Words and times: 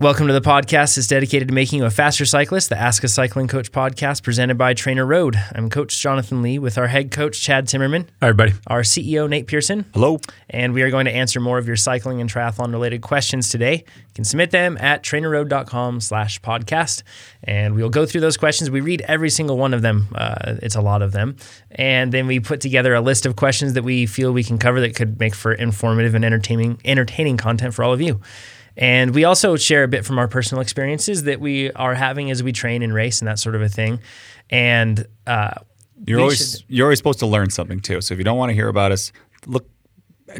Welcome 0.00 0.28
to 0.28 0.32
the 0.32 0.40
podcast 0.40 0.94
that's 0.94 1.08
dedicated 1.08 1.48
to 1.48 1.54
making 1.54 1.80
you 1.80 1.84
a 1.84 1.90
faster 1.90 2.24
cyclist, 2.24 2.68
the 2.68 2.78
Ask 2.78 3.02
a 3.02 3.08
Cycling 3.08 3.48
Coach 3.48 3.72
podcast 3.72 4.22
presented 4.22 4.56
by 4.56 4.72
TrainerRoad. 4.72 5.56
I'm 5.56 5.68
Coach 5.68 5.98
Jonathan 6.00 6.40
Lee 6.40 6.56
with 6.60 6.78
our 6.78 6.86
head 6.86 7.10
coach, 7.10 7.40
Chad 7.42 7.66
Timmerman, 7.66 8.06
Hi, 8.22 8.28
everybody. 8.28 8.52
our 8.68 8.82
CEO, 8.82 9.28
Nate 9.28 9.48
Pearson, 9.48 9.86
Hello. 9.92 10.20
and 10.50 10.72
we 10.72 10.82
are 10.82 10.90
going 10.90 11.06
to 11.06 11.10
answer 11.10 11.40
more 11.40 11.58
of 11.58 11.66
your 11.66 11.74
cycling 11.74 12.20
and 12.20 12.30
triathlon 12.30 12.70
related 12.70 13.02
questions 13.02 13.48
today. 13.48 13.74
You 13.96 14.14
can 14.14 14.22
submit 14.22 14.52
them 14.52 14.78
at 14.80 15.02
trainerroad.com 15.02 15.98
slash 16.00 16.40
podcast, 16.42 17.02
and 17.42 17.74
we'll 17.74 17.90
go 17.90 18.06
through 18.06 18.20
those 18.20 18.36
questions. 18.36 18.70
We 18.70 18.80
read 18.80 19.00
every 19.08 19.30
single 19.30 19.58
one 19.58 19.74
of 19.74 19.82
them. 19.82 20.06
Uh, 20.14 20.54
it's 20.62 20.76
a 20.76 20.80
lot 20.80 21.02
of 21.02 21.10
them. 21.10 21.34
And 21.72 22.12
then 22.12 22.28
we 22.28 22.38
put 22.38 22.60
together 22.60 22.94
a 22.94 23.00
list 23.00 23.26
of 23.26 23.34
questions 23.34 23.72
that 23.72 23.82
we 23.82 24.06
feel 24.06 24.30
we 24.32 24.44
can 24.44 24.58
cover 24.58 24.80
that 24.80 24.94
could 24.94 25.18
make 25.18 25.34
for 25.34 25.52
informative 25.52 26.14
and 26.14 26.24
entertaining, 26.24 26.80
entertaining 26.84 27.36
content 27.36 27.74
for 27.74 27.82
all 27.82 27.92
of 27.92 28.00
you. 28.00 28.20
And 28.78 29.12
we 29.14 29.24
also 29.24 29.56
share 29.56 29.82
a 29.82 29.88
bit 29.88 30.04
from 30.06 30.18
our 30.18 30.28
personal 30.28 30.62
experiences 30.62 31.24
that 31.24 31.40
we 31.40 31.70
are 31.72 31.94
having 31.94 32.30
as 32.30 32.42
we 32.42 32.52
train 32.52 32.82
and 32.82 32.94
race 32.94 33.20
and 33.20 33.26
that 33.28 33.38
sort 33.40 33.56
of 33.56 33.62
a 33.62 33.68
thing. 33.68 33.98
And 34.50 35.04
uh, 35.26 35.50
You're 36.06 36.20
always 36.20 36.52
should- 36.52 36.64
you're 36.68 36.86
always 36.86 36.98
supposed 37.00 37.18
to 37.18 37.26
learn 37.26 37.50
something 37.50 37.80
too. 37.80 38.00
So 38.00 38.14
if 38.14 38.18
you 38.18 38.24
don't 38.24 38.38
want 38.38 38.50
to 38.50 38.54
hear 38.54 38.68
about 38.68 38.92
us, 38.92 39.12
look, 39.46 39.68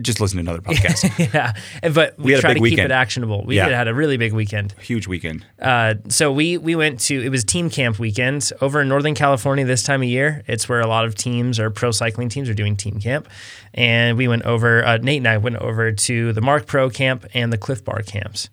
just 0.03 0.21
listen 0.21 0.37
to 0.37 0.41
another 0.41 0.61
podcast. 0.61 1.33
yeah, 1.35 1.53
but 1.93 2.19
we, 2.19 2.33
had 2.33 2.39
a 2.39 2.41
try 2.43 2.55
big 2.55 2.63
to 2.63 2.69
keep 2.71 2.79
it 2.79 2.91
actionable. 2.91 3.45
We 3.45 3.57
Yeah. 3.57 3.69
had 3.69 3.89
a 3.89 3.95
really 3.95 4.17
big 4.17 4.33
weekend. 4.33 4.73
Huge 4.81 5.07
weekend. 5.07 5.45
Uh, 5.61 5.95
so 6.09 6.33
we 6.33 6.57
we 6.59 6.75
went 6.75 7.01
to 7.01 7.21
it 7.21 7.31
was 7.31 7.45
team 7.45 7.71
camp 7.71 7.99
weekend 7.99 8.51
over 8.61 8.81
in 8.81 8.89
Northern 8.89 9.15
California 9.15 9.65
this 9.65 9.83
time 9.83 10.03
of 10.03 10.09
year. 10.09 10.43
It's 10.47 10.69
where 10.69 10.81
a 10.81 10.87
lot 10.87 11.05
of 11.05 11.15
teams 11.15 11.59
or 11.59 11.71
pro 11.71 11.91
cycling 11.91 12.29
teams 12.29 12.49
are 12.49 12.55
doing 12.55 12.77
team 12.77 13.01
camp, 13.01 13.29
and 13.75 14.17
we 14.17 14.29
went 14.29 14.43
over. 14.45 14.85
Uh, 14.85 14.99
Nate 14.99 15.19
and 15.19 15.29
I 15.29 15.39
went 15.39 15.57
over 15.57 15.93
to 15.93 16.33
the 16.33 16.41
Marc 16.41 16.67
Pro 16.67 16.91
camp 16.91 17.27
and 17.35 17.53
the 17.53 17.59
Clif 17.59 17.85
Bar 17.85 18.03
camps. 18.03 18.49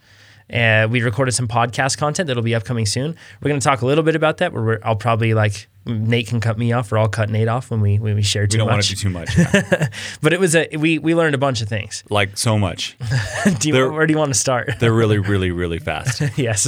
Uh, 0.54 0.88
we 0.90 1.02
recorded 1.02 1.32
some 1.32 1.48
podcast 1.48 1.98
content 1.98 2.28
that'll 2.28 2.44
be 2.44 2.54
upcoming 2.54 2.86
soon. 2.86 3.16
We're 3.42 3.50
going 3.50 3.60
to 3.60 3.64
talk 3.64 3.82
a 3.82 3.86
little 3.86 4.04
bit 4.04 4.16
about 4.16 4.38
that. 4.38 4.54
Where 4.54 4.64
we're, 4.64 4.80
I'll 4.84 4.96
probably 4.96 5.34
like 5.34 5.68
Nate 5.86 6.28
can 6.28 6.40
cut 6.40 6.58
me 6.58 6.72
off, 6.74 6.92
or 6.92 6.98
I'll 6.98 7.08
cut 7.08 7.30
Nate 7.30 7.48
off 7.48 7.70
when 7.70 7.82
we 7.82 8.00
when 8.00 8.16
we 8.16 8.24
share 8.24 8.48
too 8.48 8.58
much. 8.58 8.58
We 8.58 8.58
don't 8.58 8.68
want 8.68 8.78
much. 8.78 8.88
to 8.90 8.96
do 8.96 9.02
too 9.02 9.10
much. 9.10 9.38
yeah. 9.38 9.90
but 10.22 10.34
it 10.34 10.40
was 10.40 10.56
a 10.56 10.68
we 10.78 10.98
we 10.98 11.14
learned 11.14 11.36
a 11.36 11.38
bunch 11.38 11.62
of 11.62 11.70
things. 11.70 12.04
like 12.10 12.38
so 12.38 12.58
much. 12.58 12.98
Do 13.60 13.70
you, 13.70 13.92
where 13.92 14.08
do 14.08 14.14
you 14.14 14.18
want 14.18 14.34
to 14.34 14.40
start? 14.40 14.72
They're 14.80 14.92
really, 14.94 15.20
really, 15.20 15.52
really 15.52 15.80
fast. 15.80 16.22
yes, 16.38 16.68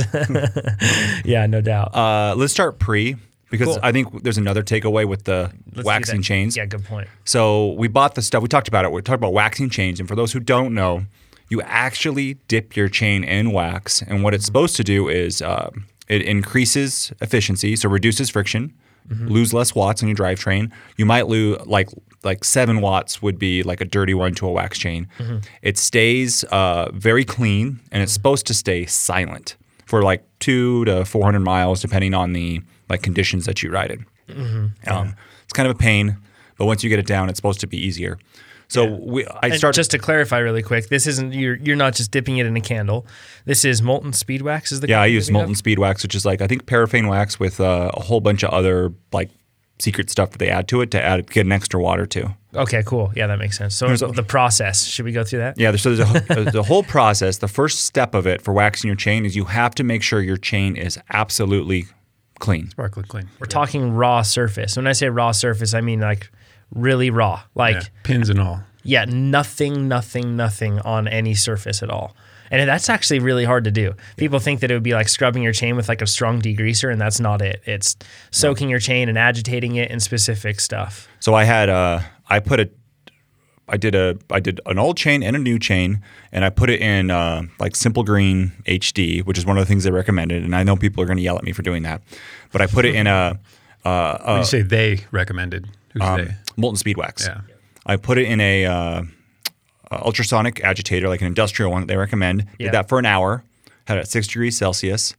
yeah, 1.25 1.45
no 1.47 1.61
doubt. 1.61 1.95
Uh, 1.95 2.35
let's 2.37 2.53
start 2.53 2.79
pre 2.79 3.15
because 3.49 3.67
Cool. 3.67 3.79
I 3.81 3.91
think 3.91 4.23
there's 4.23 4.37
another 4.37 4.61
takeaway 4.61 5.07
with 5.07 5.23
the 5.23 5.51
Let's 5.73 5.85
waxing 5.85 6.21
chains. 6.21 6.55
Yeah, 6.55 6.65
good 6.65 6.85
point. 6.85 7.07
So 7.25 7.71
we 7.73 7.87
bought 7.87 8.15
the 8.15 8.21
stuff. 8.21 8.41
We 8.41 8.49
talked 8.49 8.67
about 8.67 8.85
it. 8.85 8.91
We 8.91 9.01
talked 9.01 9.17
about 9.19 9.33
waxing 9.33 9.69
chains. 9.69 9.99
And 9.99 10.07
for 10.07 10.15
those 10.15 10.33
who 10.33 10.39
don't 10.39 10.73
know, 10.73 11.05
you 11.49 11.61
actually 11.61 12.35
dip 12.47 12.75
your 12.75 12.89
chain 12.89 13.23
in 13.23 13.51
wax. 13.51 14.01
And 14.01 14.23
what 14.23 14.33
it's 14.33 14.45
supposed 14.45 14.75
to 14.77 14.83
do 14.83 15.07
is 15.07 15.41
uh, 15.41 15.71
it 16.07 16.21
increases 16.21 17.11
efficiency, 17.21 17.75
so 17.75 17.89
reduces 17.89 18.29
friction, 18.29 18.73
lose 19.09 19.53
less 19.53 19.73
watts 19.75 20.01
on 20.03 20.09
your 20.09 20.17
drivetrain. 20.17 20.71
You 20.97 21.05
might 21.05 21.27
lose 21.27 21.57
like 21.65 21.89
like 22.23 22.43
seven 22.43 22.81
watts 22.81 23.21
would 23.21 23.37
be 23.39 23.63
like 23.63 23.79
a 23.79 23.85
dirty 23.85 24.13
one 24.13 24.33
to 24.35 24.47
a 24.47 24.51
wax 24.51 24.77
chain. 24.77 25.07
It 25.61 25.77
stays 25.77 26.43
uh, 26.45 26.89
very 26.93 27.23
clean, 27.23 27.79
and 27.91 28.03
it's 28.03 28.11
supposed 28.11 28.45
to 28.47 28.53
stay 28.53 28.85
silent 28.85 29.55
for 29.85 30.01
like 30.03 30.23
two 30.39 30.83
to 30.85 31.05
four 31.05 31.23
hundred 31.23 31.41
miles, 31.41 31.81
depending 31.81 32.13
on 32.13 32.33
the 32.33 32.61
like 32.89 33.01
conditions 33.01 33.45
that 33.45 33.63
you 33.63 33.69
ride 33.71 33.91
in. 33.91 34.05
Um, 34.87 35.15
it's 35.43 35.53
kind 35.53 35.69
of 35.69 35.75
a 35.75 35.79
pain, 35.79 36.17
but 36.57 36.65
once 36.65 36.83
you 36.83 36.89
get 36.89 36.99
it 36.99 37.07
down, 37.07 37.29
it's 37.29 37.37
supposed 37.37 37.61
to 37.61 37.67
be 37.67 37.77
easier. 37.77 38.17
So 38.69 38.85
we, 38.85 39.25
I 39.25 39.39
And 39.47 39.53
started. 39.55 39.77
just 39.77 39.91
to 39.91 39.97
clarify 39.97 40.39
really 40.39 40.61
quick, 40.61 40.89
this 40.89 41.07
isn't 41.07 41.33
you're 41.33 41.55
you're 41.55 41.75
not 41.77 41.93
just 41.95 42.11
dipping 42.11 42.37
it 42.37 42.45
in 42.45 42.55
a 42.57 42.61
candle. 42.61 43.05
This 43.45 43.63
is 43.63 43.81
molten 43.81 44.11
speed 44.13 44.41
wax. 44.41 44.71
Is 44.71 44.81
the 44.81 44.89
yeah, 44.89 45.01
I 45.01 45.05
use 45.05 45.31
molten 45.31 45.55
speed 45.55 45.79
wax, 45.79 46.03
which 46.03 46.13
is 46.15 46.25
like 46.25 46.41
I 46.41 46.47
think 46.47 46.65
paraffin 46.65 47.07
wax 47.07 47.39
with 47.39 47.59
uh, 47.61 47.91
a 47.93 48.01
whole 48.01 48.19
bunch 48.19 48.43
of 48.43 48.49
other 48.51 48.91
like 49.13 49.29
secret 49.79 50.09
stuff 50.09 50.31
that 50.31 50.39
they 50.39 50.49
add 50.49 50.67
to 50.67 50.81
it 50.81 50.91
to 50.91 51.01
add 51.01 51.29
get 51.31 51.45
an 51.45 51.51
extra 51.51 51.79
water 51.81 52.05
to. 52.07 52.35
Okay, 52.55 52.81
cool. 52.85 53.13
Yeah, 53.15 53.27
that 53.27 53.37
makes 53.39 53.57
sense. 53.57 53.75
So 53.75 53.85
There's 53.87 54.01
a- 54.01 54.07
the 54.07 54.23
process. 54.23 54.83
Should 54.85 55.05
we 55.05 55.11
go 55.11 55.23
through 55.23 55.39
that? 55.39 55.59
Yeah, 55.59 55.75
so 55.75 55.93
there's 55.95 56.09
a, 56.31 56.43
the 56.51 56.63
whole 56.63 56.81
process. 56.83 57.37
The 57.37 57.47
first 57.47 57.85
step 57.85 58.15
of 58.15 58.25
it 58.27 58.41
for 58.41 58.51
waxing 58.53 58.87
your 58.87 58.95
chain 58.95 59.25
is 59.25 59.35
you 59.35 59.45
have 59.45 59.75
to 59.75 59.83
make 59.83 60.01
sure 60.01 60.19
your 60.21 60.37
chain 60.37 60.75
is 60.75 60.97
absolutely 61.11 61.85
clean. 62.39 62.69
Sparkly 62.71 63.03
clean. 63.03 63.29
We're 63.39 63.45
talking 63.47 63.93
raw 63.93 64.23
surface. 64.23 64.75
When 64.75 64.87
I 64.87 64.93
say 64.93 65.07
raw 65.09 65.31
surface, 65.31 65.73
I 65.75 65.81
mean 65.81 65.99
like 65.99 66.31
really 66.73 67.09
raw. 67.09 67.41
Like 67.55 67.75
Yeah, 67.75 67.83
pins 68.03 68.29
and 68.29 68.39
all. 68.39 68.61
yeah, 68.83 69.05
nothing, 69.05 69.87
nothing, 69.87 70.35
nothing 70.35 70.79
on 70.79 71.07
any 71.07 71.33
surface 71.33 71.83
at 71.83 71.89
all. 71.89 72.15
And 72.49 72.69
that's 72.69 72.89
actually 72.89 73.19
really 73.19 73.43
hard 73.43 73.65
to 73.65 73.71
do. 73.71 73.93
People 74.15 74.39
think 74.39 74.61
that 74.61 74.71
it 74.71 74.73
would 74.73 74.83
be 74.83 74.93
like 74.93 75.09
scrubbing 75.09 75.43
your 75.43 75.51
chain 75.51 75.75
with 75.75 75.89
like 75.89 76.01
a 76.01 76.07
strong 76.07 76.41
degreaser, 76.41 76.89
and 76.89 76.99
that's 76.99 77.19
not 77.19 77.41
it. 77.41 77.61
It's 77.65 77.97
soaking 78.31 78.69
your 78.69 78.79
chain 78.79 79.09
and 79.09 79.17
agitating 79.17 79.75
it 79.75 79.91
in 79.91 79.99
specific 79.99 80.61
stuff. 80.61 81.09
So 81.19 81.33
I 81.33 81.43
had 81.43 81.67
uh 81.67 81.99
I 82.29 82.39
put 82.39 82.61
a 82.61 82.69
I 83.69 83.77
did 83.77 83.95
a 83.95 84.17
I 84.31 84.39
did 84.39 84.61
an 84.65 84.79
old 84.79 84.95
chain 84.95 85.23
and 85.23 85.35
a 85.35 85.39
new 85.39 85.59
chain 85.59 86.01
and 86.31 86.45
I 86.45 86.49
put 86.49 86.69
it 86.69 86.79
in 86.79 87.11
uh, 87.11 87.43
like 87.59 87.75
Simple 87.75 88.03
Green 88.03 88.53
HD, 88.65 89.25
which 89.25 89.37
is 89.37 89.45
one 89.45 89.57
of 89.57 89.61
the 89.61 89.67
things 89.67 89.83
they 89.83 89.91
recommended. 89.91 90.43
And 90.43 90.55
I 90.55 90.63
know 90.63 90.77
people 90.77 91.03
are 91.03 91.05
going 91.05 91.17
to 91.17 91.23
yell 91.23 91.37
at 91.37 91.43
me 91.43 91.51
for 91.51 91.63
doing 91.63 91.83
that, 91.83 92.01
but 92.53 92.61
I 92.61 92.67
put 92.67 92.85
it 92.85 92.95
in 92.95 93.07
a 93.07 93.37
when 93.83 94.37
you 94.37 94.43
say 94.45 94.61
they 94.61 95.05
recommended, 95.11 95.67
who's 95.93 96.01
um, 96.01 96.25
they? 96.25 96.35
Molten 96.57 96.77
speed 96.77 96.97
wax. 96.97 97.27
Yeah. 97.27 97.41
I 97.85 97.95
put 97.95 98.17
it 98.17 98.27
in 98.27 98.41
a 98.41 98.65
uh, 98.65 98.73
uh, 98.73 99.03
ultrasonic 99.91 100.61
agitator, 100.63 101.07
like 101.07 101.21
an 101.21 101.27
industrial 101.27 101.71
one 101.71 101.81
that 101.81 101.87
they 101.87 101.95
recommend. 101.95 102.45
Yeah. 102.59 102.67
Did 102.67 102.73
that 102.73 102.89
for 102.89 102.99
an 102.99 103.05
hour, 103.05 103.43
had 103.85 103.97
it 103.97 104.01
at 104.01 104.07
six 104.09 104.27
degrees 104.27 104.57
Celsius. 104.57 105.15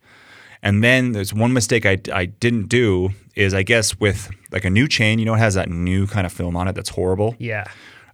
And 0.63 0.83
then 0.83 1.13
there's 1.13 1.33
one 1.33 1.53
mistake 1.53 1.87
I, 1.87 1.99
I 2.13 2.27
didn't 2.27 2.69
do 2.69 3.11
is 3.37 3.55
I 3.55 3.63
guess 3.63 3.99
with 4.01 4.29
like 4.51 4.65
a 4.65 4.71
new 4.71 4.89
chain, 4.89 5.19
you 5.21 5.25
know, 5.25 5.35
it 5.35 5.39
has 5.39 5.55
that 5.55 5.69
new 5.69 6.07
kind 6.07 6.27
of 6.27 6.33
film 6.33 6.57
on 6.57 6.67
it 6.67 6.75
that's 6.75 6.91
horrible. 6.91 7.37
Yeah. 7.39 7.65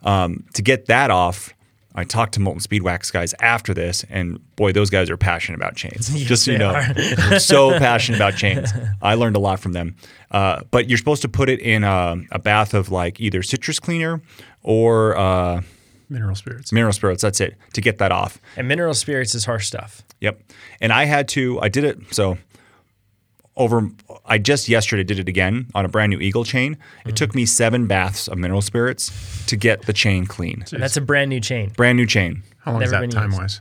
Um, 0.03 0.45
to 0.53 0.63
get 0.63 0.87
that 0.87 1.11
off, 1.11 1.54
I 1.95 2.03
talked 2.05 2.35
to 2.35 2.41
Molten 2.41 2.61
Speed 2.61 2.83
Wax 2.83 3.11
guys 3.13 3.35
after 3.41 3.73
this, 3.73 4.05
and 4.11 4.41
boy, 4.57 4.73
those 4.73 4.91
guys 4.91 5.11
are 5.11 5.17
passionate 5.17 5.57
about 5.59 5.77
chains. 5.77 6.09
Just 6.25 6.45
so 6.45 6.51
you 6.51 6.59
know, 6.59 6.73
so 7.39 7.79
passionate 7.79 8.17
about 8.19 8.35
chains. 8.37 8.73
I 9.01 9.15
learned 9.15 9.37
a 9.37 9.39
lot 9.39 9.61
from 9.61 9.73
them. 9.73 9.95
Uh, 10.31 10.63
but 10.73 10.89
you're 10.89 10.99
supposed 10.99 11.23
to 11.23 11.29
put 11.29 11.49
it 11.49 11.61
in 11.61 11.85
a, 11.85 12.17
a 12.33 12.39
bath 12.41 12.75
of 12.75 12.91
like 12.91 13.21
either 13.21 13.43
citrus 13.43 13.79
cleaner 13.79 14.21
or 14.63 15.17
uh, 15.17 15.63
Mineral 16.09 16.35
spirits. 16.35 16.73
mineral 16.73 16.93
spirits. 16.93 17.23
That's 17.23 17.41
it 17.41 17.57
to 17.73 17.81
get 17.81 17.99
that 17.99 18.11
off. 18.13 18.41
And 18.57 18.67
mineral 18.69 18.95
spirits 18.95 19.35
is 19.35 19.45
harsh 19.45 19.67
stuff. 19.67 20.03
Yep. 20.21 20.41
And 20.81 20.93
I 20.93 21.05
had 21.05 21.29
to, 21.29 21.61
I 21.61 21.69
did 21.69 21.85
it. 21.85 21.99
So 22.13 22.39
over, 23.57 23.89
I 24.27 24.39
just 24.39 24.69
yesterday 24.69 25.05
did 25.05 25.19
it 25.19 25.29
again 25.29 25.69
on 25.75 25.85
a 25.85 25.89
brand 25.89 26.11
new 26.11 26.19
Eagle 26.19 26.45
chain. 26.45 26.73
It 26.73 26.77
mm-hmm. 26.79 27.15
took 27.15 27.35
me 27.35 27.47
seven 27.47 27.87
baths 27.87 28.29
of 28.29 28.39
mineral 28.39 28.63
spirits 28.63 29.13
to 29.47 29.57
get 29.57 29.83
the 29.83 29.93
chain 29.93 30.27
clean. 30.27 30.65
And 30.73 30.83
that's 30.83 30.97
a 30.97 31.01
brand 31.01 31.31
new 31.31 31.41
chain. 31.41 31.71
Brand 31.77 31.97
new 31.97 32.07
chain. 32.07 32.43
How 32.59 32.73
long 32.73 32.83
is 32.83 32.91
that 32.91 33.11
time 33.11 33.31
used. 33.31 33.41
wise? 33.41 33.61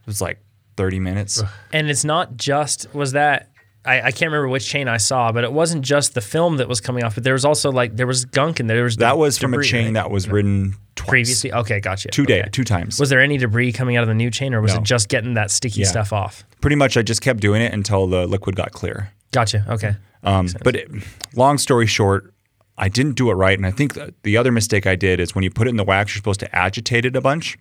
It 0.00 0.06
was 0.06 0.20
like 0.20 0.38
30 0.76 1.00
minutes. 1.00 1.42
And 1.72 1.90
it's 1.90 2.04
not 2.04 2.36
just 2.36 2.92
was 2.94 3.12
that 3.12 3.50
I, 3.86 4.00
I 4.02 4.10
can't 4.10 4.32
remember 4.32 4.48
which 4.48 4.68
chain 4.68 4.88
I 4.88 4.96
saw, 4.96 5.30
but 5.30 5.44
it 5.44 5.52
wasn't 5.52 5.84
just 5.84 6.14
the 6.14 6.20
film 6.20 6.56
that 6.56 6.68
was 6.68 6.80
coming 6.80 7.04
off, 7.04 7.14
but 7.14 7.24
there 7.24 7.34
was 7.34 7.44
also 7.44 7.70
like 7.70 7.96
there 7.96 8.06
was 8.06 8.24
gunk 8.24 8.58
and 8.58 8.68
there 8.68 8.82
was 8.82 8.96
That 8.96 9.16
was 9.16 9.38
from 9.38 9.54
a 9.54 9.62
chain 9.62 9.86
right? 9.86 9.94
that 9.94 10.10
was 10.10 10.28
ridden 10.28 10.74
twice. 10.96 11.08
previously. 11.08 11.52
Okay, 11.52 11.80
gotcha. 11.80 12.08
Two 12.08 12.22
okay. 12.22 12.42
day, 12.42 12.48
two 12.50 12.64
times. 12.64 12.98
Was 12.98 13.10
there 13.10 13.20
any 13.20 13.38
debris 13.38 13.72
coming 13.72 13.96
out 13.96 14.02
of 14.02 14.08
the 14.08 14.14
new 14.14 14.30
chain, 14.30 14.54
or 14.54 14.60
was 14.60 14.74
No. 14.74 14.80
it 14.80 14.84
just 14.84 15.08
getting 15.08 15.34
that 15.34 15.52
sticky 15.52 15.82
Yeah. 15.82 15.86
stuff 15.86 16.12
off? 16.12 16.44
Pretty 16.60 16.76
much, 16.76 16.96
I 16.96 17.02
just 17.02 17.22
kept 17.22 17.40
doing 17.40 17.62
it 17.62 17.72
until 17.72 18.08
the 18.08 18.26
liquid 18.26 18.56
got 18.56 18.72
clear. 18.72 19.12
Gotcha. 19.36 19.64
Okay. 19.68 19.94
Um, 20.22 20.48
but 20.64 20.74
it, 20.76 20.90
long 21.34 21.58
story 21.58 21.86
short, 21.86 22.32
I 22.78 22.88
didn't 22.88 23.16
do 23.16 23.30
it 23.30 23.34
right, 23.34 23.56
and 23.58 23.66
I 23.66 23.70
think 23.70 23.98
the 24.22 24.36
other 24.38 24.50
mistake 24.50 24.86
I 24.86 24.96
did 24.96 25.20
is 25.20 25.34
when 25.34 25.44
you 25.44 25.50
put 25.50 25.66
it 25.66 25.70
in 25.70 25.76
the 25.76 25.84
wax, 25.84 26.14
you're 26.14 26.20
supposed 26.20 26.40
to 26.40 26.56
agitate 26.56 27.04
it 27.04 27.14
a 27.16 27.20
bunch. 27.20 27.58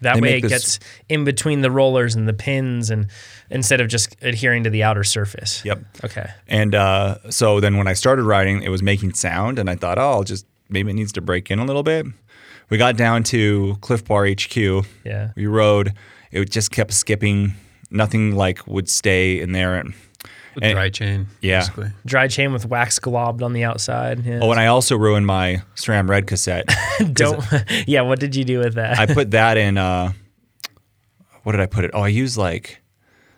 That 0.00 0.14
They 0.14 0.20
way 0.20 0.36
it 0.38 0.42
this- 0.42 0.50
gets 0.52 0.78
in 1.08 1.24
between 1.24 1.62
the 1.62 1.70
rollers 1.70 2.14
and 2.14 2.28
the 2.28 2.32
pins, 2.34 2.90
and 2.90 3.06
instead 3.50 3.80
of 3.80 3.88
just 3.88 4.14
adhering 4.22 4.64
to 4.64 4.70
the 4.70 4.82
outer 4.84 5.02
surface. 5.02 5.64
Yep. 5.64 5.78
Okay. 6.04 6.26
And 6.46 6.74
uh, 6.74 7.16
so 7.30 7.58
then 7.58 7.76
when 7.78 7.88
I 7.88 7.94
started 7.94 8.22
riding, 8.24 8.62
it 8.62 8.68
was 8.68 8.82
making 8.82 9.14
sound, 9.14 9.58
and 9.58 9.68
I 9.70 9.74
thought, 9.76 9.98
oh, 9.98 10.10
I'll 10.10 10.24
just 10.24 10.46
maybe 10.68 10.90
it 10.90 10.94
needs 10.94 11.12
to 11.14 11.20
break 11.20 11.50
in 11.50 11.58
a 11.58 11.64
little 11.64 11.82
bit. 11.82 12.06
We 12.70 12.76
got 12.78 12.96
down 12.98 13.22
to 13.24 13.76
Clif 13.80 14.04
Bar 14.04 14.26
HQ. 14.28 14.56
Yeah. 15.04 15.30
We 15.34 15.46
rode. 15.46 15.94
It 16.30 16.50
just 16.50 16.70
kept 16.70 16.92
skipping. 16.92 17.54
Nothing 17.90 18.36
like 18.36 18.66
would 18.66 18.88
stay 18.90 19.40
in 19.40 19.52
there. 19.52 19.74
And, 19.76 19.94
and- 20.62 20.74
dry 20.74 20.88
chain. 20.90 21.26
Yeah. 21.40 21.60
Basically. 21.60 21.90
Dry 22.06 22.28
chain 22.28 22.52
with 22.52 22.66
wax 22.66 22.98
globbed 22.98 23.42
on 23.42 23.52
the 23.52 23.64
outside. 23.64 24.24
Yeah. 24.24 24.40
oh, 24.42 24.50
and 24.50 24.60
I 24.60 24.66
also 24.66 24.96
ruined 24.96 25.26
my 25.26 25.62
SRAM 25.74 26.08
Red 26.08 26.26
cassette. 26.26 26.68
don't. 27.12 27.42
yeah. 27.86 28.02
What 28.02 28.20
did 28.20 28.34
you 28.36 28.44
do 28.44 28.58
with 28.58 28.74
that? 28.74 28.98
I 28.98 29.06
put 29.06 29.30
that 29.32 29.56
in. 29.56 29.78
Uh, 29.88 30.12
what 31.44 31.52
did 31.52 31.60
I 31.62 31.66
put 31.66 31.84
it? 31.84 31.92
Oh, 31.94 32.02
I 32.02 32.08
used 32.08 32.36
like 32.36 32.82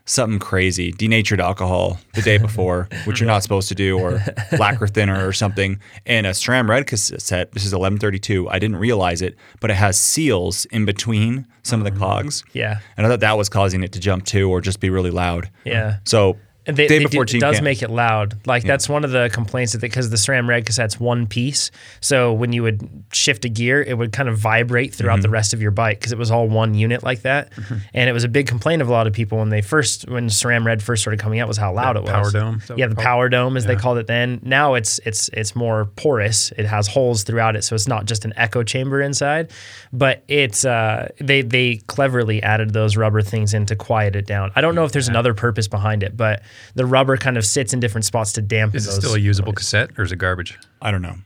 something 0.04 0.40
crazy, 0.40 0.90
denatured 0.90 1.40
alcohol 1.40 2.00
the 2.14 2.22
day 2.22 2.38
before, 2.38 2.88
which 3.04 3.20
you're 3.20 3.26
not 3.26 3.42
supposed 3.44 3.68
to 3.68 3.74
do, 3.74 3.98
or 3.98 4.20
lacquer 4.58 4.88
thinner 4.88 5.26
or 5.26 5.32
something, 5.32 5.78
and 6.06 6.26
a 6.26 6.30
SRAM 6.30 6.68
red 6.68 6.86
cassette. 6.88 7.52
This 7.52 7.64
is 7.64 7.72
1132. 7.72 8.48
I 8.48 8.58
didn't 8.58 8.76
realize 8.76 9.22
it, 9.22 9.36
but 9.60 9.70
it 9.70 9.74
has 9.74 9.96
seals 9.96 10.64
in 10.66 10.84
between 10.84 11.46
some 11.62 11.78
of 11.80 11.84
the 11.84 11.96
cogs. 11.96 12.42
Yeah. 12.52 12.80
And 12.96 13.06
I 13.06 13.10
thought 13.10 13.20
that 13.20 13.38
was 13.38 13.48
causing 13.48 13.84
it 13.84 13.92
to 13.92 14.00
jump 14.00 14.24
too, 14.24 14.50
or 14.50 14.60
just 14.60 14.80
be 14.80 14.90
really 14.90 15.10
loud. 15.10 15.48
Yeah. 15.64 15.98
So 16.04 16.30
And 16.30 16.38
they, 16.72 16.86
day 16.88 16.98
they 16.98 17.04
before 17.04 17.24
do, 17.24 17.36
it 17.36 17.40
does 17.40 17.56
Camp. 17.56 17.64
make 17.64 17.82
it 17.82 17.90
loud. 17.90 18.46
Like 18.46 18.64
that's 18.64 18.88
one 18.88 19.04
of 19.04 19.10
the 19.10 19.30
complaints 19.32 19.72
that 19.72 19.80
because 19.80 20.10
the 20.10 20.16
SRAM 20.16 20.48
Red 20.48 20.66
cassette's 20.66 20.98
one 21.00 21.26
piece, 21.26 21.70
so 22.00 22.32
when 22.32 22.52
you 22.52 22.62
would 22.62 22.88
shift 23.12 23.44
a 23.44 23.48
gear, 23.48 23.82
it 23.82 23.94
would 23.96 24.12
kind 24.12 24.28
of 24.28 24.38
vibrate 24.38 24.94
throughout 24.94 25.10
Mm-hmm. 25.10 25.22
the 25.22 25.28
rest 25.30 25.52
of 25.54 25.60
your 25.60 25.70
bike 25.72 25.98
because 25.98 26.12
it 26.12 26.18
was 26.18 26.30
all 26.30 26.48
one 26.48 26.74
unit 26.74 27.02
like 27.02 27.22
that. 27.22 27.52
And 27.94 28.08
it 28.08 28.12
was 28.12 28.24
a 28.24 28.28
big 28.28 28.46
complaint 28.46 28.80
of 28.80 28.88
a 28.88 28.92
lot 28.92 29.06
of 29.06 29.12
people 29.12 29.38
when 29.38 29.48
they 29.48 29.60
first 29.62 30.08
when 30.08 30.28
SRAM 30.28 30.64
Red 30.64 30.82
first 30.82 31.02
started 31.02 31.18
coming 31.20 31.40
out 31.40 31.48
was 31.48 31.56
how 31.56 31.72
loud 31.72 31.96
it 31.96 32.02
was. 32.02 32.10
Power 32.10 32.30
Dome, 32.30 32.62
Yeah, 32.76 32.86
the 32.86 32.94
power 32.96 33.28
dome 33.28 33.56
as 33.56 33.66
they 33.66 33.76
called 33.76 33.98
it 33.98 34.06
then. 34.06 34.40
Now 34.42 34.74
it's 34.74 35.00
it's 35.04 35.28
it's 35.32 35.56
more 35.56 35.86
porous. 35.96 36.52
It 36.56 36.66
has 36.66 36.86
holes 36.86 37.24
throughout 37.24 37.56
it, 37.56 37.64
so 37.64 37.74
it's 37.74 37.88
not 37.88 38.04
just 38.06 38.24
an 38.24 38.32
echo 38.36 38.62
chamber 38.62 39.00
inside. 39.00 39.50
But 39.92 40.22
it's 40.28 40.64
uh, 40.64 41.08
they 41.20 41.42
they 41.42 41.76
cleverly 41.86 42.42
added 42.42 42.72
those 42.72 42.96
rubber 42.96 43.22
things 43.22 43.52
in 43.54 43.66
to 43.66 43.76
quiet 43.76 44.14
it 44.16 44.26
down. 44.26 44.52
I 44.54 44.60
don't 44.60 44.74
know 44.74 44.84
if 44.84 44.92
there's 44.92 45.08
another 45.08 45.34
purpose 45.34 45.66
behind 45.68 46.02
it, 46.02 46.16
but 46.16 46.42
the 46.74 46.86
rubber 46.86 47.16
kind 47.16 47.36
of 47.36 47.44
sits 47.44 47.72
in 47.72 47.80
different 47.80 48.04
spots 48.04 48.32
to 48.34 48.42
dampen 48.42 48.76
Is 48.76 48.86
it 48.86 48.90
those. 48.90 48.98
still 48.98 49.14
a 49.14 49.18
usable 49.18 49.52
cassette 49.52 49.90
or 49.98 50.04
is 50.04 50.12
it 50.12 50.16
garbage? 50.16 50.58
I 50.80 50.90
don't 50.90 51.02
know. 51.02 51.16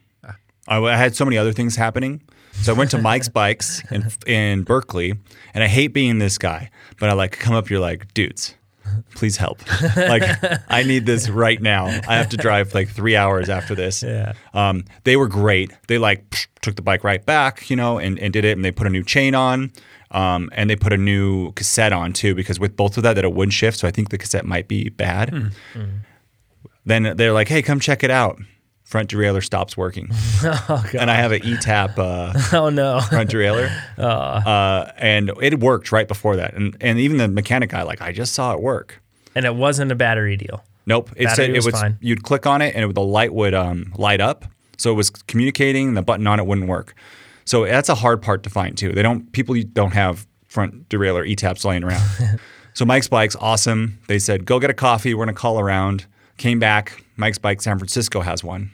I, 0.66 0.78
I 0.78 0.96
had 0.96 1.14
so 1.14 1.24
many 1.24 1.36
other 1.36 1.52
things 1.52 1.76
happening. 1.76 2.22
So 2.62 2.74
I 2.74 2.78
went 2.78 2.90
to 2.92 2.98
Mike's 2.98 3.28
Bikes 3.42 3.82
in, 3.90 4.06
in 4.26 4.62
Berkeley, 4.62 5.14
and 5.52 5.64
I 5.64 5.66
hate 5.66 5.88
being 5.88 6.18
this 6.18 6.38
guy, 6.38 6.70
but 6.98 7.10
I 7.10 7.12
like 7.12 7.32
come 7.32 7.54
up, 7.54 7.68
you're 7.68 7.80
like, 7.80 8.14
dudes, 8.14 8.54
please 9.14 9.36
help. 9.36 9.60
like, 9.96 10.22
I 10.68 10.84
need 10.84 11.04
this 11.04 11.28
right 11.28 11.60
now. 11.60 11.86
I 11.86 12.16
have 12.16 12.28
to 12.30 12.36
drive 12.36 12.74
like 12.74 12.88
three 12.88 13.16
hours 13.16 13.48
after 13.48 13.74
this. 13.74 14.02
Yeah. 14.02 14.34
Um, 14.52 14.84
they 15.02 15.16
were 15.16 15.26
great. 15.28 15.72
They 15.88 15.98
like 15.98 16.30
psh, 16.30 16.46
took 16.62 16.76
the 16.76 16.82
bike 16.82 17.02
right 17.04 17.24
back, 17.24 17.68
you 17.68 17.76
know, 17.76 17.98
and, 17.98 18.18
and 18.18 18.32
did 18.32 18.44
it, 18.44 18.56
and 18.56 18.64
they 18.64 18.70
put 18.70 18.86
a 18.86 18.90
new 18.90 19.02
chain 19.02 19.34
on. 19.34 19.72
Um, 20.14 20.48
and 20.52 20.70
they 20.70 20.76
put 20.76 20.92
a 20.92 20.96
new 20.96 21.52
cassette 21.52 21.92
on 21.92 22.12
too, 22.12 22.34
because 22.34 22.58
with 22.60 22.76
both 22.76 22.96
of 22.96 23.02
that, 23.02 23.14
that 23.14 23.24
it 23.24 23.32
wouldn't 23.34 23.52
shift. 23.52 23.78
So 23.80 23.88
I 23.88 23.90
think 23.90 24.10
the 24.10 24.16
cassette 24.18 24.46
might 24.46 24.68
be 24.68 24.88
bad. 24.88 25.52
Then 26.86 27.16
they're 27.16 27.32
like, 27.32 27.48
"Hey, 27.48 27.62
come 27.62 27.80
check 27.80 28.04
it 28.04 28.10
out." 28.10 28.38
Front 28.84 29.08
derailleur 29.10 29.42
stops 29.42 29.76
working, 29.78 30.10
and 30.98 31.10
I 31.10 31.14
have 31.14 31.32
an 31.32 31.42
E-tap 31.42 31.98
uh, 31.98 32.34
oh 32.52 32.68
no. 32.68 33.00
front 33.00 33.30
derailleur, 33.30 33.70
uh, 33.98 34.92
and 34.98 35.30
it 35.40 35.58
worked 35.58 35.90
right 35.90 36.06
before 36.06 36.36
that. 36.36 36.52
And 36.54 36.76
and 36.82 36.98
even 36.98 37.16
the 37.16 37.26
mechanic 37.26 37.70
guy, 37.70 37.82
like, 37.82 38.02
I 38.02 38.12
just 38.12 38.34
saw 38.34 38.52
it 38.52 38.60
work. 38.60 39.00
and 39.34 39.46
it 39.46 39.54
wasn't 39.54 39.90
a 39.90 39.94
battery 39.94 40.36
deal. 40.36 40.62
Nope, 40.86 41.10
it 41.16 41.24
Battery 41.24 41.34
said 41.46 41.50
it 41.50 41.54
was 41.54 41.64
was. 41.66 41.80
fine. 41.80 41.96
You'd 42.02 42.22
click 42.24 42.46
on 42.46 42.60
it, 42.60 42.74
and 42.76 42.84
it, 42.90 42.94
the 42.94 43.02
light 43.02 43.32
would 43.32 43.54
um, 43.54 43.90
light 43.96 44.20
up. 44.20 44.44
So 44.76 44.90
it 44.90 44.94
was 44.94 45.08
communicating. 45.08 45.88
And 45.88 45.96
the 45.96 46.02
button 46.02 46.26
on 46.26 46.38
it 46.38 46.46
wouldn't 46.46 46.68
work. 46.68 46.94
So 47.44 47.64
that's 47.64 47.88
a 47.88 47.94
hard 47.94 48.22
part 48.22 48.42
to 48.44 48.50
find 48.50 48.76
too. 48.76 48.92
They 48.92 49.02
don't 49.02 49.30
people 49.32 49.54
don't 49.72 49.92
have 49.92 50.26
front 50.48 50.88
derailleur 50.88 51.26
E-taps 51.26 51.64
laying 51.64 51.84
around. 51.84 52.02
so 52.74 52.84
Mike's 52.84 53.08
Bikes, 53.08 53.36
awesome. 53.40 53.98
They 54.08 54.18
said 54.18 54.44
go 54.44 54.58
get 54.58 54.70
a 54.70 54.74
coffee. 54.74 55.14
We're 55.14 55.24
gonna 55.24 55.34
call 55.36 55.58
around. 55.60 56.06
Came 56.36 56.58
back. 56.58 57.04
Mike's 57.16 57.38
Bike 57.38 57.62
San 57.62 57.78
Francisco 57.78 58.20
has 58.20 58.42
one. 58.42 58.70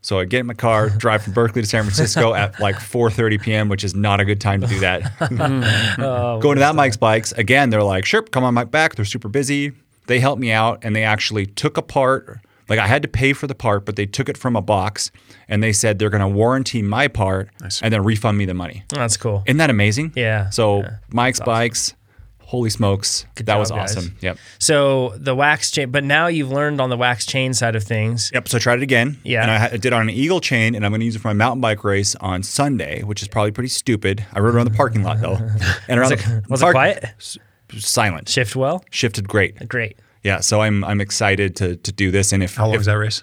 So 0.00 0.20
I 0.20 0.24
get 0.24 0.40
in 0.40 0.46
my 0.46 0.54
car, 0.54 0.88
drive 0.96 1.22
from 1.22 1.32
Berkeley 1.32 1.62
to 1.62 1.68
San 1.68 1.82
Francisco 1.82 2.32
at 2.34 2.58
like 2.60 2.76
4:30 2.76 3.42
p.m., 3.42 3.68
which 3.68 3.84
is 3.84 3.94
not 3.94 4.20
a 4.20 4.24
good 4.24 4.40
time 4.40 4.60
to 4.60 4.66
do 4.66 4.80
that. 4.80 5.02
Oh, 5.98 6.40
Going 6.40 6.56
to 6.56 6.60
that 6.60 6.74
Mike's 6.74 6.96
Bikes 6.96 7.32
again, 7.32 7.70
they're 7.70 7.82
like, 7.82 8.04
"Sure, 8.04 8.22
come 8.22 8.44
on 8.44 8.54
my 8.54 8.64
back." 8.64 8.94
They're 8.94 9.04
super 9.04 9.28
busy. 9.28 9.72
They 10.06 10.20
helped 10.20 10.40
me 10.40 10.52
out, 10.52 10.78
and 10.82 10.94
they 10.96 11.02
actually 11.02 11.46
took 11.46 11.76
apart. 11.76 12.38
Like 12.68 12.78
I 12.78 12.86
had 12.86 13.02
to 13.02 13.08
pay 13.08 13.32
for 13.32 13.46
the 13.46 13.54
part, 13.54 13.84
but 13.86 13.96
they 13.96 14.06
took 14.06 14.28
it 14.28 14.36
from 14.36 14.56
a 14.56 14.62
box, 14.62 15.10
and 15.48 15.62
they 15.62 15.72
said 15.72 15.98
they're 15.98 16.10
going 16.10 16.20
to 16.20 16.28
warranty 16.28 16.82
my 16.82 17.08
part 17.08 17.48
and 17.82 17.92
then 17.92 18.04
refund 18.04 18.36
me 18.38 18.44
the 18.44 18.54
money. 18.54 18.84
That's 18.88 19.16
cool. 19.16 19.42
Isn't 19.46 19.58
that 19.58 19.70
amazing? 19.70 20.12
Yeah, 20.16 20.50
So 20.50 20.80
yeah. 20.80 20.96
Mike's 21.10 21.40
Bikes, 21.40 21.94
holy 22.40 22.70
smokes, 22.70 23.26
that 23.36 23.44
job, 23.46 23.58
was 23.58 23.70
guys. 23.70 23.96
awesome. 23.96 24.16
Yep. 24.20 24.38
So 24.58 25.14
the 25.16 25.34
wax 25.34 25.70
chain, 25.70 25.90
but 25.90 26.04
now 26.04 26.26
you've 26.28 26.50
learned 26.50 26.80
on 26.80 26.88
the 26.90 26.96
wax 26.96 27.24
chain 27.26 27.52
side 27.54 27.74
of 27.76 27.84
things. 27.84 28.30
Yep. 28.34 28.48
So 28.48 28.56
I 28.56 28.60
tried 28.60 28.78
it 28.80 28.82
again. 28.82 29.18
Yeah. 29.24 29.42
And 29.42 29.50
I 29.50 29.66
I 29.66 29.70
did 29.70 29.86
it 29.86 29.92
on 29.92 30.02
an 30.02 30.10
Eagle 30.10 30.40
chain, 30.40 30.74
and 30.74 30.84
I'm 30.84 30.90
going 30.90 31.00
to 31.00 31.04
use 31.06 31.16
it 31.16 31.20
for 31.20 31.28
my 31.28 31.34
mountain 31.34 31.60
bike 31.60 31.84
race 31.84 32.14
on 32.16 32.42
Sunday, 32.42 33.02
which 33.02 33.22
is 33.22 33.28
probably 33.28 33.50
pretty 33.52 33.68
stupid. 33.68 34.24
I 34.32 34.40
rode 34.40 34.54
around 34.54 34.66
the 34.70 34.76
parking 34.76 35.02
lot 35.02 35.20
though, 35.20 35.36
and 35.88 36.00
around 36.00 36.10
Was 36.10 36.12
it, 36.12 36.18
the 36.26 36.44
was 36.48 36.60
park- 36.60 36.72
it 36.72 36.74
quiet? 36.74 37.04
s- 37.18 37.38
silent. 37.76 38.28
Shift 38.28 38.56
well? 38.56 38.84
Shifted 38.90 39.28
great. 39.28 39.68
Great. 39.68 39.98
Yeah. 40.24 40.40
So 40.40 40.60
I'm 40.60 40.84
I'm 40.84 41.00
excited 41.00 41.56
to 41.56 41.76
to 41.76 41.92
do 41.92 42.10
this, 42.10 42.32
and 42.32 42.42
if 42.42 42.56
How 42.56 42.66
long 42.66 42.74
if, 42.74 42.80
is 42.80 42.86
that 42.86 42.94
race? 42.98 43.22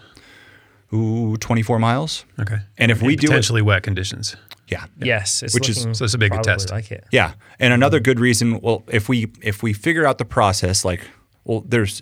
ooh 0.94 1.36
24 1.38 1.80
miles, 1.80 2.26
Okay. 2.40 2.58
and 2.78 2.92
if 2.92 3.02
we 3.02 3.14
In 3.14 3.20
do 3.20 3.26
it, 3.26 3.30
potentially 3.30 3.62
wet 3.62 3.84
conditions. 3.84 4.36
yeah. 4.68 4.86
Yes. 5.00 5.44
It's 5.44 5.54
Which 5.54 5.68
is- 5.70 5.82
so 5.98 6.06
it's 6.06 6.14
a 6.14 6.18
big 6.18 6.32
probably 6.32 6.52
test. 6.52 6.72
like 6.72 6.92
it. 6.92 7.04
Yeah, 7.12 7.34
and 7.60 7.74
another 7.74 8.00
good 8.00 8.20
reason. 8.20 8.60
Well, 8.62 8.84
if 8.88 9.10
we 9.10 9.32
if 9.42 9.62
we 9.64 9.74
figure 9.74 10.06
out 10.06 10.18
the 10.18 10.26
process, 10.26 10.86
like, 10.86 11.02
well, 11.44 11.64
there's 11.68 12.02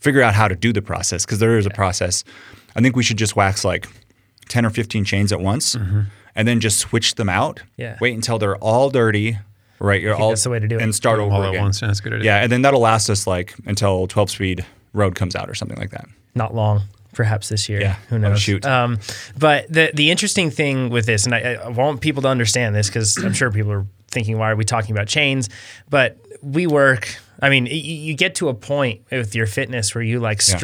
figure 0.00 0.22
out 0.22 0.34
how 0.34 0.48
to 0.48 0.54
do 0.54 0.72
the 0.72 0.82
process 0.82 1.24
because 1.26 1.38
there 1.40 1.58
is 1.58 1.66
a 1.66 1.70
process. 1.70 2.24
I 2.76 2.80
think 2.80 2.96
we 2.96 3.02
should 3.02 3.18
just 3.18 3.36
wax 3.36 3.64
like 3.64 3.86
ten 4.48 4.64
or 4.64 4.70
fifteen 4.70 5.04
chains 5.04 5.32
at 5.32 5.40
once, 5.40 5.74
mm-hmm. 5.76 6.02
and 6.34 6.48
then 6.48 6.60
just 6.60 6.78
switch 6.78 7.16
them 7.16 7.28
out. 7.28 7.62
Yeah. 7.76 7.98
Wait 8.00 8.14
until 8.14 8.38
they're 8.38 8.56
all 8.58 8.88
dirty. 8.90 9.38
Right, 9.78 10.00
you're 10.00 10.14
all 10.14 10.30
that's 10.30 10.44
the 10.44 10.50
way 10.50 10.58
to 10.58 10.66
do 10.68 10.76
it. 10.78 10.82
and 10.82 10.94
start 10.94 11.18
over 11.18 11.34
all 11.34 11.42
at 11.44 11.50
again. 11.50 11.62
once. 11.62 11.80
That's 11.80 12.00
a 12.00 12.02
good 12.02 12.14
idea. 12.14 12.24
Yeah, 12.24 12.42
and 12.42 12.50
then 12.50 12.62
that'll 12.62 12.80
last 12.80 13.10
us 13.10 13.26
like 13.26 13.54
until 13.66 14.06
twelve 14.06 14.30
speed 14.30 14.64
road 14.92 15.14
comes 15.14 15.36
out 15.36 15.50
or 15.50 15.54
something 15.54 15.76
like 15.78 15.90
that. 15.90 16.06
Not 16.34 16.54
long, 16.54 16.82
perhaps 17.14 17.48
this 17.50 17.68
year. 17.68 17.80
Yeah. 17.80 17.96
Who 18.08 18.16
Oh, 18.16 18.18
knows? 18.18 18.40
shoot. 18.40 18.64
Um, 18.64 18.98
but 19.38 19.70
the 19.72 19.90
the 19.92 20.10
interesting 20.10 20.50
thing 20.50 20.88
with 20.90 21.04
this, 21.06 21.24
and 21.26 21.34
I, 21.34 21.54
I 21.54 21.68
want 21.68 22.00
people 22.00 22.22
to 22.22 22.28
understand 22.28 22.74
this 22.74 22.88
because 22.88 23.16
I'm 23.18 23.34
sure 23.34 23.50
people 23.50 23.72
are 23.72 23.86
thinking, 24.08 24.38
why 24.38 24.50
are 24.50 24.56
we 24.56 24.64
talking 24.64 24.92
about 24.94 25.08
chains? 25.08 25.48
But 25.90 26.16
we 26.42 26.66
work. 26.66 27.14
I 27.42 27.50
mean, 27.50 27.66
you 27.66 28.14
get 28.14 28.36
to 28.36 28.48
a 28.48 28.54
point 28.54 29.02
with 29.10 29.34
your 29.34 29.46
fitness 29.46 29.94
where 29.94 30.02
you 30.02 30.20
like 30.20 30.38
Yeah. 30.38 30.54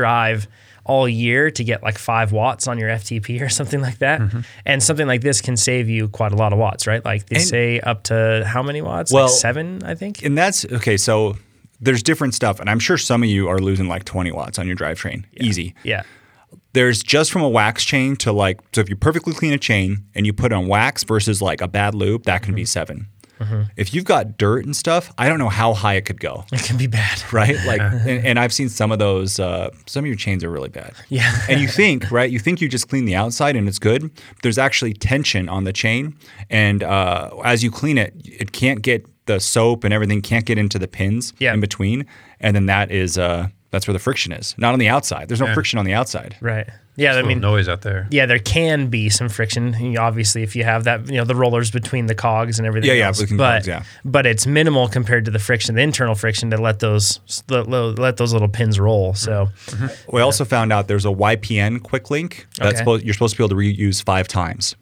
All 0.84 1.08
year 1.08 1.50
to 1.50 1.64
get 1.64 1.82
like 1.82 1.96
five 1.98 2.32
watts 2.32 2.66
on 2.66 2.78
your 2.78 2.88
FTP 2.90 3.40
or 3.40 3.48
something 3.58 3.80
like 3.80 3.98
that. 3.98 4.20
Mm-hmm. 4.20 4.40
And 4.66 4.82
something 4.82 5.06
like 5.06 5.20
this 5.20 5.40
can 5.40 5.56
save 5.56 5.88
you 5.88 6.08
quite 6.08 6.32
a 6.32 6.36
lot 6.36 6.52
of 6.52 6.58
watts, 6.58 6.86
right? 6.86 7.04
Like 7.04 7.26
they 7.26 7.36
And- 7.36 7.44
say 7.44 7.80
up 7.80 8.02
to 8.04 8.44
how 8.46 8.62
many 8.62 8.82
watts? 8.82 9.12
Well- 9.12 9.24
like 9.26 9.32
seven, 9.32 9.82
I 9.84 9.94
think. 9.94 10.22
And 10.24 10.36
that's 10.36 10.64
okay. 10.64 10.96
So 10.96 11.36
there's 11.80 12.02
different 12.02 12.34
stuff, 12.34 12.60
and 12.60 12.70
I'm 12.70 12.78
sure 12.78 12.96
some 12.96 13.22
of 13.24 13.28
you 13.28 13.48
are 13.48 13.58
losing 13.58 13.88
like 13.88 14.04
20 14.04 14.30
watts 14.32 14.58
on 14.58 14.66
your 14.68 14.76
drivetrain, 14.76 15.24
easy. 15.40 15.74
Yeah. 15.82 16.02
there's 16.74 17.02
just 17.02 17.30
from 17.32 17.42
a 17.42 17.48
wax 17.48 17.84
chain 17.84 18.14
to 18.16 18.30
like 18.32 18.60
so 18.74 18.80
if 18.80 18.88
you 18.88 18.96
perfectly 18.96 19.32
clean 19.34 19.52
a 19.52 19.58
chain 19.58 20.04
and 20.14 20.24
you 20.26 20.32
put 20.32 20.52
on 20.52 20.68
wax 20.68 21.02
versus 21.04 21.42
like 21.42 21.60
a 21.60 21.68
bad 21.68 21.94
loop, 21.94 22.24
that 22.24 22.42
can 22.42 22.54
be 22.54 22.64
7 23.44 23.70
if 23.76 23.92
you've 23.94 24.04
got 24.04 24.36
dirt 24.38 24.64
and 24.64 24.74
stuff 24.76 25.12
i 25.18 25.28
don't 25.28 25.38
know 25.38 25.48
how 25.48 25.74
high 25.74 25.94
it 25.94 26.04
could 26.04 26.20
go. 26.20 26.44
It 26.52 26.62
can 26.62 26.76
be 26.76 26.86
bad. 26.86 27.22
right? 27.32 27.56
Like 27.66 27.80
and, 27.80 28.26
and 28.26 28.38
i've 28.38 28.52
seen 28.52 28.68
some 28.68 28.92
of 28.92 28.98
those 28.98 29.38
uh, 29.40 29.70
some 29.86 30.04
of 30.04 30.06
your 30.06 30.16
chains 30.16 30.42
are 30.44 30.50
really 30.50 30.68
bad. 30.68 30.92
Yeah. 31.08 31.32
and 31.48 31.60
you 31.60 31.68
think 31.80 32.10
right 32.10 32.30
you 32.30 32.38
think 32.38 32.60
you 32.60 32.68
just 32.68 32.88
clean 32.88 33.04
the 33.04 33.14
outside 33.14 33.56
and 33.56 33.68
it's 33.68 33.78
good. 33.78 34.10
There's 34.42 34.58
actually 34.58 34.94
tension 34.94 35.48
on 35.48 35.64
the 35.64 35.72
chain. 35.72 36.16
And 36.50 36.82
uh, 36.82 37.30
as 37.44 37.62
you 37.64 37.70
clean 37.70 37.98
it 37.98 38.12
it 38.24 38.52
can't 38.52 38.82
get 38.82 39.06
the 39.26 39.38
soap 39.38 39.84
and 39.84 39.94
everything 39.94 40.20
can't 40.20 40.44
get 40.44 40.58
into 40.58 40.78
the 40.78 40.88
pins 40.88 41.32
Yeah. 41.38 41.54
in 41.54 41.60
between. 41.60 42.06
And 42.40 42.56
then 42.56 42.66
that 42.66 42.90
is 42.90 43.16
uh, 43.18 43.48
that's 43.72 43.88
where 43.88 43.92
the 43.92 43.98
friction 43.98 44.30
is 44.32 44.54
not 44.58 44.72
on 44.72 44.78
the 44.78 44.88
outside 44.88 45.26
there's 45.28 45.40
no 45.40 45.46
Yeah. 45.46 45.54
friction 45.54 45.78
on 45.80 45.84
the 45.84 45.92
outside 45.94 46.36
Right. 46.40 46.68
Yeah. 46.94 47.14
I 47.14 47.20
I 47.20 47.22
mean, 47.22 47.40
noise 47.40 47.68
out 47.70 47.80
there. 47.80 48.06
yeah, 48.10 48.26
there 48.26 48.38
can 48.38 48.88
be 48.88 49.08
some 49.08 49.30
friction. 49.30 49.74
You 49.80 49.92
know, 49.92 50.02
obviously, 50.02 50.42
if 50.42 50.54
you 50.54 50.62
have 50.64 50.84
that, 50.84 51.06
you 51.08 51.16
know, 51.16 51.24
the 51.24 51.34
rollers 51.34 51.70
between 51.70 52.04
the 52.04 52.14
cogs 52.14 52.58
and 52.58 52.66
everything. 52.68 52.88
Yeah, 52.88 52.96
yeah, 52.96 53.06
else. 53.06 53.18
between 53.22 53.38
but 53.38 53.60
cogs, 53.60 53.66
yeah. 53.68 53.82
but 54.04 54.26
it's 54.26 54.46
minimal 54.46 54.88
compared 54.88 55.24
to 55.24 55.30
the 55.30 55.38
friction, 55.38 55.74
the 55.74 55.80
internal 55.80 56.14
friction 56.14 56.50
to 56.50 56.58
let 56.58 56.80
those 56.80 57.20
let, 57.48 57.66
let 57.66 58.18
those 58.18 58.34
little 58.34 58.48
pins 58.48 58.78
roll. 58.78 59.14
So 59.14 59.48
We 60.12 60.20
also 60.20 60.44
found 60.44 60.70
out 60.70 60.86
there's 60.86 61.06
a 61.06 61.10
YBN 61.10 61.82
quick 61.82 62.10
link 62.10 62.46
that's 62.58 62.68
Okay. 62.72 62.76
supposed, 62.76 63.04
you're 63.06 63.14
supposed 63.14 63.36
to 63.36 63.38
be 63.38 63.44
able 63.44 63.56
to 63.56 63.82
reuse 63.82 64.04
five 64.04 64.28
times, 64.28 64.76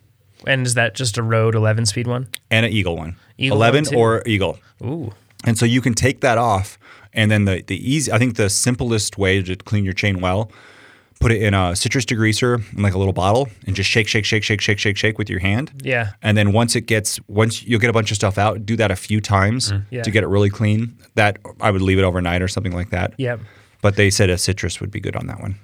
and 0.49 0.67
is 0.67 0.75
that 0.75 0.97
just 0.97 1.17
a 1.17 1.23
road 1.23 1.55
eleven 1.55 1.87
speed 1.87 2.09
one? 2.09 2.27
and 2.51 2.67
an 2.67 2.73
Eagle 2.73 2.97
one, 2.97 3.15
Eagle 3.39 3.57
eleven 3.57 3.85
one 3.85 3.93
too? 3.93 3.97
or 3.99 4.23
Eagle, 4.27 4.59
Ooh, 4.83 5.13
and 5.45 5.57
so 5.57 5.65
you 5.65 5.81
can 5.81 5.95
take 5.95 6.23
that 6.23 6.39
off, 6.39 6.77
and 7.13 7.31
then 7.31 7.45
the 7.45 7.63
the 7.67 7.77
easy 7.77 8.11
I 8.13 8.19
think 8.19 8.37
the 8.37 8.49
simplest 8.51 9.19
way 9.19 9.43
to 9.43 9.57
clean 9.57 9.85
your 9.85 9.93
chain 9.95 10.21
well, 10.21 10.51
put 11.21 11.33
it 11.33 11.43
in 11.43 11.53
a 11.55 11.77
citrus 11.77 12.05
degreaser 12.07 12.63
in 12.77 12.83
like 12.83 12.95
a 12.95 12.99
little 12.99 13.13
bottle, 13.13 13.49
and 13.67 13.77
just 13.77 13.91
shake, 13.91 14.09
shake, 14.09 14.25
shake, 14.25 14.43
shake, 14.43 14.61
shake, 14.61 14.79
shake, 14.79 14.97
shake 14.97 15.19
with 15.19 15.29
your 15.29 15.41
hand. 15.41 15.71
yeah, 15.83 16.13
And 16.23 16.37
then 16.39 16.53
once 16.53 16.75
it 16.77 16.83
gets, 16.87 17.21
once 17.29 17.63
you'll 17.63 17.81
get 17.81 17.91
a 17.91 17.93
bunch 17.93 18.11
of 18.11 18.17
stuff 18.17 18.39
out, 18.39 18.65
do 18.65 18.75
that 18.77 18.91
a 18.91 18.97
few 18.97 19.21
times 19.21 19.71
Mm. 19.73 19.85
Yeah. 19.91 20.03
to 20.03 20.11
get 20.11 20.23
it 20.25 20.29
really 20.29 20.49
clean. 20.51 20.97
That 21.17 21.37
I 21.61 21.71
would 21.71 21.83
leave 21.83 21.99
it 21.99 22.05
overnight 22.05 22.41
or 22.43 22.49
something 22.49 22.73
like 22.73 22.91
that. 22.91 23.13
yep. 23.19 23.41
But 23.83 23.97
they 23.97 24.09
said 24.11 24.31
a 24.31 24.39
citrus 24.39 24.81
would 24.81 24.91
be 24.91 25.01
good 25.01 25.17
on 25.17 25.27
that 25.27 25.41
one. 25.41 25.57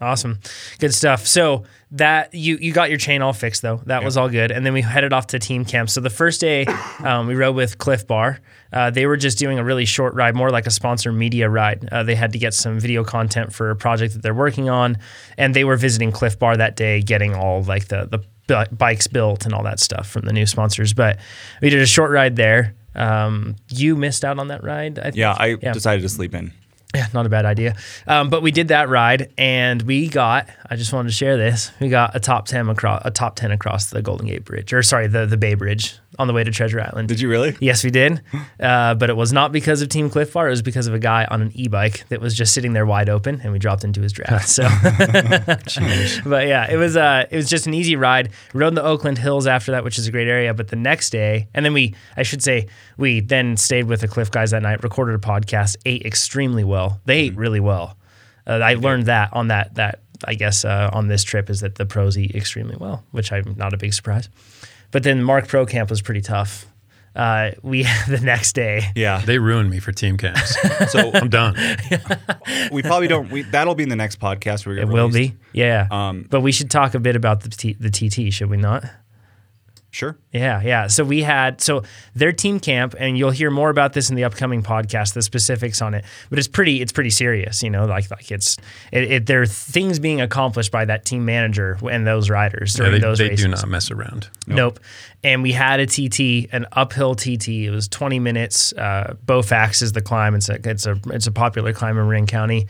Awesome. 0.00 0.38
Good 0.78 0.94
stuff. 0.94 1.26
So 1.26 1.64
that 1.92 2.32
you 2.32 2.56
you 2.58 2.72
got 2.72 2.88
your 2.88 2.98
chain 2.98 3.20
all 3.20 3.32
fixed 3.32 3.62
though. 3.62 3.82
That 3.86 4.04
was 4.04 4.16
all 4.16 4.28
good. 4.28 4.50
And 4.50 4.64
then 4.64 4.72
we 4.72 4.80
headed 4.80 5.12
off 5.12 5.26
to 5.28 5.38
team 5.38 5.64
camp. 5.64 5.90
So 5.90 6.00
the 6.00 6.10
first 6.10 6.40
day 6.40 6.64
um, 7.04 7.26
we 7.26 7.34
rode 7.34 7.54
with 7.56 7.78
Clif 7.78 8.06
Bar. 8.06 8.40
Uh, 8.72 8.90
they 8.90 9.06
were 9.06 9.16
just 9.16 9.38
doing 9.38 9.58
a 9.58 9.64
really 9.64 9.84
short 9.84 10.14
ride, 10.14 10.34
more 10.36 10.50
like 10.50 10.66
a 10.66 10.70
sponsor 10.70 11.12
media 11.12 11.50
ride. 11.50 11.88
Uh, 11.90 12.02
they 12.02 12.14
had 12.14 12.32
to 12.32 12.38
get 12.38 12.54
some 12.54 12.78
video 12.78 13.02
content 13.02 13.52
for 13.52 13.70
a 13.70 13.76
project 13.76 14.14
that 14.14 14.22
they're 14.22 14.32
working 14.32 14.68
on, 14.70 14.96
and 15.36 15.54
they 15.54 15.64
were 15.64 15.76
visiting 15.76 16.12
Clif 16.12 16.38
Bar 16.38 16.56
that 16.56 16.76
day, 16.76 17.02
getting 17.02 17.34
all 17.34 17.62
like 17.64 17.88
the 17.88 18.06
the 18.06 18.20
bi- 18.46 18.68
bikes 18.72 19.06
built 19.06 19.44
and 19.44 19.52
all 19.52 19.64
that 19.64 19.80
stuff 19.80 20.08
from 20.08 20.22
the 20.22 20.32
new 20.32 20.46
sponsors. 20.46 20.94
But 20.94 21.18
we 21.60 21.68
did 21.68 21.80
a 21.80 21.86
short 21.86 22.10
ride 22.10 22.36
there. 22.36 22.74
Um, 22.94 23.56
you 23.68 23.96
missed 23.96 24.24
out 24.24 24.38
on 24.38 24.48
that 24.48 24.62
ride. 24.62 24.98
I 24.98 25.02
think. 25.04 25.16
Yeah, 25.16 25.36
I 25.38 25.56
decided 25.56 26.02
to 26.02 26.08
sleep 26.08 26.34
in. 26.34 26.52
Yeah, 26.94 27.06
not 27.14 27.24
a 27.24 27.28
bad 27.28 27.44
idea. 27.44 27.76
Um, 28.06 28.30
but 28.30 28.42
we 28.42 28.50
did 28.50 28.68
that 28.68 28.88
ride, 28.88 29.32
and 29.38 29.80
we 29.82 30.08
got. 30.08 30.48
I 30.68 30.74
just 30.74 30.92
wanted 30.92 31.10
to 31.10 31.14
share 31.14 31.36
this. 31.36 31.70
We 31.80 31.88
got 31.88 32.16
a 32.16 32.20
top 32.20 32.46
ten 32.46 32.68
across 32.68 33.02
a 33.04 33.10
top 33.12 33.36
ten 33.36 33.52
across 33.52 33.90
the 33.90 34.02
Golden 34.02 34.26
Gate 34.26 34.44
Bridge, 34.44 34.72
or 34.72 34.82
sorry, 34.82 35.06
the 35.06 35.24
the 35.24 35.36
Bay 35.36 35.54
Bridge 35.54 35.98
on 36.20 36.26
the 36.26 36.34
way 36.34 36.44
to 36.44 36.50
Treasure 36.50 36.80
Island. 36.82 37.08
Did 37.08 37.18
you 37.18 37.30
really? 37.30 37.56
Yes, 37.60 37.82
we 37.82 37.90
did. 37.90 38.20
Uh, 38.60 38.94
but 38.94 39.08
it 39.08 39.16
was 39.16 39.32
not 39.32 39.52
because 39.52 39.80
of 39.80 39.88
Team 39.88 40.10
Clif 40.10 40.34
Bar. 40.34 40.48
It 40.48 40.50
was 40.50 40.60
because 40.60 40.86
of 40.86 40.92
a 40.92 40.98
guy 40.98 41.24
on 41.30 41.40
an 41.40 41.50
e-bike 41.54 42.06
that 42.10 42.20
was 42.20 42.34
just 42.34 42.52
sitting 42.52 42.74
there 42.74 42.84
wide 42.84 43.08
open, 43.08 43.40
and 43.40 43.52
we 43.52 43.58
dropped 43.58 43.84
into 43.84 44.02
his 44.02 44.12
draft. 44.12 44.46
So, 44.46 44.62
but 46.28 46.46
yeah, 46.46 46.70
it 46.70 46.76
was 46.76 46.96
uh, 46.96 47.24
it 47.30 47.36
was 47.36 47.48
just 47.48 47.66
an 47.66 47.72
easy 47.72 47.96
ride. 47.96 48.30
We 48.52 48.60
rode 48.60 48.68
in 48.68 48.74
the 48.74 48.84
Oakland 48.84 49.16
Hills 49.16 49.46
after 49.46 49.72
that, 49.72 49.82
which 49.82 49.98
is 49.98 50.06
a 50.06 50.12
great 50.12 50.28
area. 50.28 50.52
But 50.52 50.68
the 50.68 50.76
next 50.76 51.10
day, 51.10 51.48
and 51.54 51.64
then 51.64 51.72
we, 51.72 51.94
I 52.18 52.22
should 52.22 52.42
say, 52.42 52.68
we 52.98 53.20
then 53.20 53.56
stayed 53.56 53.86
with 53.86 54.02
the 54.02 54.08
Clif 54.08 54.30
guys 54.30 54.50
that 54.50 54.62
night, 54.62 54.82
recorded 54.82 55.14
a 55.14 55.18
podcast, 55.18 55.76
ate 55.86 56.04
extremely 56.04 56.64
well. 56.64 57.00
They 57.06 57.20
ate 57.20 57.36
really 57.36 57.60
well. 57.60 57.96
Uh, 58.46 58.60
I 58.62 58.74
learned 58.74 59.06
that 59.06 59.32
on 59.32 59.48
that 59.48 59.74
that 59.76 60.00
I 60.26 60.34
guess 60.34 60.66
uh, 60.66 60.90
on 60.92 61.08
this 61.08 61.24
trip 61.24 61.48
is 61.48 61.60
that 61.60 61.76
the 61.76 61.86
pros 61.86 62.18
eat 62.18 62.34
extremely 62.34 62.76
well, 62.76 63.04
which 63.10 63.32
I'm 63.32 63.54
not 63.56 63.72
a 63.72 63.78
big 63.78 63.94
surprise. 63.94 64.28
But 64.90 65.02
then 65.02 65.22
Marc 65.22 65.48
Pro 65.48 65.66
Camp 65.66 65.90
was 65.90 66.02
pretty 66.02 66.20
tough. 66.20 66.66
Uh, 67.14 67.50
we 67.62 67.82
the 68.08 68.20
next 68.22 68.52
day, 68.52 68.84
Yeah. 68.94 69.20
They 69.24 69.38
ruined 69.38 69.70
me 69.70 69.80
for 69.80 69.92
team 69.92 70.16
camps. 70.16 70.56
So 70.90 71.10
I'm 71.12 71.28
done. 71.28 71.54
we 72.72 72.82
probably 72.82 73.06
don't. 73.06 73.30
We, 73.30 73.42
that'll 73.42 73.74
be 73.74 73.82
in 73.82 73.88
the 73.88 73.96
next 73.96 74.18
podcast. 74.18 74.66
We're 74.66 74.78
it 74.78 74.88
will 74.88 75.10
be, 75.10 75.36
yeah. 75.52 75.86
but 76.30 76.40
we 76.40 76.52
should 76.52 76.70
talk 76.70 76.94
a 76.94 77.00
bit 77.00 77.16
about 77.16 77.42
the 77.42 77.50
T, 77.50 77.74
the 77.78 77.90
TT, 77.90 78.32
should 78.32 78.50
we 78.50 78.56
not? 78.56 78.84
Sure. 79.92 80.16
Yeah, 80.32 80.62
yeah. 80.62 80.86
So 80.86 81.02
we 81.02 81.22
had 81.22 81.60
so 81.60 81.82
their 82.14 82.30
team 82.32 82.60
camp, 82.60 82.94
and 82.98 83.18
you'll 83.18 83.32
hear 83.32 83.50
more 83.50 83.70
about 83.70 83.92
this 83.92 84.08
in 84.08 84.14
the 84.16 84.22
upcoming 84.22 84.62
podcast, 84.62 85.14
the 85.14 85.22
specifics 85.22 85.82
on 85.82 85.94
it. 85.94 86.04
But 86.28 86.38
it's 86.38 86.46
pretty, 86.46 86.80
it's 86.80 86.92
pretty 86.92 87.10
serious, 87.10 87.60
you 87.62 87.70
know. 87.70 87.86
Like, 87.86 88.08
like 88.10 88.30
it's, 88.30 88.56
it, 88.92 89.10
it 89.10 89.26
there 89.26 89.42
are 89.42 89.46
things 89.46 89.98
being 89.98 90.20
accomplished 90.20 90.70
by 90.70 90.84
that 90.84 91.04
team 91.04 91.24
manager 91.24 91.76
and 91.90 92.06
those 92.06 92.30
riders 92.30 92.76
Yeah, 92.78 92.84
during 92.84 93.00
they 93.00 93.06
those 93.06 93.18
they 93.18 93.28
races. 93.30 93.44
do 93.44 93.50
not 93.50 93.66
mess 93.68 93.90
around. 93.90 94.28
Nope. 94.46 94.78
And 95.24 95.42
we 95.42 95.52
had 95.52 95.80
a 95.80 95.86
TT, 95.86 96.48
an 96.52 96.66
uphill 96.72 97.14
TT. 97.14 97.48
It 97.48 97.70
was 97.70 97.88
20 97.88 98.20
minutes. 98.20 98.72
Uh, 98.72 99.14
Bofax 99.26 99.82
is 99.82 99.92
the 99.92 100.00
climb. 100.00 100.34
It's 100.36 100.48
a 100.48 100.58
it's 100.68 100.86
a 100.86 100.98
it's 101.06 101.26
a 101.26 101.32
popular 101.32 101.72
climb 101.72 101.98
in 101.98 102.04
Marin 102.06 102.26
County, 102.26 102.68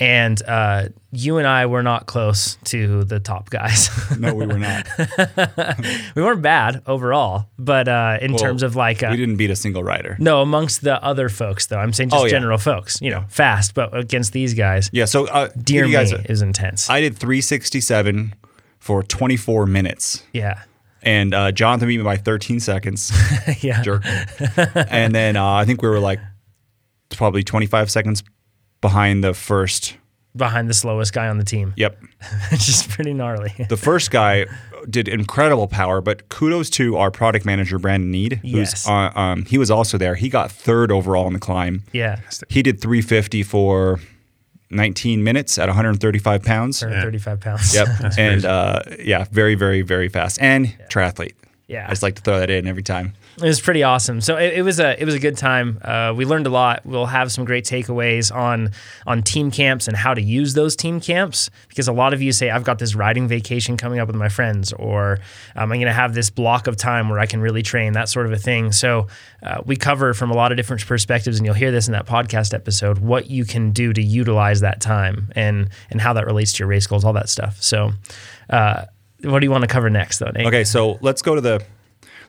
and 0.00 0.42
uh, 0.48 0.88
you 1.12 1.36
and 1.38 1.46
I 1.46 1.66
were 1.66 1.82
not 1.82 2.06
close 2.06 2.56
to 2.64 3.04
the 3.04 3.20
top 3.20 3.50
guys. 3.50 3.90
No, 4.18 4.34
we 4.34 4.46
were 4.46 4.58
not. 4.58 4.86
we 6.16 6.22
weren't 6.22 6.42
bad 6.42 6.82
overall, 6.86 7.46
but 7.58 7.86
uh, 7.86 8.18
in 8.20 8.36
terms 8.36 8.62
of 8.62 8.74
like 8.76 9.02
uh, 9.02 9.08
we 9.10 9.16
didn't 9.18 9.36
beat 9.36 9.50
a 9.50 9.56
single 9.56 9.84
rider. 9.84 10.16
no 10.18 10.40
amongst 10.42 10.80
the 10.82 11.02
other 11.04 11.28
folks 11.28 11.66
though. 11.66 11.78
I'm 11.78 11.92
saying 11.92 12.10
just 12.10 12.20
Oh, 12.20 12.24
yeah. 12.24 12.30
general 12.30 12.58
folks. 12.58 13.00
You 13.00 13.10
know, 13.10 13.24
fast, 13.28 13.74
but 13.74 13.94
against 13.96 14.32
these 14.32 14.54
guys, 14.54 14.88
Yeah. 14.92 15.04
So, 15.04 15.26
uh, 15.28 15.48
dear 15.62 15.84
me, 15.84 15.90
you 15.90 15.96
guys, 15.96 16.12
was 16.28 16.42
intense. 16.42 16.88
I 16.90 17.00
did 17.00 17.16
367 17.16 18.34
for 18.78 19.02
24 19.02 19.66
minutes, 19.66 20.22
yeah, 20.32 20.62
and 21.02 21.34
uh, 21.34 21.52
Jonathan 21.52 21.88
beat 21.88 21.98
me 21.98 22.04
by 22.04 22.16
13 22.16 22.60
seconds. 22.60 23.12
yeah. 23.60 23.82
Jerk. 23.82 24.02
and 24.74 25.14
then 25.14 25.36
uh, 25.36 25.44
I 25.52 25.64
think 25.66 25.82
we 25.82 25.88
were 25.88 26.00
like 26.00 26.20
probably 27.10 27.42
25 27.42 27.90
seconds 27.90 28.22
behind 28.80 29.22
the 29.24 29.34
first. 29.34 29.96
Behind 30.36 30.68
the 30.70 30.74
slowest 30.74 31.12
guy 31.12 31.26
on 31.28 31.38
the 31.38 31.44
team, 31.44 31.74
Yep. 31.76 31.98
which 32.52 32.68
is 32.68 32.86
pretty 32.86 33.12
gnarly. 33.12 33.52
The 33.68 33.76
first 33.76 34.12
guy 34.12 34.46
did 34.88 35.08
incredible 35.08 35.66
power, 35.66 36.00
but 36.00 36.28
kudos 36.28 36.70
to 36.70 36.96
our 36.96 37.10
product 37.10 37.44
manager 37.44 37.80
Brandon 37.80 38.12
Need, 38.12 38.34
who's 38.42 38.52
Yes. 38.54 38.88
uh, 38.88 39.10
um, 39.16 39.44
he 39.46 39.58
was 39.58 39.72
also 39.72 39.98
there. 39.98 40.14
He 40.14 40.28
got 40.28 40.52
third 40.52 40.92
overall 40.92 41.26
in 41.26 41.32
the 41.32 41.40
climb. 41.40 41.82
yeah, 41.92 42.20
He 42.48 42.62
did 42.62 42.80
350 42.80 43.42
for 43.42 43.98
19 44.70 45.24
minutes 45.24 45.58
at 45.58 45.68
135 45.68 46.44
pounds. 46.44 46.80
135 46.80 47.40
pounds. 47.40 47.74
Yep, 47.74 47.88
and 48.18 48.44
uh, 48.44 48.82
yeah, 49.00 49.24
very, 49.32 49.56
very, 49.56 49.82
very 49.82 50.08
fast 50.08 50.40
and 50.40 50.68
triathlete. 50.88 51.34
Yeah. 51.66 51.86
I 51.86 51.90
just 51.90 52.04
like 52.04 52.14
to 52.16 52.22
throw 52.22 52.38
that 52.38 52.50
in 52.50 52.68
every 52.68 52.82
time. 52.84 53.14
It 53.36 53.44
was 53.44 53.60
pretty 53.60 53.82
awesome. 53.82 54.20
So 54.20 54.36
it, 54.36 54.54
it 54.54 54.62
was 54.62 54.80
a 54.80 55.00
it 55.00 55.04
was 55.04 55.14
a 55.14 55.18
good 55.18 55.36
time. 55.36 55.78
Uh, 55.82 56.12
we 56.16 56.24
learned 56.24 56.46
a 56.46 56.50
lot. 56.50 56.84
We'll 56.84 57.06
have 57.06 57.32
some 57.32 57.44
great 57.44 57.64
takeaways 57.64 58.34
on 58.34 58.70
on 59.06 59.22
team 59.22 59.50
camps 59.50 59.88
and 59.88 59.96
how 59.96 60.14
to 60.14 60.20
use 60.20 60.54
those 60.54 60.76
team 60.76 61.00
camps 61.00 61.50
because 61.68 61.88
a 61.88 61.92
lot 61.92 62.12
of 62.12 62.20
you 62.20 62.32
say 62.32 62.50
I've 62.50 62.64
got 62.64 62.78
this 62.78 62.94
riding 62.94 63.28
vacation 63.28 63.76
coming 63.76 63.98
up 63.98 64.08
with 64.08 64.16
my 64.16 64.28
friends 64.28 64.72
or 64.72 65.20
um, 65.56 65.72
I'm 65.72 65.78
going 65.78 65.86
to 65.86 65.92
have 65.92 66.14
this 66.14 66.28
block 66.28 66.66
of 66.66 66.76
time 66.76 67.08
where 67.08 67.18
I 67.18 67.26
can 67.26 67.40
really 67.40 67.62
train 67.62 67.94
that 67.94 68.08
sort 68.08 68.26
of 68.26 68.32
a 68.32 68.38
thing. 68.38 68.72
So 68.72 69.06
uh, 69.42 69.62
we 69.64 69.76
cover 69.76 70.12
from 70.12 70.30
a 70.30 70.34
lot 70.34 70.52
of 70.52 70.56
different 70.56 70.86
perspectives, 70.86 71.38
and 71.38 71.46
you'll 71.46 71.54
hear 71.54 71.70
this 71.70 71.88
in 71.88 71.92
that 71.92 72.06
podcast 72.06 72.52
episode 72.52 72.98
what 72.98 73.30
you 73.30 73.44
can 73.44 73.70
do 73.70 73.92
to 73.92 74.02
utilize 74.02 74.60
that 74.60 74.80
time 74.80 75.30
and 75.34 75.70
and 75.90 76.00
how 76.00 76.12
that 76.12 76.26
relates 76.26 76.52
to 76.54 76.58
your 76.60 76.68
race 76.68 76.86
goals, 76.86 77.04
all 77.04 77.14
that 77.14 77.28
stuff. 77.28 77.62
So. 77.62 77.92
Uh, 78.48 78.86
what 79.22 79.40
do 79.40 79.46
you 79.46 79.50
want 79.50 79.62
to 79.62 79.68
cover 79.68 79.90
next, 79.90 80.18
though? 80.18 80.30
Nate? 80.30 80.46
Okay, 80.46 80.64
so 80.64 80.98
let's 81.02 81.22
go 81.22 81.34
to 81.34 81.40
the. 81.40 81.62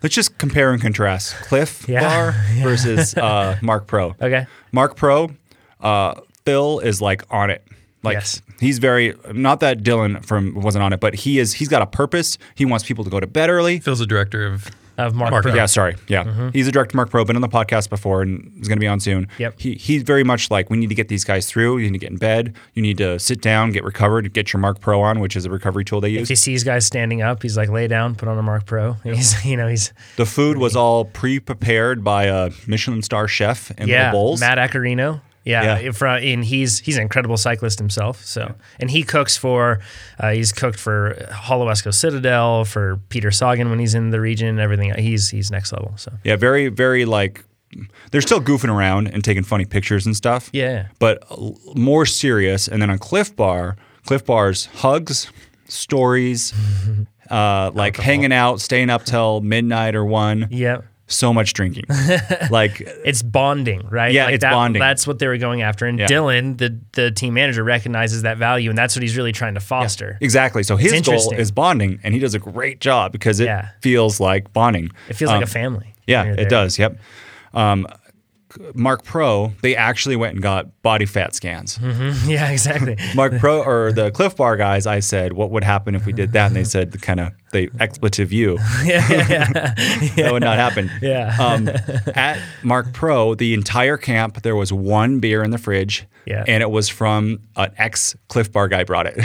Let's 0.04 0.16
just 0.16 0.38
compare 0.38 0.72
and 0.72 0.82
contrast 0.82 1.36
Clif 1.36 1.88
Yeah. 1.88 2.02
Bar 2.02 2.32
versus 2.64 3.16
uh, 3.16 3.58
Marc 3.62 3.88
Pro. 3.88 4.16
Okay. 4.22 4.48
Marc 4.72 4.96
Pro, 4.96 5.32
uh, 5.80 6.16
Phil 6.46 6.80
is 6.80 7.02
like 7.02 7.24
on 7.30 7.50
it. 7.50 7.64
Like 8.04 8.16
Yes. 8.16 8.42
he's 8.60 8.80
very 8.80 9.14
not 9.32 9.60
that 9.60 9.84
Dylan 9.84 10.26
from 10.26 10.56
wasn't 10.56 10.84
on 10.84 10.92
it, 10.92 11.00
but 11.00 11.14
he 11.14 11.38
is. 11.38 11.54
He's 11.54 11.68
got 11.68 11.82
a 11.84 11.86
purpose. 11.86 12.38
He 12.56 12.66
wants 12.66 12.84
people 12.84 13.04
to 13.04 13.10
go 13.12 13.20
to 13.20 13.28
bed 13.28 13.50
early. 13.52 13.80
Phil's 13.80 14.00
the 14.00 14.08
director 14.08 14.46
of 14.46 14.68
Of 15.02 15.16
Marc, 15.16 15.32
Marc 15.32 15.44
Pro. 15.44 15.52
Pro. 15.52 15.60
Yeah, 15.60 15.66
sorry. 15.66 15.96
Yeah, 16.08 16.24
mm-hmm. 16.24 16.50
he's 16.50 16.68
a 16.68 16.72
director, 16.72 16.96
Marc 16.96 17.10
Pro, 17.10 17.26
been 17.26 17.36
on 17.36 17.42
the 17.42 17.50
podcast 17.50 17.90
before 17.90 18.22
and 18.22 18.52
he's 18.56 18.68
going 18.68 18.78
to 18.78 18.82
be 18.82 18.88
on 18.88 19.00
soon. 19.00 19.28
Yep. 19.38 19.60
He 19.60 19.76
he's 19.76 20.04
very 20.04 20.24
much 20.24 20.52
like 20.52 20.70
we 20.70 20.78
need 20.78 20.90
to 20.90 20.96
get 20.96 21.08
these 21.08 21.24
guys 21.24 21.48
through. 21.48 21.78
You 21.80 21.86
need 21.90 22.00
to 22.00 22.00
get 22.00 22.12
in 22.12 22.18
bed. 22.18 22.56
You 22.74 22.82
need 22.82 22.98
to 22.98 23.20
sit 23.20 23.42
down, 23.42 23.72
get 23.72 23.84
recovered, 23.84 24.32
get 24.34 24.54
your 24.54 24.60
Marc 24.60 24.80
Pro 24.80 25.02
on, 25.02 25.20
which 25.20 25.36
is 25.36 25.46
a 25.46 25.50
recovery 25.50 25.86
tool 25.86 26.02
they 26.02 26.10
use. 26.10 26.24
If 26.24 26.30
he 26.30 26.36
sees 26.36 26.64
guys 26.64 26.86
standing 26.86 27.22
up, 27.22 27.42
he's 27.42 27.58
like, 27.58 27.70
lay 27.70 27.88
down, 27.88 28.16
put 28.16 28.28
on 28.28 28.38
a 28.38 28.44
Marc 28.44 28.66
Pro. 28.66 28.94
He's, 29.04 29.44
you 29.46 29.58
know, 29.58 29.68
he's 29.68 29.94
The 30.18 30.26
food 30.26 30.58
was 30.58 30.76
all 30.76 31.06
pre-prepared 31.06 32.04
by 32.04 32.26
a 32.26 32.52
Michelin 32.68 33.02
star 33.02 33.28
chef 33.28 33.72
in 33.72 33.88
yeah, 33.88 34.10
the 34.10 34.12
bowls. 34.14 34.40
Matt 34.40 34.58
Accarrino. 34.58 35.22
Yeah, 35.44 35.80
Yeah. 35.80 35.92
From, 35.92 36.22
and 36.24 36.46
he's 36.46 36.80
he's 36.80 36.98
an 36.98 37.02
incredible 37.04 37.38
cyclist 37.38 37.80
himself. 37.80 38.24
So, 38.24 38.54
and 38.80 38.92
he 38.92 39.04
cooks 39.04 39.38
for, 39.38 39.80
uh, 40.20 40.32
he's 40.32 40.52
cooked 40.52 40.80
for 40.80 41.16
Holowesko 41.32 41.94
Citadel, 41.94 42.64
for 42.66 42.98
Peter 43.10 43.32
Sagan 43.32 43.70
when 43.70 43.80
he's 43.80 43.96
in 43.96 44.12
the 44.12 44.20
region, 44.22 44.48
and 44.48 44.60
everything. 44.60 44.94
He's 44.96 45.30
he's 45.30 45.50
next 45.50 45.72
level. 45.74 45.94
So, 45.98 46.12
Yeah, 46.24 46.36
very 46.36 46.68
very 46.68 47.06
like 47.06 47.44
they're 48.12 48.22
still 48.22 48.42
goofing 48.42 48.70
around 48.70 49.08
and 49.08 49.24
taking 49.24 49.44
funny 49.44 49.66
pictures 49.66 50.06
and 50.06 50.16
stuff. 50.16 50.50
yeah, 50.54 50.88
but 51.00 51.24
more 51.76 52.06
serious. 52.06 52.68
And 52.68 52.82
then 52.82 52.90
on 52.90 52.98
Clif 53.00 53.36
Bar, 53.36 53.78
Clif 54.06 54.26
Bar's 54.26 54.66
hugs, 54.68 55.32
stories, 55.70 56.54
uh, 57.32 57.72
like 57.74 57.98
hanging 57.98 58.34
out, 58.34 58.62
staying 58.62 58.90
up 58.90 59.06
till 59.06 59.42
midnight 59.42 59.96
or 59.96 60.06
one. 60.06 60.48
yeah. 60.52 60.82
So 61.12 61.34
much 61.34 61.54
drinking, 61.54 61.86
like 62.50 62.82
It's 63.06 63.22
bonding, 63.22 63.88
right? 63.90 64.12
Yeah, 64.14 64.30
it's 64.30 64.42
that, 64.42 64.52
bonding. 64.52 64.80
That's 64.80 65.06
what 65.06 65.20
they 65.20 65.28
were 65.28 65.38
going 65.38 65.62
after. 65.62 65.86
And 65.86 66.00
Yeah. 66.00 66.08
Dylan, 66.08 66.58
the 66.58 66.78
the 66.94 67.12
team 67.12 67.34
manager, 67.34 67.64
recognizes 67.64 68.22
that 68.24 68.38
value, 68.38 68.70
and 68.70 68.78
that's 68.78 68.96
what 68.96 69.04
he's 69.04 69.16
really 69.18 69.32
trying 69.32 69.54
to 69.56 69.60
foster. 69.60 70.18
exactly. 70.22 70.64
So 70.64 70.78
his 70.78 71.02
goal 71.02 71.34
is 71.34 71.52
bonding, 71.52 72.00
and 72.04 72.14
he 72.14 72.20
does 72.20 72.34
a 72.34 72.40
great 72.40 72.80
job 72.80 73.12
because 73.12 73.40
it 73.40 73.46
Yeah. 73.46 73.70
feels 73.82 74.20
like 74.20 74.52
bonding. 74.54 74.90
It 75.10 75.16
feels 75.16 75.30
Um, 75.32 75.38
like 75.38 75.46
a 75.48 75.50
family. 75.50 75.94
Yeah, 76.08 76.24
it 76.24 76.50
does. 76.50 76.80
Yep. 76.80 76.98
Um, 77.54 77.88
Marc 78.74 79.04
Pro, 79.06 79.54
they 79.62 79.76
actually 79.78 80.18
went 80.18 80.34
and 80.34 80.44
got 80.44 80.82
body 80.82 81.06
fat 81.06 81.34
scans. 81.36 81.80
Yeah, 82.26 82.50
exactly. 82.52 82.98
Marc 83.16 83.38
Pro 83.40 83.62
or 83.66 83.92
the 83.94 84.12
Clif 84.12 84.36
Bar 84.36 84.58
guys, 84.58 84.86
I 84.86 85.00
said, 85.00 85.34
what 85.34 85.52
would 85.52 85.64
happen 85.64 85.96
if 85.96 86.06
we 86.06 86.12
did 86.14 86.34
that? 86.34 86.48
And 86.48 86.56
they 86.56 86.66
said, 86.66 86.92
the 86.92 86.98
kind 86.98 87.20
of 87.22 87.32
they 87.52 87.70
expletive 87.80 88.32
you. 88.32 88.58
yeah, 88.84 89.08
yeah, 89.10 89.28
yeah. 89.30 89.74
that 90.16 90.30
would 90.32 90.44
not 90.44 90.58
happen. 90.58 90.90
Yeah. 91.02 91.36
Um, 91.40 91.68
at 92.16 92.40
Marc 92.64 92.94
Pro, 92.94 93.34
the 93.36 93.54
entire 93.54 93.98
camp, 93.98 94.42
there 94.44 94.56
was 94.56 94.72
one 94.72 95.20
beer 95.20 95.44
in 95.44 95.52
the 95.52 95.58
fridge. 95.58 96.06
Yeah. 96.28 96.44
And 96.48 96.62
it 96.62 96.70
was 96.70 96.88
from 96.88 97.40
an 97.56 97.72
ex 97.78 98.16
Clif 98.28 98.52
Bar 98.52 98.68
guy 98.68 98.84
brought 98.84 99.08
it. 99.08 99.16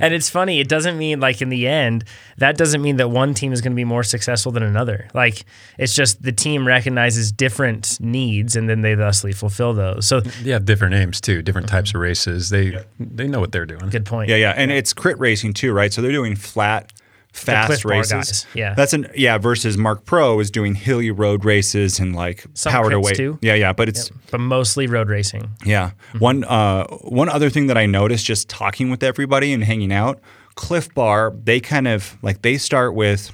And 0.00 0.14
it's 0.14 0.30
funny, 0.30 0.60
it 0.60 0.68
doesn't 0.68 0.96
mean 0.96 1.18
like 1.18 1.42
in 1.42 1.48
the 1.48 1.66
end, 1.66 2.04
that 2.38 2.56
doesn't 2.56 2.80
mean 2.80 2.96
that 2.98 3.08
one 3.08 3.34
team 3.34 3.52
is 3.52 3.60
going 3.60 3.72
to 3.72 3.76
be 3.76 3.84
more 3.84 4.04
successful 4.04 4.52
than 4.52 4.62
another. 4.62 5.08
Like 5.14 5.44
it's 5.76 5.94
just 5.94 6.22
the 6.22 6.30
team 6.30 6.64
recognizes 6.66 7.32
different 7.32 7.98
needs 8.00 8.54
and 8.54 8.68
then 8.68 8.82
they 8.82 8.94
thusly 8.94 9.32
fulfill 9.32 9.74
those. 9.74 10.06
So 10.06 10.20
They 10.20 10.50
have 10.52 10.64
different 10.64 10.94
names 10.94 11.20
too, 11.20 11.42
different 11.42 11.68
types 11.68 11.90
of 11.94 12.00
races. 12.00 12.50
They 12.50 12.78
they 13.00 13.26
know 13.26 13.40
what 13.40 13.50
they're 13.50 13.66
doing. 13.66 13.88
good 13.90 14.06
point. 14.06 14.28
yeah, 14.30 14.36
yeah. 14.36 14.54
And 14.56 14.70
it's 14.70 14.92
crit 14.92 15.18
racing 15.18 15.54
too, 15.54 15.72
right? 15.72 15.92
So 15.92 16.00
they're 16.00 16.12
doing 16.12 16.21
flat, 16.36 16.92
fast 17.32 17.84
races. 17.84 18.12
guys, 18.12 18.46
yeah. 18.54 18.74
That's 18.74 18.92
an 18.92 19.08
yeah, 19.14 19.38
versus 19.38 19.76
Marc 19.76 20.04
Pro 20.04 20.38
is 20.40 20.50
doing 20.50 20.74
hilly 20.74 21.10
road 21.10 21.44
races 21.44 21.98
and 21.98 22.14
like 22.14 22.44
Some 22.54 22.72
power 22.72 22.90
to 22.90 23.00
weight. 23.00 23.16
too. 23.16 23.38
Yeah, 23.42 23.54
yeah. 23.54 23.72
But 23.72 23.88
it's 23.88 24.10
But 24.30 24.40
mostly 24.40 24.86
road 24.86 25.08
racing. 25.08 25.50
Yeah. 25.64 25.90
Mm-hmm. 25.90 26.18
One 26.18 26.44
uh, 26.44 26.86
one 26.86 27.28
other 27.28 27.50
thing 27.50 27.66
that 27.66 27.78
I 27.78 27.86
noticed 27.86 28.24
just 28.24 28.48
talking 28.48 28.90
with 28.90 29.02
everybody 29.02 29.52
and 29.52 29.64
hanging 29.64 29.92
out, 29.92 30.20
Clif 30.54 30.92
Bar, 30.94 31.32
they 31.42 31.60
kind 31.60 31.88
of 31.88 32.16
like 32.22 32.42
they 32.42 32.58
start 32.58 32.94
with 32.94 33.32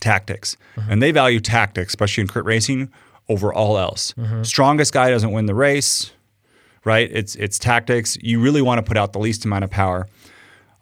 tactics, 0.00 0.56
mm-hmm. 0.76 0.90
and 0.90 1.02
they 1.02 1.12
value 1.12 1.40
tactics, 1.40 1.92
especially 1.92 2.22
in 2.22 2.28
crit 2.28 2.44
racing, 2.44 2.90
over 3.28 3.52
all 3.52 3.78
else. 3.78 4.14
Mm-hmm. 4.14 4.42
Strongest 4.42 4.92
guy 4.92 5.10
doesn't 5.10 5.30
win 5.30 5.46
the 5.46 5.54
race, 5.54 6.12
right? 6.84 7.08
It's 7.12 7.34
it's 7.36 7.58
tactics. 7.58 8.16
You 8.20 8.40
really 8.40 8.62
want 8.62 8.78
to 8.78 8.82
put 8.82 8.96
out 8.96 9.12
the 9.12 9.18
least 9.18 9.44
amount 9.44 9.64
of 9.64 9.70
power. 9.70 10.08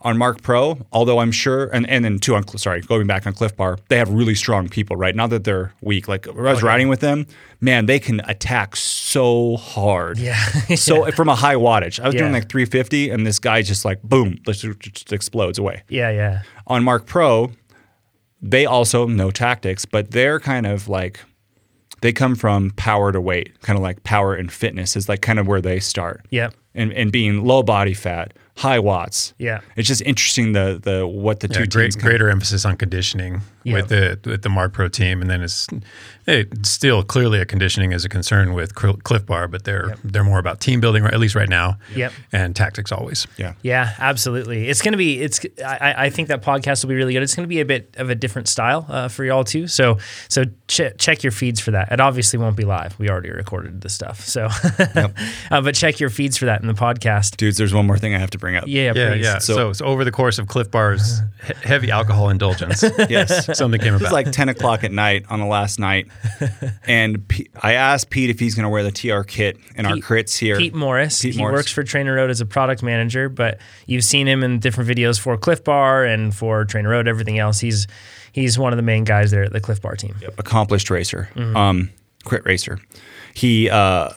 On 0.02 0.16
Marc 0.16 0.40
Pro, 0.40 0.78
although 0.92 1.18
I'm 1.18 1.30
sure, 1.30 1.66
and, 1.66 1.86
and 1.88 2.02
then 2.02 2.18
two 2.18 2.34
on 2.34 2.46
sorry, 2.56 2.80
going 2.80 3.06
back 3.06 3.26
on 3.26 3.34
Clif 3.34 3.54
Bar, 3.54 3.78
they 3.88 3.98
have 3.98 4.08
really 4.08 4.34
strong 4.34 4.68
people, 4.68 4.96
right? 4.96 5.14
Not 5.14 5.28
that 5.28 5.44
they're 5.44 5.74
weak. 5.82 6.08
Like 6.08 6.26
I 6.26 6.30
was 6.30 6.62
oh, 6.62 6.66
riding 6.66 6.88
with 6.88 7.00
them, 7.00 7.26
man, 7.60 7.84
they 7.84 7.98
can 7.98 8.20
attack 8.20 8.76
so 8.76 9.56
hard. 9.56 10.18
Yeah. 10.18 10.38
So 10.76 11.10
from 11.10 11.28
a 11.28 11.34
high 11.34 11.56
wattage, 11.56 12.00
I 12.00 12.06
was 12.06 12.14
doing 12.14 12.32
like 12.32 12.48
350, 12.48 13.10
and 13.10 13.26
this 13.26 13.38
guy 13.38 13.60
just 13.60 13.84
like 13.84 14.02
boom, 14.02 14.38
just, 14.46 14.62
just 14.80 15.12
explodes 15.12 15.58
away. 15.58 15.82
yeah, 15.88 16.10
yeah. 16.10 16.42
On 16.66 16.82
Mark 16.82 17.04
Pro, 17.04 17.50
they 18.40 18.64
also 18.64 19.06
know 19.06 19.30
tactics, 19.30 19.84
but 19.84 20.12
they're 20.12 20.40
kind 20.40 20.66
of 20.66 20.88
like 20.88 21.20
they 22.00 22.12
come 22.12 22.34
from 22.34 22.70
power 22.72 23.12
to 23.12 23.20
weight, 23.20 23.60
kind 23.60 23.76
of 23.76 23.82
like 23.82 24.02
power 24.02 24.34
and 24.34 24.50
fitness 24.50 24.96
is 24.96 25.08
like 25.08 25.20
kind 25.20 25.38
of 25.38 25.46
where 25.46 25.60
they 25.60 25.80
start. 25.80 26.24
Yep. 26.30 26.54
And, 26.74 26.92
and 26.92 27.10
being 27.10 27.44
low 27.44 27.62
body 27.62 27.94
fat, 27.94 28.32
high 28.60 28.78
watts. 28.78 29.32
Yeah. 29.38 29.60
It's 29.76 29.88
just 29.88 30.02
interesting 30.02 30.52
the 30.52 30.78
the 30.82 31.06
what 31.06 31.40
the 31.40 31.48
Yeah, 31.48 31.60
two 31.60 31.66
great, 31.66 31.92
teams. 31.92 31.96
greater 31.96 32.28
emphasis 32.28 32.64
on 32.64 32.76
conditioning 32.76 33.40
Yeah. 33.70 33.76
with 33.76 33.88
the 33.88 34.30
with 34.30 34.42
the 34.42 34.48
Marc 34.48 34.72
Pro 34.72 34.88
team, 34.88 35.20
and 35.22 35.30
then 35.30 35.42
it's 35.42 35.66
it's 36.26 36.70
still 36.70 37.02
clearly 37.02 37.40
a 37.40 37.44
conditioning 37.46 37.92
is 37.92 38.04
a 38.04 38.08
concern 38.08 38.52
with 38.52 38.78
Cl- 38.78 38.98
Clif 39.02 39.24
Bar, 39.26 39.48
but 39.48 39.64
they're 39.64 39.94
they're 40.04 40.24
more 40.24 40.38
about 40.38 40.60
team 40.60 40.80
building, 40.80 41.04
at 41.04 41.18
least 41.18 41.34
right 41.34 41.48
now. 41.48 41.76
Yep. 41.94 42.12
and 42.32 42.54
tactics 42.54 42.92
always. 42.92 43.26
yeah. 43.36 43.54
Yeah, 43.62 43.94
absolutely. 43.98 44.68
It's 44.68 44.82
going 44.82 44.92
to 44.92 44.98
be. 44.98 45.20
It's. 45.20 45.40
I, 45.64 45.94
I 46.06 46.10
think 46.10 46.28
that 46.28 46.42
podcast 46.42 46.84
will 46.84 46.88
be 46.90 46.94
really 46.94 47.12
good. 47.14 47.22
It's 47.22 47.34
going 47.34 47.44
to 47.44 47.48
be 47.48 47.60
a 47.60 47.64
bit 47.64 47.94
of 47.96 48.10
a 48.10 48.14
different 48.14 48.48
style 48.48 48.86
uh, 48.88 49.08
for 49.08 49.24
y'all 49.24 49.44
too. 49.44 49.66
So 49.66 49.98
so 50.28 50.44
ch- 50.68 50.92
check 50.98 51.22
your 51.22 51.32
feeds 51.32 51.58
for 51.60 51.72
that. 51.72 51.90
It 51.90 52.00
obviously 52.00 52.38
won't 52.38 52.56
be 52.56 52.64
live. 52.64 52.98
We 52.98 53.08
already 53.10 53.30
recorded 53.30 53.80
the 53.80 53.88
stuff. 53.88 54.20
So, 54.24 54.48
uh, 54.94 55.60
but 55.62 55.74
check 55.74 56.00
your 56.00 56.10
feeds 56.10 56.36
for 56.36 56.44
that 56.46 56.60
in 56.60 56.66
the 56.68 56.74
podcast. 56.74 57.36
Dudes, 57.36 57.56
there's 57.56 57.74
one 57.74 57.86
more 57.86 57.98
thing 57.98 58.14
I 58.14 58.18
have 58.18 58.30
to 58.30 58.38
bring 58.38 58.56
up. 58.56 58.64
Yeah, 58.66 58.92
Yeah, 58.94 59.10
please. 59.12 59.24
yeah. 59.24 59.38
So- 59.38 59.54
So, 59.54 59.72
so 59.72 59.84
over 59.86 60.04
the 60.04 60.12
course 60.12 60.38
of 60.38 60.46
Clif 60.46 60.70
Bar's 60.70 61.20
he- 61.46 61.52
heavy 61.62 61.90
alcohol 61.90 62.28
indulgence, 62.30 62.82
Yes. 63.08 63.58
Something 63.60 63.80
came 63.80 63.94
It 63.94 64.00
was 64.02 64.10
like 64.12 64.32
10 64.32 64.48
o'clock 64.48 64.82
at 64.84 64.90
night 64.92 65.24
on 65.30 65.38
the 65.40 65.46
last 65.46 65.78
night. 65.78 66.08
And 66.86 67.26
P- 67.28 67.48
I 67.62 67.74
asked 67.74 68.10
Pete 68.10 68.30
if 68.30 68.40
he's 68.40 68.54
going 68.56 68.64
to 68.64 68.68
wear 68.68 68.82
the 68.82 68.90
TR 68.90 69.20
kit 69.22 69.58
in 69.76 69.86
our 69.86 69.96
crits 69.96 70.36
here. 70.36 70.56
Pete 70.56 70.74
Morris. 70.74 71.22
Pete 71.22 71.34
he 71.34 71.38
Morris. 71.38 71.54
works 71.58 71.72
for 71.72 71.84
TrainerRoad 71.84 72.28
as 72.30 72.40
a 72.40 72.46
product 72.46 72.82
manager, 72.82 73.28
but 73.28 73.60
you've 73.86 74.02
seen 74.04 74.26
him 74.26 74.42
in 74.42 74.58
different 74.58 74.90
videos 74.90 75.20
for 75.20 75.36
Clif 75.36 75.62
Bar 75.62 76.04
and 76.04 76.34
for 76.34 76.64
TrainerRoad, 76.64 77.06
everything 77.06 77.38
else. 77.38 77.60
He's 77.60 77.86
he's 78.32 78.58
one 78.58 78.72
of 78.72 78.76
the 78.76 78.82
main 78.82 79.04
guys 79.04 79.30
there 79.30 79.44
at 79.44 79.52
the 79.52 79.60
Clif 79.60 79.80
Bar 79.80 79.94
team. 79.96 80.16
accomplished 80.38 80.90
racer, 80.90 81.28
Mm-hmm. 81.36 81.56
um, 81.56 81.90
crit 82.24 82.44
racer. 82.44 82.80
He 83.34 83.70
uh, 83.70 84.10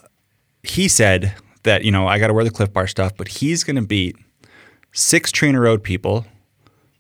he 0.64 0.88
said 0.88 1.34
that 1.64 1.84
you 1.84 1.92
know 1.92 2.08
I 2.08 2.18
got 2.18 2.28
to 2.28 2.34
wear 2.34 2.44
the 2.44 2.52
Clif 2.52 2.74
Bar 2.74 2.88
stuff, 2.88 3.12
but 3.18 3.28
he's 3.28 3.64
going 3.64 3.76
to 3.76 3.82
beat 3.86 4.16
six 4.94 5.32
TrainerRoad 5.32 5.84
people 5.84 6.26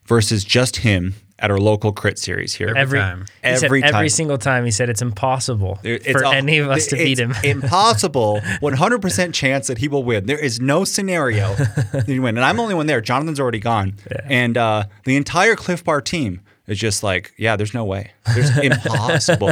versus 0.06 0.44
just 0.44 0.78
him 0.78 1.16
at 1.44 1.52
our 1.52 1.60
local 1.60 1.92
crit 1.92 2.18
series 2.18 2.54
here. 2.56 2.70
Every 2.70 2.80
Every 2.80 3.00
time. 3.00 3.26
he 3.44 3.56
said 3.58 3.64
Every 3.66 3.84
every 3.84 4.10
single 4.10 4.38
time 4.38 4.64
he 4.66 4.72
said 4.72 4.90
it's 4.90 5.02
impossible 5.02 5.78
It's 5.84 6.10
for 6.10 6.24
all- 6.26 6.32
any 6.34 6.58
of 6.58 6.70
us 6.70 6.88
to 6.88 6.96
beat 6.96 7.20
him. 7.20 7.34
impossible. 7.44 8.40
100% 8.62 9.34
chance 9.34 9.68
that 9.68 9.78
he 9.78 9.88
will 9.90 10.04
win. 10.04 10.26
There 10.26 10.40
is 10.40 10.60
no 10.62 10.86
scenario 10.86 11.54
that 11.56 12.04
he 12.08 12.18
win. 12.20 12.38
And 12.38 12.46
I'm 12.46 12.56
the 12.58 12.64
only 12.64 12.76
one 12.76 12.88
there. 12.88 13.02
Jonathan's 13.02 13.40
already 13.40 13.60
gone. 13.60 13.96
And 14.24 14.58
uh, 14.58 14.86
the 15.04 15.16
entire 15.18 15.56
Clif 15.56 15.84
Bar 15.84 16.02
team 16.02 16.40
is 16.66 16.80
just 16.80 17.04
like, 17.04 17.34
yeah, 17.38 17.58
there's 17.58 17.74
no 17.74 17.84
way. 17.84 18.12
There's 18.34 18.58
impossible. 18.64 19.52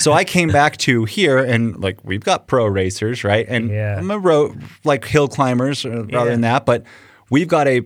so 0.00 0.12
I 0.12 0.24
came 0.24 0.48
back 0.48 0.76
to 0.78 1.04
here 1.04 1.38
and 1.38 1.80
like 1.80 2.04
we've 2.04 2.24
got 2.24 2.48
pro 2.48 2.66
racers, 2.66 3.22
right? 3.22 3.46
And 3.48 3.70
Yeah. 3.70 3.96
I'm 3.96 4.10
a 4.10 4.18
road 4.18 4.60
like 4.82 5.04
hill 5.04 5.28
climbers 5.28 5.84
uh, 5.86 5.90
rather 5.90 6.10
Yeah. 6.10 6.24
than 6.24 6.40
that, 6.40 6.66
but 6.66 6.82
we've 7.30 7.46
got 7.48 7.68
a 7.68 7.82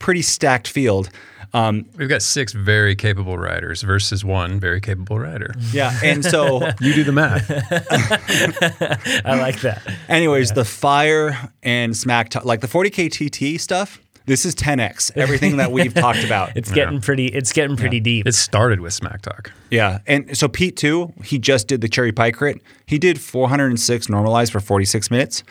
pretty 0.00 0.22
stacked 0.22 0.66
field. 0.66 1.10
Um, 1.54 1.86
We've 1.96 2.08
got 2.08 2.22
six 2.22 2.52
very 2.52 2.94
capable 2.94 3.38
riders 3.38 3.82
versus 3.82 4.24
one 4.24 4.60
very 4.60 4.80
capable 4.80 5.18
rider. 5.18 5.54
yeah, 5.72 5.98
and 6.04 6.24
so 6.24 6.66
You 6.80 6.94
do 6.94 7.04
the 7.04 7.12
math. 7.12 7.50
I 9.24 9.38
like 9.40 9.60
that. 9.60 9.82
Anyways, 10.08 10.52
the 10.52 10.64
fire 10.64 11.50
and 11.62 11.96
smack 11.96 12.30
talk, 12.30 12.44
like 12.44 12.60
the 12.60 12.66
40k 12.68 13.10
TT 13.10 13.60
stuff. 13.60 14.00
This 14.26 14.44
is 14.44 14.54
10x 14.54 15.16
everything 15.16 15.56
that 15.56 15.72
we've 15.72 15.94
talked 16.06 16.22
about. 16.22 16.54
It's 16.54 16.70
getting 16.70 17.00
pretty. 17.00 17.28
It's 17.28 17.50
getting 17.54 17.78
pretty 17.78 17.98
deep. 17.98 18.26
It 18.26 18.34
started 18.34 18.80
with 18.80 18.92
Smack 18.92 19.22
Talk. 19.22 19.50
yeah, 19.70 20.00
and 20.06 20.36
so 20.36 20.48
Pete 20.48 20.76
too. 20.76 21.14
He 21.24 21.38
just 21.38 21.66
did 21.66 21.80
the 21.80 21.88
cherry 21.88 22.12
pie 22.12 22.30
crit. 22.30 22.60
He 22.84 22.98
did 22.98 23.18
406 23.18 24.10
normalized 24.10 24.52
for 24.52 24.60
46 24.60 25.10
minutes. 25.10 25.44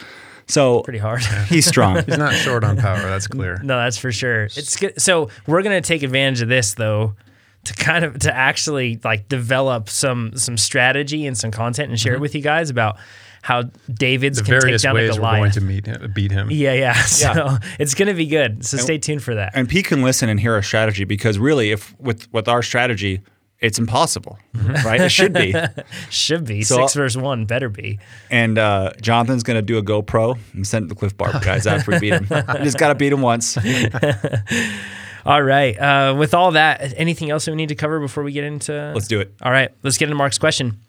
So 0.48 0.82
pretty 0.82 1.00
hard. 1.00 1.22
he's 1.50 1.66
strong. 1.66 2.04
He's 2.06 2.18
not 2.18 2.34
short 2.34 2.64
on 2.64 2.78
power. 2.78 3.02
That's 3.02 3.28
clear. 3.28 3.58
no, 3.64 3.78
that's 3.78 3.98
for 3.98 4.12
sure. 4.12 4.46
It's 4.46 4.78
good. 4.78 5.00
So 5.02 5.30
we're 5.46 5.62
gonna 5.62 5.82
take 5.82 6.04
advantage 6.04 6.42
of 6.42 6.50
this 6.50 6.74
though. 6.74 7.16
To 7.66 7.74
kind 7.74 8.06
of 8.06 8.20
to 8.20 8.34
actually 8.34 8.98
like 9.04 9.28
develop 9.28 9.90
some 9.90 10.38
some 10.38 10.56
strategy 10.56 11.28
and 11.28 11.38
some 11.38 11.52
content 11.52 11.90
and 11.90 12.00
share 12.00 12.14
it 12.14 12.16
mm-hmm. 12.16 12.22
with 12.22 12.36
you 12.36 12.42
guys 12.42 12.70
about 12.70 12.98
how 13.42 13.64
David's 13.94 14.38
The 14.38 14.46
can 14.46 14.54
take 14.54 14.62
various 14.62 14.84
down 14.84 14.96
a 14.96 15.00
ways 15.00 15.20
we're 15.20 15.22
going 15.22 15.52
to 15.52 15.62
meet 15.62 15.86
him, 15.86 16.12
beat 16.14 16.32
him. 16.32 16.50
yeah, 16.50 16.74
yeah. 16.74 16.94
So 16.94 17.58
it's 17.78 17.94
gonna 17.94 18.14
be 18.14 18.28
good. 18.28 18.66
So 18.66 18.78
stay 18.78 18.98
tuned 18.98 19.22
for 19.22 19.36
that. 19.36 19.52
and 19.54 19.68
Pete 19.68 19.86
can 19.86 20.02
listen 20.02 20.30
and 20.30 20.40
hear 20.40 20.54
our 20.54 20.62
strategy 20.62 21.04
because 21.04 21.38
really, 21.40 21.72
if 21.72 21.94
with 22.00 22.32
with 22.32 22.48
our 22.48 22.64
strategy, 22.64 23.22
it's 23.60 23.80
impossible, 23.80 24.38
right? 24.86 25.02
It 25.02 25.10
should 25.10 25.34
be. 25.34 25.54
Should 26.10 26.46
be 26.46 26.62
So- 26.64 26.76
6 26.82 26.94
versus 26.94 27.22
one. 27.22 27.46
Better 27.46 27.70
be. 27.70 28.00
And 28.30 28.58
uh, 28.58 28.92
Jonathan's 29.02 29.44
gonna 29.44 29.62
do 29.62 29.78
a 29.78 29.84
GoPro 29.84 30.38
and 30.54 30.66
send 30.68 30.86
it 30.86 30.90
to 30.90 30.96
Clif 30.96 31.18
Bar 31.18 31.40
guys 31.44 31.66
after 31.68 31.92
we 31.92 32.00
beat 32.00 32.14
him. 32.14 32.28
You 32.30 32.64
just 32.64 32.78
gotta 32.78 32.96
beat 32.96 33.12
him 33.12 33.22
once. 33.22 33.58
All 35.26 35.42
right. 35.44 35.78
Uh, 35.78 36.16
with 36.18 36.34
all 36.34 36.52
that, 36.54 36.94
anything 36.96 37.30
else 37.32 37.46
that 37.46 37.52
we 37.52 37.58
need 37.58 37.68
to 37.70 37.76
cover 37.76 38.00
before 38.00 38.24
we 38.24 38.32
get 38.32 38.46
into? 38.46 38.72
Let's 38.94 39.08
do 39.10 39.20
it. 39.20 39.34
All 39.42 39.52
right. 39.52 39.70
Let's 39.84 39.98
get 39.98 40.06
into 40.06 40.16
Mark's 40.16 40.38
question. 40.38 40.80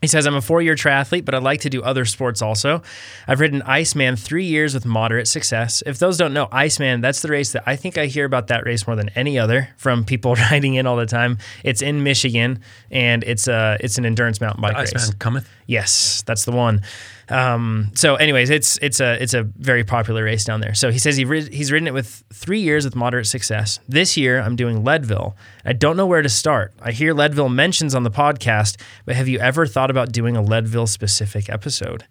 He 0.00 0.06
says, 0.06 0.26
I'm 0.26 0.34
a 0.34 0.42
four 0.42 0.60
year 0.60 0.74
triathlete, 0.74 1.24
but 1.24 1.34
I'd 1.34 1.42
like 1.42 1.62
to 1.62 1.70
do 1.70 1.82
other 1.82 2.04
sports 2.04 2.42
also. 2.42 2.82
I've 3.26 3.40
ridden 3.40 3.62
Iceman 3.62 4.16
three 4.16 4.44
years 4.44 4.74
with 4.74 4.84
moderate 4.84 5.26
success. 5.28 5.82
If 5.86 5.98
those 5.98 6.18
don't 6.18 6.34
know, 6.34 6.48
Iceman, 6.52 7.00
that's 7.00 7.22
the 7.22 7.28
race 7.28 7.52
that 7.52 7.62
I 7.66 7.76
think 7.76 7.96
I 7.96 8.06
hear 8.06 8.24
about 8.26 8.48
that 8.48 8.66
race 8.66 8.86
more 8.86 8.96
than 8.96 9.08
any 9.10 9.38
other 9.38 9.70
from 9.76 10.04
people 10.04 10.34
riding 10.50 10.74
in 10.74 10.86
all 10.86 10.96
the 10.96 11.06
time. 11.06 11.38
It's 11.62 11.80
in 11.80 12.02
Michigan 12.02 12.60
and 12.90 13.24
it's 13.24 13.48
a, 13.48 13.78
it's 13.80 13.96
an 13.96 14.04
endurance 14.04 14.40
mountain 14.40 14.60
bike 14.60 14.76
race. 14.76 14.94
Iceman 14.94 15.18
cometh. 15.18 15.48
Yes, 15.66 16.22
that's 16.26 16.44
the 16.44 16.52
one. 16.52 16.82
Um, 17.28 17.90
so, 17.94 18.16
anyways, 18.16 18.50
it's 18.50 18.78
it's 18.82 19.00
a 19.00 19.20
it's 19.22 19.34
a 19.34 19.42
very 19.42 19.84
popular 19.84 20.24
race 20.24 20.44
down 20.44 20.60
there. 20.60 20.74
So 20.74 20.90
he 20.90 20.98
says 20.98 21.16
he 21.16 21.24
rid- 21.24 21.52
he's 21.52 21.72
ridden 21.72 21.88
it 21.88 21.94
with 21.94 22.22
three 22.32 22.60
years 22.60 22.84
with 22.84 22.94
moderate 22.94 23.26
success. 23.26 23.80
This 23.88 24.16
year, 24.16 24.40
I'm 24.40 24.56
doing 24.56 24.84
Leadville. 24.84 25.36
I 25.64 25.72
don't 25.72 25.96
know 25.96 26.06
where 26.06 26.22
to 26.22 26.28
start. 26.28 26.72
I 26.80 26.92
hear 26.92 27.14
Leadville 27.14 27.48
mentions 27.48 27.94
on 27.94 28.02
the 28.02 28.10
podcast, 28.10 28.80
but 29.06 29.16
have 29.16 29.28
you 29.28 29.38
ever 29.38 29.66
thought 29.66 29.90
about 29.90 30.12
doing 30.12 30.36
a 30.36 30.42
Leadville 30.42 30.86
specific 30.86 31.48
episode? 31.48 32.04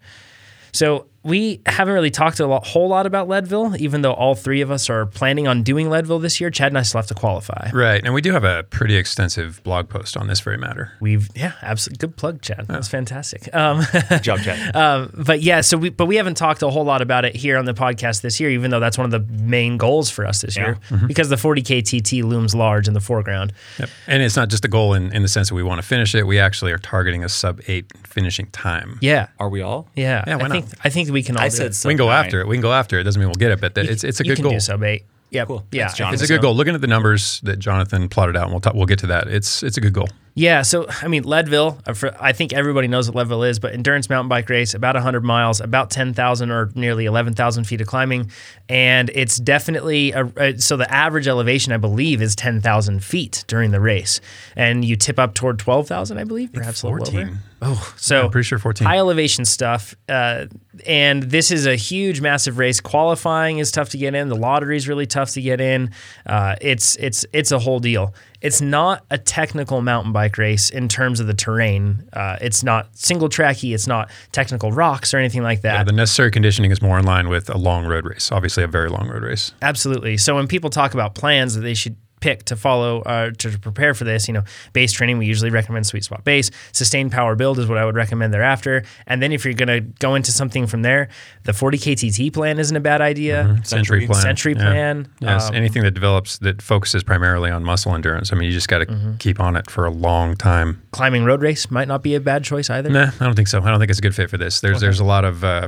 So 0.72 1.08
we 1.24 1.62
haven't 1.66 1.94
really 1.94 2.12
talked 2.12 2.40
a 2.40 2.48
lot, 2.48 2.66
whole 2.68 2.90
lot 2.90 3.06
about 3.06 3.28
Leadville, 3.28 3.76
even 3.78 4.02
though 4.02 4.14
all 4.14 4.36
three 4.36 4.62
of 4.62 4.70
us 4.72 4.90
are 4.90 5.06
planning 5.06 5.48
on 5.48 5.64
doing 5.64 5.90
Leadville 5.90 6.20
this 6.20 6.42
year. 6.42 6.50
Chad 6.50 6.68
and 6.68 6.78
I 6.78 6.82
still 6.82 7.00
have 7.00 7.08
to 7.08 7.14
qualify. 7.14 7.70
Right. 7.74 8.04
And 8.04 8.14
we 8.14 8.22
do 8.22 8.32
have 8.34 8.44
a 8.44 8.64
pretty 8.64 8.96
extensive 8.96 9.64
blog 9.64 9.88
post 9.90 10.18
on 10.18 10.28
this 10.28 10.42
very 10.42 10.58
matter. 10.58 10.92
We've 11.00 11.30
yeah, 11.36 11.54
absolutely 11.62 12.08
good 12.08 12.18
plug, 12.18 12.42
Chad. 12.42 12.66
That's 12.68 12.88
fantastic. 12.88 13.54
Um, 13.56 13.84
Good 14.10 14.24
job, 14.24 14.40
Chad. 14.40 14.76
um, 14.76 15.14
but 15.26 15.42
yeah, 15.42 15.62
so 15.62 15.78
we 15.78 15.90
but 15.90 16.06
we 16.08 16.18
haven't 16.18 16.36
talked 16.36 16.62
a 16.62 16.70
whole 16.70 16.84
lot 16.84 17.02
about 17.02 17.24
it 17.26 17.36
here 17.36 17.58
on 17.58 17.66
the 17.66 17.74
podcast 17.74 18.22
this 18.22 18.40
year, 18.40 18.50
even 18.50 18.72
though 18.72 18.80
that's 18.80 18.98
one 18.98 19.06
of 19.06 19.12
the 19.12 19.34
main 19.44 19.78
goals 19.78 20.10
for 20.10 20.26
us 20.26 20.42
this 20.42 20.58
year 20.58 20.78
because 21.08 21.30
the 21.30 21.36
40k 21.36 21.84
TT 21.84 22.26
looms 22.26 22.54
large 22.54 22.88
in 22.88 22.94
the 22.94 23.02
foreground. 23.02 23.54
Yep. 23.80 23.90
And 24.08 24.24
it's 24.24 24.36
not 24.36 24.50
just 24.50 24.66
a 24.66 24.68
goal 24.68 24.94
in, 24.94 25.14
in 25.14 25.22
the 25.22 25.28
sense 25.28 25.50
that 25.50 25.56
we 25.56 25.64
want 25.64 25.82
to 25.82 25.88
finish 25.88 26.14
it. 26.16 26.28
We 26.28 26.40
actually 26.40 26.72
are 26.72 26.78
targeting 26.78 27.24
a 27.24 27.30
sub 27.30 27.62
eight 27.68 27.86
finishing 28.06 28.48
time. 28.48 28.98
Yeah, 29.02 29.28
Are 29.40 29.50
we 29.50 29.62
all? 29.62 29.88
yeah. 29.96 30.24
Yeah, 30.28 30.36
why 30.36 30.46
I 30.46 30.50
think 30.50 30.66
not? 30.66 30.76
I 30.84 30.90
think 30.90 31.10
we 31.14 31.24
can 31.24 31.38
all. 31.38 31.44
I 31.44 31.50
do 31.50 31.56
said 31.56 31.66
it. 31.68 31.76
sub 31.76 31.88
we 31.90 31.94
can 31.94 31.98
go 32.00 32.08
nine. 32.10 32.26
after 32.26 32.42
it. 32.42 32.48
We 32.48 32.56
can 32.56 32.62
go 32.62 32.74
after 32.74 33.00
it. 33.00 33.04
Doesn't 33.04 33.20
mean 33.20 33.30
we'll 33.30 33.36
get 33.36 33.52
it, 33.52 33.62
but 33.62 33.76
that, 33.76 33.86
it's 33.86 34.04
it's 34.04 34.20
a 34.20 34.24
you 34.26 34.32
good 34.32 34.36
can 34.38 34.44
goal. 34.44 34.52
do 34.54 34.60
sub 34.60 34.84
eight. 34.84 35.06
Yeah, 35.30 35.46
Cool. 35.46 35.66
yeah. 35.72 35.88
Thanks, 35.88 36.22
It's 36.22 36.30
a 36.30 36.34
good 36.34 36.42
goal. 36.42 36.56
Looking 36.56 36.76
at 36.76 36.82
the 36.82 36.88
numbers 36.88 37.40
that 37.42 37.58
Jonathan 37.58 38.08
plotted 38.08 38.38
out, 38.38 38.44
and 38.44 38.52
we'll 38.52 38.62
talk, 38.62 38.76
we'll 38.76 38.86
get 38.86 39.00
to 39.00 39.08
that. 39.08 39.28
It's 39.28 39.64
it's 39.64 39.78
a 39.78 39.82
good 39.82 39.94
goal. 39.94 40.08
Yeah, 40.36 40.64
so 40.64 40.88
I 41.02 41.08
mean, 41.08 41.24
Leadville. 41.24 41.80
uh, 41.86 41.94
I 42.20 42.34
think 42.34 42.54
everybody 42.54 42.88
knows 42.88 43.08
what 43.08 43.16
Leadville 43.16 43.44
is, 43.44 43.60
but 43.60 43.74
endurance 43.74 44.10
mountain 44.10 44.30
bike 44.30 44.50
race, 44.50 44.74
about 44.74 44.96
100 44.96 45.24
miles, 45.24 45.62
about 45.62 45.92
10,000 45.92 46.50
or 46.50 46.72
nearly 46.74 47.06
11,000 47.06 47.66
feet 47.66 47.82
of 47.82 47.88
climbing, 47.88 48.32
and 48.68 49.12
it's 49.14 49.38
definitely 49.38 50.12
a, 50.12 50.60
so 50.60 50.76
the 50.76 50.92
average 50.92 51.28
elevation, 51.28 51.72
I 51.72 51.78
believe, 51.78 52.22
is 52.22 52.36
10,000 52.36 53.04
feet 53.04 53.44
during 53.48 53.72
the 53.72 53.80
race, 53.80 54.22
and 54.56 54.84
you 54.84 54.96
tip 54.96 55.20
up 55.20 55.36
toward 55.36 55.60
12,000, 55.60 56.18
I 56.18 56.24
believe, 56.24 56.52
perhaps 56.52 56.82
a 56.82 56.88
little 56.88 57.06
14. 57.06 57.28
over. 57.28 57.38
Oh, 57.66 57.94
so 57.96 58.26
I'm 58.26 58.30
pretty 58.30 58.46
sure 58.46 58.60
14. 58.60 58.86
high 58.86 58.98
elevation 58.98 59.46
stuff. 59.46 59.96
Uh, 60.10 60.48
and 60.86 61.24
this 61.24 61.50
is 61.50 61.66
a 61.66 61.76
huge, 61.78 62.20
massive 62.20 62.58
race. 62.58 62.82
Qualifying 62.82 63.60
is 63.60 63.72
tough 63.72 63.90
to 63.90 63.98
get 63.98 64.16
in. 64.16 64.28
The 64.28 64.36
lottery 64.36 64.76
is 64.76 64.88
really 64.88 65.06
tough 65.06 65.32
to 65.32 65.42
get 65.42 65.62
in. 65.62 65.92
Uh, 66.26 66.56
it's 66.60 66.98
it's 66.98 67.26
it's 67.32 67.52
a 67.54 67.60
whole 67.60 67.80
deal. 67.80 68.14
It's 68.44 68.62
not 68.62 69.06
a 69.10 69.18
technical 69.18 69.82
mountain 69.82 70.12
bike 70.12 70.38
race 70.38 70.70
in 70.70 70.90
terms 70.90 71.20
of 71.20 71.28
the 71.28 71.34
terrain. 71.34 72.08
Uh, 72.14 72.38
it's 72.42 72.62
not 72.62 72.90
single 72.92 73.30
tracky. 73.30 73.74
It's 73.74 73.88
not 73.88 74.12
technical 74.34 74.72
rocks 74.72 75.14
or 75.14 75.18
anything 75.18 75.44
like 75.44 75.62
that. 75.62 75.74
Yeah, 75.74 75.84
the 75.86 75.94
necessary 75.94 76.30
conditioning 76.30 76.70
is 76.70 76.82
more 76.82 77.00
in 77.00 77.06
line 77.06 77.30
with 77.30 77.50
a 77.50 77.58
long 77.58 77.86
road 77.86 78.06
race. 78.06 78.32
Obviously, 78.32 78.64
a 78.64 78.68
very 78.68 78.90
long 78.90 79.08
road 79.08 79.24
race. 79.24 79.54
Absolutely. 79.62 80.18
So 80.18 80.36
when 80.36 80.48
people 80.48 80.70
talk 80.70 80.94
about 80.94 81.16
plans 81.16 81.56
that 81.56 81.62
they 81.62 81.74
should 81.74 81.96
pick 82.24 82.46
to 82.46 82.56
follow 82.56 83.02
uh, 83.02 83.32
to, 83.40 83.52
to 83.52 83.60
prepare 83.60 83.94
for 83.94 84.06
this, 84.06 84.30
you 84.30 84.34
know, 84.34 84.44
base 84.72 84.94
training, 84.94 85.18
we 85.18 85.26
usually 85.26 85.50
recommend 85.50 85.86
sweet 85.86 86.06
spot 86.06 86.24
base. 86.24 86.50
Sustained 86.72 87.12
power 87.12 87.36
build 87.36 87.60
is 87.60 87.68
what 87.68 87.78
I 87.78 87.84
would 87.84 87.96
recommend 87.96 88.34
thereafter. 88.34 88.84
And 89.08 89.22
then 89.22 89.34
if 89.34 89.44
you're 89.44 89.54
going 89.54 89.68
to 89.68 89.82
go 90.00 90.16
into 90.16 90.32
something 90.32 90.66
from 90.66 90.84
there, 90.84 91.10
the 91.44 91.52
40 91.52 91.78
KTT 91.78 92.32
plan 92.34 92.60
isn't 92.60 92.76
a 92.76 92.80
bad 92.80 93.02
idea. 93.02 93.60
Century 93.64 94.08
plan. 94.08 94.22
Century 94.22 94.54
Yeah. 94.54 94.60
plan. 94.72 95.08
Yes, 95.20 95.50
Um, 95.50 95.56
anything 95.56 95.84
that 95.84 95.92
develops 95.94 96.38
that 96.40 96.62
focuses 96.62 97.04
primarily 97.04 97.52
on 97.52 97.64
muscle 97.66 97.94
endurance. 97.94 98.32
I 98.32 98.36
mean, 98.38 98.48
you 98.48 98.54
just 98.54 98.70
got 98.70 98.78
to 98.80 98.86
Mm-hmm. 98.86 99.16
keep 99.18 99.40
on 99.42 99.56
it 99.58 99.70
for 99.70 99.86
a 99.86 99.92
long 99.92 100.36
time. 100.38 100.82
climbing 100.92 101.26
road 101.26 101.42
race 101.42 101.70
might 101.72 101.88
not 101.90 102.04
be 102.04 102.16
a 102.16 102.20
bad 102.22 102.44
choice 102.46 102.70
either. 102.70 102.90
Nah, 102.90 103.12
I 103.20 103.26
don't 103.26 103.36
think 103.36 103.48
so. 103.50 103.62
I 103.62 103.70
don't 103.70 103.80
think 103.80 103.90
it's 103.90 104.00
a 104.00 104.02
good 104.02 104.16
fit 104.16 104.30
for 104.30 104.38
this. 104.38 104.62
There's 104.62 104.80
there's 104.80 105.00
a 105.02 105.04
lot 105.04 105.26
of 105.26 105.44
uh, 105.44 105.68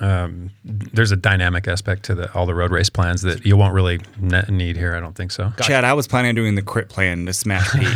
um, 0.00 0.50
there's 0.64 1.12
a 1.12 1.16
dynamic 1.16 1.68
aspect 1.68 2.04
to 2.04 2.14
the, 2.14 2.32
all 2.34 2.46
the 2.46 2.54
road 2.54 2.70
race 2.70 2.88
plans 2.90 3.22
that 3.22 3.44
you 3.46 3.56
won't 3.56 3.74
really 3.74 4.00
ne- 4.18 4.44
need 4.48 4.76
here. 4.76 4.94
I 4.94 5.00
don't 5.00 5.14
think 5.14 5.30
so. 5.32 5.52
Chad, 5.62 5.84
I 5.84 5.92
was 5.94 6.06
planning 6.08 6.30
on 6.30 6.34
doing 6.34 6.54
the 6.54 6.62
crit 6.62 6.88
plan 6.88 7.26
to 7.26 7.32
smash 7.32 7.70
Pete. 7.72 7.86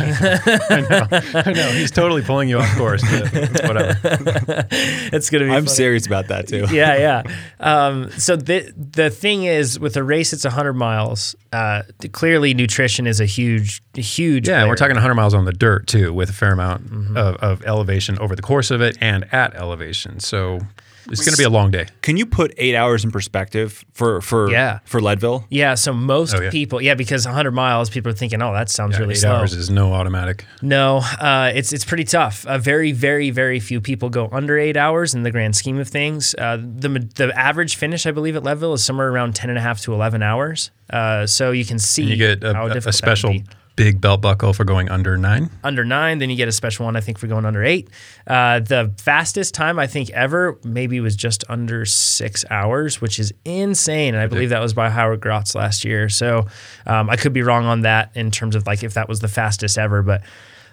I 0.71 1.51
know 1.55 1.69
he's 1.71 1.91
totally 1.91 2.21
pulling 2.21 2.49
you 2.49 2.59
off 2.59 2.77
course. 2.77 3.01
but 3.01 3.63
whatever. 3.67 4.67
It's 5.11 5.29
going 5.29 5.41
to 5.43 5.49
be 5.49 5.55
I'm 5.55 5.65
funny. 5.65 5.75
serious 5.75 6.05
about 6.07 6.27
that 6.27 6.47
too. 6.47 6.65
yeah, 6.71 6.95
yeah. 6.97 7.23
Um, 7.59 8.09
so 8.11 8.35
the 8.35 8.71
the 8.75 9.09
thing 9.09 9.43
is, 9.43 9.79
with 9.79 9.97
a 9.97 10.03
race, 10.03 10.33
it's 10.33 10.43
100 10.45 10.73
miles. 10.73 11.35
Uh, 11.51 11.81
clearly, 12.11 12.53
nutrition 12.53 13.07
is 13.07 13.19
a 13.19 13.25
huge, 13.25 13.81
huge. 13.95 14.47
Yeah, 14.47 14.59
player. 14.59 14.67
we're 14.69 14.75
talking 14.75 14.95
100 14.95 15.15
miles 15.15 15.33
on 15.33 15.45
the 15.45 15.51
dirt 15.53 15.87
too, 15.87 16.13
with 16.13 16.29
a 16.29 16.33
fair 16.33 16.51
amount 16.51 16.69
Mm-hmm. 16.89 17.17
of, 17.17 17.35
of 17.37 17.63
elevation 17.65 18.17
over 18.19 18.35
the 18.35 18.41
course 18.41 18.71
of 18.71 18.81
it 18.81 18.97
and 19.01 19.25
at 19.33 19.53
elevation. 19.55 20.19
So 20.19 20.59
it's 21.11 21.23
going 21.25 21.33
to 21.33 21.37
be 21.37 21.43
a 21.43 21.49
long 21.49 21.71
day. 21.71 21.85
Can 22.01 22.17
you 22.17 22.25
put 22.25 22.53
eight 22.57 22.75
hours 22.75 23.03
in 23.03 23.11
perspective 23.11 23.83
for 23.93 24.21
for 24.21 24.49
Yeah. 24.51 24.79
for 24.85 25.01
Leadville? 25.01 25.45
Yeah, 25.49 25.75
so 25.75 25.93
most 25.93 26.35
Oh, 26.35 26.41
yeah. 26.41 26.49
people, 26.49 26.81
yeah, 26.81 26.93
because 26.95 27.25
100 27.25 27.51
miles, 27.51 27.89
people 27.89 28.11
are 28.11 28.15
thinking, 28.15 28.41
oh, 28.41 28.53
that 28.53 28.69
sounds 28.69 28.93
Yeah, 28.93 28.99
really 29.01 29.13
eight 29.13 29.17
slow. 29.19 29.35
hours 29.35 29.53
is 29.53 29.69
no 29.69 29.93
automatic. 29.93 30.45
No, 30.61 30.97
uh, 31.19 31.51
it's 31.53 31.73
it's 31.73 31.85
pretty 31.85 32.03
tough. 32.03 32.45
Uh, 32.45 32.57
very, 32.57 32.91
very, 32.91 33.29
very 33.31 33.59
few 33.59 33.81
people 33.81 34.09
go 34.09 34.29
under 34.31 34.57
eight 34.57 34.77
hours 34.77 35.13
in 35.13 35.23
the 35.23 35.31
grand 35.31 35.55
scheme 35.55 35.79
of 35.79 35.87
things. 35.87 36.35
Uh, 36.37 36.57
the 36.57 36.89
the 37.15 37.31
average 37.37 37.75
finish, 37.75 38.05
I 38.05 38.11
believe, 38.11 38.35
at 38.35 38.43
Leadville 38.43 38.73
is 38.73 38.83
somewhere 38.83 39.09
around 39.09 39.35
10 39.35 39.49
and 39.49 39.57
a 39.59 39.61
half 39.61 39.81
to 39.81 39.93
11 39.93 40.21
hours. 40.23 40.71
Uh, 40.89 41.25
so 41.27 41.51
you 41.51 41.65
can 41.65 41.77
see 41.79 42.03
You 42.03 42.15
get 42.15 42.43
how 42.43 42.63
a, 42.63 42.65
a, 42.65 42.73
difficult 42.73 42.83
that 42.83 42.93
special 42.93 43.31
be. 43.31 43.43
Big 43.79 44.01
belt 44.01 44.19
buckle 44.19 44.51
for 44.51 44.65
going 44.65 44.89
under 44.89 45.17
nine. 45.17 45.49
under 45.63 45.85
nine. 45.85 46.19
Then 46.19 46.29
you 46.29 46.35
get 46.35 46.49
a 46.49 46.51
special 46.51 46.83
one, 46.83 46.97
I 46.97 46.99
think, 46.99 47.17
for 47.17 47.27
going 47.27 47.45
under 47.45 47.63
eight. 47.63 47.89
Uh, 48.27 48.59
the 48.59 48.93
fastest 48.97 49.53
time 49.53 49.79
I 49.79 49.87
think 49.87 50.09
ever 50.09 50.59
maybe 50.65 50.99
was 50.99 51.15
just 51.15 51.45
under 51.47 51.85
six 51.85 52.43
hours, 52.51 52.99
which 52.99 53.19
is 53.19 53.33
insane. 53.45 54.15
And 54.15 54.21
I 54.21 54.27
believe 54.27 54.49
that 54.49 54.61
was 54.61 54.73
by 54.73 54.89
Howard 54.89 55.21
Grotts 55.21 55.55
last 55.55 55.85
year. 55.85 56.09
So 56.09 56.47
um, 56.85 57.09
I 57.09 57.15
could 57.15 57.31
be 57.31 57.41
wrong 57.41 57.63
on 57.65 57.81
that 57.83 58.11
in 58.15 58.31
terms 58.31 58.57
of 58.57 58.67
like 58.67 58.83
if 58.83 58.95
that 58.95 59.07
was 59.07 59.21
the 59.21 59.29
fastest 59.29 59.77
ever, 59.77 60.03
but. 60.03 60.23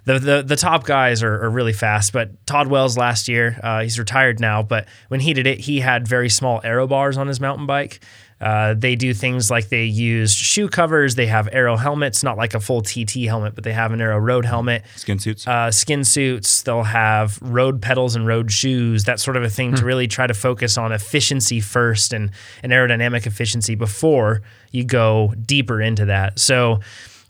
The, 0.04 0.20
the, 0.20 0.42
the 0.44 0.54
top 0.54 0.84
guys 0.84 1.24
are, 1.24 1.46
are 1.46 1.50
really 1.50 1.72
fast, 1.72 2.12
but 2.12 2.46
Todd 2.46 2.68
Wells 2.68 2.96
last 2.96 3.26
year, 3.26 3.58
uh, 3.60 3.82
he's 3.82 3.98
retired 3.98 4.38
now, 4.38 4.62
but 4.62 4.86
when 5.08 5.18
he 5.18 5.34
did 5.34 5.48
it, 5.48 5.58
he 5.58 5.80
had 5.80 6.06
very 6.06 6.28
small 6.28 6.60
aero 6.62 6.86
bars 6.86 7.18
on 7.18 7.26
his 7.26 7.40
mountain 7.40 7.66
bike. 7.66 7.98
Uh, 8.38 8.74
they 8.74 8.94
do 8.96 9.14
things 9.14 9.50
like 9.50 9.70
they 9.70 9.84
use 9.84 10.34
shoe 10.34 10.68
covers, 10.68 11.14
they 11.14 11.26
have 11.26 11.48
aero 11.52 11.76
helmets, 11.76 12.22
not 12.22 12.36
like 12.36 12.52
a 12.52 12.60
full 12.60 12.82
TT 12.82 13.24
helmet, 13.26 13.54
but 13.54 13.64
they 13.64 13.72
have 13.72 13.92
an 13.92 14.00
aero 14.00 14.18
road 14.18 14.44
helmet 14.44 14.84
Skin 14.96 15.18
suits. 15.18 15.48
uh, 15.48 15.70
skin 15.70 16.04
suits. 16.04 16.62
They'll 16.62 16.82
have 16.82 17.40
road 17.40 17.80
pedals 17.80 18.14
and 18.14 18.26
road 18.26 18.52
shoes, 18.52 19.04
that 19.04 19.20
sort 19.20 19.38
of 19.38 19.42
a 19.42 19.48
thing, 19.48 19.74
to 19.76 19.84
really 19.86 20.06
try 20.06 20.26
to 20.26 20.34
focus 20.34 20.76
on 20.76 20.92
efficiency 20.92 21.60
first 21.60 22.12
and, 22.12 22.30
and 22.62 22.72
aerodynamic 22.72 23.26
efficiency 23.26 23.74
before 23.74 24.42
you 24.70 24.84
go 24.84 25.32
deeper 25.46 25.80
into 25.80 26.04
that. 26.04 26.38
So 26.38 26.80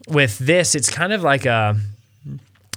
with 0.08 0.38
this, 0.38 0.74
it's 0.74 0.90
kind 0.90 1.12
of 1.12 1.22
like 1.22 1.46
a. 1.46 1.76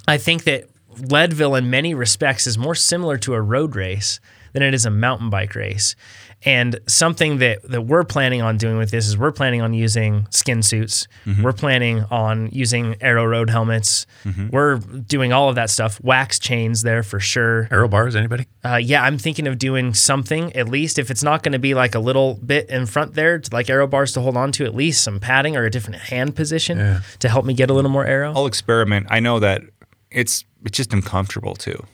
I 0.06 0.18
think 0.18 0.44
that 0.44 0.64
Leadville, 0.98 1.54
in 1.56 1.68
many 1.70 1.94
respects, 1.94 2.46
is 2.46 2.56
more 2.58 2.74
similar 2.74 3.16
to 3.18 3.34
a 3.34 3.40
road 3.40 3.74
race 3.76 4.20
than 4.52 4.62
it 4.62 4.74
is 4.74 4.86
a 4.86 4.90
mountain 4.90 5.30
bike 5.30 5.54
race. 5.54 5.94
And 6.44 6.80
something 6.86 7.36
that, 7.38 7.62
that 7.64 7.82
we're 7.82 8.04
planning 8.04 8.40
on 8.40 8.56
doing 8.56 8.78
with 8.78 8.90
this 8.90 9.06
is 9.06 9.18
we're 9.18 9.30
planning 9.32 9.60
on 9.60 9.74
using 9.74 10.26
skin 10.30 10.62
suits. 10.62 11.06
We're 11.42 11.52
planning 11.52 12.04
on 12.10 12.48
using 12.50 12.96
aero 13.02 13.26
road 13.26 13.50
helmets. 13.50 14.06
We're 14.50 14.76
doing 14.78 15.32
all 15.34 15.50
of 15.50 15.54
that 15.56 15.68
stuff. 15.68 16.00
Wax 16.02 16.38
chains 16.38 16.80
there 16.82 17.02
for 17.02 17.20
sure. 17.20 17.68
Aero 17.70 17.88
bars, 17.88 18.16
anybody? 18.16 18.46
Uh, 18.64 18.76
yeah, 18.76 19.02
I'm 19.02 19.18
thinking 19.18 19.46
of 19.46 19.58
doing 19.58 19.92
something 19.92 20.54
at 20.56 20.68
least 20.68 20.98
if 20.98 21.10
it's 21.10 21.22
not 21.22 21.42
going 21.42 21.52
to 21.52 21.58
be 21.58 21.74
like 21.74 21.94
a 21.94 22.00
little 22.00 22.34
bit 22.34 22.70
in 22.70 22.86
front 22.86 23.14
there, 23.14 23.38
to 23.38 23.50
like 23.54 23.68
aero 23.68 23.86
bars 23.86 24.12
to 24.12 24.20
hold 24.22 24.36
on 24.36 24.50
to, 24.52 24.64
at 24.64 24.74
least 24.74 25.02
some 25.04 25.20
padding 25.20 25.56
or 25.56 25.64
a 25.64 25.70
different 25.70 26.00
hand 26.00 26.34
position 26.36 26.78
Yeah. 26.78 27.00
to 27.18 27.28
help 27.28 27.44
me 27.44 27.52
get 27.52 27.68
a 27.70 27.74
little 27.74 27.90
more 27.90 28.06
aero. 28.06 28.32
I'll 28.34 28.46
experiment. 28.46 29.06
I 29.10 29.20
know 29.20 29.40
that 29.40 29.62
it's 30.10 30.44
it's 30.64 30.76
just 30.76 30.92
uncomfortable 30.92 31.54
too. 31.54 31.84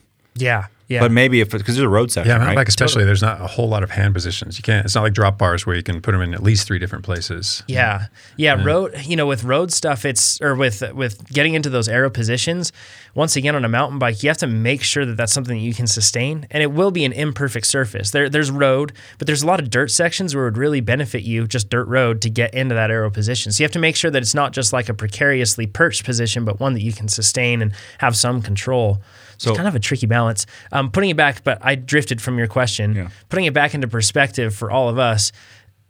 Yeah, 0.41 0.67
yeah. 0.87 1.01
But 1.01 1.11
maybe 1.11 1.41
if 1.41 1.49
because 1.51 1.75
there's 1.75 1.79
a 1.85 1.89
road 1.89 2.11
section, 2.11 2.29
Yeah, 2.29 2.35
mountain 2.37 2.47
right? 2.49 2.61
bike 2.61 2.69
especially. 2.69 3.03
There's 3.03 3.21
not 3.21 3.41
a 3.41 3.47
whole 3.47 3.67
lot 3.67 3.83
of 3.83 3.91
hand 3.91 4.13
positions. 4.13 4.57
You 4.57 4.63
can't. 4.63 4.85
It's 4.85 4.95
not 4.95 5.01
like 5.01 5.13
drop 5.13 5.37
bars 5.37 5.65
where 5.65 5.75
you 5.75 5.83
can 5.83 6.01
put 6.01 6.13
them 6.13 6.21
in 6.21 6.33
at 6.33 6.41
least 6.41 6.65
three 6.65 6.79
different 6.79 7.03
places. 7.03 7.61
Yeah, 7.67 8.05
yeah. 8.37 8.63
Road, 8.63 8.95
you 9.03 9.17
know, 9.17 9.25
with 9.25 9.43
road 9.43 9.73
stuff, 9.73 10.05
it's 10.05 10.39
or 10.41 10.55
with 10.55 10.81
with 10.93 11.27
getting 11.29 11.55
into 11.55 11.69
those 11.69 11.89
aero 11.89 12.09
positions. 12.09 12.71
Once 13.15 13.35
again, 13.35 13.55
on 13.55 13.65
a 13.65 13.69
mountain 13.69 13.99
bike, 13.99 14.21
you 14.23 14.29
have 14.29 14.37
to 14.37 14.47
make 14.47 14.81
sure 14.83 15.05
that 15.05 15.17
that's 15.17 15.33
something 15.33 15.57
that 15.57 15.63
you 15.63 15.73
can 15.73 15.87
sustain, 15.87 16.47
and 16.51 16.61
it 16.63 16.71
will 16.71 16.91
be 16.91 17.03
an 17.03 17.11
imperfect 17.11 17.65
surface. 17.65 18.11
There, 18.11 18.29
there's 18.29 18.51
road, 18.51 18.93
but 19.17 19.25
there's 19.27 19.41
a 19.41 19.47
lot 19.47 19.59
of 19.59 19.69
dirt 19.71 19.89
sections 19.91 20.35
where 20.35 20.45
it 20.45 20.51
would 20.51 20.57
really 20.57 20.81
benefit 20.81 21.23
you, 21.23 21.47
just 21.47 21.67
dirt 21.69 21.87
road, 21.87 22.21
to 22.21 22.29
get 22.29 22.53
into 22.53 22.75
that 22.75 22.91
aero 22.91 23.09
position. 23.09 23.51
So 23.51 23.61
you 23.61 23.65
have 23.65 23.71
to 23.71 23.79
make 23.79 23.95
sure 23.95 24.11
that 24.11 24.21
it's 24.21 24.35
not 24.35 24.53
just 24.53 24.71
like 24.71 24.87
a 24.87 24.93
precariously 24.93 25.65
perched 25.65 26.05
position, 26.05 26.45
but 26.45 26.59
one 26.59 26.75
that 26.75 26.81
you 26.81 26.93
can 26.93 27.07
sustain 27.07 27.61
and 27.61 27.73
have 27.97 28.15
some 28.15 28.41
control. 28.41 29.01
So 29.37 29.51
it's 29.51 29.57
kind 29.57 29.67
of 29.67 29.75
a 29.75 29.79
tricky 29.79 30.07
balance. 30.07 30.45
Um, 30.71 30.91
putting 30.91 31.09
it 31.09 31.17
back, 31.17 31.43
but 31.43 31.59
I 31.61 31.75
drifted 31.75 32.21
from 32.21 32.37
your 32.37 32.47
question. 32.47 32.95
Yeah. 32.95 33.09
Putting 33.29 33.45
it 33.45 33.53
back 33.53 33.73
into 33.73 33.87
perspective 33.87 34.55
for 34.55 34.71
all 34.71 34.89
of 34.89 34.97
us 34.97 35.31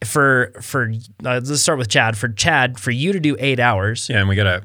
for 0.06 0.52
for 0.62 0.92
uh, 1.26 1.42
let's 1.44 1.62
start 1.62 1.80
with 1.80 1.90
Chad. 1.90 2.18
For 2.18 2.30
Chad, 2.30 2.80
for 2.80 2.92
you 2.92 3.14
to 3.14 3.20
do 3.20 3.36
eight 3.40 3.60
hours, 3.60 4.10
Yeah, 4.10 4.20
and 4.20 4.30
we 4.30 4.36
gotta 4.36 4.64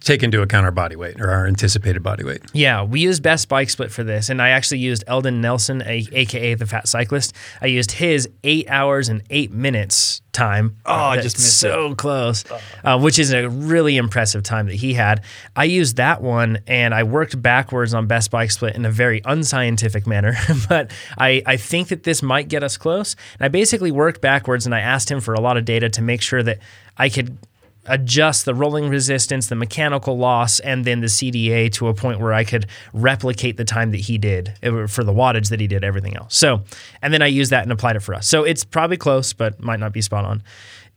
take 0.00 0.22
into 0.22 0.42
account 0.42 0.64
our 0.64 0.70
body 0.70 0.96
weight 0.96 1.20
or 1.20 1.30
our 1.30 1.46
anticipated 1.46 2.02
body 2.02 2.24
weight. 2.24 2.42
yeah, 2.52 2.82
we 2.82 3.00
used 3.00 3.22
Best 3.22 3.48
Bike 3.48 3.70
Split 3.70 3.90
for 3.90 4.04
this, 4.04 4.28
and 4.28 4.40
I 4.40 4.50
actually 4.50 4.78
used 4.78 5.04
Elden 5.06 5.40
Nelson, 5.40 5.82
a, 5.82 6.06
aka 6.12 6.54
the 6.54 6.66
Fat 6.66 6.88
Cyclist. 6.88 7.34
I 7.60 7.66
used 7.66 7.92
his 7.92 8.28
eight 8.44 8.68
hours 8.70 9.08
and 9.08 9.22
eight 9.30 9.52
minutes 9.52 10.22
time. 10.32 10.76
Oh, 10.86 10.92
I 10.92 11.20
just 11.20 11.36
missed 11.36 11.58
so 11.58 11.94
close, 11.94 12.44
uh, 12.84 12.98
which 12.98 13.18
is 13.18 13.32
a 13.32 13.48
really 13.48 13.96
impressive 13.96 14.42
time 14.42 14.66
that 14.66 14.76
he 14.76 14.94
had. 14.94 15.22
I 15.56 15.64
used 15.64 15.96
that 15.96 16.22
one 16.22 16.58
and 16.66 16.94
I 16.94 17.02
worked 17.02 17.40
backwards 17.40 17.94
on 17.94 18.06
best 18.06 18.30
bike 18.30 18.50
split 18.50 18.76
in 18.76 18.84
a 18.84 18.90
very 18.90 19.20
unscientific 19.24 20.06
manner, 20.06 20.36
but 20.68 20.90
I, 21.18 21.42
I 21.46 21.56
think 21.56 21.88
that 21.88 22.04
this 22.04 22.22
might 22.22 22.48
get 22.48 22.62
us 22.62 22.76
close. 22.76 23.16
And 23.38 23.46
I 23.46 23.48
basically 23.48 23.90
worked 23.90 24.20
backwards 24.20 24.66
and 24.66 24.74
I 24.74 24.80
asked 24.80 25.10
him 25.10 25.20
for 25.20 25.34
a 25.34 25.40
lot 25.40 25.56
of 25.56 25.64
data 25.64 25.88
to 25.90 26.02
make 26.02 26.22
sure 26.22 26.42
that 26.42 26.58
I 26.96 27.08
could 27.08 27.38
adjust 27.86 28.44
the 28.44 28.54
rolling 28.54 28.88
resistance, 28.88 29.46
the 29.48 29.54
mechanical 29.56 30.16
loss, 30.18 30.60
and 30.60 30.84
then 30.84 31.00
the 31.00 31.06
CDA 31.06 31.72
to 31.72 31.88
a 31.88 31.94
point 31.94 32.20
where 32.20 32.32
I 32.32 32.44
could 32.44 32.66
replicate 32.92 33.56
the 33.56 33.64
time 33.64 33.90
that 33.92 34.00
he 34.00 34.18
did 34.18 34.54
uh, 34.62 34.86
for 34.86 35.02
the 35.04 35.12
wattage 35.12 35.48
that 35.48 35.60
he 35.60 35.66
did 35.66 35.82
everything 35.84 36.16
else. 36.16 36.36
So, 36.36 36.62
and 37.02 37.12
then 37.12 37.22
I 37.22 37.26
used 37.26 37.50
that 37.52 37.62
and 37.62 37.72
applied 37.72 37.96
it 37.96 38.00
for 38.00 38.14
us. 38.14 38.26
So 38.26 38.44
it's 38.44 38.64
probably 38.64 38.96
close, 38.96 39.32
but 39.32 39.60
might 39.62 39.80
not 39.80 39.92
be 39.92 40.02
spot 40.02 40.24
on. 40.24 40.42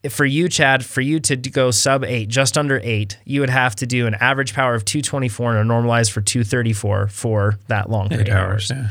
For 0.10 0.26
you, 0.26 0.50
Chad, 0.50 0.84
for 0.86 1.00
you 1.00 1.22
to 1.22 1.38
go 1.38 1.72
sub 1.72 2.04
eight, 2.04 2.28
just 2.28 2.58
under 2.58 2.82
eight, 2.84 3.17
you 3.24 3.39
would 3.39 3.50
have 3.50 3.74
to 3.78 3.86
do 3.86 4.06
an 4.06 4.15
average 4.15 4.54
power 4.54 4.76
of 4.76 4.84
224 4.84 5.52
and 5.52 5.60
a 5.62 5.63
normalized 5.63 6.12
for 6.12 6.19
234 6.19 7.08
for 7.08 7.58
that 7.69 7.89
long 7.89 8.12
Eight 8.12 8.22
eight 8.22 8.30
hours. 8.30 8.69
hours. 8.69 8.82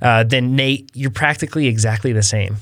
Yeah. 0.00 0.08
Uh, 0.20 0.24
then 0.24 0.56
Nate, 0.56 0.90
you're 0.94 1.10
practically 1.10 1.66
exactly 1.66 2.12
the 2.12 2.22
same. 2.22 2.56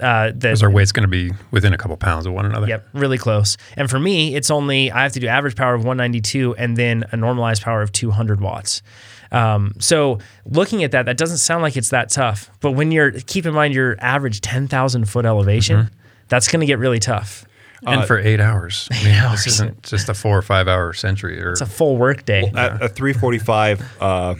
Uh, 0.00 0.28
the, 0.28 0.32
Because 0.32 0.62
our 0.62 0.70
weight's 0.70 0.92
going 0.92 1.02
to 1.02 1.08
be 1.08 1.32
within 1.50 1.72
a 1.72 1.78
couple 1.78 1.96
pounds 1.96 2.26
of 2.26 2.32
one 2.32 2.46
another. 2.46 2.68
Yep, 2.68 2.88
really 2.92 3.18
close. 3.18 3.56
And 3.76 3.90
for 3.90 3.98
me, 3.98 4.34
it's 4.34 4.50
only 4.50 4.90
I 4.90 5.02
have 5.02 5.12
to 5.12 5.20
do 5.20 5.26
average 5.26 5.56
power 5.56 5.74
of 5.74 5.84
192 5.84 6.54
and 6.56 6.76
then 6.76 7.04
a 7.12 7.16
normalized 7.16 7.62
power 7.62 7.82
of 7.82 7.92
200 7.92 8.40
watts. 8.40 8.82
Um, 9.30 9.74
so 9.78 10.18
looking 10.46 10.82
at 10.84 10.92
that, 10.92 11.06
that 11.06 11.18
doesn't 11.18 11.38
sound 11.38 11.62
like 11.62 11.76
it's 11.76 11.90
that 11.90 12.10
tough. 12.10 12.50
But 12.60 12.72
when 12.72 12.92
you're 12.92 13.12
keep 13.12 13.46
in 13.46 13.54
mind 13.54 13.74
your 13.74 13.96
average 14.00 14.40
10,000 14.40 15.08
foot 15.08 15.26
elevation, 15.26 15.90
that's 16.28 16.48
going 16.48 16.60
to 16.60 16.66
get 16.66 16.78
really 16.78 17.00
tough. 17.00 17.44
And 17.86 18.04
for 18.06 18.18
eight 18.18 18.40
hours. 18.40 18.88
I 18.92 19.04
mean, 19.04 19.30
this 19.30 19.46
isn't 19.46 19.82
just 19.82 20.08
a 20.08 20.14
four 20.14 20.36
or 20.36 20.42
five 20.42 20.66
hour 20.66 20.92
century. 20.92 21.40
Or 21.42 21.52
It's 21.52 21.60
a 21.60 21.66
full 21.66 21.96
work 21.96 22.24
day. 22.24 22.50
At 22.54 22.82
a 22.82 22.88
345 22.88 23.82
uh, 24.00 24.34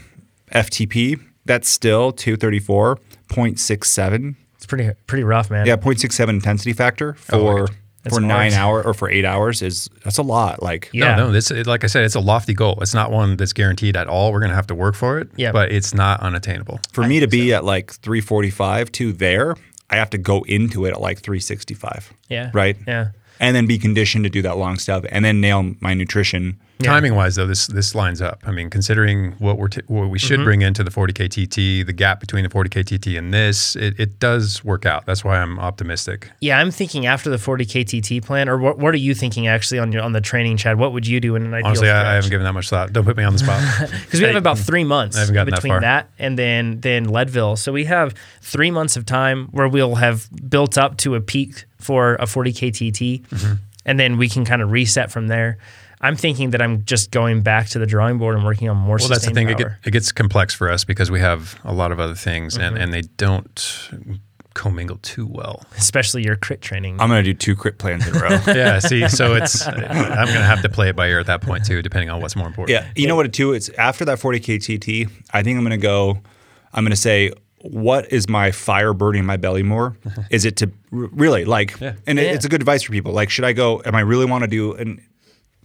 FTP, 0.53 1.21
that's 1.45 1.69
still 1.69 2.13
234.67. 2.13 4.35
It's 4.59 4.67
pretty 4.67 4.91
pretty 5.07 5.25
rough, 5.25 5.51
man. 5.51 5.67
Yeah, 5.67 5.77
0.67 5.77 6.29
intensity 6.29 6.73
factor 6.75 7.17
Oh, 7.33 7.41
for 7.41 7.61
okay. 7.63 7.73
That's 8.05 8.15
for 8.15 8.21
nine 8.21 8.53
large. 8.53 8.55
hour 8.55 8.83
or 8.85 8.95
for 8.95 9.11
eight 9.11 9.25
hours 9.25 9.61
is 9.61 9.89
that's 10.05 10.19
a 10.19 10.23
lot. 10.23 10.63
Like 10.63 10.89
Yeah. 10.93 11.17
No, 11.17 11.27
no. 11.27 11.33
This, 11.33 11.51
it- 11.51 11.67
like 11.67 11.83
I 11.83 11.89
said, 11.89 12.05
it's 12.05 12.15
a 12.15 12.21
lofty 12.21 12.55
goal. 12.55 12.79
It's 12.81 12.95
not 12.95 13.11
one 13.11 13.37
that's 13.37 13.53
guaranteed 13.53 13.97
at 13.97 14.07
all. 14.07 14.33
We're 14.33 14.39
going 14.39 14.51
to 14.51 14.55
have 14.57 14.69
to 14.69 14.75
work 14.75 14.95
for 14.95 15.19
it. 15.19 15.29
Yeah. 15.37 15.51
But 15.53 15.73
it's 15.73 15.93
not 15.95 16.21
unattainable. 16.21 16.79
for 16.93 17.05
me 17.07 17.19
to 17.21 17.27
be 17.27 17.53
at 17.53 17.65
like 17.65 17.93
345 17.95 18.93
to 18.93 19.13
there, 19.13 19.57
I 19.91 19.97
have 19.97 20.11
to 20.11 20.19
go 20.19 20.43
into 20.43 20.85
it 20.87 20.91
at 20.93 21.01
like 21.01 21.19
365. 21.21 22.13
Yeah. 22.29 22.51
Right. 22.55 22.77
Yeah. 22.87 23.09
And 23.41 23.55
then 23.57 23.67
be 23.67 23.79
conditioned 23.79 24.25
to 24.25 24.31
do 24.31 24.43
that 24.43 24.57
long 24.59 24.79
stuff, 24.79 25.05
and 25.11 25.25
then 25.25 25.41
nail 25.41 25.75
my 25.81 25.95
nutrition. 25.95 26.59
Timing 26.83 27.15
wise, 27.17 27.35
though, 27.35 27.47
this 27.47 27.67
this 27.67 27.95
lines 27.95 28.23
up. 28.23 28.41
I 28.47 28.53
mean, 28.53 28.71
considering 28.71 29.33
what 29.39 29.59
we're 29.59 29.69
t- 29.69 29.81
what 29.89 30.09
we 30.11 30.19
Mm-hmm. 30.19 30.27
should 30.27 30.45
bring 30.45 30.63
into 30.63 30.85
the 30.85 30.91
40k 30.91 31.29
TT, 31.29 31.85
the 31.87 31.93
gap 31.93 32.21
between 32.21 32.45
the 32.45 32.49
40k 32.49 32.85
TT 32.85 33.17
and 33.19 33.35
this, 33.35 33.75
it, 33.75 33.99
it 33.99 34.19
does 34.21 34.63
work 34.65 34.87
out. 34.87 35.05
That's 35.05 35.25
why 35.25 35.39
I'm 35.39 35.59
optimistic. 35.59 36.31
Yeah, 36.41 36.59
I'm 36.61 36.71
thinking 36.71 37.07
after 37.07 37.31
the 37.31 37.39
40 37.39 37.67
KTT 37.67 38.25
plan, 38.25 38.49
or 38.49 38.59
what, 38.59 38.79
what 38.79 38.95
are 38.95 38.99
you 38.99 39.15
thinking 39.15 39.47
actually 39.49 39.79
on 39.81 39.91
your 39.91 40.03
on 40.03 40.13
the 40.13 40.21
training, 40.21 40.57
Chad? 40.57 40.79
What 40.79 40.93
would 40.93 41.07
you 41.07 41.19
do 41.21 41.35
in 41.35 41.45
an 41.47 41.55
ideal 41.55 41.67
Honestly, 41.67 41.91
I, 41.91 42.13
I 42.13 42.15
haven't 42.15 42.31
given 42.31 42.45
that 42.45 42.53
much 42.53 42.69
thought. 42.71 42.93
Don't 42.93 43.05
put 43.05 43.17
me 43.17 43.25
on 43.25 43.33
the 43.33 43.39
spot. 43.41 43.61
because 44.05 44.21
we 44.21 44.27
have 44.27 44.37
about 44.37 44.59
three 44.59 44.85
months 44.85 45.17
I 45.17 45.21
haven't 45.21 45.35
gotten 45.35 45.51
that 45.51 45.63
between 45.63 45.81
that, 45.81 46.11
and 46.19 46.39
then 46.39 46.81
then 46.81 47.05
Leadville. 47.05 47.57
So 47.57 47.73
we 47.73 47.87
have 47.87 48.15
three 48.41 48.71
months 48.71 48.97
of 48.97 49.05
time 49.05 49.49
where 49.51 49.69
we'll 49.69 49.97
have 49.97 50.29
built 50.49 50.79
up 50.79 50.97
to 50.99 51.15
a 51.17 51.21
peak 51.21 51.65
for 51.79 52.15
a 52.21 52.27
40 52.27 52.53
KTT, 52.53 53.27
Mm-hmm. 53.27 53.53
and 53.87 53.99
then 53.99 54.17
we 54.19 54.29
can 54.29 54.45
kind 54.45 54.63
of 54.63 54.71
reset 54.71 55.11
from 55.11 55.29
there. 55.29 55.59
I'm 56.01 56.17
thinking 56.17 56.51
that 56.51 56.63
I'm 56.63 56.85
just 56.85 57.11
going 57.11 57.43
back 57.43 57.69
to 57.71 57.79
the 57.79 57.87
drawing 57.87 58.19
board 58.19 58.37
and 58.37 58.45
working 58.45 58.69
on 58.69 58.77
more. 58.77 58.97
well, 58.99 59.09
that's 59.09 59.25
the 59.27 59.33
thing. 59.33 59.49
It, 59.49 59.59
get, 59.59 59.69
it 59.85 59.91
gets 59.91 60.13
complex 60.13 60.55
for 60.55 60.71
us 60.71 60.85
because 60.85 61.11
we 61.11 61.21
have 61.21 61.59
a 61.65 61.73
lot 61.73 61.91
of 61.93 61.99
other 62.01 62.15
things, 62.15 62.55
Mm-hmm. 62.55 62.63
and, 62.63 62.79
and 62.79 62.95
they 62.95 63.03
don't 63.03 63.91
commingle 64.55 64.99
too 65.03 65.27
well. 65.27 65.63
especially 65.77 66.23
your 66.25 66.35
crit 66.35 66.61
training. 66.61 67.01
I'm 67.01 67.09
gonna 67.09 67.23
do 67.23 67.35
two 67.35 67.55
crit 67.55 67.79
plans 67.79 68.07
in 68.09 68.17
a 68.17 68.19
row. 68.19 68.29
yeah. 68.49 68.79
See, 68.81 69.09
so 69.09 69.35
it's 69.41 69.65
I'm 69.67 69.75
going 69.75 69.85
to 69.87 70.43
have 70.43 70.63
to 70.63 70.69
play 70.69 70.89
it 70.89 70.97
by 70.97 71.09
ear 71.09 71.21
at 71.21 71.27
that 71.27 71.43
point 71.43 71.65
too, 71.65 71.81
depending 71.83 72.11
on 72.11 72.21
what's 72.21 72.35
more 72.35 72.47
important. 72.49 72.71
Yeah, 72.77 72.91
you 72.97 73.07
know 73.07 73.15
what? 73.15 73.33
Too, 73.33 73.53
it's 73.53 73.69
after 73.71 74.05
that 74.07 74.19
40k 74.19 74.59
TT. 75.07 75.11
I 75.33 75.43
think 75.45 75.57
I'm 75.57 75.65
going 75.65 75.79
to 75.79 75.87
go. 75.87 76.19
I'm 76.73 76.85
going 76.85 76.91
to 76.91 76.97
say, 76.97 77.33
what 77.63 78.13
is 78.13 78.29
my 78.29 78.51
fire 78.51 78.93
burning 78.93 79.25
my 79.25 79.37
belly 79.37 79.63
more? 79.63 79.97
is 80.31 80.45
it 80.45 80.57
to 80.57 80.67
r- 80.93 81.09
really 81.13 81.45
like? 81.45 81.79
Yeah. 81.81 81.95
And 82.07 82.19
it- 82.19 82.25
Yeah. 82.27 82.33
it's 82.33 82.45
a 82.45 82.49
good 82.49 82.61
advice 82.61 82.83
for 82.83 82.93
people. 82.93 83.13
Like, 83.13 83.31
should 83.31 83.45
I 83.45 83.53
go? 83.53 83.81
Am 83.85 83.95
I 83.95 84.01
really 84.01 84.27
want 84.27 84.43
to 84.43 84.49
do 84.49 84.75
an 84.75 85.01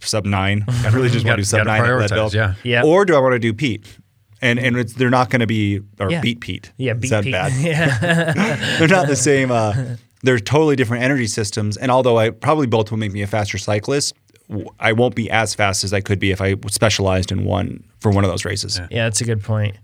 sub 0.00 0.24
nine? 0.24 0.64
I 0.68 0.88
really 0.88 1.08
just 1.10 1.24
want 1.24 1.36
to 1.36 1.40
do 1.42 1.44
sub 1.44 1.66
nine. 1.66 1.80
at 1.82 1.86
prioritize, 1.88 2.10
Leadville. 2.10 2.30
yeah. 2.32 2.54
Yeah. 2.62 2.82
Or 2.84 3.04
do 3.04 3.14
I 3.16 3.20
want 3.20 3.32
to 3.34 3.38
do 3.38 3.52
Pete? 3.54 3.98
And 4.42 4.58
and 4.58 4.76
it's, 4.76 4.92
they're 4.94 5.10
not 5.10 5.30
going 5.30 5.40
to 5.40 5.46
be 5.46 5.80
or 5.98 6.10
Yeah. 6.10 6.20
beat 6.20 6.40
Pete. 6.40 6.72
yeah, 6.76 6.94
Is 7.00 7.10
that 7.10 7.24
Pete. 7.24 7.32
bad? 7.32 7.52
Yeah, 7.60 8.76
they're 8.78 8.88
not 8.88 9.06
the 9.06 9.16
same. 9.16 9.50
Uh, 9.50 9.96
they're 10.22 10.38
totally 10.38 10.76
different 10.76 11.02
energy 11.04 11.26
systems. 11.26 11.76
And 11.76 11.90
although 11.90 12.18
I 12.18 12.30
probably 12.30 12.66
both 12.66 12.90
will 12.90 12.98
make 12.98 13.12
me 13.12 13.22
a 13.22 13.26
faster 13.26 13.56
cyclist, 13.58 14.14
w- 14.48 14.68
I 14.80 14.92
won't 14.92 15.14
be 15.14 15.30
as 15.30 15.54
fast 15.54 15.84
as 15.84 15.92
I 15.92 16.00
could 16.00 16.18
be 16.18 16.30
if 16.30 16.40
I 16.40 16.56
specialized 16.68 17.30
in 17.32 17.44
one 17.44 17.84
for 18.00 18.10
one 18.10 18.24
of 18.24 18.30
those 18.30 18.44
races. 18.44 18.80
yeah, 18.90 19.04
that's 19.04 19.20
a 19.20 19.24
good 19.24 19.42
point. 19.42 19.76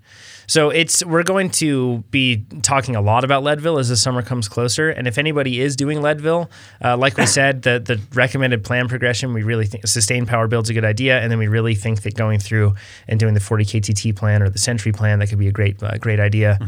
So 0.50 0.70
it's 0.70 1.04
we're 1.04 1.22
going 1.22 1.50
to 1.50 1.98
be 2.10 2.44
talking 2.62 2.96
a 2.96 3.00
lot 3.00 3.22
about 3.22 3.44
Leadville 3.44 3.78
as 3.78 3.88
the 3.88 3.96
summer 3.96 4.20
comes 4.20 4.48
closer, 4.48 4.90
and 4.90 5.06
if 5.06 5.16
anybody 5.16 5.60
is 5.60 5.76
doing 5.76 6.02
Leadville, 6.02 6.50
uh, 6.84 6.96
like 6.96 7.16
we 7.16 7.26
said, 7.26 7.62
the 7.62 7.78
the 7.78 8.00
recommended 8.14 8.64
plan 8.64 8.88
progression, 8.88 9.32
we 9.32 9.44
really 9.44 9.64
think 9.64 9.86
sustained 9.86 10.26
power 10.26 10.48
build's 10.48 10.68
a 10.68 10.74
good 10.74 10.84
idea, 10.84 11.20
and 11.20 11.30
then 11.30 11.38
we 11.38 11.46
really 11.46 11.76
think 11.76 12.02
that 12.02 12.16
going 12.16 12.40
through 12.40 12.74
and 13.06 13.20
doing 13.20 13.34
the 13.34 13.40
40 13.40 13.64
KTT 13.64 14.16
plan 14.16 14.42
or 14.42 14.50
the 14.50 14.58
Century 14.58 14.90
plan 14.90 15.20
that 15.20 15.28
could 15.28 15.38
be 15.38 15.46
a 15.46 15.52
great 15.52 15.80
uh, 15.84 15.96
great 15.98 16.18
idea. 16.18 16.58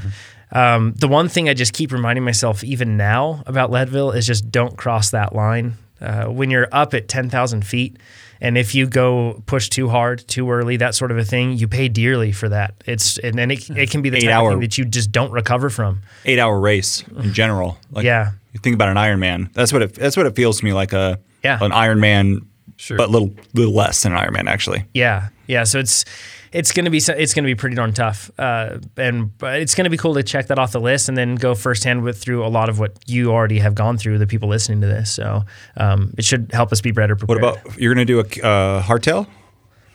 Um, 0.53 0.92
the 0.97 1.09
one 1.09 1.29
thing 1.29 1.49
I 1.49 1.55
just 1.55 1.73
keep 1.73 1.90
reminding 1.90 2.23
myself 2.23 2.62
even 2.62 2.97
now 2.97 3.42
about 3.47 3.73
Leadville 3.73 4.12
is 4.12 4.29
just 4.29 4.53
don't 4.53 4.77
cross 4.77 5.11
that 5.11 5.35
line. 5.35 5.75
Uh, 6.01 6.27
when 6.27 6.51
you're 6.51 6.68
up 6.73 6.95
at 6.95 7.09
10,000 7.09 7.64
feet, 7.64 7.97
and 8.42 8.59
if 8.59 8.74
you 8.74 8.87
go 8.87 9.42
push 9.46 9.68
too 9.70 9.88
hard, 9.88 10.26
too 10.28 10.50
early, 10.50 10.76
that 10.78 10.94
sort 10.94 11.11
of 11.11 11.16
a 11.16 11.24
thing, 11.24 11.52
you 11.57 11.66
pay 11.68 11.88
dearly 11.88 12.33
for 12.33 12.48
that. 12.50 12.74
It's 12.85 13.16
and 13.18 13.38
then 13.38 13.50
it, 13.50 13.70
it 13.70 13.90
can 13.90 14.02
be 14.02 14.11
the 14.11 14.18
Eight 14.18 14.24
type 14.24 14.35
hour- 14.35 14.48
of 14.50 14.55
thing 14.55 14.61
that 14.61 14.76
you 14.76 14.85
just 14.85 15.11
don't 15.12 15.31
recover 15.31 15.70
from. 15.70 16.02
Eight 16.26 16.38
hour 16.38 16.59
race 16.61 17.02
in 17.16 17.33
general. 17.33 17.78
Like, 17.90 18.05
Yeah. 18.05 18.33
You 18.52 18.61
think 18.61 18.74
about 18.74 18.88
an 18.90 18.96
Ironman. 18.98 19.50
That's 19.55 19.72
what 19.72 19.81
it. 19.81 19.94
That's 19.94 20.14
what 20.16 20.26
it 20.26 20.37
feels 20.37 20.59
to 20.59 20.64
me 20.66 20.74
like 20.74 20.92
a. 20.92 21.18
Yeah. 21.42 21.59
An 21.62 21.70
Ironman, 21.70 22.40
Sure. 22.77 22.96
but 22.96 23.11
little 23.11 23.35
little 23.55 23.75
less 23.75 24.03
than 24.03 24.12
an 24.12 24.18
Ironman 24.18 24.48
actually. 24.48 24.85
Yeah, 24.94 25.29
yeah. 25.46 25.64
So 25.64 25.79
it's 25.79 26.05
it's 26.53 26.72
gonna 26.72 26.90
be 26.90 26.98
it's 26.98 27.33
gonna 27.35 27.46
be 27.46 27.55
pretty 27.55 27.77
darn 27.77 27.92
tough, 27.92 28.31
uh, 28.38 28.79
and 28.96 29.37
but 29.38 29.61
it's 29.61 29.75
gonna 29.75 29.90
be 29.90 29.96
cool 29.96 30.14
to 30.14 30.22
check 30.22 30.48
that 30.48 30.59
off 30.59 30.72
the 30.72 30.81
list 30.81 31.09
and 31.09 31.16
then 31.16 31.35
go 31.37 31.55
firsthand 31.55 32.03
with 32.03 32.18
through 32.20 32.44
a 32.44 32.48
lot 32.48 32.68
of 32.68 32.79
what 32.79 32.92
you 33.07 33.31
already 33.33 33.59
have 33.61 33.75
gone 33.75 33.96
through. 33.98 34.18
The 34.18 34.27
people 34.27 34.48
listening 34.48 34.81
to 34.81 34.87
this, 34.87 35.11
so 35.12 35.44
um, 35.77 36.12
it 36.18 36.25
should 36.25 36.51
help 36.53 36.72
us 36.72 36.81
be 36.81 36.90
better 36.92 37.14
prepared. 37.16 37.40
What 37.42 37.62
about 37.64 37.79
you're 37.81 37.94
going 37.94 38.07
to 38.07 38.12
do 38.12 38.18
a 38.20 38.46
uh, 38.46 38.83
hardtail, 38.83 39.27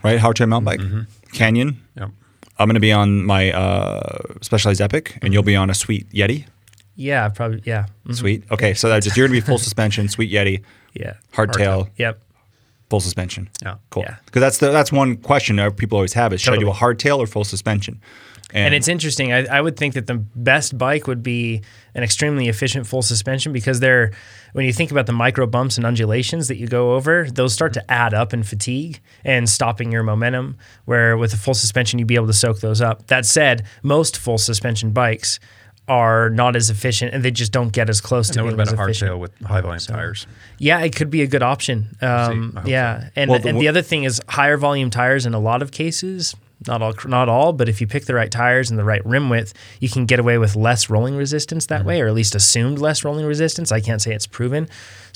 right? 0.04 0.20
Hardtail 0.20 0.48
mountain 0.50 0.66
bike, 0.66 0.80
Mm-hmm. 0.80 1.02
canyon. 1.34 1.82
Yep. 1.98 2.10
I'm 2.60 2.68
going 2.68 2.74
to 2.74 2.80
be 2.80 2.92
on 2.92 3.24
my 3.24 3.52
uh, 3.52 4.18
specialized 4.42 4.82
Epic, 4.82 5.20
and 5.22 5.32
you'll 5.34 5.44
be 5.44 5.56
on 5.56 5.70
a 5.70 5.76
Sweet 5.76 6.10
Yeti. 6.10 6.46
Yeah, 6.96 7.30
probably. 7.30 7.62
Yeah, 7.66 7.86
Mhm. 8.08 8.16
Sweet. 8.16 8.44
Okay, 8.50 8.74
so 8.74 8.90
that's 8.90 9.04
just 9.06 9.16
you're 9.16 9.28
going 9.28 9.40
to 9.40 9.46
be 9.46 9.48
full 9.48 9.60
suspension, 9.68 10.08
Sweet 10.10 10.32
Yeti, 10.32 10.64
yeah. 10.96 11.14
hardtail, 11.34 11.90
Yep. 11.98 12.20
Full 12.90 13.00
suspension. 13.00 13.50
Yeah. 13.62 13.76
Cool. 13.90 14.04
Yeah. 14.04 14.18
Because 14.26 14.42
that's 14.42 14.58
the, 14.60 14.72
that's 14.72 14.92
one 14.92 15.18
question 15.18 15.58
that 15.58 15.78
people 15.78 15.98
always 15.98 16.14
have 16.14 16.34
is 16.34 16.42
should 16.42 16.54
I 16.54 16.58
do 16.58 16.70
a 16.70 16.74
hardtail 16.74 17.20
or 17.20 17.28
full 17.28 17.44
suspension? 17.44 18.02
And 18.54 18.74
it's 18.74 18.88
interesting. 18.88 19.34
I, 19.34 19.46
I 19.46 19.60
would 19.60 19.76
think 19.76 19.94
that 19.96 20.08
the 20.08 20.16
best 20.16 20.78
bike 20.78 21.06
would 21.06 21.22
be 21.22 21.62
an 21.96 22.04
extremely 22.04 22.48
efficient 22.48 22.88
full 22.88 23.02
suspension 23.02 23.52
because 23.52 23.82
they're, 23.82 24.14
when 24.54 24.66
you 24.66 24.72
think 24.72 24.90
about 24.90 25.06
the 25.06 25.12
micro 25.12 25.46
bumps 25.46 25.76
and 25.76 25.86
undulations 25.86 26.48
that 26.48 26.56
you 26.56 26.66
go 26.66 26.96
over, 26.96 27.28
those 27.30 27.54
start 27.54 27.74
to 27.74 27.92
add 27.92 28.14
up 28.14 28.34
in 28.34 28.44
fatigue 28.44 29.02
and 29.26 29.50
stopping 29.50 29.92
your 29.92 30.02
momentum. 30.02 30.56
Where 30.86 31.18
with 31.18 31.34
a 31.34 31.38
full 31.38 31.56
suspension, 31.56 32.00
you'd 32.00 32.08
be 32.08 32.16
able 32.16 32.28
to 32.28 32.34
soak 32.34 32.62
those 32.62 32.80
up. 32.80 33.08
That 33.08 33.26
said, 33.26 33.66
most 33.84 34.18
full 34.18 34.38
suspension 34.38 34.92
bikes 34.92 35.42
are 35.88 36.30
not 36.30 36.56
as 36.56 36.70
efficient 36.70 37.14
and 37.14 37.24
they 37.24 37.32
just 37.32 37.52
don't 37.52 37.72
get 37.72 37.90
as 37.90 38.02
close 38.02 38.30
to 38.32 38.40
And 38.40 38.48
what 38.48 38.58
being 38.58 38.78
a 38.78 38.84
efficient. 38.84 39.12
hardtail 39.12 39.20
with 39.20 39.40
high 39.42 39.62
volume 39.62 39.80
tires? 39.80 40.28
Yeah, 40.58 40.80
it 40.82 40.96
could 40.96 41.10
be 41.10 41.22
a 41.22 41.28
good 41.28 41.44
option. 41.44 41.96
Um, 42.02 42.54
hope 42.56 42.68
yeah, 42.68 43.10
and 43.16 43.30
Well, 43.30 43.40
the 43.40 43.50
and 43.50 43.60
the 43.62 43.68
other 43.68 43.82
thing 43.82 44.04
is 44.04 44.22
higher 44.28 44.58
volume 44.58 44.90
tires 44.90 45.26
in 45.26 45.34
a 45.34 45.40
lot 45.40 45.62
of 45.62 45.72
cases 45.72 46.36
not 46.66 46.82
all, 46.82 46.94
not 47.06 47.30
all, 47.30 47.54
but 47.54 47.70
if 47.70 47.80
you 47.82 47.88
pick 47.88 48.06
the 48.06 48.16
right 48.16 48.32
tires 48.32 48.70
and 48.72 48.80
the 48.80 48.84
right 48.84 49.06
rim 49.06 49.30
width, 49.30 49.54
you 49.80 49.90
can 49.90 50.06
get 50.06 50.20
away 50.20 50.38
with 50.40 50.56
less 50.56 50.90
rolling 50.90 51.16
resistance 51.16 51.68
that 51.68 51.86
way, 51.86 52.02
or 52.02 52.08
at 52.08 52.14
least 52.16 52.34
assumed 52.34 52.80
less 52.80 53.04
rolling 53.04 53.26
resistance. 53.26 53.72
I 53.72 53.80
can't 53.80 54.02
say 54.02 54.14
it's 54.14 54.26
proven, 54.26 54.68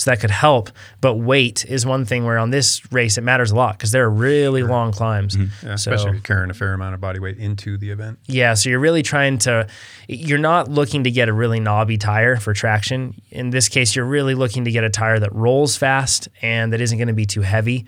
so 0.01 0.09
that 0.09 0.19
could 0.19 0.31
help. 0.31 0.71
But 0.99 1.15
weight 1.15 1.63
is 1.65 1.85
one 1.85 2.05
thing 2.05 2.25
where 2.25 2.39
on 2.39 2.49
this 2.49 2.81
race 2.91 3.17
it 3.17 3.21
matters 3.21 3.51
a 3.51 3.55
lot 3.55 3.77
because 3.77 3.91
there 3.91 4.03
are 4.03 4.09
really 4.09 4.63
long 4.63 4.91
climbs. 4.91 5.35
Yeah, 5.35 5.75
so 5.75 5.91
especially 5.91 6.09
if 6.09 6.13
you're 6.15 6.21
carrying 6.23 6.49
a 6.49 6.55
fair 6.55 6.73
amount 6.73 6.95
of 6.95 7.01
body 7.01 7.19
weight 7.19 7.37
into 7.37 7.77
the 7.77 7.91
event. 7.91 8.19
yeah, 8.25 8.55
so 8.55 8.69
you're 8.69 8.79
really 8.79 9.03
trying 9.03 9.37
to, 9.39 9.67
you're 10.07 10.39
not 10.39 10.69
looking 10.69 11.03
to 11.03 11.11
get 11.11 11.29
a 11.29 11.33
really 11.33 11.59
knobby 11.59 11.97
tire 11.97 12.37
for 12.37 12.53
traction. 12.53 13.13
In 13.29 13.51
this 13.51 13.69
case, 13.69 13.95
you're 13.95 14.05
really 14.05 14.33
looking 14.33 14.65
to 14.65 14.71
get 14.71 14.83
a 14.83 14.89
tire 14.89 15.19
that 15.19 15.33
rolls 15.33 15.77
fast 15.77 16.27
and 16.41 16.73
that 16.73 16.81
isn't 16.81 16.97
going 16.97 17.07
to 17.07 17.13
be 17.13 17.25
too 17.25 17.41
heavy. 17.41 17.85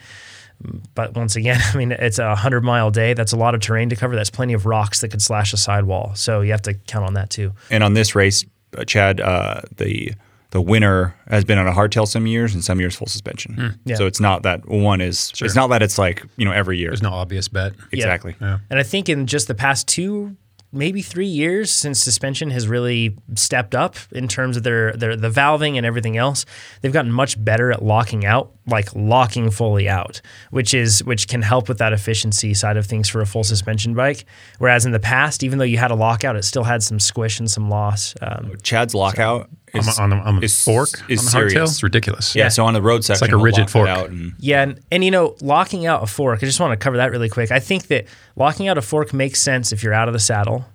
But 0.96 1.16
once 1.16 1.36
again, 1.36 1.60
I 1.74 1.78
mean, 1.78 1.92
it's 1.92 2.20
a 2.20 2.28
100 2.28 2.64
mile 2.64 2.92
day. 2.92 3.14
That's 3.14 3.34
a 3.34 3.38
lot 3.38 3.56
of 3.56 3.62
terrain 3.62 3.90
to 3.90 3.96
cover. 3.96 4.16
That's 4.16 4.30
plenty 4.30 4.54
of 4.54 4.66
rocks 4.66 5.02
that 5.02 5.10
could 5.10 5.22
slash 5.22 5.52
a 5.54 5.58
sidewall. 5.58 6.14
So 6.16 6.42
you 6.42 6.52
have 6.52 6.62
to 6.64 6.74
count 6.74 7.06
on 7.06 7.16
that 7.16 7.30
too. 7.30 7.54
And 7.70 7.84
on 7.84 7.96
this 7.96 8.16
race, 8.16 8.46
uh, 8.78 8.84
Chad, 8.86 9.20
uh, 9.20 9.62
the 9.78 10.14
the 10.54 10.62
winner 10.62 11.16
has 11.30 11.44
been 11.44 11.58
on 11.58 11.68
a 11.68 11.72
hardtail 11.72 12.08
some 12.08 12.28
years 12.28 12.54
and 12.54 12.64
some 12.64 12.80
years 12.80 12.96
full 12.96 13.08
suspension. 13.08 13.80
Yeah. 13.86 13.96
So 13.96 14.06
it's 14.06 14.20
not 14.20 14.44
that 14.44 14.68
one 14.68 15.02
is. 15.02 15.32
sure. 15.34 15.48
It's 15.48 15.56
not 15.56 15.68
that 15.72 15.82
it's 15.82 15.98
like 15.98 16.24
you 16.38 16.46
know 16.46 16.52
every 16.52 16.78
year. 16.78 16.90
There's 16.92 17.02
no 17.02 17.10
obvious 17.10 17.48
bet. 17.48 17.74
exactly. 17.92 18.36
Yeah. 18.40 18.60
And 18.70 18.80
I 18.80 18.84
think 18.84 19.10
in 19.10 19.26
just 19.26 19.48
the 19.48 19.56
past 19.56 19.88
two, 19.88 20.38
maybe 20.72 21.02
three 21.02 21.28
years 21.28 21.72
since 21.72 22.00
suspension 22.04 22.52
has 22.52 22.68
really 22.68 23.16
stepped 23.36 23.74
up 23.74 23.96
in 24.12 24.28
terms 24.28 24.56
of 24.56 24.62
their, 24.62 24.94
their 24.94 25.16
the 25.16 25.30
valving 25.30 25.76
and 25.76 25.88
everything 25.88 26.18
else, 26.18 26.46
they've 26.82 26.94
gotten 26.94 27.12
much 27.12 27.44
better 27.44 27.72
at 27.72 27.84
locking 27.84 28.24
out, 28.24 28.52
like 28.68 28.94
locking 28.96 29.50
fully 29.50 29.90
out, 29.90 30.22
which 30.52 30.76
is 30.76 31.04
which 31.04 31.28
can 31.28 31.42
help 31.42 31.68
with 31.68 31.80
that 31.80 31.94
efficiency 31.94 32.54
side 32.54 32.78
of 32.78 32.86
things 32.86 33.10
for 33.10 33.22
a 33.22 33.26
full 33.26 33.44
suspension 33.44 33.96
bike. 33.96 34.26
Whereas 34.60 34.86
in 34.86 34.92
the 34.92 35.00
past, 35.00 35.42
even 35.42 35.58
though 35.58 35.66
you 35.66 35.80
had 35.80 35.90
a 35.90 35.96
lockout, 35.96 36.36
it 36.36 36.44
still 36.44 36.64
had 36.64 36.84
some 36.84 37.00
squish 37.00 37.40
and 37.40 37.50
some 37.50 37.72
loss. 37.72 38.14
Um, 38.22 38.54
Chad's 38.62 38.94
lockout 38.94 39.42
On, 39.42 39.58
is 39.74 40.00
on, 40.00 40.10
the, 40.12 40.16
on 40.18 40.36
the 40.40 40.44
is- 40.46 40.64
fork, 40.64 40.90
is 41.10 41.20
on 41.20 41.26
the 41.26 41.48
hardtail, 41.48 41.52
serious. 41.52 41.72
it's 41.72 41.84
ridiculous. 41.84 42.36
yeah. 42.36 42.50
So 42.50 42.66
on 42.66 42.74
the 42.74 42.82
road 42.82 43.04
section, 43.04 43.14
it's 43.14 43.22
like 43.22 43.30
a 43.32 43.38
he'll 43.38 43.44
rigid 43.44 43.70
fork. 43.70 43.90
out 43.90 44.10
and 44.10 44.34
Yeah, 44.40 44.62
and, 44.64 44.80
and 44.92 45.04
you 45.04 45.12
know, 45.12 45.36
locking 45.42 45.86
out 45.86 46.04
a 46.04 46.08
fork, 46.08 46.40
I 46.44 46.46
just 46.46 46.60
want 46.60 46.72
to 46.78 46.84
cover 46.84 46.98
that 46.98 47.12
really 47.12 47.30
quick. 47.30 47.52
I 47.52 47.60
think 47.60 47.88
that 47.88 48.06
locking 48.36 48.68
out 48.68 48.78
a 48.78 48.82
fork 48.82 49.14
makes 49.14 49.42
sense 49.42 49.72
if 49.72 49.84
you're 49.84 49.94
out 49.94 50.08
of 50.08 50.14
the 50.14 50.20
saddle. 50.20 50.66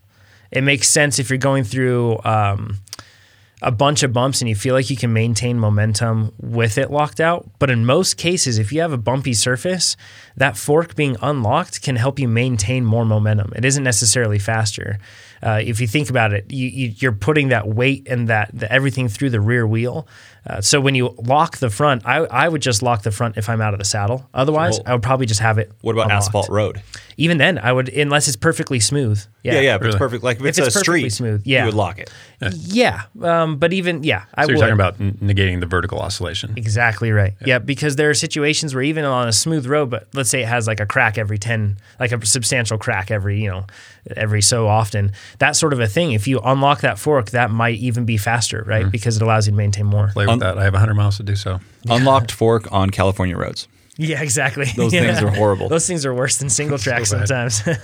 It 0.50 0.62
makes 0.62 0.88
sense 0.88 1.18
if 1.18 1.28
you're 1.30 1.38
going 1.38 1.62
through 1.64 2.18
um, 2.24 2.78
a 3.60 3.70
bunch 3.70 4.02
of 4.02 4.12
bumps 4.14 4.40
and 4.40 4.48
you 4.48 4.54
feel 4.54 4.74
like 4.74 4.88
you 4.88 4.96
can 4.96 5.12
maintain 5.12 5.58
momentum 5.58 6.32
with 6.40 6.78
it 6.78 6.90
locked 6.90 7.20
out. 7.20 7.48
But 7.58 7.70
in 7.70 7.84
most 7.84 8.16
cases, 8.16 8.58
if 8.58 8.72
you 8.72 8.80
have 8.80 8.92
a 8.92 8.96
bumpy 8.98 9.34
surface, 9.34 9.96
that 10.36 10.56
fork 10.56 10.94
being 10.96 11.16
unlocked 11.20 11.82
can 11.82 11.96
help 11.96 12.18
you 12.18 12.28
maintain 12.28 12.84
more 12.84 13.04
momentum. 13.04 13.52
It 13.54 13.64
isn't 13.64 13.84
necessarily 13.84 14.38
faster. 14.38 14.98
Uh, 15.42 15.60
if 15.64 15.80
you 15.80 15.86
think 15.86 16.10
about 16.10 16.32
it, 16.32 16.50
you, 16.50 16.68
you, 16.68 16.94
you're 16.98 17.12
putting 17.12 17.48
that 17.48 17.68
weight 17.68 18.06
and 18.08 18.28
that 18.28 18.50
the, 18.52 18.70
everything 18.72 19.08
through 19.08 19.30
the 19.30 19.40
rear 19.40 19.66
wheel. 19.66 20.06
Uh, 20.48 20.60
so 20.60 20.80
when 20.80 20.94
you 20.94 21.14
lock 21.18 21.58
the 21.58 21.68
front, 21.70 22.06
I, 22.06 22.18
I 22.18 22.48
would 22.48 22.62
just 22.62 22.82
lock 22.82 23.02
the 23.02 23.10
front 23.10 23.36
if 23.36 23.48
I'm 23.48 23.60
out 23.60 23.74
of 23.74 23.78
the 23.78 23.84
saddle. 23.84 24.28
Otherwise, 24.32 24.78
Well, 24.78 24.82
I 24.86 24.92
would 24.94 25.02
probably 25.02 25.26
just 25.26 25.40
have 25.40 25.58
it. 25.58 25.70
what 25.82 25.92
about 25.92 26.04
unlocked. 26.06 26.26
asphalt 26.26 26.48
road? 26.48 26.82
Even 27.16 27.36
then, 27.38 27.58
I 27.58 27.72
would 27.72 27.88
unless 27.88 28.28
it's 28.28 28.36
perfectly 28.36 28.78
smooth. 28.80 29.22
Yeah, 29.42 29.54
Yeah, 29.54 29.60
yeah, 29.60 29.74
if 29.76 29.82
it's 29.82 29.96
perfect. 29.96 30.22
Like 30.22 30.38
if, 30.40 30.46
it's, 30.46 30.58
it's 30.58 30.68
a 30.68 30.70
perfectly 30.78 31.00
street, 31.00 31.10
smooth, 31.10 31.42
yeah. 31.44 31.60
you 31.60 31.66
would 31.66 31.74
lock 31.74 31.98
it. 31.98 32.10
Yeah, 32.52 33.02
um, 33.22 33.56
but 33.58 33.72
even 33.72 34.04
yeah, 34.04 34.24
I 34.34 34.44
So 34.44 34.50
you're 34.52 34.58
would. 34.58 34.60
talking 34.60 34.74
about 34.74 34.98
negating 34.98 35.58
the 35.60 35.66
vertical 35.66 35.98
oscillation. 35.98 36.54
Exactly 36.56 37.10
right. 37.10 37.34
Yeah. 37.44 37.58
because 37.58 37.96
there 37.96 38.08
are 38.08 38.14
situations 38.14 38.74
where 38.74 38.84
even 38.84 39.04
on 39.04 39.26
a 39.28 39.32
smooth 39.32 39.66
road, 39.66 39.90
but 39.90 40.06
let's 40.14 40.30
say 40.30 40.42
it 40.42 40.48
has 40.48 40.66
like 40.68 40.78
a 40.80 40.86
crack 40.86 41.18
every 41.18 41.38
10, 41.38 41.78
like 41.98 42.12
a 42.12 42.24
substantial 42.24 42.78
crack 42.78 43.10
every, 43.10 43.42
you 43.42 43.48
know, 43.50 43.66
every 44.16 44.40
so 44.42 44.68
often, 44.68 45.12
that 45.38 45.56
sort 45.56 45.72
of 45.72 45.80
a 45.80 45.88
thing. 45.88 46.12
If 46.12 46.28
you 46.28 46.40
unlock 46.44 46.80
that 46.82 46.98
fork, 46.98 47.30
that 47.30 47.50
might 47.50 47.78
even 47.78 48.04
be 48.04 48.16
faster, 48.16 48.62
right? 48.66 48.82
Mm-hmm. 48.82 48.90
Because 48.90 49.16
it 49.16 49.22
allows 49.22 49.46
you 49.46 49.52
to 49.52 49.56
maintain 49.56 49.86
more. 49.86 50.08
Play 50.12 50.26
with 50.26 50.37
Un- 50.42 50.54
that. 50.56 50.58
I 50.58 50.64
have 50.64 50.72
100 50.74 50.94
miles 50.94 51.16
to 51.18 51.22
do 51.22 51.36
so. 51.36 51.60
Unlocked 51.88 52.32
fork 52.32 52.70
on 52.72 52.90
California 52.90 53.36
roads. 53.36 53.68
Yeah, 53.96 54.22
exactly. 54.22 54.66
Those 54.76 54.92
Yeah. 54.92 55.02
things 55.12 55.22
are 55.22 55.30
horrible. 55.34 55.68
Those 55.68 55.86
things 55.86 56.06
are 56.06 56.14
worse 56.14 56.36
than 56.36 56.48
single 56.50 56.78
track 56.86 57.00
bad. 57.10 57.52
sometimes. 57.52 57.62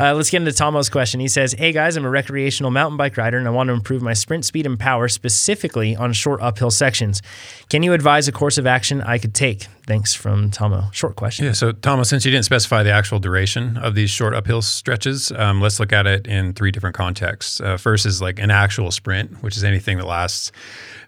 Uh, 0.00 0.14
let's 0.14 0.30
get 0.30 0.40
into 0.40 0.52
Tomo's 0.52 0.88
question. 0.88 1.18
He 1.18 1.26
says, 1.26 1.54
Hey 1.54 1.72
guys, 1.72 1.96
I'm 1.96 2.04
a 2.04 2.08
recreational 2.08 2.70
mountain 2.70 2.96
bike 2.96 3.16
rider 3.16 3.36
and 3.36 3.48
I 3.48 3.50
want 3.50 3.66
to 3.66 3.72
improve 3.74 4.00
my 4.00 4.12
sprint 4.12 4.44
speed 4.44 4.64
and 4.64 4.78
power 4.78 5.08
specifically 5.08 5.96
on 5.96 6.12
short 6.12 6.40
uphill 6.40 6.70
sections. 6.70 7.20
Can 7.68 7.82
you 7.82 7.92
advise 7.94 8.28
a 8.28 8.32
course 8.32 8.58
of 8.58 8.66
action 8.66 9.00
I 9.02 9.18
could 9.18 9.34
take? 9.34 9.66
Thanks 9.88 10.12
from 10.12 10.50
Tomo. 10.50 10.90
Short 10.92 11.16
question. 11.16 11.46
Yeah. 11.46 11.52
So, 11.52 11.72
Thomas, 11.72 12.10
since 12.10 12.26
you 12.26 12.30
didn't 12.30 12.44
specify 12.44 12.82
the 12.82 12.92
actual 12.92 13.18
duration 13.18 13.78
of 13.78 13.94
these 13.94 14.10
short 14.10 14.34
uphill 14.34 14.60
stretches, 14.60 15.32
um, 15.32 15.62
let's 15.62 15.80
look 15.80 15.94
at 15.94 16.06
it 16.06 16.26
in 16.26 16.52
three 16.52 16.70
different 16.70 16.94
contexts. 16.94 17.58
Uh, 17.58 17.78
first 17.78 18.04
is 18.04 18.20
like 18.20 18.38
an 18.38 18.50
actual 18.50 18.90
sprint, 18.90 19.42
which 19.42 19.56
is 19.56 19.64
anything 19.64 19.96
that 19.96 20.04
lasts 20.04 20.52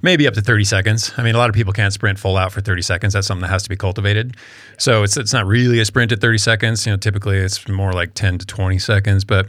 maybe 0.00 0.26
up 0.26 0.32
to 0.32 0.40
30 0.40 0.64
seconds. 0.64 1.12
I 1.18 1.22
mean, 1.22 1.34
a 1.34 1.38
lot 1.38 1.50
of 1.50 1.54
people 1.54 1.74
can't 1.74 1.92
sprint 1.92 2.18
full 2.18 2.38
out 2.38 2.52
for 2.52 2.62
30 2.62 2.80
seconds. 2.80 3.12
That's 3.12 3.26
something 3.26 3.42
that 3.42 3.50
has 3.50 3.64
to 3.64 3.68
be 3.68 3.76
cultivated. 3.76 4.34
So 4.78 5.02
it's 5.02 5.18
it's 5.18 5.34
not 5.34 5.46
really 5.46 5.78
a 5.80 5.84
sprint 5.84 6.10
at 6.10 6.22
30 6.22 6.38
seconds. 6.38 6.86
You 6.86 6.92
know, 6.92 6.96
typically 6.96 7.36
it's 7.36 7.68
more 7.68 7.92
like 7.92 8.14
10 8.14 8.38
to 8.38 8.46
20 8.46 8.78
seconds, 8.78 9.26
but 9.26 9.48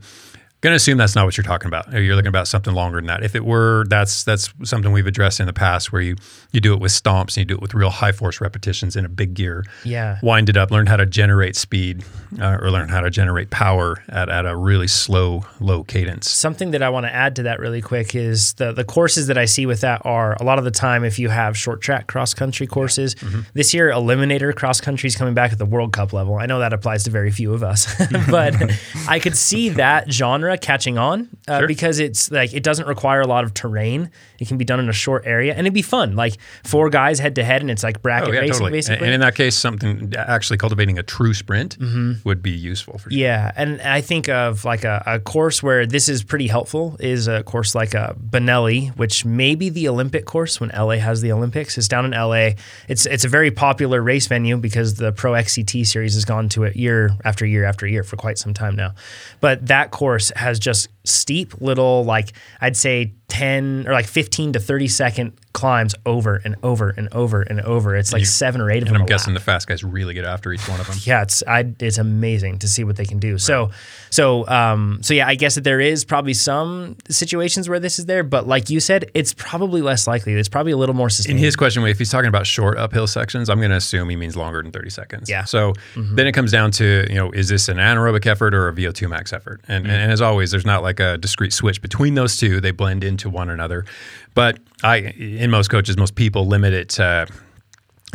Going 0.61 0.73
to 0.73 0.75
assume 0.75 0.99
that's 0.99 1.15
not 1.15 1.25
what 1.25 1.37
you're 1.37 1.43
talking 1.43 1.67
about. 1.67 1.91
You're 1.91 2.15
looking 2.15 2.27
about 2.27 2.47
something 2.47 2.75
longer 2.75 2.97
than 2.97 3.07
that. 3.07 3.23
If 3.23 3.35
it 3.35 3.43
were, 3.43 3.83
that's 3.89 4.23
that's 4.23 4.53
something 4.63 4.91
we've 4.91 5.07
addressed 5.07 5.39
in 5.39 5.47
the 5.47 5.53
past, 5.53 5.91
where 5.91 6.03
you 6.03 6.15
you 6.51 6.61
do 6.61 6.73
it 6.73 6.79
with 6.79 6.91
stomps 6.91 7.35
and 7.35 7.37
you 7.37 7.45
do 7.45 7.55
it 7.55 7.61
with 7.61 7.73
real 7.73 7.89
high 7.89 8.11
force 8.11 8.39
repetitions 8.39 8.95
in 8.95 9.03
a 9.03 9.09
big 9.09 9.33
gear. 9.33 9.65
Yeah. 9.83 10.19
Wind 10.21 10.49
it 10.49 10.57
up, 10.57 10.69
learn 10.69 10.85
how 10.85 10.97
to 10.97 11.07
generate 11.07 11.55
speed, 11.55 12.03
uh, 12.39 12.59
or 12.61 12.69
learn 12.69 12.89
how 12.89 13.01
to 13.01 13.09
generate 13.09 13.49
power 13.49 14.03
at, 14.09 14.29
at 14.29 14.45
a 14.45 14.55
really 14.55 14.87
slow, 14.87 15.43
low 15.59 15.83
cadence. 15.83 16.29
Something 16.29 16.71
that 16.71 16.83
I 16.83 16.89
want 16.89 17.07
to 17.07 17.13
add 17.13 17.35
to 17.37 17.43
that 17.43 17.59
really 17.59 17.81
quick 17.81 18.13
is 18.13 18.53
the 18.53 18.71
the 18.71 18.83
courses 18.83 19.25
that 19.27 19.39
I 19.39 19.45
see 19.45 19.65
with 19.65 19.81
that 19.81 20.03
are 20.05 20.37
a 20.39 20.43
lot 20.43 20.59
of 20.59 20.63
the 20.63 20.69
time 20.69 21.03
if 21.03 21.17
you 21.17 21.29
have 21.29 21.57
short 21.57 21.81
track 21.81 22.05
cross 22.05 22.35
country 22.35 22.67
courses. 22.67 23.15
This 23.55 23.73
year, 23.73 23.89
Eliminator 23.89 24.55
cross 24.55 24.79
country 24.79 25.07
is 25.07 25.15
coming 25.15 25.33
back 25.33 25.51
at 25.51 25.57
the 25.57 25.65
World 25.65 25.91
Cup 25.91 26.13
level. 26.13 26.35
I 26.37 26.45
know 26.45 26.59
that 26.59 26.71
applies 26.71 27.03
to 27.05 27.09
very 27.09 27.31
few 27.31 27.51
of 27.53 27.63
us, 27.63 27.91
but 28.29 28.53
I 29.07 29.17
could 29.17 29.35
see 29.35 29.69
that 29.69 30.11
genre 30.11 30.50
catching 30.59 30.97
on 30.97 31.29
uh, 31.47 31.59
Sure. 31.59 31.67
because 31.67 31.99
it's 31.99 32.29
like 32.31 32.53
it 32.53 32.63
doesn't 32.63 32.87
require 32.87 33.21
a 33.21 33.27
lot 33.27 33.43
of 33.45 33.53
terrain. 33.53 34.09
It 34.39 34.47
can 34.47 34.57
be 34.57 34.65
done 34.65 34.79
in 34.79 34.89
a 34.89 34.93
short 34.93 35.23
area, 35.25 35.51
and 35.53 35.61
it'd 35.61 35.73
be 35.73 35.81
fun. 35.83 36.15
Like 36.15 36.37
four 36.65 36.89
guys 36.89 37.19
head 37.19 37.35
to 37.35 37.43
head, 37.43 37.61
and 37.61 37.69
it's 37.71 37.83
like 37.83 38.01
bracket 38.01 38.29
Oh 38.29 38.31
yeah, 38.33 38.39
racing, 38.41 38.53
totally. 38.53 38.71
Basically. 38.71 39.05
and 39.05 39.13
in 39.13 39.21
that 39.21 39.35
case, 39.35 39.55
something 39.55 40.13
actually 40.17 40.57
cultivating 40.57 40.97
a 40.97 41.03
true 41.03 41.33
sprint 41.33 41.77
would 42.25 42.41
be 42.41 42.51
useful 42.51 42.97
for 42.97 43.09
sure. 43.11 43.17
Yeah, 43.19 43.51
and 43.55 43.79
I 43.81 44.01
think 44.01 44.27
of 44.29 44.65
like 44.65 44.83
a, 44.83 45.03
a 45.05 45.19
course 45.19 45.61
where 45.63 45.85
this 45.85 46.09
is 46.09 46.23
pretty 46.23 46.47
helpful 46.47 46.97
is 46.99 47.27
a 47.27 47.43
course 47.43 47.75
like 47.75 47.93
a 47.93 48.15
Bonelli, 48.19 48.95
which 48.97 49.23
may 49.25 49.55
be 49.55 49.69
the 49.69 49.87
Olympic 49.87 50.25
course 50.25 50.59
when 50.59 50.69
LA 50.69 50.95
has 50.97 51.21
the 51.21 51.31
Olympics. 51.31 51.77
It's 51.77 51.87
down 51.87 52.05
in 52.05 52.11
LA. 52.11 52.51
It's 52.87 53.05
it's 53.05 53.23
a 53.25 53.29
very 53.29 53.51
popular 53.51 54.01
race 54.01 54.25
venue 54.27 54.57
because 54.57 54.95
the 54.95 55.11
Pro 55.11 55.33
XCT 55.33 55.85
series 55.85 56.15
has 56.15 56.25
gone 56.25 56.49
to 56.49 56.63
it 56.63 56.75
year 56.75 57.11
after 57.23 57.45
year 57.45 57.65
after 57.65 57.85
year 57.87 58.03
for 58.03 58.15
quite 58.15 58.37
some 58.37 58.53
time 58.53 58.75
now. 58.75 58.93
But 59.39 59.67
that 59.67 59.91
course 59.91 60.31
has 60.41 60.59
just 60.59 60.89
steep 61.03 61.59
little 61.61 62.03
like 62.03 62.33
I'd 62.59 62.77
say 62.77 63.13
10 63.29 63.85
or 63.87 63.93
like 63.93 64.07
15 64.07 64.53
to 64.53 64.59
30 64.59 64.87
second 64.89 65.33
climbs 65.53 65.95
over 66.05 66.41
and 66.43 66.55
over 66.63 66.89
and 66.89 67.07
over 67.13 67.41
and 67.41 67.61
over. 67.61 67.95
It's 67.95 68.11
like 68.11 68.25
seven 68.25 68.59
or 68.59 68.69
eight 68.69 68.81
of 68.83 68.89
And 68.89 68.95
them. 68.95 68.95
I'm 68.97 69.01
a 69.03 69.07
guessing 69.07 69.33
lap 69.33 69.41
the 69.41 69.45
fast 69.45 69.67
guys 69.67 69.83
really 69.83 70.13
get 70.13 70.25
after 70.25 70.51
each 70.51 70.67
one 70.67 70.79
of 70.81 70.87
them. 70.87 70.97
yeah, 71.03 71.21
it's 71.21 71.41
I 71.47 71.73
it's 71.79 71.97
amazing 71.97 72.59
to 72.59 72.67
see 72.67 72.83
what 72.83 72.97
they 72.97 73.05
can 73.05 73.19
do. 73.19 73.37
So 73.37 73.71
so 74.09 74.47
um 74.49 74.99
so 75.01 75.13
yeah, 75.13 75.27
I 75.27 75.35
guess 75.35 75.55
that 75.55 75.63
there 75.63 75.79
is 75.79 76.03
probably 76.03 76.33
some 76.33 76.97
situations 77.09 77.69
where 77.69 77.79
this 77.79 77.99
is 77.99 78.05
there, 78.05 78.23
but 78.23 78.47
like 78.47 78.69
you 78.69 78.79
said, 78.81 79.09
it's 79.13 79.33
probably 79.33 79.81
less 79.81 80.07
likely. 80.07 80.33
It's 80.33 80.49
probably 80.49 80.73
a 80.73 80.77
little 80.77 80.95
more 80.95 81.09
In 81.25 81.37
his 81.37 81.55
question, 81.55 81.85
if 81.85 81.99
he's 81.99 82.11
talking 82.11 82.27
about 82.27 82.45
short 82.45 82.77
uphill 82.77 83.07
sections, 83.07 83.49
I'm 83.49 83.59
going 83.59 83.71
to 83.71 83.77
assume 83.77 84.09
he 84.09 84.15
means 84.17 84.35
longer 84.35 84.61
than 84.61 84.71
30 84.71 84.89
seconds. 84.89 85.29
Yeah. 85.29 85.45
So 85.45 85.73
then 85.95 86.27
it 86.27 86.33
comes 86.33 86.51
down 86.51 86.71
to, 86.71 87.05
you 87.09 87.15
know, 87.15 87.31
is 87.31 87.47
this 87.49 87.69
an 87.69 87.77
anaerobic 87.77 88.25
effort 88.25 88.53
or 88.53 88.67
a 88.67 88.73
VO2 88.73 89.09
max 89.09 89.31
effort? 89.33 89.61
And, 89.67 89.87
and 89.87 90.11
as 90.11 90.21
always, 90.21 90.51
there's 90.51 90.65
not 90.65 90.83
like 90.83 90.90
a 90.99 91.17
discrete 91.17 91.53
switch 91.53 91.81
between 91.81 92.15
those 92.15 92.37
two. 92.37 92.61
They 92.61 92.71
blend 92.71 93.03
into 93.03 93.29
one 93.29 93.49
another. 93.49 93.85
But 94.33 94.59
I, 94.83 94.97
in 94.97 95.51
most 95.51 95.69
coaches, 95.69 95.97
most 95.97 96.15
people 96.15 96.47
limit 96.47 96.73
it 96.73 96.89
to, 96.89 97.27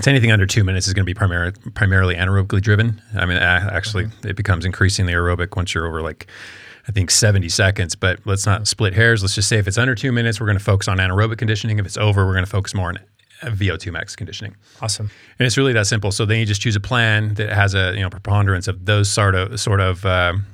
anything 0.06 0.30
under 0.30 0.46
two 0.46 0.64
minutes 0.64 0.86
is 0.86 0.94
going 0.94 1.04
to 1.04 1.06
be 1.06 1.14
primary, 1.14 1.52
primarily 1.74 2.14
anaerobically 2.14 2.60
driven. 2.60 3.00
I 3.14 3.26
mean, 3.26 3.38
actually, 3.38 4.08
it 4.24 4.36
becomes 4.36 4.64
increasingly 4.64 5.12
aerobic 5.12 5.56
once 5.56 5.74
you're 5.74 5.86
over 5.86 6.02
like, 6.02 6.26
I 6.88 6.92
think 6.92 7.10
70 7.10 7.48
seconds. 7.48 7.94
But 7.94 8.20
let's 8.24 8.46
not 8.46 8.68
split 8.68 8.94
hairs. 8.94 9.22
Let's 9.22 9.34
just 9.34 9.48
say 9.48 9.58
if 9.58 9.66
it's 9.66 9.78
under 9.78 9.94
two 9.94 10.12
minutes, 10.12 10.40
we're 10.40 10.46
going 10.46 10.58
to 10.58 10.64
focus 10.64 10.88
on 10.88 10.98
anaerobic 10.98 11.38
conditioning. 11.38 11.78
If 11.78 11.86
it's 11.86 11.96
over, 11.96 12.26
we're 12.26 12.34
going 12.34 12.44
to 12.44 12.50
focus 12.50 12.74
more 12.74 12.88
on 12.90 12.98
uh, 13.42 13.48
VO2 13.48 13.92
max 13.92 14.16
conditioning. 14.16 14.56
awesome. 14.80 15.10
And 15.38 15.46
it's 15.46 15.58
really 15.58 15.72
that 15.74 15.86
simple. 15.86 16.10
So 16.10 16.24
then 16.24 16.38
you 16.38 16.46
just 16.46 16.62
choose 16.62 16.76
a 16.76 16.80
plan 16.80 17.34
that 17.34 17.52
has 17.52 17.74
a 17.74 17.92
you 17.94 18.00
know 18.00 18.08
preponderance 18.08 18.66
of 18.66 18.86
those 18.86 19.10
sort 19.10 19.34
of 19.34 19.60
sort 19.60 19.80
of 19.80 20.06
um, 20.06 20.46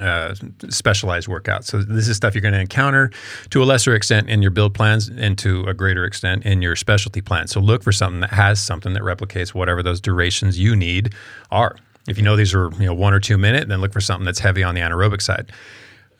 uh, 0.00 0.34
specialized 0.68 1.28
workouts. 1.28 1.64
So 1.64 1.82
this 1.82 2.08
is 2.08 2.16
stuff 2.16 2.34
you're 2.34 2.42
going 2.42 2.54
to 2.54 2.60
encounter 2.60 3.10
to 3.50 3.62
a 3.62 3.64
lesser 3.64 3.94
extent 3.94 4.28
in 4.28 4.42
your 4.42 4.50
build 4.50 4.74
plans 4.74 5.08
and 5.08 5.38
to 5.38 5.64
a 5.64 5.74
greater 5.74 6.04
extent 6.04 6.44
in 6.44 6.62
your 6.62 6.76
specialty 6.76 7.20
plans. 7.20 7.52
So 7.52 7.60
look 7.60 7.82
for 7.82 7.92
something 7.92 8.20
that 8.20 8.30
has 8.30 8.60
something 8.60 8.92
that 8.94 9.02
replicates 9.02 9.54
whatever 9.54 9.82
those 9.82 10.00
durations 10.00 10.58
you 10.58 10.74
need 10.76 11.14
are. 11.50 11.76
If 12.08 12.18
you 12.18 12.24
know 12.24 12.36
these 12.36 12.54
are 12.54 12.70
you 12.78 12.86
know 12.86 12.94
one 12.94 13.14
or 13.14 13.20
two 13.20 13.38
minute, 13.38 13.68
then 13.68 13.80
look 13.80 13.92
for 13.92 14.00
something 14.00 14.24
that's 14.24 14.40
heavy 14.40 14.62
on 14.62 14.74
the 14.74 14.80
anaerobic 14.80 15.22
side. 15.22 15.50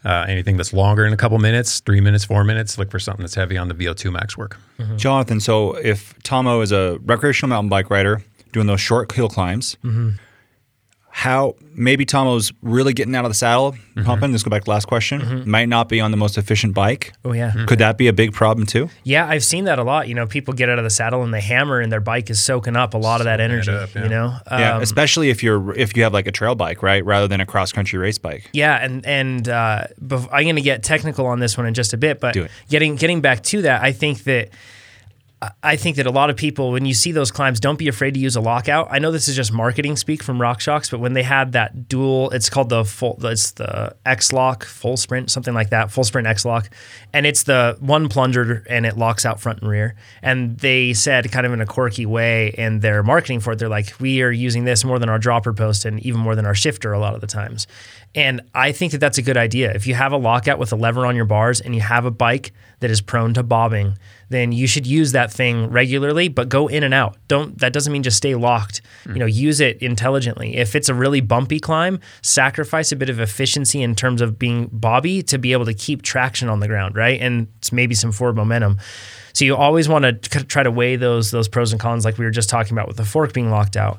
Uh, 0.04 0.26
anything 0.28 0.58
that's 0.58 0.74
longer 0.74 1.06
in 1.06 1.14
a 1.14 1.16
couple 1.16 1.38
minutes, 1.38 1.80
three 1.80 2.00
minutes, 2.00 2.26
four 2.26 2.44
minutes, 2.44 2.76
look 2.76 2.90
for 2.90 2.98
something 2.98 3.22
that's 3.22 3.34
heavy 3.34 3.56
on 3.56 3.68
the 3.68 3.74
VO2 3.74 4.12
max 4.12 4.36
work. 4.36 4.58
Jonathan, 4.98 5.40
so 5.40 5.72
if 5.76 6.14
Tomo 6.22 6.60
is 6.60 6.72
a 6.72 6.98
recreational 7.04 7.48
mountain 7.48 7.70
bike 7.70 7.88
rider 7.88 8.22
doing 8.52 8.66
those 8.66 8.82
short 8.82 9.10
hill 9.12 9.28
climbs, 9.30 9.76
how 11.16 11.54
maybe 11.76 12.04
Tomo's 12.04 12.52
really 12.60 12.92
getting 12.92 13.14
out 13.14 13.24
of 13.24 13.30
the 13.30 13.34
saddle, 13.36 13.76
pumping. 14.04 14.32
Let's 14.32 14.42
go 14.42 14.50
back 14.50 14.62
to 14.62 14.64
the 14.64 14.72
last 14.72 14.86
question. 14.88 15.48
Might 15.48 15.68
not 15.68 15.88
be 15.88 16.00
on 16.00 16.10
the 16.10 16.16
most 16.16 16.36
efficient 16.36 16.74
bike. 16.74 17.12
Oh 17.24 17.30
yeah. 17.32 17.52
Could 17.68 17.78
that 17.78 17.96
be 17.96 18.08
a 18.08 18.12
big 18.12 18.32
problem 18.32 18.66
too? 18.66 18.90
Yeah, 19.04 19.28
I've 19.28 19.44
seen 19.44 19.64
that 19.66 19.78
a 19.78 19.84
lot. 19.84 20.08
You 20.08 20.14
know, 20.16 20.26
people 20.26 20.54
get 20.54 20.68
out 20.68 20.76
of 20.78 20.82
the 20.82 20.90
saddle 20.90 21.22
and 21.22 21.32
they 21.32 21.40
hammer, 21.40 21.78
and 21.78 21.92
their 21.92 22.00
bike 22.00 22.30
is 22.30 22.40
soaking 22.42 22.74
up 22.74 22.94
a 22.94 22.98
lot 22.98 23.20
of 23.20 23.26
that 23.26 23.40
energy. 23.40 23.70
up, 23.70 23.94
yeah. 23.94 24.02
You 24.02 24.08
know, 24.08 24.36
yeah, 24.50 24.76
Um, 24.76 24.82
especially 24.82 25.30
if 25.30 25.40
you're 25.44 25.72
if 25.76 25.96
you 25.96 26.02
have 26.02 26.12
like 26.12 26.26
a 26.26 26.32
trail 26.32 26.56
bike, 26.56 26.82
right, 26.82 27.04
rather 27.04 27.28
than 27.28 27.40
a 27.40 27.46
cross 27.46 27.70
country 27.70 27.96
race 27.98 28.18
bike. 28.18 28.50
Yeah, 28.52 28.74
and 28.84 29.06
and 29.06 29.48
uh, 29.48 29.84
bef- 30.04 30.28
I'm 30.32 30.42
going 30.42 30.56
to 30.56 30.62
get 30.62 30.82
technical 30.82 31.26
on 31.26 31.38
this 31.38 31.56
one 31.56 31.66
in 31.66 31.74
just 31.74 31.92
a 31.92 31.96
bit, 31.96 32.18
but 32.20 32.34
Do 32.34 32.42
it. 32.42 32.50
getting 32.68 32.96
getting 32.96 33.20
back 33.20 33.44
to 33.44 33.62
that, 33.62 33.82
I 33.82 33.92
think 33.92 34.24
that 34.24 34.48
I 35.62 35.76
think 35.76 35.96
that 35.96 36.06
a 36.06 36.10
lot 36.10 36.30
of 36.30 36.36
people, 36.36 36.72
when 36.72 36.86
you 36.86 36.94
see 36.94 37.12
those 37.12 37.30
climbs, 37.30 37.60
don't 37.60 37.78
be 37.78 37.88
afraid 37.88 38.14
to 38.14 38.20
use 38.20 38.36
a 38.36 38.40
lockout. 38.40 38.88
I 38.90 38.98
know 38.98 39.10
this 39.10 39.28
is 39.28 39.36
just 39.36 39.52
marketing 39.52 39.96
speak 39.96 40.22
from 40.22 40.38
RockShox, 40.38 40.90
but 40.90 41.00
when 41.00 41.12
they 41.12 41.22
had 41.22 41.52
that 41.52 41.88
dual, 41.88 42.30
it's 42.30 42.48
called 42.48 42.68
the 42.68 42.84
full, 42.84 43.18
it's 43.26 43.52
the 43.52 43.96
XLoc 44.06 44.64
full 44.64 44.96
sprint, 44.96 45.30
something 45.30 45.54
like 45.54 45.70
that, 45.70 45.90
full 45.90 46.04
sprint 46.04 46.26
XLoc, 46.26 46.68
and 47.12 47.26
it's 47.26 47.42
the 47.44 47.76
one 47.80 48.08
plunger 48.08 48.64
and 48.68 48.86
it 48.86 48.96
locks 48.96 49.26
out 49.26 49.40
front 49.40 49.60
and 49.60 49.70
rear. 49.70 49.94
And 50.22 50.58
they 50.58 50.92
said, 50.92 51.30
kind 51.32 51.46
of 51.46 51.52
in 51.52 51.60
a 51.60 51.66
quirky 51.66 52.06
way, 52.06 52.54
in 52.56 52.80
their 52.80 53.02
marketing 53.02 53.40
for 53.40 53.52
it, 53.52 53.58
they're 53.58 53.68
like, 53.68 53.94
we 54.00 54.22
are 54.22 54.30
using 54.30 54.64
this 54.64 54.84
more 54.84 54.98
than 54.98 55.08
our 55.08 55.18
dropper 55.18 55.52
post 55.52 55.84
and 55.84 56.00
even 56.00 56.20
more 56.20 56.34
than 56.34 56.46
our 56.46 56.54
shifter 56.54 56.92
a 56.92 56.98
lot 56.98 57.14
of 57.14 57.20
the 57.20 57.26
times. 57.26 57.66
And 58.14 58.42
I 58.54 58.72
think 58.72 58.92
that 58.92 58.98
that's 58.98 59.18
a 59.18 59.22
good 59.22 59.36
idea. 59.36 59.72
If 59.72 59.86
you 59.86 59.94
have 59.94 60.12
a 60.12 60.16
lockout 60.16 60.58
with 60.58 60.72
a 60.72 60.76
lever 60.76 61.04
on 61.04 61.16
your 61.16 61.24
bars 61.24 61.60
and 61.60 61.74
you 61.74 61.80
have 61.80 62.04
a 62.04 62.12
bike 62.12 62.52
that 62.84 62.90
is 62.90 63.00
prone 63.00 63.32
to 63.32 63.42
bobbing, 63.42 63.96
then 64.28 64.52
you 64.52 64.66
should 64.66 64.86
use 64.86 65.12
that 65.12 65.32
thing 65.32 65.70
regularly, 65.70 66.28
but 66.28 66.50
go 66.50 66.68
in 66.68 66.82
and 66.82 66.92
out. 66.92 67.16
Don't 67.28 67.58
that 67.60 67.72
doesn't 67.72 67.90
mean 67.90 68.02
just 68.02 68.18
stay 68.18 68.34
locked. 68.34 68.82
You 69.06 69.14
know, 69.14 69.24
use 69.24 69.58
it 69.58 69.78
intelligently. 69.80 70.56
If 70.56 70.74
it's 70.74 70.90
a 70.90 70.94
really 70.94 71.22
bumpy 71.22 71.60
climb, 71.60 71.98
sacrifice 72.20 72.92
a 72.92 72.96
bit 72.96 73.08
of 73.08 73.20
efficiency 73.20 73.80
in 73.80 73.94
terms 73.94 74.20
of 74.20 74.38
being 74.38 74.68
bobby 74.70 75.22
to 75.22 75.38
be 75.38 75.52
able 75.54 75.64
to 75.64 75.72
keep 75.72 76.02
traction 76.02 76.50
on 76.50 76.60
the 76.60 76.68
ground, 76.68 76.94
right? 76.94 77.18
And 77.22 77.48
maybe 77.72 77.94
some 77.94 78.12
forward 78.12 78.36
momentum. 78.36 78.78
So 79.32 79.46
you 79.46 79.56
always 79.56 79.88
want 79.88 80.04
to 80.04 80.44
try 80.44 80.62
to 80.62 80.70
weigh 80.70 80.96
those 80.96 81.30
those 81.30 81.48
pros 81.48 81.72
and 81.72 81.80
cons, 81.80 82.04
like 82.04 82.18
we 82.18 82.26
were 82.26 82.30
just 82.30 82.50
talking 82.50 82.74
about 82.74 82.86
with 82.86 82.98
the 82.98 83.06
fork 83.06 83.32
being 83.32 83.50
locked 83.50 83.78
out. 83.78 83.98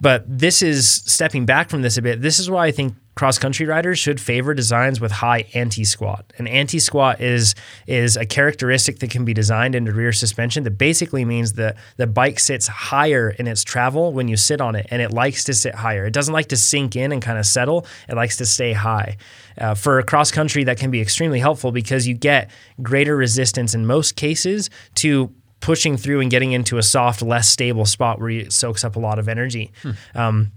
But 0.00 0.24
this 0.26 0.60
is 0.60 0.90
stepping 0.90 1.46
back 1.46 1.70
from 1.70 1.82
this 1.82 1.96
a 1.98 2.02
bit. 2.02 2.20
This 2.20 2.40
is 2.40 2.50
why 2.50 2.66
I 2.66 2.72
think 2.72 2.96
cross 3.14 3.38
country 3.38 3.66
riders 3.66 3.98
should 3.98 4.20
favor 4.20 4.54
designs 4.54 5.00
with 5.00 5.12
high 5.12 5.46
anti 5.54 5.84
squat. 5.84 6.32
An 6.38 6.46
anti 6.46 6.78
squat 6.78 7.20
is 7.20 7.54
is 7.86 8.16
a 8.16 8.26
characteristic 8.26 8.98
that 8.98 9.10
can 9.10 9.24
be 9.24 9.34
designed 9.34 9.74
into 9.74 9.92
rear 9.92 10.12
suspension 10.12 10.64
that 10.64 10.72
basically 10.72 11.24
means 11.24 11.54
that 11.54 11.76
the 11.96 12.06
bike 12.06 12.40
sits 12.40 12.66
higher 12.66 13.30
in 13.30 13.46
its 13.46 13.62
travel 13.62 14.12
when 14.12 14.28
you 14.28 14.36
sit 14.36 14.60
on 14.60 14.74
it, 14.74 14.86
and 14.90 15.00
it 15.00 15.12
likes 15.12 15.44
to 15.44 15.54
sit 15.54 15.74
higher. 15.74 16.06
It 16.06 16.12
doesn't 16.12 16.34
like 16.34 16.48
to 16.48 16.56
sink 16.56 16.96
in 16.96 17.12
and 17.12 17.22
kind 17.22 17.38
of 17.38 17.46
settle. 17.46 17.86
It 18.08 18.14
likes 18.14 18.36
to 18.38 18.46
stay 18.46 18.72
high. 18.72 19.16
Uh, 19.56 19.74
for 19.74 20.02
cross 20.02 20.30
country, 20.30 20.64
that 20.64 20.78
can 20.78 20.90
be 20.90 21.00
extremely 21.00 21.38
helpful 21.38 21.70
because 21.70 22.06
you 22.08 22.14
get 22.14 22.50
greater 22.82 23.16
resistance 23.16 23.74
in 23.74 23.86
most 23.86 24.16
cases 24.16 24.68
to 24.96 25.32
pushing 25.60 25.96
through 25.96 26.20
and 26.20 26.30
getting 26.30 26.52
into 26.52 26.76
a 26.76 26.82
soft, 26.82 27.22
less 27.22 27.48
stable 27.48 27.86
spot 27.86 28.20
where 28.20 28.28
it 28.30 28.52
soaks 28.52 28.84
up 28.84 28.96
a 28.96 28.98
lot 28.98 29.18
of 29.18 29.28
energy. 29.28 29.72
Um, 30.14 30.52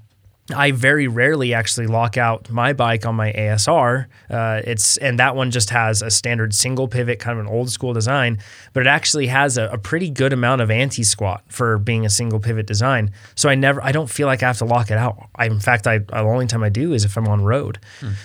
I 0.53 0.71
very 0.71 1.07
rarely 1.07 1.53
actually 1.53 1.87
lock 1.87 2.15
out 2.15 2.49
my 2.49 2.71
bike 2.71 3.05
on 3.05 3.15
my 3.15 3.33
ASR. 3.33 4.05
Uh, 4.29 4.61
it's 4.63 4.95
and 4.97 5.19
that 5.19 5.35
one 5.35 5.51
just 5.51 5.71
has 5.71 6.01
a 6.01 6.09
standard 6.09 6.53
single 6.53 6.87
pivot, 6.87 7.19
kind 7.19 7.37
of 7.37 7.45
an 7.45 7.51
old 7.51 7.69
school 7.69 7.93
design, 7.93 8.39
but 8.73 8.81
it 8.81 8.87
actually 8.87 9.27
has 9.27 9.57
a, 9.57 9.67
a 9.67 9.77
pretty 9.77 10.09
good 10.09 10.31
amount 10.31 10.61
of 10.61 10.71
anti 10.71 11.03
squat 11.03 11.43
for 11.49 11.77
being 11.77 12.05
a 12.05 12.09
single 12.09 12.39
pivot 12.39 12.65
design. 12.65 13.11
So 13.35 13.49
I 13.49 13.55
never, 13.55 13.83
I 13.83 13.91
don't 13.91 14.09
feel 14.09 14.27
like 14.27 14.41
I 14.41 14.47
have 14.47 14.57
to 14.59 14.65
lock 14.65 14.89
it 14.89 14.97
out. 14.97 15.17
I, 15.35 15.47
in 15.47 15.59
fact, 15.59 15.85
I 15.85 15.97
the 15.97 16.19
only 16.19 16.47
time 16.47 16.63
I 16.63 16.69
do 16.69 16.93
is 16.93 17.03
if 17.03 17.17
I'm 17.17 17.27
on 17.27 17.43
road. 17.43 17.79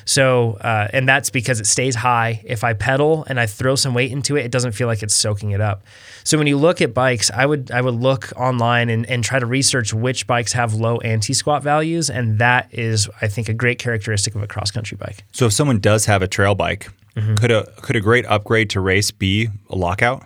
So 0.05 0.59
uh, 0.61 0.89
and 0.93 1.09
that's 1.09 1.31
because 1.31 1.59
it 1.59 1.67
stays 1.67 1.97
high. 1.97 2.41
If 2.45 2.63
I 2.63 2.73
pedal 2.73 3.25
and 3.29 3.41
I 3.41 3.47
throw 3.47 3.75
some 3.75 3.95
weight 3.95 4.13
into 4.13 4.37
it, 4.37 4.45
it 4.45 4.53
doesn't 4.53 4.73
feel 4.73 4.87
like 4.87 5.03
it's 5.03 5.15
soaking 5.15 5.51
it 5.51 5.61
up. 5.61 5.83
So 6.25 6.39
when 6.39 6.47
you 6.47 6.57
look 6.57 6.81
at 6.81 6.95
bikes, 6.95 7.31
I 7.33 7.47
would 7.47 7.73
I 7.73 7.81
would 7.81 7.95
look 7.95 8.33
online 8.37 8.91
and, 8.91 9.07
and 9.07 9.25
try 9.25 9.41
to 9.41 9.47
research 9.47 9.93
which 9.93 10.29
bikes 10.29 10.53
have 10.53 10.75
low 10.75 10.99
anti 10.99 11.35
squat 11.35 11.63
values, 11.65 12.11
and 12.13 12.39
that 12.39 12.69
is 12.73 13.09
I 13.21 13.29
think 13.29 13.49
a 13.49 13.55
great 13.55 13.79
characteristic 13.79 14.35
of 14.35 14.43
a 14.43 14.47
cross 14.47 14.71
country 14.71 14.97
bike. 14.97 15.25
So 15.33 15.47
if 15.47 15.53
someone 15.53 15.81
does 15.81 16.07
have 16.07 16.23
a 16.23 16.29
trail 16.29 16.55
bike, 16.55 16.89
Mm-hmm. 17.15 17.35
could 17.35 17.51
a 17.51 17.65
could 17.83 17.95
a 17.95 18.01
great 18.01 18.25
upgrade 18.25 18.71
to 18.71 18.81
race 18.81 19.11
be 19.11 19.49
a 19.69 19.77
lockout? 19.77 20.25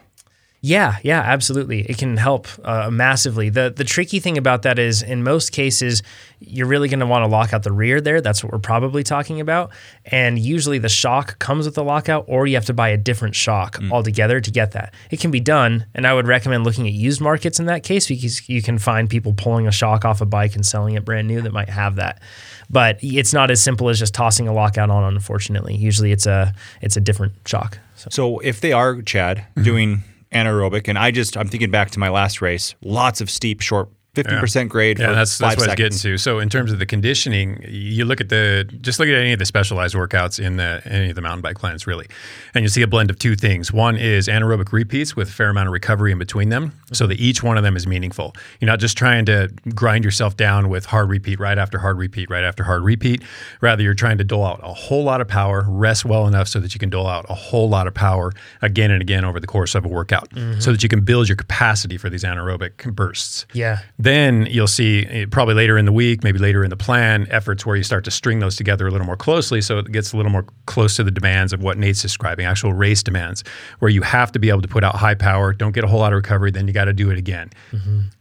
Yeah, 0.66 0.96
yeah, 1.04 1.20
absolutely. 1.20 1.82
It 1.82 1.96
can 1.96 2.16
help 2.16 2.48
uh, 2.64 2.90
massively. 2.90 3.50
the 3.50 3.72
The 3.74 3.84
tricky 3.84 4.18
thing 4.18 4.36
about 4.36 4.62
that 4.62 4.78
is, 4.80 5.00
in 5.02 5.22
most 5.22 5.52
cases, 5.52 6.02
you're 6.40 6.66
really 6.66 6.88
going 6.88 7.00
to 7.00 7.06
want 7.06 7.22
to 7.22 7.28
lock 7.28 7.52
out 7.54 7.62
the 7.62 7.70
rear 7.72 8.00
there. 8.00 8.20
That's 8.20 8.42
what 8.42 8.52
we're 8.52 8.58
probably 8.58 9.04
talking 9.04 9.40
about. 9.40 9.70
And 10.06 10.38
usually, 10.40 10.78
the 10.78 10.88
shock 10.88 11.38
comes 11.38 11.66
with 11.66 11.76
the 11.76 11.84
lockout, 11.84 12.24
or 12.26 12.48
you 12.48 12.56
have 12.56 12.64
to 12.64 12.74
buy 12.74 12.88
a 12.88 12.96
different 12.96 13.36
shock 13.36 13.78
altogether 13.92 14.40
to 14.40 14.50
get 14.50 14.72
that. 14.72 14.92
It 15.10 15.20
can 15.20 15.30
be 15.30 15.38
done, 15.40 15.86
and 15.94 16.04
I 16.04 16.12
would 16.14 16.26
recommend 16.26 16.64
looking 16.64 16.86
at 16.88 16.92
used 16.94 17.20
markets 17.20 17.60
in 17.60 17.66
that 17.66 17.84
case 17.84 18.08
because 18.08 18.48
you 18.48 18.60
can 18.60 18.78
find 18.78 19.08
people 19.08 19.34
pulling 19.34 19.68
a 19.68 19.72
shock 19.72 20.04
off 20.04 20.20
a 20.20 20.26
bike 20.26 20.56
and 20.56 20.66
selling 20.66 20.94
it 20.94 21.04
brand 21.04 21.28
new 21.28 21.40
that 21.42 21.52
might 21.52 21.68
have 21.70 21.94
that. 21.96 22.20
But 22.68 22.98
it's 23.02 23.32
not 23.32 23.52
as 23.52 23.62
simple 23.62 23.88
as 23.88 24.00
just 24.00 24.14
tossing 24.14 24.48
a 24.48 24.52
lockout 24.52 24.90
on. 24.90 25.04
Unfortunately, 25.14 25.76
usually 25.76 26.10
it's 26.10 26.26
a 26.26 26.52
it's 26.82 26.96
a 26.96 27.00
different 27.00 27.34
shock. 27.46 27.78
So. 27.94 28.08
So 28.10 28.38
if 28.40 28.60
they 28.60 28.72
are 28.72 29.00
Chad 29.02 29.36
Mm-hmm. 29.38 29.62
doing 29.62 30.02
anaerobic, 30.32 30.88
and 30.88 30.98
I 30.98 31.10
just 31.10 31.36
I'm 31.36 31.48
thinking 31.48 31.70
back 31.70 31.90
to 31.92 31.98
my 31.98 32.08
last 32.08 32.40
race, 32.40 32.74
lots 32.82 33.20
of 33.20 33.30
steep, 33.30 33.60
short, 33.60 33.88
fifty 34.16 34.36
percent 34.40 34.70
grade. 34.70 34.98
Yeah, 34.98 35.08
for 35.08 35.14
that's 35.14 35.38
five 35.38 35.50
that's 35.50 35.60
what 35.60 35.68
I 35.68 35.72
was 35.72 35.76
getting 35.76 35.98
to. 35.98 36.18
So 36.18 36.40
in 36.40 36.48
terms 36.48 36.72
of 36.72 36.78
the 36.78 36.86
conditioning, 36.86 37.64
you 37.68 38.04
look 38.04 38.20
at 38.20 38.30
the 38.30 38.68
just 38.80 38.98
look 38.98 39.08
at 39.08 39.14
any 39.14 39.32
of 39.32 39.38
the 39.38 39.44
specialized 39.44 39.94
workouts 39.94 40.44
in 40.44 40.56
the 40.56 40.82
any 40.84 41.10
of 41.10 41.14
the 41.14 41.22
mountain 41.22 41.42
bike 41.42 41.58
plans 41.58 41.86
really, 41.86 42.06
and 42.54 42.64
you 42.64 42.68
see 42.68 42.82
a 42.82 42.86
blend 42.86 43.10
of 43.10 43.18
two 43.18 43.36
things. 43.36 43.72
One 43.72 43.96
is 43.96 44.26
anaerobic 44.26 44.72
repeats 44.72 45.14
with 45.14 45.28
a 45.28 45.32
fair 45.32 45.50
amount 45.50 45.68
of 45.68 45.72
recovery 45.72 46.12
in 46.12 46.18
between 46.18 46.48
them, 46.48 46.72
so 46.92 47.06
that 47.06 47.20
each 47.20 47.42
one 47.42 47.56
of 47.56 47.62
them 47.62 47.76
is 47.76 47.86
meaningful. 47.86 48.34
You're 48.60 48.70
not 48.70 48.80
just 48.80 48.96
trying 48.96 49.26
to 49.26 49.52
grind 49.74 50.04
yourself 50.04 50.36
down 50.36 50.68
with 50.68 50.86
hard 50.86 51.10
repeat 51.10 51.38
right 51.38 51.58
after 51.58 51.78
hard 51.78 51.98
repeat 51.98 52.30
right 52.30 52.44
after 52.44 52.64
hard 52.64 52.82
repeat. 52.82 53.22
Rather, 53.60 53.82
you're 53.82 53.94
trying 53.94 54.18
to 54.18 54.24
dole 54.24 54.44
out 54.44 54.60
a 54.62 54.72
whole 54.72 55.04
lot 55.04 55.20
of 55.20 55.28
power, 55.28 55.64
rest 55.68 56.04
well 56.04 56.26
enough 56.26 56.48
so 56.48 56.58
that 56.60 56.74
you 56.74 56.80
can 56.80 56.90
dole 56.90 57.06
out 57.06 57.26
a 57.28 57.34
whole 57.34 57.68
lot 57.68 57.86
of 57.86 57.94
power 57.94 58.32
again 58.62 58.90
and 58.90 59.02
again 59.02 59.24
over 59.24 59.38
the 59.38 59.46
course 59.46 59.74
of 59.74 59.84
a 59.84 59.88
workout, 59.88 60.30
mm-hmm. 60.30 60.58
so 60.58 60.72
that 60.72 60.82
you 60.82 60.88
can 60.88 61.04
build 61.04 61.28
your 61.28 61.36
capacity 61.36 61.96
for 61.96 62.08
these 62.08 62.24
anaerobic 62.24 62.94
bursts. 62.94 63.46
Yeah. 63.52 63.80
Then 64.06 64.46
you'll 64.48 64.68
see 64.68 65.04
eh, 65.06 65.26
probably 65.28 65.54
later 65.54 65.76
in 65.76 65.84
the 65.84 65.92
week, 65.92 66.22
maybe 66.22 66.38
later 66.38 66.62
in 66.62 66.70
the 66.70 66.76
plan, 66.76 67.26
efforts 67.28 67.66
where 67.66 67.74
you 67.74 67.82
start 67.82 68.04
to 68.04 68.10
string 68.12 68.38
those 68.38 68.54
together 68.54 68.86
a 68.86 68.90
little 68.92 69.04
more 69.04 69.16
closely 69.16 69.60
so 69.60 69.78
it 69.78 69.90
gets 69.90 70.12
a 70.12 70.16
little 70.16 70.30
more 70.30 70.44
close 70.66 70.94
to 70.94 71.02
the 71.02 71.10
demands 71.10 71.52
of 71.52 71.60
what 71.60 71.76
Nate's 71.76 72.02
describing, 72.02 72.46
actual 72.46 72.72
race 72.72 73.02
demands, 73.02 73.42
where 73.80 73.88
you 73.88 74.02
have 74.02 74.30
to 74.30 74.38
be 74.38 74.48
able 74.48 74.62
to 74.62 74.68
put 74.68 74.84
out 74.84 74.94
high 74.94 75.16
power, 75.16 75.52
don't 75.52 75.72
get 75.72 75.82
a 75.82 75.88
whole 75.88 75.98
lot 75.98 76.12
of 76.12 76.16
recovery, 76.18 76.52
then 76.52 76.68
you 76.68 76.72
got 76.72 76.84
to 76.84 76.92
do 76.92 77.10
it 77.10 77.18
again. 77.18 77.50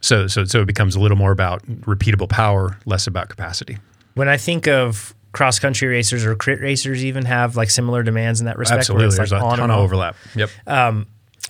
So, 0.01 0.25
so, 0.25 0.43
so 0.45 0.61
it 0.61 0.65
becomes 0.65 0.95
a 0.95 0.99
little 0.99 1.17
more 1.17 1.31
about 1.31 1.63
repeatable 1.81 2.29
power, 2.29 2.79
less 2.85 3.05
about 3.05 3.29
capacity. 3.29 3.77
When 4.15 4.27
I 4.27 4.37
think 4.37 4.67
of 4.67 5.13
cross 5.33 5.59
country 5.59 5.87
racers 5.87 6.25
or 6.25 6.33
crit 6.35 6.61
racers, 6.61 7.05
even 7.05 7.25
have 7.25 7.55
like 7.55 7.69
similar 7.69 8.01
demands 8.01 8.39
in 8.39 8.47
that 8.47 8.57
respect. 8.57 8.89
where 8.89 9.03
Absolutely. 9.03 9.05
it's 9.07 9.17
There's 9.17 9.31
like 9.33 9.41
a 9.41 9.45
on 9.45 9.57
ton 9.59 9.69
of 9.69 9.77
overlap. 9.77 10.15
Yep. 10.33 10.49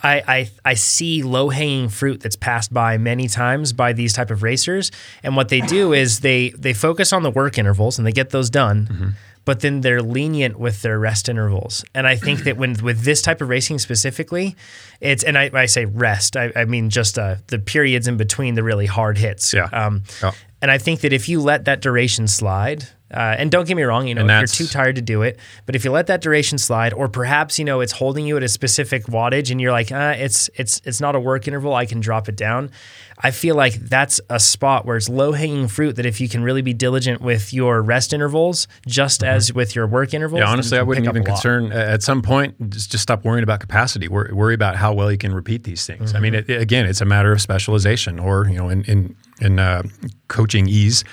I, 0.02 0.22
I 0.26 0.50
I 0.64 0.74
see 0.74 1.22
low 1.22 1.48
hanging 1.48 1.88
fruit 1.88 2.20
that's 2.20 2.36
passed 2.36 2.72
by 2.72 2.98
many 2.98 3.28
times 3.28 3.72
by 3.72 3.92
these 3.92 4.12
type 4.12 4.30
of 4.30 4.42
racers, 4.42 4.90
and 5.22 5.36
what 5.36 5.48
they 5.48 5.60
do 5.60 5.92
is 5.92 6.20
they 6.20 6.50
they 6.50 6.72
focus 6.72 7.12
on 7.12 7.22
the 7.22 7.30
work 7.30 7.58
intervals 7.58 7.98
and 7.98 8.06
they 8.06 8.12
get 8.12 8.30
those 8.30 8.50
done. 8.50 8.86
Mm-hmm. 8.86 9.08
But 9.44 9.60
then 9.60 9.80
they're 9.80 10.02
lenient 10.02 10.58
with 10.58 10.82
their 10.82 10.98
rest 10.98 11.28
intervals, 11.28 11.84
and 11.94 12.04
I 12.06 12.16
think 12.16 12.40
that 12.40 12.56
when 12.56 12.74
with 12.82 13.02
this 13.02 13.22
type 13.22 13.40
of 13.40 13.48
racing 13.48 13.78
specifically, 13.78 14.56
it's 15.00 15.22
and 15.22 15.38
I, 15.38 15.50
I 15.54 15.66
say 15.66 15.84
rest, 15.84 16.36
I, 16.36 16.50
I 16.56 16.64
mean 16.64 16.90
just 16.90 17.16
uh, 17.16 17.36
the 17.46 17.60
periods 17.60 18.08
in 18.08 18.16
between 18.16 18.54
the 18.54 18.64
really 18.64 18.86
hard 18.86 19.18
hits. 19.18 19.54
Yeah. 19.54 19.68
Um, 19.72 20.02
Yeah. 20.20 20.32
And 20.62 20.70
I 20.70 20.78
think 20.78 21.00
that 21.02 21.12
if 21.12 21.28
you 21.28 21.40
let 21.40 21.66
that 21.66 21.80
duration 21.80 22.26
slide, 22.26 22.88
uh, 23.12 23.36
and 23.38 23.50
don't 23.50 23.66
get 23.68 23.76
me 23.76 23.82
wrong, 23.84 24.08
you 24.08 24.14
know, 24.14 24.24
if 24.26 24.28
you're 24.58 24.66
too 24.66 24.66
tired 24.66 24.96
to 24.96 25.02
do 25.02 25.22
it, 25.22 25.38
but 25.64 25.76
if 25.76 25.84
you 25.84 25.90
let 25.92 26.08
that 26.08 26.20
duration 26.20 26.58
slide, 26.58 26.92
or 26.92 27.08
perhaps 27.08 27.58
you 27.58 27.64
know 27.64 27.80
it's 27.80 27.92
holding 27.92 28.26
you 28.26 28.36
at 28.36 28.42
a 28.42 28.48
specific 28.48 29.04
wattage, 29.06 29.50
and 29.50 29.60
you're 29.60 29.72
like, 29.72 29.92
uh, 29.92 30.14
it's 30.16 30.50
it's 30.56 30.80
it's 30.84 31.00
not 31.00 31.14
a 31.14 31.20
work 31.20 31.46
interval, 31.46 31.74
I 31.74 31.86
can 31.86 32.00
drop 32.00 32.28
it 32.28 32.36
down. 32.36 32.70
I 33.18 33.30
feel 33.30 33.54
like 33.56 33.74
that's 33.76 34.20
a 34.28 34.38
spot 34.38 34.84
where 34.84 34.96
it's 34.98 35.08
low 35.08 35.32
hanging 35.32 35.68
fruit. 35.68 35.96
That 35.96 36.04
if 36.04 36.20
you 36.20 36.28
can 36.28 36.42
really 36.42 36.60
be 36.62 36.74
diligent 36.74 37.22
with 37.22 37.52
your 37.54 37.80
rest 37.80 38.12
intervals, 38.12 38.68
just 38.86 39.22
as 39.24 39.52
with 39.54 39.74
your 39.74 39.86
work 39.86 40.12
intervals, 40.12 40.40
Mm-hmm. 40.40 40.46
Yeah, 40.48 40.52
honestly, 40.52 40.78
I 40.78 40.82
wouldn't 40.82 41.06
even 41.06 41.24
concern 41.24 41.72
uh, 41.72 41.76
at 41.76 42.02
some 42.02 42.20
point. 42.20 42.70
Just, 42.70 42.90
just 42.90 43.02
stop 43.02 43.24
worrying 43.24 43.42
about 43.44 43.60
capacity. 43.60 44.08
Worry, 44.08 44.32
worry 44.34 44.54
about 44.54 44.76
how 44.76 44.92
well 44.92 45.10
you 45.10 45.16
can 45.16 45.32
repeat 45.32 45.64
these 45.64 45.86
things. 45.86 46.14
I 46.14 46.20
mean, 46.20 46.34
Mm-hmm. 46.34 46.50
it, 46.50 46.60
again, 46.60 46.84
it's 46.86 47.00
a 47.00 47.04
matter 47.06 47.32
of 47.32 47.40
specialization, 47.40 48.18
or 48.18 48.48
you 48.48 48.58
know, 48.58 48.68
in 48.68 48.82
in 48.84 49.16
in 49.40 49.58
uh, 49.60 49.82
coaching 50.28 50.68
ease. 50.68 51.04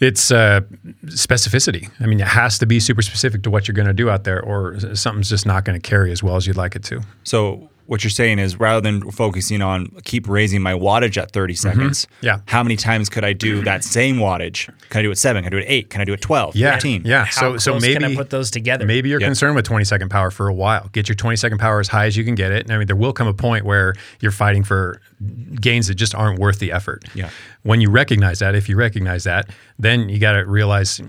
It's 0.00 0.30
uh, 0.30 0.60
specificity. 1.06 1.90
I 2.00 2.06
mean, 2.06 2.20
it 2.20 2.26
has 2.26 2.58
to 2.58 2.66
be 2.66 2.80
super 2.80 3.02
specific 3.02 3.42
to 3.44 3.50
what 3.50 3.68
you're 3.68 3.74
going 3.74 3.88
to 3.88 3.94
do 3.94 4.10
out 4.10 4.24
there, 4.24 4.42
or 4.42 4.78
something's 4.96 5.28
just 5.30 5.46
not 5.46 5.64
going 5.64 5.80
to 5.80 5.88
carry 5.88 6.12
as 6.12 6.22
well 6.22 6.36
as 6.36 6.46
you'd 6.46 6.56
like 6.56 6.76
it 6.76 6.82
to. 6.84 7.00
So 7.22 7.68
what 7.86 8.02
you're 8.02 8.10
saying 8.10 8.38
is 8.38 8.58
rather 8.58 8.80
than 8.80 9.10
focusing 9.10 9.60
on 9.60 9.88
keep 10.04 10.26
raising 10.26 10.62
my 10.62 10.72
wattage 10.72 11.18
at 11.20 11.32
30 11.32 11.54
seconds, 11.54 12.06
Mm-hmm. 12.06 12.24
Yeah. 12.26 12.38
how 12.46 12.62
many 12.62 12.76
times 12.76 13.10
could 13.10 13.24
I 13.24 13.34
do 13.34 13.62
that 13.64 13.84
same 13.84 14.16
wattage? 14.16 14.66
Can 14.88 15.00
I 15.00 15.02
do 15.02 15.10
it 15.10 15.18
seven? 15.18 15.44
Can 15.44 15.52
I 15.52 15.56
do 15.58 15.62
it 15.62 15.66
eight? 15.68 15.90
Can 15.90 16.00
I 16.00 16.04
do 16.06 16.14
it 16.14 16.22
12, 16.22 16.56
Yeah, 16.56 16.72
15? 16.76 17.02
yeah. 17.04 17.26
How 17.26 17.30
so 17.30 17.40
close 17.50 17.64
so 17.64 17.78
maybe 17.78 17.92
can 17.92 18.04
I 18.04 18.14
put 18.16 18.30
those 18.30 18.50
together? 18.50 18.86
Maybe 18.86 19.10
you're 19.10 19.20
Yeah. 19.20 19.26
concerned 19.26 19.54
with 19.54 19.66
20 19.66 19.84
second 19.84 20.08
power 20.08 20.30
for 20.30 20.48
a 20.48 20.54
while. 20.54 20.88
Get 20.94 21.10
your 21.10 21.14
20 21.16 21.36
second 21.36 21.58
power 21.58 21.78
as 21.78 21.88
high 21.88 22.06
as 22.06 22.16
you 22.16 22.24
can 22.24 22.34
get 22.34 22.52
it. 22.52 22.62
And 22.64 22.72
I 22.72 22.78
mean, 22.78 22.86
there 22.86 22.96
will 22.96 23.12
come 23.12 23.26
a 23.28 23.34
point 23.34 23.66
where 23.66 23.94
you're 24.18 24.32
fighting 24.32 24.64
for 24.64 25.02
gains 25.60 25.88
that 25.88 25.94
just 25.94 26.14
aren't 26.14 26.38
worth 26.38 26.58
the 26.58 26.72
effort. 26.72 27.04
Yeah. 27.14 27.30
When 27.62 27.80
you 27.80 27.90
recognize 27.90 28.38
that, 28.40 28.54
if 28.54 28.68
you 28.68 28.76
recognize 28.76 29.24
that, 29.24 29.48
then 29.78 30.08
you 30.08 30.18
got 30.18 30.32
to 30.32 30.44
realize. 30.46 31.00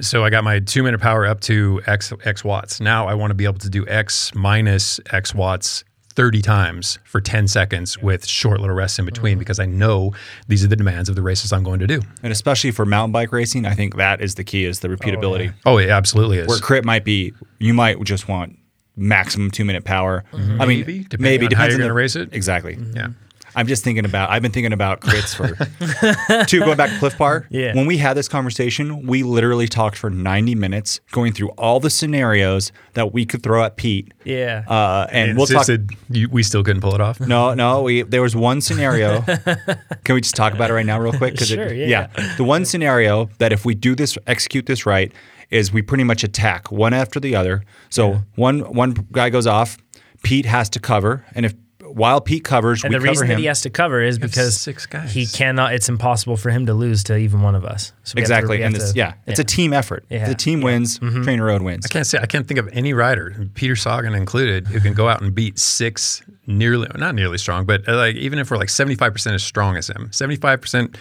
So 0.00 0.24
I 0.24 0.30
got 0.30 0.44
my 0.44 0.60
two 0.60 0.82
minute 0.82 1.00
power 1.00 1.26
up 1.26 1.40
to 1.42 1.80
X 1.86 2.12
X 2.24 2.44
watts. 2.44 2.80
Now 2.80 3.06
I 3.08 3.14
want 3.14 3.30
to 3.30 3.34
be 3.34 3.44
able 3.44 3.58
to 3.58 3.70
do 3.70 3.86
X 3.86 4.34
minus 4.34 5.00
X 5.12 5.34
watts. 5.34 5.84
30 6.14 6.42
times 6.42 6.98
for 7.04 7.20
10 7.20 7.46
seconds 7.46 7.96
with 7.96 8.26
short 8.26 8.58
little 8.58 8.74
rests 8.74 8.98
in 8.98 9.04
between 9.04 9.34
Mm-hmm. 9.34 9.38
because 9.38 9.60
I 9.60 9.66
know 9.66 10.14
these 10.48 10.64
are 10.64 10.66
the 10.66 10.74
demands 10.74 11.08
of 11.08 11.14
the 11.14 11.22
races 11.22 11.52
I'm 11.52 11.62
going 11.62 11.78
to 11.78 11.86
do. 11.86 12.00
And 12.24 12.32
especially 12.32 12.72
for 12.72 12.84
mountain 12.84 13.12
bike 13.12 13.30
racing, 13.30 13.64
I 13.66 13.74
think 13.74 13.94
that 13.98 14.20
is 14.20 14.34
the 14.34 14.42
key 14.42 14.64
is 14.64 14.80
the 14.80 14.88
repeatability. 14.88 15.54
Oh, 15.64 15.78
it 15.78 15.90
absolutely 15.90 16.38
is. 16.38 16.48
Where 16.48 16.58
crit 16.58 16.84
might 16.84 17.04
be, 17.04 17.34
you 17.60 17.72
might 17.72 18.02
just 18.02 18.26
want 18.26 18.58
maximum 18.96 19.52
two 19.52 19.64
minute 19.64 19.84
power. 19.84 20.24
I 20.32 20.36
mean, 20.36 20.80
Maybe, 20.80 20.98
depending 21.04 21.22
maybe 21.22 21.46
on 21.46 21.52
how 21.52 21.66
depends 21.66 21.74
you're 21.74 21.74
on 21.74 21.78
gonna 21.82 21.88
the- 21.90 21.94
race 21.94 22.16
it. 22.16 22.30
Exactly. 22.34 22.76
Yeah. 22.96 23.08
I'm 23.56 23.66
just 23.66 23.82
thinking 23.84 24.04
about. 24.04 24.30
I've 24.30 24.42
been 24.42 24.52
thinking 24.52 24.72
about 24.72 25.00
crits 25.00 25.34
for 25.34 26.44
two. 26.46 26.60
Going 26.60 26.76
back 26.76 26.90
to 26.90 26.98
Clif 26.98 27.16
Bar. 27.18 27.46
Yeah. 27.50 27.74
When 27.74 27.86
we 27.86 27.98
had 27.98 28.14
this 28.16 28.28
conversation, 28.28 29.06
we 29.06 29.22
literally 29.22 29.68
talked 29.68 29.96
for 29.96 30.10
90 30.10 30.54
minutes, 30.54 31.00
going 31.12 31.32
through 31.32 31.48
all 31.50 31.80
the 31.80 31.90
scenarios 31.90 32.72
that 32.94 33.12
we 33.12 33.24
could 33.26 33.42
throw 33.42 33.64
at 33.64 33.76
Pete. 33.76 34.12
Yeah. 34.24 34.64
Uh, 34.68 35.06
and 35.10 35.36
we'll 35.36 35.46
talk. 35.46 35.68
Insisted 35.68 35.90
you, 36.10 36.28
we 36.28 36.42
still 36.42 36.62
couldn't 36.62 36.82
pull 36.82 36.94
it 36.94 37.00
off. 37.00 37.20
No, 37.20 37.54
no. 37.54 37.82
We 37.82 38.02
there 38.02 38.22
was 38.22 38.36
one 38.36 38.60
scenario. 38.60 39.22
Can 40.04 40.14
we 40.14 40.20
just 40.20 40.36
talk 40.36 40.52
about 40.52 40.70
it 40.70 40.74
right 40.74 40.86
now, 40.86 40.98
real 41.00 41.12
quick? 41.12 41.36
'Cause 41.36 41.48
Sure, 41.48 41.64
It, 41.66 41.88
yeah. 41.88 42.08
The 42.36 42.44
one 42.44 42.64
scenario 42.64 43.30
that 43.38 43.52
if 43.52 43.64
we 43.64 43.74
do 43.74 43.94
this, 43.94 44.16
execute 44.26 44.66
this 44.66 44.86
right, 44.86 45.12
is 45.50 45.72
we 45.72 45.80
pretty 45.82 46.04
much 46.04 46.22
attack 46.24 46.70
one 46.70 46.92
after 46.92 47.18
the 47.18 47.34
other. 47.34 47.62
So 47.90 48.22
one 48.34 48.60
one 48.60 48.92
guy 49.12 49.30
goes 49.30 49.46
off, 49.46 49.78
Pete 50.22 50.44
has 50.46 50.68
to 50.70 50.80
cover, 50.80 51.24
and 51.34 51.46
if 51.46 51.54
while 51.98 52.20
Pete 52.22 52.44
covers, 52.44 52.82
and 52.84 52.92
we 52.94 52.98
the 52.98 53.04
cover 53.04 53.10
reason 53.10 53.26
him. 53.26 53.30
that 53.34 53.38
he 53.40 53.46
has 53.46 53.60
to 53.62 53.70
cover 53.70 54.00
is 54.00 54.18
because 54.18 54.58
six 54.58 54.86
guys. 54.86 55.12
he 55.12 55.26
cannot. 55.26 55.74
It's 55.74 55.88
impossible 55.88 56.36
for 56.38 56.50
him 56.50 56.64
to 56.66 56.72
lose 56.74 57.04
to 57.04 57.16
even 57.16 57.42
one 57.42 57.54
of 57.54 57.64
us. 57.64 57.92
So 58.04 58.14
we 58.16 58.22
have 58.22 58.28
to- 58.28 58.34
exactly, 58.34 58.56
and 58.62 58.72
have 58.74 58.80
this, 58.82 58.92
to- 58.92 58.98
yeah, 58.98 59.14
it's 59.26 59.38
a 59.40 59.44
team 59.44 59.72
effort. 59.72 60.04
Yeah. 60.08 60.28
The 60.28 60.34
team 60.34 60.60
wins, 60.62 60.98
Trainer 60.98 61.44
Road 61.44 61.60
wins. 61.62 61.84
I 61.84 61.88
can't 61.88 62.06
say 62.06 62.18
I 62.18 62.26
can't 62.26 62.46
think 62.46 62.58
of 62.58 62.68
any 62.72 62.94
rider, 62.94 63.36
Peter 63.54 63.76
Sagan 63.76 64.14
included, 64.14 64.66
who 64.68 64.80
can 64.80 64.94
go 64.94 65.08
out 65.08 65.20
and 65.20 65.34
beat 65.34 65.58
six 65.58 66.22
nearly 66.46 66.88
not 66.96 67.14
nearly 67.14 67.36
strong, 67.36 67.66
but 67.66 67.86
uh, 67.88 67.96
like 67.96 68.16
even 68.16 68.38
if 68.38 68.50
we're 68.50 68.56
like 68.56 68.70
seventy 68.70 68.94
five 68.94 69.12
percent 69.12 69.34
as 69.34 69.42
strong 69.42 69.76
as 69.76 69.88
him, 69.90 70.08
seventy 70.12 70.36
five 70.36 70.60
percent. 70.60 70.96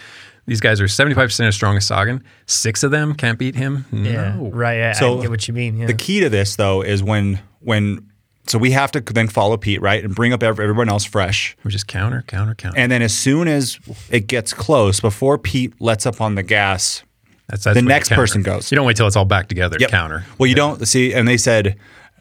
These 0.46 0.62
guys 0.62 0.80
are 0.80 0.88
seventy 0.88 1.14
five 1.14 1.28
percent 1.28 1.48
as 1.50 1.56
strong 1.56 1.76
as 1.76 1.86
Sagan. 1.86 2.24
Six 2.46 2.82
of 2.84 2.90
them 2.92 3.16
can't 3.16 3.38
beat 3.38 3.54
him. 3.56 3.84
Yeah. 3.92 4.34
Right. 4.40 4.78
Yeah, 4.78 4.94
So 4.94 5.20
I 5.20 5.22
get 5.24 5.30
what 5.30 5.46
you 5.46 5.54
mean. 5.54 5.76
Yeah. 5.76 5.88
The 5.88 5.94
key 5.94 6.22
to 6.22 6.30
this 6.30 6.56
though 6.56 6.82
is 6.84 7.04
when 7.04 7.40
when 7.60 8.10
so 8.50 8.58
we 8.58 8.72
have 8.72 8.92
to 8.92 9.02
then 9.02 9.28
follow 9.28 9.58
Pete 9.58 9.82
right 9.82 10.04
and 10.04 10.14
bring 10.16 10.34
up 10.34 10.44
everyone 10.44 10.90
else 10.90 11.06
fresh. 11.06 11.56
We're 11.64 11.72
just 11.72 11.88
counter, 11.88 12.24
counter, 12.28 12.56
counter. 12.56 12.78
And 12.78 12.92
then 12.92 13.02
as 13.02 13.14
soon 13.14 13.48
as 13.48 13.80
it 14.10 14.28
gets 14.28 14.54
close, 14.54 15.00
before 15.00 15.38
Pete 15.38 15.74
lets 15.80 16.06
up 16.06 16.22
on 16.22 16.36
the 16.36 16.44
gas, 16.44 17.04
that's, 17.48 17.64
that's 17.64 17.76
the 17.76 17.82
next 17.82 18.10
person 18.10 18.44
goes. 18.44 18.72
You 18.72 18.76
don't 18.76 18.86
wait 18.86 18.98
till 18.98 19.08
it's 19.08 19.16
all 19.16 19.26
back 19.26 19.48
together. 19.48 19.78
to 19.78 19.82
Yep. 19.82 19.90
Counter. 19.90 20.26
Well, 20.38 20.48
you 20.48 20.56
don't 20.56 20.86
see, 20.88 21.14
and 21.14 21.28
they 21.28 21.38
said, 21.38 21.78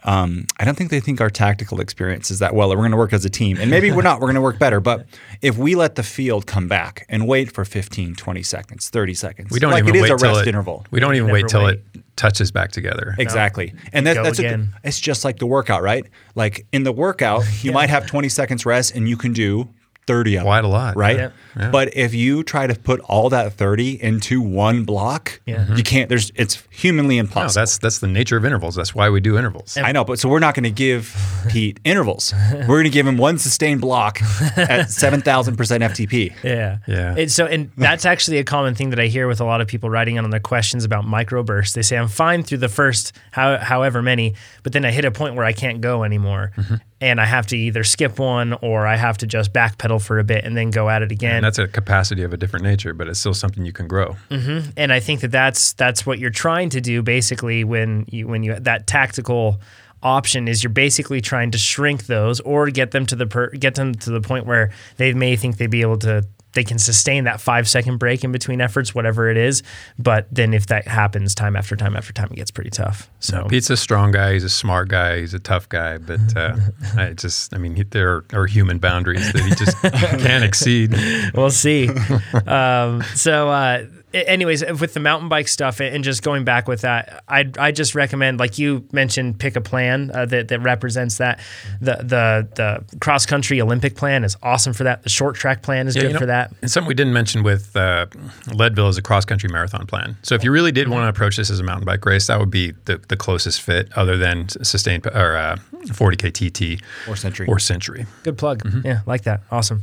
um, 0.07 0.47
I 0.59 0.65
don't 0.65 0.77
think 0.77 0.91
they 0.91 1.01
think 1.01 1.21
our 1.21 1.29
tactical 1.29 1.81
experience 1.81 2.31
is 2.31 2.39
that 2.39 2.55
well. 2.55 2.69
We're 2.71 2.77
going 2.77 2.93
to 2.93 2.97
work 2.97 3.13
as 3.13 3.25
a 3.25 3.31
team, 3.31 3.59
and 3.61 3.71
maybe 3.71 3.91
we're 3.91 4.03
not. 4.03 4.21
We're 4.21 4.29
going 4.29 4.37
to 4.37 4.41
work 4.41 4.59
better. 4.59 4.79
But 4.79 5.07
if 5.43 5.59
we 5.59 5.75
let 5.75 5.97
the 5.97 6.05
field 6.05 6.47
come 6.47 6.69
back 6.69 7.05
and 7.09 7.27
wait 7.27 7.51
for 7.53 7.65
15, 7.65 8.15
20 8.15 8.43
seconds, 8.45 8.89
30 8.89 9.15
seconds, 9.15 9.51
We 9.51 9.59
don't 9.59 9.73
like 9.73 9.83
even 9.83 9.97
it 9.97 9.99
is 9.99 10.03
wait 10.03 10.11
a 10.13 10.17
rest 10.17 10.43
it, 10.43 10.49
interval. 10.49 10.87
We 10.93 11.01
don't 11.01 11.17
even 11.17 11.33
wait 11.33 11.49
till 11.49 11.65
wait. 11.65 11.81
it 11.93 12.03
touches 12.15 12.53
back 12.53 12.71
together. 12.71 13.17
Exactly. 13.19 13.75
And 13.93 14.07
that, 14.07 14.23
that's 14.23 14.39
a, 14.39 14.69
it's 14.85 15.01
just 15.01 15.25
like 15.25 15.39
the 15.39 15.47
workout, 15.47 15.83
right? 15.83 16.07
Like 16.37 16.67
in 16.73 16.85
the 16.85 16.93
workout, 16.93 17.45
you 17.63 17.73
might 17.81 17.91
have 17.91 18.07
20 18.07 18.29
seconds 18.29 18.65
rest 18.65 18.95
and 18.95 19.09
you 19.09 19.17
can 19.17 19.33
do 19.33 19.69
30 20.07 20.37
of 20.37 20.43
Quite 20.45 20.63
them, 20.63 20.65
a 20.67 20.69
lot. 20.73 20.97
Right? 20.97 21.17
Yep. 21.17 21.33
Yeah. 21.59 21.71
But 21.71 21.97
if 21.97 22.15
you 22.15 22.43
try 22.45 22.67
to 22.67 22.75
put 22.75 23.01
all 23.01 23.29
that 23.31 23.53
30 23.55 24.03
into 24.03 24.41
one 24.41 24.85
block, 24.85 25.41
Yeah. 25.47 25.75
you 25.75 25.83
can't 25.83 26.09
there's 26.09 26.31
it's 26.37 26.63
humanly 26.71 27.17
No, 27.17 27.21
impossible. 27.21 27.61
that's 27.61 27.79
that's 27.79 27.99
the 27.99 28.07
nature 28.07 28.37
of 28.37 28.45
intervals. 28.45 28.75
That's 28.75 28.95
why 28.95 29.09
we 29.11 29.21
do 29.21 29.37
intervals. 29.39 29.77
I 29.77 29.93
know, 29.93 30.05
but 30.05 30.19
so 30.19 30.29
we're 30.29 30.39
not 30.39 30.55
going 30.55 30.65
to 30.65 30.71
give 30.71 31.15
Pete 31.49 31.81
intervals. 31.85 32.33
We're 32.53 32.67
going 32.67 32.85
to 32.85 32.91
give 32.91 33.07
him 33.07 33.17
one 33.17 33.39
sustained 33.39 33.81
block 33.81 34.21
at 34.57 34.87
7,000% 34.89 35.25
FTP. 35.57 36.33
Yeah. 36.45 36.79
Yeah. 36.87 37.15
And 37.17 37.31
so, 37.33 37.47
and 37.47 37.71
that's 37.77 38.05
actually 38.05 38.39
a 38.39 38.45
common 38.45 38.75
thing 38.75 38.91
that 38.91 39.01
I 39.01 39.07
hear 39.07 39.27
with 39.29 39.41
a 39.41 39.45
lot 39.45 39.61
of 39.61 39.67
people 39.67 39.91
writing 39.91 40.17
in 40.17 40.25
on 40.25 40.31
their 40.31 40.41
questions 40.41 40.85
about 40.85 41.05
microbursts. 41.05 41.73
They 41.75 41.83
say, 41.83 41.97
I'm 41.97 42.09
fine 42.09 42.43
through 42.43 42.59
the 42.59 42.69
first 42.69 43.13
how, 43.33 43.59
however 43.59 44.03
many, 44.03 44.35
but 44.63 44.73
then 44.73 44.85
I 44.85 44.91
hit 44.91 45.05
a 45.05 45.11
point 45.11 45.35
where 45.35 45.45
I 45.45 45.53
can't 45.53 45.81
go 45.81 46.05
anymore. 46.05 46.53
Mm-hmm. 46.57 46.75
And 47.01 47.21
I 47.21 47.27
have 47.27 47.47
to 47.49 47.57
either 47.57 47.85
skip 47.85 48.19
one 48.19 48.55
or 48.55 48.87
I 48.87 48.97
have 48.97 49.19
to 49.19 49.27
just 49.27 49.53
backpedal 49.53 50.03
for 50.03 50.19
a 50.19 50.25
bit 50.25 50.45
and 50.45 50.57
then 50.57 50.71
go 50.71 50.89
at 50.89 51.03
it 51.03 51.13
again. 51.13 51.37
And 51.37 51.45
that's 51.45 51.59
a 51.59 51.69
capacity 51.69 52.23
of 52.23 52.33
a 52.33 52.39
different 52.39 52.65
nature, 52.65 52.95
but 52.95 53.07
it's 53.07 53.21
still 53.21 53.35
something 53.35 53.67
you 53.67 53.73
can 53.73 53.87
grow. 53.87 54.17
Mm-hmm. 54.31 54.71
and 54.77 54.93
I 54.93 55.01
think 55.01 55.21
that 55.21 55.31
that's 55.31 55.75
that's 55.75 56.07
what 56.07 56.19
you're 56.19 56.31
trying 56.31 56.71
to 56.71 56.81
do 56.81 57.03
basically 57.03 57.65
when 57.65 58.07
you 58.09 58.27
when 58.27 58.43
you 58.43 58.55
that 58.55 58.87
tactical 58.87 59.61
option 60.03 60.47
is 60.47 60.63
you're 60.63 60.71
basically 60.71 61.21
trying 61.21 61.51
to 61.51 61.59
shrink 61.59 62.07
those 62.07 62.41
or 62.41 62.71
get 62.71 62.93
them 62.93 63.07
to 63.07 63.17
the 63.17 63.27
per, 63.27 63.51
get 63.51 63.75
them 63.75 63.95
to 63.95 64.11
the 64.11 64.21
point 64.21 64.47
where 64.47 64.71
they 64.99 65.13
may 65.13 65.37
think 65.37 65.57
they'd 65.57 65.71
be 65.71 65.83
able 65.83 65.99
to 65.99 66.25
they 66.57 66.65
can 66.65 66.79
sustain 66.79 67.23
that 67.25 67.41
five 67.41 67.69
second 67.69 67.99
break 67.99 68.25
in 68.25 68.33
between 68.33 68.61
efforts 68.61 68.93
whatever 68.93 69.31
it 69.31 69.37
is 69.37 69.63
but 69.99 70.27
then 70.33 70.53
if 70.53 70.67
that 70.67 70.89
happens 70.89 71.33
time 71.35 71.55
after 71.55 71.77
time 71.77 71.95
after 71.95 72.13
time 72.13 72.29
it 72.33 72.37
gets 72.37 72.51
pretty 72.51 72.71
tough 72.71 73.09
so 73.21 73.47
Pete's 73.49 73.71
a 73.71 73.77
strong 73.77 74.11
guy. 74.11 74.33
He's 74.33 74.45
a 74.45 74.49
smart 74.49 74.89
guy. 74.89 75.21
He's 75.21 75.35
a 75.35 75.39
tough 75.39 75.69
guy. 75.69 75.99
But 75.99 76.37
uh, 76.37 76.57
I 76.97 77.13
just, 77.13 77.55
I 77.55 77.59
mean, 77.59 77.87
there 77.91 78.25
are 78.33 78.47
human 78.47 78.79
boundaries 78.79 79.33
that 79.33 79.43
he 79.43 79.55
just 79.55 79.77
can't 80.23 80.45
exceed. 80.45 80.95
we'll 81.35 81.51
see. 81.51 81.89
um, 82.47 83.03
so, 83.15 83.49
uh, 83.49 83.87
anyways, 84.27 84.65
with 84.81 84.95
the 84.95 85.01
mountain 85.01 85.29
bike 85.29 85.49
stuff 85.49 85.81
and 85.81 86.03
just 86.05 86.23
going 86.23 86.45
back 86.45 86.69
with 86.69 86.81
that, 86.83 87.23
I 87.29 87.51
I 87.59 87.73
just 87.73 87.95
recommend, 87.95 88.39
like 88.39 88.59
you 88.59 88.87
mentioned, 88.93 89.39
pick 89.39 89.57
a 89.57 89.61
plan 89.61 90.11
uh, 90.15 90.27
that 90.27 90.49
that 90.49 90.61
represents 90.61 91.19
that. 91.19 91.41
The 91.81 91.97
the 91.97 92.49
the 92.89 92.99
cross 93.01 93.27
country 93.27 93.61
Olympic 93.61 93.97
plan 93.97 94.25
is 94.25 94.37
awesome 94.43 94.73
for 94.73 94.85
that. 94.85 95.03
The 95.03 95.09
short 95.09 95.37
track 95.37 95.63
plan 95.63 95.87
is 95.87 95.95
Yeah, 95.97 96.03
good 96.03 96.09
you 96.09 96.15
know, 96.15 96.21
for 96.21 96.27
that. 96.27 96.53
And 96.63 96.71
something 96.71 96.89
we 96.89 96.95
didn't 96.95 97.13
mention 97.13 97.43
with 97.43 97.77
uh, 97.77 98.07
Leadville 98.53 98.89
is 98.89 98.99
a 98.99 99.03
cross 99.03 99.25
country 99.25 99.49
marathon 99.51 99.87
plan. 99.87 100.17
So 100.23 100.35
if 100.35 100.43
you 100.45 100.51
really 100.51 100.73
did 100.73 100.89
want 100.89 101.05
to 101.05 101.09
approach 101.09 101.37
this 101.37 101.51
as 101.51 101.61
a 101.61 101.65
mountain 101.65 101.85
bike 101.85 102.05
race, 102.07 102.27
that 102.29 102.39
would 102.39 102.51
be 102.51 102.73
the, 102.87 102.99
the 103.09 103.17
closest 103.17 103.61
fit, 103.63 103.91
other 103.97 104.17
than 104.17 104.49
sustained 104.49 105.07
or 105.07 105.37
uh, 105.37 105.57
40k 105.87 106.33
TT 106.33 106.83
Or 107.09 107.17
Century. 107.17 107.47
or 107.49 107.59
Century. 107.59 108.07
Good 108.23 108.39
plug. 108.39 108.63
Mm-hmm. 108.65 108.87
Yeah, 108.87 109.01
like 109.07 109.23
that. 109.23 109.43
Awesome. 109.51 109.83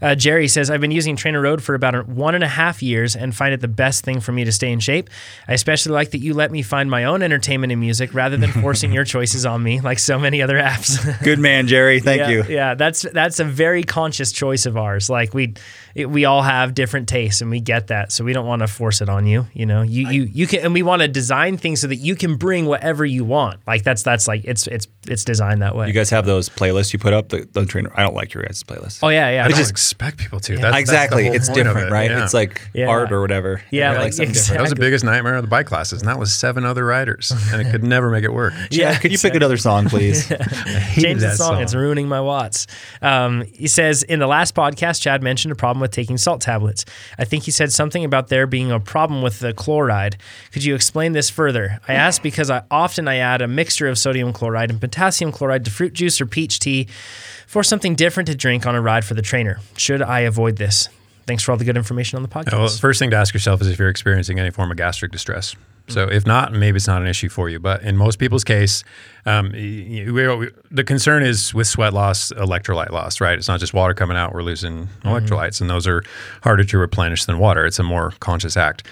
Uh, 0.00 0.14
Jerry 0.14 0.48
says, 0.48 0.70
I've 0.70 0.80
been 0.80 0.90
using 0.90 1.16
TrainerRoad 1.16 1.60
for 1.60 1.74
about 1.74 2.08
one 2.08 2.34
and 2.34 2.44
a 2.44 2.48
half 2.48 2.82
years 2.82 3.16
and 3.16 3.34
find 3.34 3.52
it 3.52 3.60
the 3.60 3.68
best 3.68 4.04
thing 4.04 4.20
for 4.20 4.32
me 4.32 4.44
to 4.44 4.52
stay 4.52 4.70
in 4.70 4.80
shape. 4.80 5.10
I 5.46 5.54
especially 5.54 5.92
like 5.92 6.10
that 6.12 6.18
you 6.18 6.34
let 6.34 6.50
me 6.50 6.62
find 6.62 6.90
my 6.90 7.04
own 7.04 7.22
entertainment 7.22 7.72
and 7.72 7.80
music 7.80 8.14
rather 8.14 8.36
than 8.36 8.50
forcing 8.50 8.92
your 8.92 9.04
choices 9.08 9.44
on 9.44 9.62
me 9.62 9.80
like 9.80 9.98
so 9.98 10.18
many 10.18 10.42
other 10.42 10.56
apps. 10.56 11.22
Good 11.22 11.38
man, 11.38 11.66
Jerry. 11.66 12.00
Thank 12.00 12.20
yeah, 12.20 12.28
you. 12.28 12.44
Yeah, 12.48 12.74
that's 12.74 13.02
that's 13.02 13.40
a 13.40 13.44
very 13.44 13.82
conscious 13.82 14.32
choice 14.32 14.66
of 14.66 14.76
ours. 14.76 15.10
Like 15.10 15.34
we 15.34 15.54
it, 15.94 16.10
we 16.10 16.24
all 16.24 16.42
have 16.42 16.74
different 16.74 17.08
tastes 17.08 17.40
and 17.40 17.50
we 17.50 17.60
get 17.60 17.88
that. 17.88 18.12
So 18.12 18.24
we 18.24 18.32
don't 18.32 18.46
want 18.46 18.60
to 18.60 18.68
force 18.68 19.00
it 19.00 19.08
on 19.08 19.26
you, 19.26 19.46
you 19.52 19.66
know. 19.66 19.82
You 19.82 20.08
you 20.08 20.22
you 20.24 20.46
can 20.46 20.60
and 20.60 20.74
we 20.74 20.82
want 20.82 21.02
to 21.02 21.08
design 21.08 21.56
things 21.56 21.80
so 21.80 21.86
that 21.86 21.96
you 21.96 22.14
can 22.16 22.36
bring 22.36 22.66
whatever 22.66 23.04
you 23.04 23.24
want. 23.24 23.60
Like 23.66 23.82
that's 23.84 24.02
that's 24.02 24.28
like 24.28 24.44
it's 24.44 24.66
it's 24.66 24.86
it's 25.06 25.24
designed 25.24 25.62
that 25.62 25.74
way. 25.74 25.86
You 25.86 25.92
guys 25.92 26.10
have 26.10 26.26
those 26.26 26.48
playlists 26.48 26.92
you 26.92 26.98
put 26.98 27.12
up? 27.12 27.28
The, 27.30 27.48
the 27.52 27.64
trainer. 27.66 27.90
I 27.94 28.02
don't 28.02 28.14
like 28.14 28.34
your 28.34 28.42
guys' 28.42 28.62
playlist. 28.62 29.00
oh 29.02 29.08
yeah, 29.08 29.30
yeah. 29.30 29.44
I 29.44 29.48
No, 29.48 29.56
don't 29.56 29.68
expect 29.70 30.18
people 30.18 30.40
to. 30.40 30.52
That's, 30.56 30.62
that's 30.62 30.78
exactly. 30.80 31.24
whole 31.26 31.34
it's 31.34 31.48
different, 31.48 31.88
it. 31.88 31.92
right? 31.92 32.10
Yeah. 32.10 32.24
It's 32.24 32.34
like 32.34 32.60
Yeah. 32.74 32.86
art 32.88 33.10
or 33.12 33.20
whatever. 33.20 33.62
Yeah, 33.70 33.86
Everybody 33.90 34.04
like, 34.06 34.12
something 34.12 34.34
different. 34.34 34.56
that 34.58 34.60
was 34.62 34.70
the 34.70 34.76
biggest 34.76 35.04
nightmare 35.04 35.34
of 35.36 35.42
the 35.42 35.48
bike 35.48 35.66
classes, 35.66 36.00
and 36.02 36.08
that 36.08 36.18
was 36.18 36.32
seven 36.34 36.64
other 36.64 36.84
riders, 36.84 37.32
and 37.52 37.60
it 37.66 37.70
could 37.70 37.82
never 37.96 38.10
make 38.10 38.24
it 38.24 38.32
work. 38.32 38.52
Yeah, 38.70 38.96
could 38.98 39.12
you 39.12 39.18
pick 39.18 39.34
another 39.34 39.56
song, 39.56 39.88
please? 39.88 40.28
Change 40.28 41.20
the 41.20 41.26
that 41.28 41.36
song. 41.36 41.54
song. 41.54 41.62
It's 41.62 41.74
ruining 41.74 42.08
my 42.08 42.20
watts. 42.20 42.66
Um, 43.02 43.44
he 43.54 43.66
says 43.66 44.02
in 44.02 44.18
the 44.18 44.26
last 44.26 44.54
podcast, 44.54 45.00
Chad 45.00 45.22
mentioned 45.22 45.52
a 45.52 45.54
problem 45.56 45.77
with 45.80 45.90
taking 45.90 46.16
salt 46.16 46.40
tablets. 46.40 46.84
I 47.18 47.24
think 47.24 47.44
he 47.44 47.50
said 47.50 47.72
something 47.72 48.04
about 48.04 48.28
there 48.28 48.46
being 48.46 48.70
a 48.70 48.80
problem 48.80 49.22
with 49.22 49.40
the 49.40 49.52
chloride. 49.52 50.16
Could 50.52 50.64
you 50.64 50.74
explain 50.74 51.12
this 51.12 51.30
further? 51.30 51.80
I 51.86 51.94
ask 51.94 52.22
because 52.22 52.50
I 52.50 52.62
often 52.70 53.08
I 53.08 53.16
add 53.16 53.42
a 53.42 53.48
mixture 53.48 53.88
of 53.88 53.98
sodium 53.98 54.32
chloride 54.32 54.70
and 54.70 54.80
potassium 54.80 55.32
chloride 55.32 55.64
to 55.64 55.70
fruit 55.70 55.92
juice 55.92 56.20
or 56.20 56.26
peach 56.26 56.58
tea 56.58 56.88
for 57.46 57.62
something 57.62 57.94
different 57.94 58.26
to 58.28 58.34
drink 58.34 58.66
on 58.66 58.74
a 58.74 58.80
ride 58.80 59.04
for 59.04 59.14
the 59.14 59.22
trainer. 59.22 59.60
Should 59.76 60.02
I 60.02 60.20
avoid 60.20 60.56
this? 60.56 60.88
Thanks 61.28 61.42
for 61.42 61.52
all 61.52 61.58
the 61.58 61.64
good 61.64 61.76
information 61.76 62.16
on 62.16 62.22
the 62.22 62.28
podcast. 62.28 62.52
Well, 62.54 62.68
first 62.68 62.98
thing 62.98 63.10
to 63.10 63.16
ask 63.16 63.34
yourself 63.34 63.60
is 63.60 63.68
if 63.68 63.78
you're 63.78 63.90
experiencing 63.90 64.40
any 64.40 64.50
form 64.50 64.70
of 64.70 64.78
gastric 64.78 65.12
distress. 65.12 65.54
So 65.86 66.06
if 66.06 66.26
not, 66.26 66.52
maybe 66.52 66.76
it's 66.76 66.86
not 66.86 67.00
an 67.00 67.08
issue 67.08 67.28
for 67.28 67.48
you. 67.48 67.58
But 67.58 67.82
in 67.82 67.96
most 67.96 68.18
people's 68.18 68.44
case, 68.44 68.82
um, 69.24 69.52
we, 69.52 70.10
we, 70.10 70.50
the 70.70 70.84
concern 70.84 71.22
is 71.22 71.54
with 71.54 71.66
sweat 71.66 71.92
loss, 71.94 72.30
electrolyte 72.32 72.90
loss, 72.90 73.20
right? 73.20 73.38
It's 73.38 73.48
not 73.48 73.60
just 73.60 73.72
water 73.72 73.94
coming 73.94 74.16
out; 74.16 74.34
we're 74.34 74.42
losing 74.42 74.88
electrolytes, 75.04 75.60
and 75.60 75.70
those 75.70 75.86
are 75.86 76.02
harder 76.42 76.64
to 76.64 76.78
replenish 76.78 77.24
than 77.24 77.38
water. 77.38 77.64
It's 77.64 77.78
a 77.78 77.82
more 77.82 78.12
conscious 78.20 78.56
act. 78.56 78.86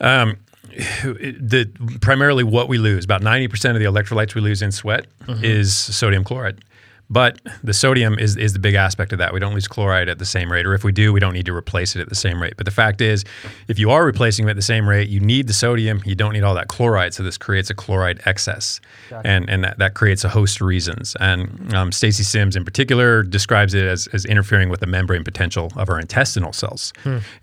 Um, 0.00 0.36
the 1.02 1.70
primarily 2.02 2.44
what 2.44 2.68
we 2.68 2.76
lose, 2.76 3.04
about 3.06 3.22
ninety 3.22 3.48
percent 3.48 3.76
of 3.76 3.82
the 3.82 3.88
electrolytes 3.88 4.34
we 4.34 4.42
lose 4.42 4.60
in 4.60 4.70
sweat 4.70 5.06
is 5.42 5.74
sodium 5.74 6.24
chloride. 6.24 6.62
But 7.10 7.40
the 7.62 7.72
sodium 7.72 8.18
is, 8.18 8.36
is 8.36 8.52
the 8.52 8.58
big 8.58 8.74
aspect 8.74 9.12
of 9.12 9.18
that. 9.18 9.32
We 9.32 9.40
don't 9.40 9.54
lose 9.54 9.66
chloride 9.66 10.08
at 10.08 10.18
the 10.18 10.26
same 10.26 10.52
rate, 10.52 10.66
or 10.66 10.74
if 10.74 10.84
we 10.84 10.92
do, 10.92 11.12
we 11.12 11.20
don't 11.20 11.32
need 11.32 11.46
to 11.46 11.54
replace 11.54 11.96
it 11.96 12.00
at 12.00 12.08
the 12.08 12.14
same 12.14 12.42
rate. 12.42 12.54
But 12.56 12.66
the 12.66 12.72
fact 12.72 13.00
is, 13.00 13.24
if 13.66 13.78
you 13.78 13.90
are 13.90 14.04
replacing 14.04 14.46
it 14.46 14.50
at 14.50 14.56
the 14.56 14.62
same 14.62 14.88
rate, 14.88 15.08
you 15.08 15.20
need 15.20 15.46
the 15.46 15.54
sodium. 15.54 16.02
You 16.04 16.14
don't 16.14 16.34
need 16.34 16.42
all 16.42 16.54
that 16.54 16.68
chloride. 16.68 17.14
So 17.14 17.22
this 17.22 17.38
creates 17.38 17.70
a 17.70 17.74
chloride 17.74 18.20
excess, 18.26 18.80
and 19.24 19.48
and 19.48 19.64
that, 19.64 19.78
that 19.78 19.94
creates 19.94 20.24
a 20.24 20.28
host 20.28 20.60
of 20.60 20.66
reasons. 20.66 21.16
And 21.18 21.74
um, 21.74 21.92
Stacy 21.92 22.24
Sims, 22.24 22.56
in 22.56 22.64
particular, 22.64 23.22
describes 23.22 23.72
it 23.74 23.86
as, 23.86 24.06
as 24.08 24.24
interfering 24.26 24.68
with 24.68 24.80
the 24.80 24.86
membrane 24.86 25.24
potential 25.24 25.72
of 25.76 25.88
our 25.88 25.98
intestinal 25.98 26.52
cells. 26.52 26.92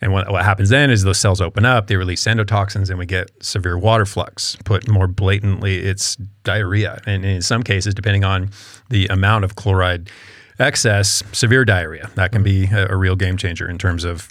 And 0.02 0.14
what, 0.14 0.32
what 0.32 0.44
happens 0.44 0.70
then 0.70 0.92
is 0.92 1.04
those 1.04 1.20
cells 1.20 1.42
open 1.42 1.66
up, 1.66 1.88
they 1.88 1.96
release 1.96 2.24
endotoxins, 2.26 2.90
and 2.90 3.00
we 3.00 3.06
get 3.06 3.32
severe 3.42 3.78
water 3.78 4.06
flux. 4.06 4.58
Put 4.64 4.88
more 4.88 5.08
blatantly, 5.08 5.80
it's 5.80 6.18
diarrhea, 6.44 7.02
and 7.08 7.26
in 7.26 7.42
some 7.42 7.64
cases, 7.64 7.96
depending 7.96 8.24
on 8.24 8.52
the 8.90 9.08
amount 9.08 9.46
of 9.46 9.56
chloride 9.56 10.10
excess, 10.60 11.24
severe 11.32 11.66
diarrhea. 11.66 12.10
That 12.16 12.32
can 12.32 12.44
be 12.44 12.66
a, 12.66 12.88
a 12.94 12.96
real 12.96 13.16
game 13.16 13.38
changer 13.38 13.70
in 13.70 13.78
terms 13.78 14.04
of 14.04 14.30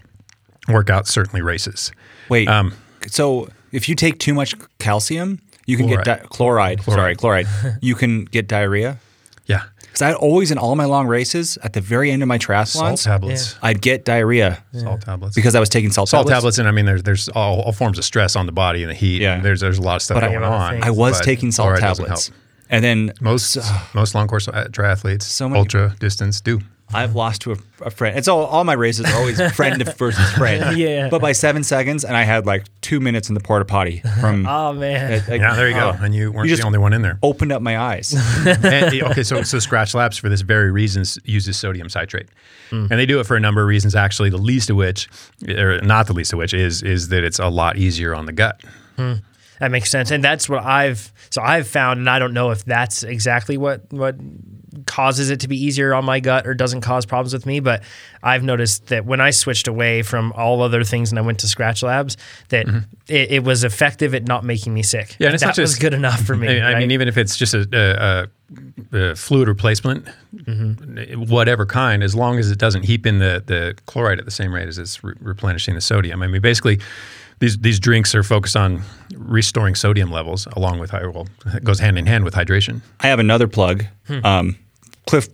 workouts, 0.68 1.09
certainly 1.09 1.42
races. 1.42 1.92
Wait. 2.28 2.48
Um, 2.48 2.74
so 3.07 3.48
if 3.72 3.88
you 3.88 3.94
take 3.94 4.18
too 4.18 4.32
much 4.34 4.55
calcium, 4.78 5.40
you 5.66 5.76
can 5.76 5.86
get 5.86 6.05
Chloride. 6.05 6.22
di- 6.22 6.28
chloride. 6.28 6.82
Sorry, 6.82 7.14
chloride. 7.16 7.46
you 7.82 7.94
can 7.94 8.24
get 8.26 8.48
diarrhea. 8.48 8.98
Yeah, 9.46 9.64
Because 9.82 10.00
I 10.00 10.14
always 10.14 10.50
in 10.50 10.57
all 10.57 10.74
my 10.74 10.86
long 10.86 11.07
races, 11.07 11.59
at 11.62 11.74
the 11.74 11.82
very 11.82 12.11
end 12.11 12.22
of 12.22 12.28
my 12.28 12.38
salt 12.38 12.98
tablets. 13.02 13.57
I'd 13.62 13.82
get 13.82 14.07
diarrhea 14.07 14.64
Salt 14.72 15.02
tablets. 15.02 15.34
because 15.36 15.55
I 15.55 15.61
was 15.61 15.68
taking 15.68 15.90
salt, 15.90 16.09
salt 16.09 16.26
tablets. 16.26 16.36
tablets, 16.57 16.59
and 16.59 16.66
I 16.68 16.70
mean, 16.70 16.86
there's 16.86 17.02
there's 17.02 17.28
all, 17.28 17.61
all 17.61 17.72
forms 17.72 17.98
of 17.98 18.07
stress 18.07 18.36
on 18.36 18.46
the 18.46 18.52
body 18.52 18.82
and 18.82 18.90
the 18.90 18.94
heat. 18.94 19.20
Yeah. 19.20 19.34
and 19.34 19.44
there's 19.44 19.61
there's 19.61 19.76
a 19.76 19.82
lot 19.82 19.96
of 19.96 20.02
stuff 20.02 20.14
But 20.16 20.20
going 20.30 20.40
Yeah, 20.40 20.46
other 20.48 20.76
on. 20.76 20.82
I 20.82 20.90
was 20.90 21.18
but 21.18 21.24
taking 21.26 21.52
salt 21.52 21.78
tablets, 21.78 22.28
help. 22.28 22.38
And 22.71 22.85
then 22.85 23.12
Most 23.21 23.59
most 23.95 24.15
long 24.15 24.27
course 24.27 24.47
triathletes, 24.47 25.23
So 25.23 25.49
many- 25.49 25.59
ultra 25.61 25.95
distance 26.01 26.41
do. 26.41 26.61
I've 26.93 27.15
lost 27.17 27.41
to 27.43 27.53
a, 27.53 27.57
a 27.81 27.91
friend. 27.91 28.17
It's 28.17 28.29
all 28.29 28.45
all 28.45 28.62
my 28.62 28.75
races 28.75 29.07
are 29.07 29.15
always 29.17 29.41
friend 29.57 29.83
versus 29.97 30.31
friend. 30.33 30.77
Yeah. 30.79 31.09
But 31.09 31.23
by 31.23 31.33
seven 31.33 31.65
seconds, 31.65 32.05
and 32.05 32.15
I 32.17 32.23
had 32.25 32.45
like 32.47 32.65
two 32.83 33.01
minutes 33.01 33.29
in 33.29 33.35
the 33.35 33.41
porta 33.41 33.65
potty 33.65 34.03
from. 34.21 34.47
oh 34.49 34.73
man, 34.75 35.23
like, 35.29 35.41
Yeah, 35.41 35.55
there 35.57 35.69
you 35.69 35.75
go. 35.75 35.97
oh, 35.99 36.05
And 36.05 36.15
you 36.15 36.31
weren't 36.31 36.49
just 36.49 36.61
the 36.61 36.67
only 36.67 36.79
one 36.79 36.93
in 36.93 37.01
there. 37.03 37.19
Opened 37.23 37.53
up 37.53 37.62
my 37.62 37.79
eyes. 37.79 38.12
and, 38.47 38.65
eh, 38.67 39.01
okay, 39.11 39.23
so 39.23 39.43
so 39.43 39.57
Skratch 39.57 39.95
Labs 39.95 40.19
for 40.19 40.29
this 40.29 40.43
very 40.43 40.71
reason 40.71 41.05
uses 41.25 41.57
sodium 41.57 41.89
citrate, 41.89 42.29
hmm. 42.71 42.87
and 42.91 42.93
they 43.01 43.07
do 43.07 43.19
it 43.19 43.25
for 43.25 43.35
a 43.35 43.41
number 43.41 43.62
of 43.62 43.67
reasons. 43.69 43.95
Actually, 43.97 44.29
the 44.31 44.37
least 44.39 44.69
of 44.71 44.77
which, 44.77 45.09
or 45.49 45.81
not 45.81 46.07
the 46.07 46.12
least 46.12 46.33
of 46.35 46.39
which, 46.39 46.53
is 46.55 46.83
is 46.83 47.09
that 47.09 47.25
it's 47.25 47.39
a 47.39 47.49
lot 47.49 47.77
easier 47.79 48.15
on 48.15 48.27
the 48.27 48.33
gut. 48.33 48.61
Hmm. 48.97 49.15
That 49.61 49.70
makes 49.70 49.90
sense, 49.90 50.11
and 50.11 50.22
that's 50.22 50.48
what 50.48 50.64
I've 50.64 51.12
so 51.30 51.40
I've 51.40 51.68
found, 51.68 51.98
and 52.00 52.11
I 52.11 52.18
don't 52.18 52.34
know 52.34 52.50
if 52.50 52.64
that's 52.64 53.02
exactly 53.02 53.57
what 53.57 53.92
what 53.92 54.16
causes 54.86 55.30
it 55.30 55.40
to 55.40 55.48
be 55.48 55.57
easier 55.62 55.94
on 55.94 56.05
my 56.05 56.18
gut 56.20 56.46
or 56.46 56.55
doesn't 56.55 56.80
cause 56.80 57.07
problems 57.07 57.32
with 57.32 57.46
me, 57.46 57.61
but 57.61 57.82
I've 58.22 58.42
noticed 58.42 58.86
that 58.88 59.05
when 59.05 59.20
I 59.20 59.30
switched 59.30 59.68
away 59.68 60.02
from 60.02 60.32
all 60.32 60.62
other 60.62 60.82
things 60.82 61.12
and 61.12 61.18
I 61.18 61.22
went 61.22 61.38
to 61.40 61.46
Skratch 61.46 61.82
Labs, 61.84 62.16
that 62.48 62.66
it, 63.07 63.30
it 63.30 63.44
was 63.44 63.62
effective 63.62 64.14
at 64.14 64.26
not 64.26 64.44
making 64.44 64.74
me 64.74 64.82
sick. 64.82 65.11
Mm-hmm. 65.11 65.22
Yeah, 65.22 65.28
and 65.28 65.34
it's 65.34 65.42
that 65.42 65.57
not 65.57 65.59
was 65.59 65.70
just- 65.70 65.80
good 65.80 65.94
enough 65.94 66.20
for 66.22 66.36
me. 66.36 66.61
I, 66.61 66.70
I 66.70 66.72
right? 66.72 66.78
mean, 66.80 66.90
even 66.90 67.07
if 67.07 67.16
it's 67.16 67.36
just 67.36 67.55
a, 67.55 68.28
a, 68.92 68.96
a, 68.96 69.14
fluid 69.14 69.46
replacement, 69.46 70.09
whatever 71.14 71.66
kind, 71.66 72.02
as 72.02 72.14
long 72.14 72.38
as 72.38 72.50
it 72.50 72.59
doesn't 72.59 72.82
heap 72.82 73.07
in 73.07 73.20
the, 73.20 73.42
the 73.46 73.76
chloride 73.86 74.18
at 74.18 74.24
the 74.24 74.30
same 74.30 74.52
rate 74.52 74.68
as 74.68 74.78
it's 74.78 75.02
re- 75.05 75.14
replenishing 75.20 75.74
the 75.76 75.80
sodium. 75.80 76.22
I 76.22 76.26
mean, 76.26 76.42
basically, 76.42 76.80
these 77.45 77.59
these 77.59 77.80
drinks 77.80 78.14
are 78.14 78.22
focused 78.22 78.57
on 78.57 78.82
restoring 79.16 79.74
sodium 79.74 80.11
levels 80.11 80.47
along 80.55 80.78
with 80.78 80.90
hy- 80.90 81.07
well, 81.07 81.28
it 81.47 81.62
goes 81.62 81.78
hand 81.78 81.99
in 81.99 82.07
hand 82.07 82.24
with 82.24 82.34
hydration. 82.34 82.80
I 83.01 83.09
have 83.09 83.18
another 83.18 83.47
plug. 83.49 83.84
Hmm. 84.07 84.24
Um, 84.24 84.59
Clif 85.07 85.28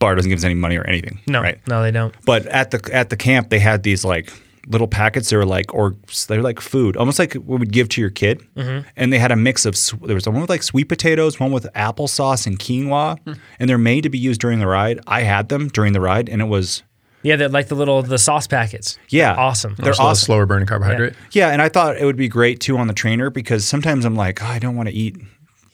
Bar 0.00 0.16
doesn't 0.16 0.28
give 0.28 0.38
us 0.38 0.44
any 0.44 0.54
money 0.54 0.76
or 0.76 0.84
anything. 0.84 1.20
no, 1.26 1.40
right? 1.40 1.58
no, 1.68 1.82
they 1.82 1.92
don't. 1.92 2.14
But 2.26 2.46
at 2.46 2.72
the 2.72 2.90
at 2.92 3.10
the 3.10 3.16
camp, 3.16 3.50
they 3.50 3.60
had 3.60 3.84
these 3.84 4.04
like 4.04 4.32
little 4.66 4.88
packets. 4.88 5.30
They 5.30 5.36
were 5.36 5.46
like 5.46 5.72
or 5.72 5.94
they're 6.26 6.42
like 6.42 6.60
food, 6.60 6.96
almost 6.96 7.20
like 7.20 7.34
what 7.34 7.60
would 7.60 7.72
give 7.72 7.88
to 7.90 8.00
your 8.00 8.10
kid. 8.10 8.42
Mm-hmm. 8.56 8.88
And 8.96 9.12
they 9.12 9.20
had 9.20 9.30
a 9.30 9.36
mix 9.36 9.64
of 9.64 9.76
there 10.02 10.16
was 10.16 10.26
one 10.26 10.40
with 10.40 10.50
like 10.50 10.64
sweet 10.64 10.88
potatoes, 10.88 11.38
one 11.38 11.52
with 11.52 11.68
applesauce 11.74 12.48
and 12.48 12.58
quinoa, 12.58 13.20
hmm. 13.20 13.34
and 13.60 13.70
they're 13.70 13.78
made 13.78 14.02
to 14.02 14.10
be 14.10 14.18
used 14.18 14.40
during 14.40 14.58
the 14.58 14.66
ride. 14.66 14.98
I 15.06 15.22
had 15.22 15.48
them 15.48 15.68
during 15.68 15.92
the 15.92 16.00
ride, 16.00 16.28
and 16.28 16.42
it 16.42 16.46
was 16.46 16.82
Yeah, 17.24 17.36
they're 17.36 17.48
like 17.48 17.68
the 17.68 17.74
little 17.74 18.02
the 18.02 18.18
sauce 18.18 18.46
packets. 18.46 18.98
Yeah. 19.08 19.34
awesome. 19.34 19.74
They're 19.78 19.88
Also 19.88 20.02
awesome. 20.02 20.26
slower 20.26 20.46
burning 20.46 20.66
carbohydrate. 20.66 21.14
yeah. 21.32 21.48
And 21.50 21.60
I 21.60 21.68
thought 21.68 21.96
it 21.96 22.04
would 22.04 22.16
be 22.16 22.28
great 22.28 22.60
too 22.60 22.76
on 22.78 22.86
the 22.86 22.92
trainer 22.94 23.30
because 23.30 23.66
sometimes 23.66 24.04
I'm 24.04 24.14
like, 24.14 24.42
oh, 24.42 24.46
I 24.46 24.58
don't 24.58 24.76
want 24.76 24.88
to 24.90 24.94
eat 24.94 25.16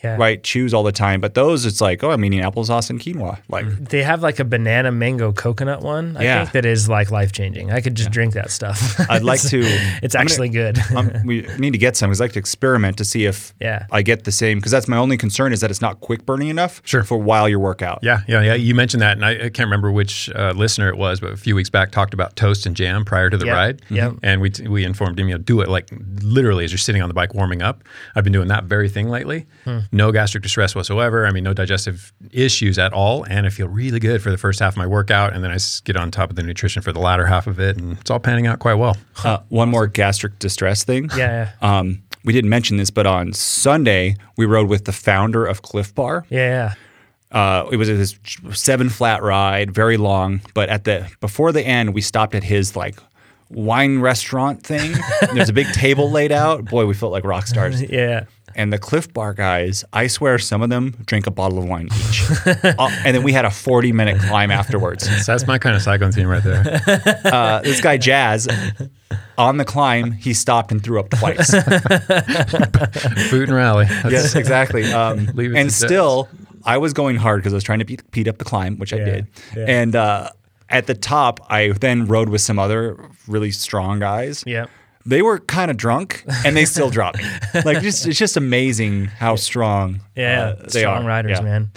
Yeah. 0.02 0.16
right 0.16 0.42
chews 0.42 0.72
all 0.72 0.82
the 0.82 0.92
time, 0.92 1.20
but 1.20 1.34
those 1.34 1.66
it's 1.66 1.80
like, 1.80 2.02
oh, 2.02 2.10
I'm 2.10 2.24
eating 2.24 2.40
applesauce 2.40 2.88
and 2.90 2.98
quinoa. 2.98 3.38
Like 3.50 3.66
They 3.66 4.02
have 4.02 4.22
like 4.22 4.38
a 4.40 4.44
banana 4.44 4.90
mango 4.90 5.32
coconut 5.32 5.82
one. 5.82 6.16
I 6.16 6.22
Yeah. 6.22 6.38
think 6.44 6.52
that 6.52 6.64
is 6.64 6.88
like 6.88 7.10
life 7.10 7.32
changing. 7.32 7.70
I 7.70 7.80
could 7.80 7.94
just 7.96 8.10
drink 8.10 8.32
that 8.34 8.50
stuff. 8.50 8.98
I'd 9.10 9.22
like 9.22 9.42
to. 9.48 9.60
It's 10.02 10.14
I'm 10.14 10.20
gonna- 10.20 10.30
actually 10.30 10.48
good. 10.48 10.78
um, 10.96 11.12
we 11.26 11.42
need 11.58 11.72
to 11.72 11.78
get 11.78 11.96
some. 11.96 12.08
'cause 12.10 12.20
I'd 12.20 12.24
like 12.24 12.32
to 12.32 12.38
experiment 12.38 12.96
to 12.98 13.04
see 13.04 13.26
if 13.26 13.52
Yeah. 13.60 13.86
I 13.92 14.00
get 14.02 14.24
the 14.24 14.32
same. 14.32 14.58
Because 14.58 14.72
that's 14.72 14.88
my 14.88 14.96
only 14.96 15.16
concern 15.18 15.52
is 15.52 15.60
that 15.60 15.70
it's 15.70 15.82
not 15.82 16.00
quick 16.00 16.24
burning 16.24 16.48
enough 16.48 16.80
Sure. 16.84 17.02
for 17.04 17.18
while 17.18 17.48
you 17.48 17.58
work 17.60 17.82
out. 17.82 17.98
Yeah, 18.02 18.20
yeah, 18.26 18.40
yeah. 18.40 18.54
You 18.54 18.74
mentioned 18.74 19.02
that, 19.02 19.16
and 19.18 19.24
I, 19.24 19.32
I 19.32 19.48
can't 19.50 19.66
remember 19.66 19.92
which 19.92 20.30
uh, 20.34 20.52
listener 20.56 20.88
it 20.88 20.96
was, 20.96 21.20
but 21.20 21.32
a 21.32 21.36
few 21.36 21.54
weeks 21.54 21.68
back 21.70 21.90
talked 21.90 22.14
about 22.14 22.36
toast 22.36 22.64
and 22.66 22.74
jam 22.74 23.04
prior 23.04 23.28
to 23.28 23.36
the 23.36 23.46
Yep, 23.46 23.54
ride. 23.54 23.82
yep. 23.90 24.14
And 24.22 24.40
we 24.40 24.50
we 24.66 24.84
informed 24.84 25.20
him, 25.20 25.28
you 25.28 25.34
know, 25.34 25.42
do 25.42 25.60
it 25.60 25.68
like 25.68 25.88
literally 26.22 26.64
as 26.64 26.72
you're 26.72 26.78
sitting 26.78 27.02
on 27.02 27.08
the 27.08 27.14
bike 27.14 27.34
warming 27.34 27.60
up. 27.62 27.84
I've 28.14 28.24
been 28.24 28.32
doing 28.32 28.48
that 28.48 28.64
very 28.64 28.88
thing 28.88 29.08
lately. 29.10 29.46
Hmm. 29.64 29.78
No 29.92 30.12
gastric 30.12 30.42
distress 30.44 30.74
whatsoever. 30.74 31.26
I 31.26 31.32
mean, 31.32 31.42
no 31.44 31.52
digestive 31.52 32.12
issues 32.30 32.78
at 32.78 32.92
all, 32.92 33.24
and 33.24 33.44
I 33.46 33.50
feel 33.50 33.66
really 33.68 33.98
good 33.98 34.22
for 34.22 34.30
the 34.30 34.38
first 34.38 34.60
half 34.60 34.74
of 34.74 34.76
my 34.76 34.86
workout, 34.86 35.32
and 35.32 35.42
then 35.42 35.50
I 35.50 35.58
get 35.84 35.96
on 35.96 36.10
top 36.10 36.30
of 36.30 36.36
the 36.36 36.42
nutrition 36.44 36.80
for 36.82 36.92
the 36.92 37.00
latter 37.00 37.26
half 37.26 37.46
of 37.48 37.58
it, 37.58 37.76
and 37.76 37.98
it's 37.98 38.10
all 38.10 38.20
panning 38.20 38.46
out 38.46 38.60
quite 38.60 38.74
well. 38.74 38.96
Uh, 39.24 39.38
one 39.48 39.68
more 39.68 39.86
gastric 39.88 40.38
distress 40.38 40.84
thing. 40.84 41.10
Yeah, 41.16 41.50
Um, 41.60 42.02
we 42.24 42.32
didn't 42.32 42.50
mention 42.50 42.76
this, 42.76 42.90
but 42.90 43.06
on 43.06 43.32
Sunday 43.32 44.16
we 44.36 44.46
rode 44.46 44.68
with 44.68 44.84
the 44.84 44.92
founder 44.92 45.44
of 45.44 45.62
Clif 45.62 45.94
Bar. 45.94 46.24
yeah, 46.30 46.74
Uh, 47.32 47.66
it 47.72 47.76
was 47.76 47.88
this 47.88 48.16
seven 48.52 48.88
flat 48.90 49.22
ride, 49.22 49.70
very 49.72 49.96
long. 49.96 50.40
But 50.54 50.68
at 50.68 50.84
the 50.84 51.08
before 51.20 51.50
the 51.52 51.66
end, 51.66 51.94
we 51.94 52.00
stopped 52.00 52.34
at 52.34 52.42
his 52.44 52.76
like 52.76 52.96
wine 53.48 54.00
restaurant 54.00 54.62
thing. 54.62 54.94
There's 55.34 55.48
a 55.48 55.52
big 55.52 55.66
table 55.72 56.10
laid 56.10 56.30
out. 56.32 56.64
Boy, 56.66 56.86
we 56.86 56.94
felt 56.94 57.12
like 57.12 57.24
rock 57.24 57.46
stars. 57.46 57.82
yeah. 57.90 58.24
And 58.56 58.72
the 58.72 58.78
Clif 58.78 59.12
Bar 59.12 59.34
guys, 59.34 59.84
I 59.92 60.06
swear, 60.06 60.38
some 60.38 60.60
of 60.62 60.70
them 60.70 60.96
drink 61.06 61.26
a 61.26 61.30
bottle 61.30 61.58
of 61.58 61.64
wine 61.68 61.86
each. 61.86 62.22
Uh, 62.78 62.90
and 63.04 63.14
then 63.16 63.22
we 63.22 63.32
had 63.32 63.44
a 63.44 63.50
40 63.50 63.92
minute 63.92 64.20
climb 64.20 64.50
afterwards. 64.50 65.08
So 65.24 65.32
that's 65.32 65.46
my 65.46 65.58
kind 65.58 65.76
of 65.76 65.82
cycling 65.82 66.12
team 66.12 66.28
right 66.28 66.42
there. 66.42 66.80
Uh, 67.24 67.60
this 67.60 67.80
guy 67.80 67.96
Jazz, 67.96 68.48
on 69.38 69.56
the 69.56 69.64
climb, 69.64 70.12
he 70.12 70.34
stopped 70.34 70.72
and 70.72 70.82
threw 70.82 70.98
up 71.00 71.10
twice. 71.10 71.50
Food 73.30 73.48
and 73.48 73.54
rally. 73.54 73.86
That's- 73.86 74.12
yes, 74.12 74.34
exactly. 74.34 74.84
Um, 74.92 75.28
and 75.38 75.70
to 75.70 75.74
still, 75.74 76.28
I 76.64 76.78
was 76.78 76.92
going 76.92 77.16
hard 77.16 77.40
because 77.40 77.52
I 77.52 77.56
was 77.56 77.64
trying 77.64 77.78
to 77.80 77.84
beat, 77.84 78.08
beat 78.10 78.28
up 78.28 78.38
the 78.38 78.44
climb, 78.44 78.78
which 78.78 78.92
I 78.92 78.98
did. 78.98 79.26
yeah. 79.56 79.64
And 79.68 79.96
uh, 79.96 80.30
at 80.68 80.86
the 80.86 80.94
top, 80.94 81.40
I 81.50 81.68
then 81.72 82.06
rode 82.06 82.28
with 82.28 82.40
some 82.40 82.58
other 82.58 82.96
really 83.26 83.50
strong 83.50 83.98
guys. 83.98 84.42
Yeah. 84.46 84.66
They 85.10 85.22
were 85.22 85.40
kind 85.40 85.70
of 85.72 85.76
drunk, 85.76 86.24
and 86.44 86.56
they 86.56 86.64
still 86.64 86.88
dropped 86.88 87.18
me. 87.18 87.24
Like, 87.64 87.82
just 87.82 88.06
it's 88.06 88.16
just 88.18 88.36
amazing 88.36 89.06
how 89.06 89.34
strong. 89.36 90.00
Yeah, 90.16 90.54
uh, 90.58 90.62
they 90.68 90.80
strong 90.80 91.02
are. 91.04 91.08
riders, 91.08 91.38
Yeah. 91.38 91.44
man. 91.44 91.70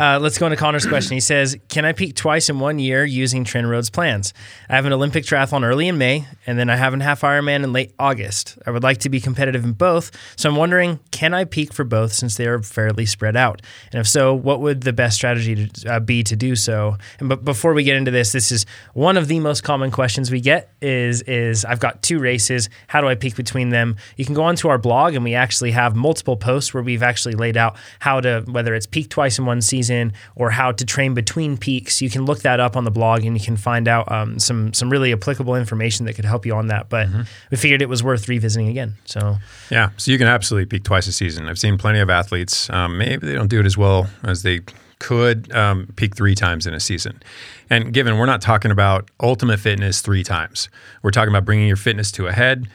Uh, 0.00 0.18
let's 0.18 0.38
go 0.38 0.46
into 0.46 0.56
Connor's 0.56 0.86
question. 0.86 1.12
He 1.12 1.20
says, 1.20 1.58
"Can 1.68 1.84
I 1.84 1.92
peak 1.92 2.16
twice 2.16 2.48
in 2.48 2.58
one 2.58 2.78
year 2.78 3.04
using 3.04 3.44
TrainerRoad's 3.44 3.90
plans? 3.90 4.32
I 4.66 4.76
have 4.76 4.86
an 4.86 4.94
Olympic 4.94 5.24
triathlon 5.24 5.62
early 5.62 5.88
in 5.88 5.98
May, 5.98 6.26
and 6.46 6.58
then 6.58 6.70
I 6.70 6.76
have 6.76 6.94
a 6.94 7.02
half 7.02 7.20
Ironman 7.20 7.64
in 7.64 7.74
late 7.74 7.92
August. 7.98 8.58
I 8.66 8.70
would 8.70 8.82
like 8.82 8.96
to 9.00 9.10
be 9.10 9.20
competitive 9.20 9.62
in 9.62 9.72
both, 9.72 10.10
so 10.36 10.48
I'm 10.48 10.56
wondering, 10.56 11.00
can 11.10 11.34
I 11.34 11.44
peak 11.44 11.74
for 11.74 11.84
both 11.84 12.14
since 12.14 12.36
they 12.36 12.46
are 12.46 12.62
fairly 12.62 13.04
spread 13.04 13.36
out? 13.36 13.60
And 13.92 14.00
if 14.00 14.08
so, 14.08 14.32
what 14.32 14.62
would 14.62 14.84
the 14.84 14.94
best 14.94 15.16
strategy 15.16 15.66
to, 15.66 15.92
uh, 15.92 16.00
be 16.00 16.22
to 16.22 16.34
do 16.34 16.56
so? 16.56 16.96
And 17.18 17.28
but 17.28 17.44
before 17.44 17.74
we 17.74 17.84
get 17.84 17.96
into 17.96 18.10
this, 18.10 18.32
this 18.32 18.50
is 18.50 18.64
one 18.94 19.18
of 19.18 19.28
the 19.28 19.38
most 19.38 19.64
common 19.64 19.90
questions 19.90 20.30
we 20.30 20.40
get: 20.40 20.72
is 20.80 21.20
is 21.22 21.66
I've 21.66 21.80
got 21.80 22.02
two 22.02 22.20
races. 22.20 22.70
How 22.86 23.02
do 23.02 23.08
I 23.08 23.16
peak 23.16 23.36
between 23.36 23.68
them? 23.68 23.96
You 24.16 24.24
can 24.24 24.34
go 24.34 24.44
onto 24.44 24.68
our 24.68 24.78
blog, 24.78 25.14
and 25.14 25.22
we 25.22 25.34
actually 25.34 25.72
have 25.72 25.94
multiple 25.94 26.38
posts 26.38 26.72
where 26.72 26.82
we've 26.82 27.02
actually 27.02 27.34
laid 27.34 27.58
out 27.58 27.76
how 27.98 28.22
to 28.22 28.44
whether 28.46 28.74
it's 28.74 28.86
peak 28.86 29.10
twice 29.10 29.38
in 29.38 29.44
one 29.44 29.60
season 29.60 29.89
season 29.90 30.12
or 30.36 30.50
how 30.50 30.72
to 30.72 30.84
train 30.84 31.14
between 31.14 31.56
peaks, 31.56 32.00
you 32.00 32.10
can 32.10 32.24
look 32.24 32.40
that 32.40 32.60
up 32.60 32.76
on 32.76 32.84
the 32.84 32.90
blog 32.90 33.24
and 33.24 33.38
you 33.38 33.44
can 33.44 33.56
find 33.56 33.88
out 33.88 34.10
um, 34.10 34.38
some 34.38 34.72
some 34.72 34.90
really 34.90 35.12
applicable 35.12 35.54
information 35.54 36.06
that 36.06 36.14
could 36.14 36.24
help 36.24 36.46
you 36.46 36.54
on 36.54 36.68
that. 36.68 36.88
But 36.88 37.08
we 37.50 37.56
figured 37.56 37.82
it 37.82 37.88
was 37.88 38.02
worth 38.02 38.28
revisiting 38.28 38.68
again. 38.68 38.96
So 39.04 39.36
Yeah, 39.70 39.90
so 39.96 40.10
you 40.10 40.18
can 40.18 40.26
absolutely 40.26 40.66
peak 40.66 40.84
twice 40.84 41.06
a 41.06 41.12
season. 41.12 41.48
I've 41.48 41.58
seen 41.58 41.78
plenty 41.78 42.00
of 42.00 42.10
athletes. 42.10 42.70
Um, 42.70 42.98
maybe 42.98 43.26
they 43.26 43.34
don't 43.34 43.48
do 43.48 43.60
it 43.60 43.66
as 43.66 43.76
well 43.76 44.08
as 44.22 44.42
they 44.42 44.60
could 44.98 45.50
um, 45.54 45.88
peak 45.96 46.14
three 46.14 46.34
times 46.34 46.66
in 46.66 46.74
a 46.74 46.80
season. 46.80 47.22
And 47.70 47.92
given 47.92 48.18
we're 48.18 48.26
not 48.26 48.42
talking 48.42 48.70
about 48.70 49.10
ultimate 49.20 49.58
fitness 49.58 50.02
three 50.02 50.22
times, 50.22 50.68
we're 51.02 51.10
talking 51.10 51.30
about 51.30 51.44
bringing 51.44 51.66
your 51.66 51.76
fitness 51.76 52.12
to 52.12 52.26
a 52.26 52.32
head, 52.32 52.68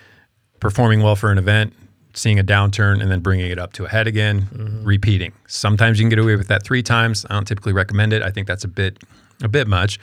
performing 0.60 1.04
well 1.04 1.16
for 1.16 1.32
an 1.32 1.38
event, 1.38 1.74
seeing 2.16 2.40
a 2.40 2.44
downturn, 2.44 3.02
and 3.02 3.12
then 3.12 3.20
bringing 3.20 3.52
it 3.52 3.60
up 3.60 3.74
to 3.74 3.86
a 3.86 3.90
head 3.90 4.08
again, 4.08 4.82
repeating. 4.84 5.34
Sometimes 5.48 6.00
you 6.00 6.04
can 6.04 6.10
get 6.10 6.20
away 6.20 6.36
with 6.36 6.48
that 6.48 6.64
three 6.64 6.82
times. 6.82 7.26
I 7.30 7.34
don't 7.34 7.46
typically 7.48 7.74
recommend 7.74 8.14
it. 8.14 8.22
I 8.22 8.32
think 8.32 8.48
that's 8.48 8.64
a 8.64 8.70
bit 8.70 9.04
a 9.44 9.48
bit 9.48 9.68
much. 9.68 10.00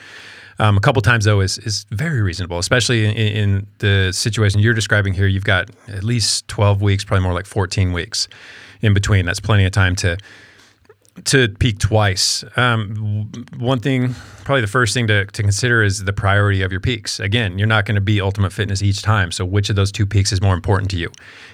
Um, 0.58 0.76
a 0.76 0.80
couple 0.80 1.00
times 1.02 1.24
though 1.24 1.40
is 1.40 1.58
is 1.58 1.86
very 1.90 2.20
reasonable, 2.22 2.58
especially 2.58 3.06
in, 3.06 3.12
in 3.12 3.66
the 3.78 4.12
situation 4.12 4.60
you're 4.60 4.74
describing 4.74 5.14
here. 5.14 5.26
You've 5.26 5.44
got 5.44 5.70
at 5.88 6.04
least 6.04 6.46
12 6.48 6.82
weeks, 6.82 7.04
probably 7.04 7.24
more 7.24 7.32
like 7.32 7.46
14 7.46 7.92
weeks 7.92 8.28
in 8.80 8.94
between. 8.94 9.24
That's 9.24 9.40
plenty 9.40 9.64
of 9.64 9.72
time 9.72 9.96
to 9.96 10.18
to 11.24 11.48
peak 11.48 11.78
twice. 11.78 12.44
Um, 12.56 13.30
one 13.58 13.80
thing, 13.80 14.14
probably 14.44 14.62
the 14.62 14.66
first 14.66 14.94
thing 14.94 15.06
to, 15.08 15.26
to 15.26 15.42
consider 15.42 15.82
is 15.82 16.04
the 16.04 16.12
priority 16.12 16.62
of 16.62 16.70
your 16.72 16.80
peaks. 16.80 17.20
Again, 17.20 17.58
you're 17.58 17.68
not 17.68 17.84
going 17.84 17.94
to 17.96 18.00
be 18.00 18.20
ultimate 18.20 18.52
fitness 18.52 18.82
each 18.82 19.02
time. 19.02 19.30
So, 19.30 19.44
which 19.44 19.70
of 19.70 19.76
those 19.76 19.92
two 19.92 20.06
peaks 20.06 20.32
is 20.32 20.40
more 20.40 20.54
important 20.54 20.90
to 20.92 20.96
you? 20.96 21.10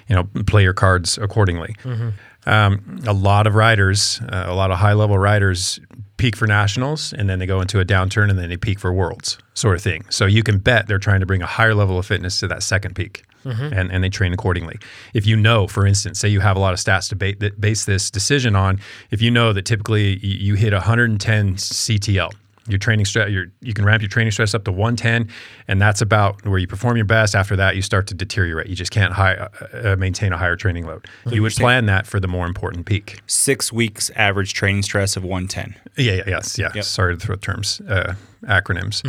You 0.07 0.15
know, 0.15 0.23
play 0.45 0.63
your 0.63 0.73
cards 0.73 1.17
accordingly. 1.17 1.75
Um, 2.45 3.01
a 3.05 3.13
lot 3.13 3.47
of 3.47 3.55
riders, 3.55 4.21
uh, 4.31 4.45
a 4.47 4.55
lot 4.55 4.71
of 4.71 4.77
high 4.77 4.93
level 4.93 5.17
riders 5.17 5.79
peak 6.17 6.35
for 6.35 6.47
nationals 6.47 7.13
and 7.13 7.29
then 7.29 7.39
they 7.39 7.45
go 7.45 7.61
into 7.61 7.79
a 7.79 7.85
downturn 7.85 8.29
and 8.29 8.39
then 8.39 8.49
they 8.49 8.57
peak 8.57 8.79
for 8.79 8.91
worlds, 8.93 9.37
sort 9.53 9.75
of 9.75 9.81
thing. 9.81 10.05
So, 10.09 10.25
you 10.25 10.41
can 10.41 10.57
bet 10.59 10.87
they're 10.87 10.99
trying 10.99 11.19
to 11.19 11.25
bring 11.25 11.41
a 11.41 11.45
higher 11.47 11.75
level 11.75 11.99
of 11.99 12.05
fitness 12.05 12.39
to 12.39 12.47
that 12.47 12.63
second 12.63 12.95
peak. 12.95 13.23
And, 13.73 13.91
and 13.91 14.03
they 14.03 14.09
train 14.09 14.33
accordingly. 14.33 14.77
If 15.13 15.25
you 15.25 15.35
know, 15.35 15.67
for 15.67 15.85
instance, 15.85 16.19
say 16.19 16.27
you 16.29 16.39
have 16.41 16.57
a 16.57 16.59
lot 16.59 16.73
of 16.73 16.79
stats 16.79 17.09
to 17.09 17.15
ba- 17.15 17.35
that 17.39 17.59
base 17.59 17.85
this 17.85 18.11
decision 18.11 18.55
on, 18.55 18.79
if 19.11 19.21
you 19.21 19.31
know 19.31 19.53
that 19.53 19.65
typically 19.65 20.17
you 20.25 20.55
hit 20.55 20.73
110 20.73 21.55
CTL, 21.55 22.31
your 22.67 22.77
training 22.77 23.05
stress, 23.05 23.31
your, 23.31 23.45
you 23.61 23.73
can 23.73 23.83
ramp 23.83 24.01
your 24.03 24.09
training 24.09 24.29
stress 24.31 24.53
up 24.53 24.63
to 24.65 24.71
110, 24.71 25.27
and 25.67 25.81
that's 25.81 26.01
about 26.01 26.45
where 26.45 26.59
you 26.59 26.67
perform 26.67 26.97
your 26.97 27.05
best. 27.05 27.33
After 27.33 27.55
that, 27.55 27.75
you 27.75 27.81
start 27.81 28.05
to 28.07 28.13
deteriorate. 28.13 28.67
You 28.67 28.75
just 28.75 28.91
can't 28.91 29.13
high, 29.13 29.33
uh, 29.35 29.47
uh, 29.73 29.95
maintain 29.95 30.33
a 30.33 30.37
higher 30.37 30.55
training 30.55 30.85
load. 30.85 31.07
you 31.25 31.41
would 31.41 31.51
plan 31.63 31.87
that 31.87 32.05
for 32.05 32.19
the 32.19 32.27
more 32.27 32.45
important 32.45 32.85
peak. 32.85 33.21
Six 33.25 33.73
weeks 33.73 34.11
average 34.15 34.53
training 34.53 34.83
stress 34.83 35.17
of 35.17 35.23
110. 35.23 35.75
Yeah, 35.97 36.13
yeah, 36.13 36.23
yes, 36.27 36.59
yeah. 36.59 36.69
Sorry 36.87 37.17
to 37.17 37.19
throw 37.25 37.37
terms, 37.37 37.81
uh, 37.89 38.13
acronyms. 38.43 39.03